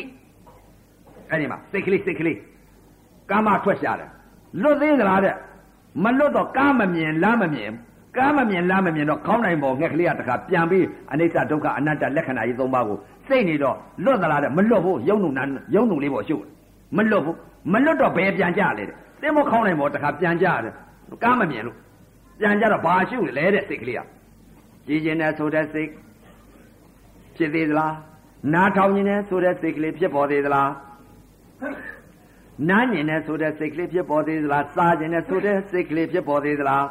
[1.30, 2.38] အဲ့ဒီမှာစိတ်ကလေးစိတ်ကလေး
[3.30, 4.10] ကာမထွက်ရှာတယ်
[4.62, 5.34] လွတ်သေးသလားတဲ့
[6.04, 7.70] မလွတ်တော့ကာမမြင်လားမမြင်
[8.16, 12.98] ကာမမြင်လားမမြင်တော့ခေါင်းနိုင်ပေါ်ငှက်ကလေးကတခါပြန်ပြီးအနိစ္စဒုက္ခအနတ္တလက္ခဏာကြီးသုံးပါးကို
[13.28, 15.44] စိတ်နေတော့လွတ်သလားတဲ့မလွတ်ဘူးယုံနုနာ
[15.74, 16.42] ယုံနုလေးပေါ်ရှုပ်
[16.96, 17.36] မလွတ်ဘူး
[17.72, 20.72] မလွတ်တော့ဘယ်ပြန်ကြလဲတဲ့သင်္ဘောခေါင်းနိုင်ပေါ်တခါပြန်ကြတယ်
[21.24, 21.76] ကာမမြင်လို့
[22.40, 24.00] ပြန်ကြတော့ဘာရှုလဲတဲ့စိတ်ကလေးက
[24.86, 25.90] ကြည်ကျင်တဲ့ဆိုတဲ့စိတ်
[27.36, 27.94] ဖြစ်သေးသလား
[28.52, 30.70] နားထောင်နေတဲ့ဆိုတဲ့စိတ်ကလေးဖြစ်ပေါ်သေးသလား
[32.68, 36.86] နားညင်တဲ့ဆိုတဲ့စိတ်ကလေးဖြစ်ပေါ်သေးသလားစားကျင်တဲ့ဆိုတဲ့စိတ်ကလေးဖြစ်ပေါ်သေးသလား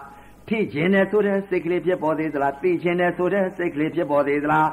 [0.47, 4.67] ထိကျင်တဲ့ဆိုတဲ့စိတ်ကလေးဖြစ်ပေါ်သေးသလားသိကျင်တဲ့ဆိုတဲ့စိတ်ကလေးဖြစ်ပေါ်သေးသလား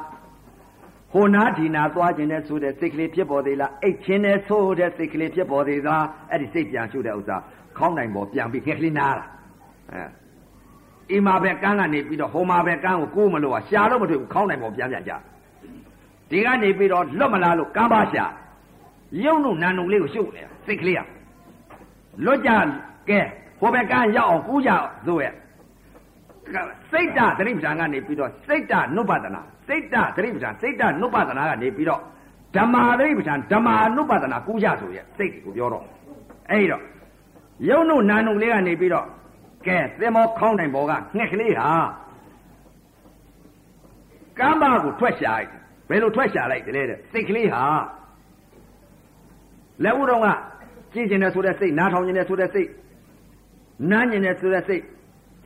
[1.13, 7.37] ဟိုနာဒီနာသွားကျင်တဲ့ဆိုတဲ့စိတ်ကလေးဖြစ်ပေါ်သေးလားအိတ်ချင်းတဲ့ဆိုတဲ့စိတ်ကလေးဖြစ်ပေါ်သေးသလားအဲ့ဒီစိတ်ပြန်ရှုတဲ့ဥစ္စာ
[7.79, 9.25] ခေါင်းနိုင်ပေါ်ပြန်ပြီးခက်ကလေးနားတာ
[9.93, 10.26] အဲ
[11.11, 15.13] အိမ်မှာပဲကန်းကနေပြီးတော့ဟိုမှာပဲကန်းကိုကိုးမလို့ကရှာလို့မတွေ့ဘူးခေါင်းနိုင်ပေါ်ပြန်ပြန်ကြ
[16.31, 18.25] ဒီကနေပြီးတော့လွတ်မလားလို့ကန်းပါရှာ
[19.25, 21.03] ရုံတို့နန်တို့လေးကိုရှုပ်နေတာစိတ်ကလေးက
[22.25, 22.51] လွတ်ကြ
[23.09, 23.21] ကဲ
[23.61, 24.71] ဟိုဘက်ကန်းရောက်အောင်ကူးကြ
[25.07, 25.33] ဆိုရဲ့
[26.91, 32.01] စိတ်တသတိပ္ပံကနေပြီးတော့စိတ်တနုပဒနာစိတ်တသတိပ္ပံစိတ်တနုပဒနာကနေပြီးတော့
[32.57, 35.85] ဓမ္မာသတိပ္ပံဓမ္မာနုပဒနာကူးကြဆိုရဲ့စိတ်ကိုပြောတော့
[36.51, 36.83] အဲ့တော့
[37.69, 39.07] ရုံတို့နန်တို့လေးကနေပြီးတော့
[39.69, 41.71] ကဲသင်္ဘောခေါင်းနိုင်ဘောကငှက်ကလေးဟာ
[44.39, 45.49] ကမ်းပါကိုထွက်ရှာလိုက်
[45.89, 47.63] ဘယ်လိုထွက်ရှာလိုက်တယ်လဲတဲ့စိတ်ကလေးဟာ
[49.85, 50.27] လက်ဦးတော်က
[50.93, 52.69] ကြည့်ကျင်တယ်ဆိုတဲ့စိတ်နားထောင်ကျင်တယ်ဆိုတဲ့စိတ်
[53.91, 54.83] နားကျင်တယ်ဆိုတဲ့စိတ်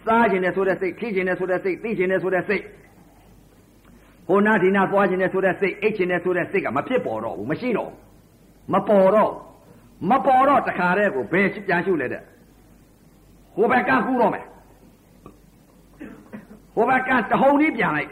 [0.06, 2.62] စားကျင်တယ်ဆိုတဲ့စိတ်ခီးကျင်တယ်ဆိုတဲ့စိတ်သိကျင်တယ်ဆိုတဲ့စိတ်
[4.28, 7.90] ဟိုနာဒီနာသွားကျင်တယ်ဆိုတဲ့စိတ်အိတ်ကျင်တယ်ဆိုတဲ့စိတ်ကမဖြစ်ပေါ်တော့ဘူးမရှိတော့
[8.72, 9.32] မပေါ်တော့
[10.10, 12.22] မပေါ်တော့တခါတည်းကိုဘယ်ပြန်ရှုလဲတဲ့
[13.56, 14.44] ဟိုဘက်ကကူးတော့မယ်
[16.74, 18.10] ဟိုဘက်ကတဟုန်ကြီးပြန်လိုက်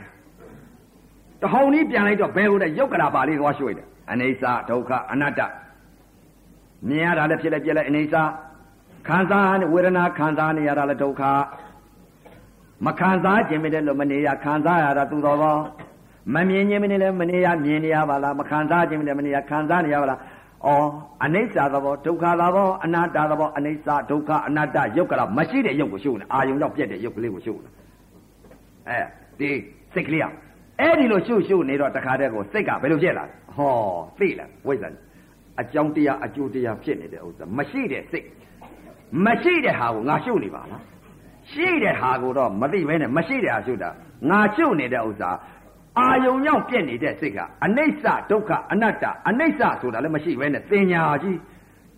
[1.42, 5.40] တဟုန်ကြီးပြန်လိုက်တော့ဘယ်ကိုလဲရုပ်ကလာပါလေးသွားရွှေ့တယ်အနေစာဒုက္ခအနတ္တ
[6.88, 8.22] မြင်ရတာလည်းဖြစ်လိုက်ပြက်လိုက်အနေစာ
[9.08, 11.22] ခံစားနေဝေဒနာခံစားနေရတာလည်းဒုက္ခ
[12.86, 15.56] မခံစားခြင်းမတဲ့လို့မနေရခံစားရတာသူတော်ဘော
[16.34, 20.18] မမြင်ခြင်းမနဲ့လည်းမနေရမြင်နေရပါလားမခံစားခြင်းမနဲ့မနေရခံစားနေရပါလား
[20.66, 20.88] အော်
[21.24, 27.68] အနိစ္စသဘောဒုက္ခသဘောအနတ္တသဘောအနိစ္စဒုက္ခအနတ္တယုတ်ကလားမရှိတဲ့ယုတ်ကိုရှုနေအာယုံရောက်ပြက်တဲ့ယုတ်ကလေးကိုရှုနေ
[28.88, 29.00] အဲ
[29.38, 29.50] ဒီ
[29.94, 30.32] စိတ်ကလေးอ่ะ
[30.80, 33.72] အဲ့ဒီလိုရှုရှုနေတော့တခါတည်းကိုစိတ်ကဘယ်လိုဖြစ်လာလဲဟော
[34.18, 34.88] သိလားဝိဇ္ဇာ
[35.60, 38.26] အကြောင်းတရားအကျိုးတရားဖြစ်နေတဲ့ဥစ္စာမရှိတဲ့စိတ်
[39.26, 40.82] မရှိတဲ့ဟာကိုငါရှုနေပါလား
[41.52, 43.90] ရှိတဲ့ဟာကိုတော့မသိဘဲနဲ့မရှိတဲ့ဟာရှုတာ
[44.30, 45.30] ငါရှုနေတဲ့ဥစ္စာ
[45.98, 51.38] အာယုံရောက်ပြက်နေတဲ့စိတ်ကအနိစ္စဒုက္ခအနတ္တအနိစ္စဆိုတာလည်းမရှိဘဲနဲ့သင်ညာကြီး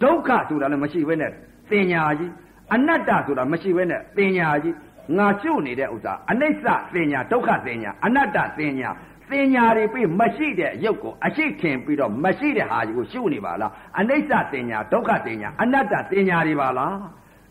[0.02, 1.30] ဒုက္ခဆိုတာလည်းမရှိဘဲနဲ့
[1.70, 2.30] သင်ညာကြီး
[2.74, 4.74] အနတ္တဆိုတာမရှိဘဲနဲ့သင်ညာကြီး
[5.18, 8.90] ငါရှုနေတဲ့ဥစ္စာအနိစ္စသင်ညာဒုက္ခသင်ညာအနတ္တသင်ညာ
[9.30, 16.96] သင်ညာတွေပြီးမရှိတဲ့ရုပ်ကိုအရှိခင်ပြီးတော့မရှိတဲ့ဟာကြီးကိုရှုနေပါလားအနိစ္စသင်ညာဒုက္ခသင်ညာအနတ္တသင်ညာတွေပါလား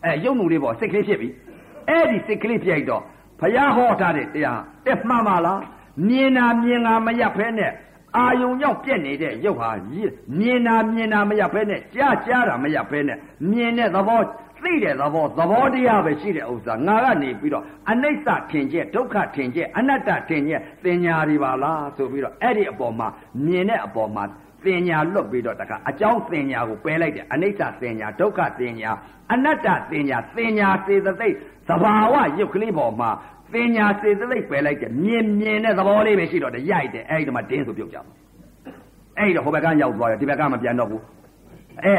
[0.04, 1.28] အဲရုပ်မှုလေးပေါ့စိတ်ကလေးဖြစ်ပြီ
[1.88, 3.02] အဲ့ဒီစိတ်ကလေးပြိုက်တော့
[3.40, 5.60] ဘုရားဟောထားတဲ့တရားတက်မှန်ပါလား
[6.08, 7.72] မြင်တာမြင်တာမရဖဲနဲ့
[8.16, 9.70] အာယုံရောက်ပြက်နေတဲ့ရုပ်ဟာ
[10.38, 13.18] မြင်တာမြင်တာမရဖဲနဲ့ကြားကြားတာမရဖဲနဲ့
[13.50, 14.20] မြင်တဲ့သဘော
[14.64, 23.08] သိတဲ့သဘောသဘောတရားပဲရှိတဲ့ဥစ္စာငါကနေပြီးတော့အနိစ္စထင်ကျက်ဒုက္ခထင်ကျက်အနတ္တထင်ကျက်သင်ညာတွေပါလားဆိုပြီးတော့အဲ့ဒီအပေါ်မှာ
[23.46, 24.24] မြင်တဲ့အပေါ်မှာ
[24.64, 28.90] သင်ညာလွတ်ပြီးတော့တခါအကြောင်းသင်ညာကိုပယ်လိုက်တယ်အနိစ္စသင်ညာဒုက္ခသင်ညာ
[29.32, 31.34] အနတ္တသင်ညာသင်ညာစေတသိက်
[31.68, 33.10] သဘာဝရုပ်ကလေးပေါ်မှာ
[33.52, 38.04] သင်ညာစေတသိက်ပယ်လိုက်တယ်မြင်မြင်တဲ့သဘောလေးပဲရှိတော့တယ်ရိုက်တယ်အဲ့ဒီမှာတင်းဆိုပြုတ်ကြပါ
[39.18, 41.02] အဲ့ဒီတော့ဟိုဘက်ကရောက်သွားတယ်ဒီဘက်ကမပြန်တော့ဘူး
[41.84, 41.96] အဲ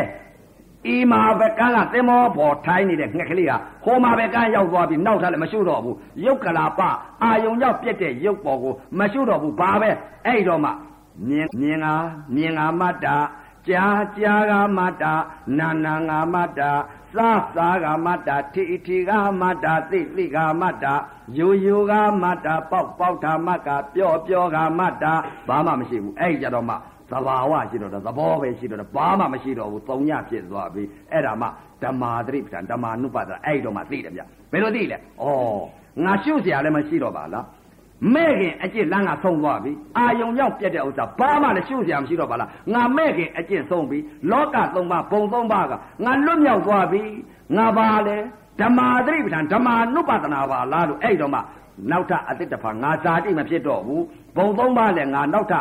[0.94, 3.52] ဤမှာဘက်ကကသင်္ဘောပေါ်ထိုင်းနေတဲ့ငှက်ကလေးက
[3.86, 5.96] ဟိုမှာဘက်ကရောက်သွားပြီးနောက်ထပ်လည်းမရှုတော့ဘူး
[6.26, 6.82] ရုပ်ကလာပ
[7.24, 9.90] အာယုံရောက်ပြက်တဲ့ရုပ်ပေါ်ကိုမရှုတော့ဘူးဘာပဲ
[10.26, 10.72] အဲ့တော့မှ
[11.30, 11.94] မြင်မြင်ငါ
[12.36, 13.16] မြင်ငါမတ္တာ
[13.69, 13.87] ကြာ
[14.19, 15.15] ကြာကမတ္တာ
[15.59, 16.71] နာနာငါမတ္တာ
[17.17, 19.11] သာသာကမတ္တာထိထိက
[19.41, 20.95] မတ္တာသိသိကမတ္တာ
[21.37, 21.93] ယိုယိုက
[22.23, 25.13] မတ္တာပေါက်ပေါက်တာမကပြော့ပြော့ကမတ္တာ
[25.49, 26.75] ဘာမှမရှိဘူးအဲ့ကြတော့မှ
[27.11, 30.83] သဘာဝရှိတော့သဘောပဲရှိတော့ဘာမှမရှိတော့ဘူးသုံးညဖြစ်သွားပြီ
[31.13, 31.47] အဲ့ဒါမှ
[31.83, 35.01] ဓမ္မာသတိပ္ပံဓမ္မာနုပဒအဲ့တော့မှသိတယ်ဗျဘယ်လိုသိလဲဩ
[36.05, 37.45] ငါရှုเสียလည်းမရှိတော့ပါလား
[38.14, 43.98] မဲ့ခင်အကျင့်လမ်းကဆုံးသွားပြီအာယုံရောက်ပြက်တဲ့ဥစ္စာဘာမှလည်းရှုစရာမရှိတော့ပါလားငါမဲ့ခင်အကျင့်ဆုံးပြီ
[44.32, 45.74] လောကသုံးပါးဘုံသုံးပါးက
[46.06, 47.02] ငါလွတ်မြောက်သွားပြီ
[47.58, 48.18] ငါပါလေ
[48.60, 51.40] ဓမ္မာသတိပဋ္ဌာန်ဓမ္မာနုပါဒနာပါလားလို့အဲ့တော့မှ
[51.92, 54.04] နောက်ထအတိတ်တဖန်ငါဇာတိမဖြစ်တော့ဘူး
[54.38, 55.54] ဘုံသုံးပါးလည်းငါနောက်ထ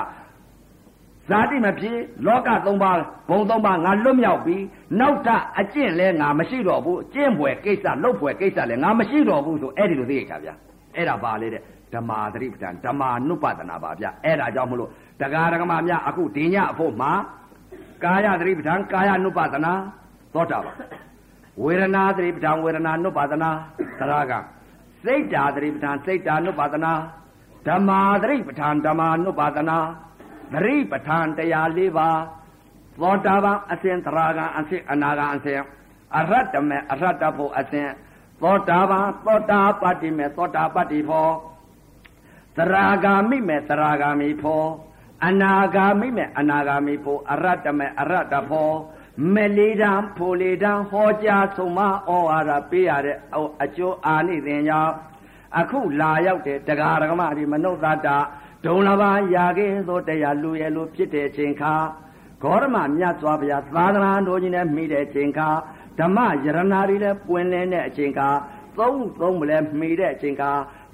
[1.29, 2.97] ဇာတိမဖြစ်လောကသုံးပါး
[3.31, 4.57] ဘုံသုံးပါးငါလွတ်မြောက်ပြီ
[5.01, 5.29] နောက်ထ
[5.61, 10.55] အကျင့်လည်းငါမရှိတော့ဘူးအကျင့်ဘွယ်ကိစ္စလုပ်ဘွယ်ကိစ္စလည်းငါမရှိတော့ဘူးဆိုအဲ့ဒီလိုသိရကြဗျာ
[10.97, 11.63] အဲ့ဒါပါလေတဲ့
[11.95, 14.91] ဓမ္မာသတိပဋ္ဌာန်ဓမ္မာနုပဒနာပါဗျအဲ့ဒါကြောင့်မလို့
[15.21, 17.13] တရားဓမ္မများအခုဒီညအဖို့မှာ
[18.05, 19.73] ကာယသတိပဋ္ဌာန်ကာယနုပဒနာ
[20.35, 20.73] သောတာပါ
[21.63, 23.51] ဝေဒနာသတိပဋ္ဌာန်ဝေဒနာနုပဒနာ
[23.99, 24.33] သရက
[25.05, 26.93] စိတ်ဓာသတိပဋ္ဌာန်စိတ်ဓာနုပဒနာ
[27.67, 29.79] ဓမ္မာသတိပဋ္ဌာန်ဓမ္မာနုပဒနာ
[30.55, 32.21] သတိပဋ္ဌာန်တရား၄ပါး
[33.01, 35.61] သောတာပန်အစဉ်သရကအစဉ်အနာကအစဉ်
[36.17, 37.89] အရတ္တမေအရတ္တဖို့အစဉ်
[38.43, 41.33] သောတာပန်သောတာပတ္တိမေသောတာပတ္တိဖို့
[42.57, 44.69] သရာဂာမိမေသရာဂာမိဖို့
[45.27, 48.75] အနာဂာမိမေအနာဂာမိဖို့အရတ္တမေအရတ္တဖို့
[49.35, 51.89] မလေးတံဖိုလေးတံဟောကြားဆုံးမဩ
[52.29, 53.17] ဝါဒပေးရတဲ့
[53.63, 54.95] အကျိုးအာနိသင်ကြောင့်
[55.59, 57.75] အခုလာရောက်တဲ့တရားဓမ္မဒီမနုဿ
[58.07, 58.17] တာ
[58.65, 61.75] ဒုံလဘာရာခဲ့သောတရားလူရဲ့လူဖြစ်တဲ့ချိန်ခါ
[62.43, 65.49] ဂေါရမမြတ်စွာဘုရားသာသနာတော်ကြီးနဲ့မိတဲ့ချိန်ခါ
[65.99, 68.29] ဓမ္မယရနာတွေလည်းပွင့်လင်းတဲ့အချိန်ခါ
[68.79, 70.45] သုံးသုံးမလဲမှီတဲ့အချိန်က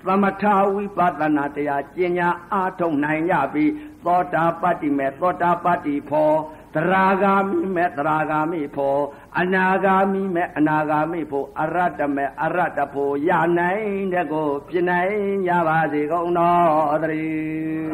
[0.06, 3.64] သမထဝိပဿနာတရားကျင့်ညာအားထုတ်နိုင်ရပြီ
[4.04, 6.30] သောတာပတ္တိမေသောတာပတ္တိဖော
[6.74, 8.96] တရာဂာမိမေတရာဂာမိဖော
[9.38, 15.14] အနာဂာမိမေအနာဂာမိဖောအရတ္တမေအရတ္တဖောရနိုင်တဲ့ကိုပြနိုင်
[15.48, 17.86] ကြပါစေကုန်တော်သတည်း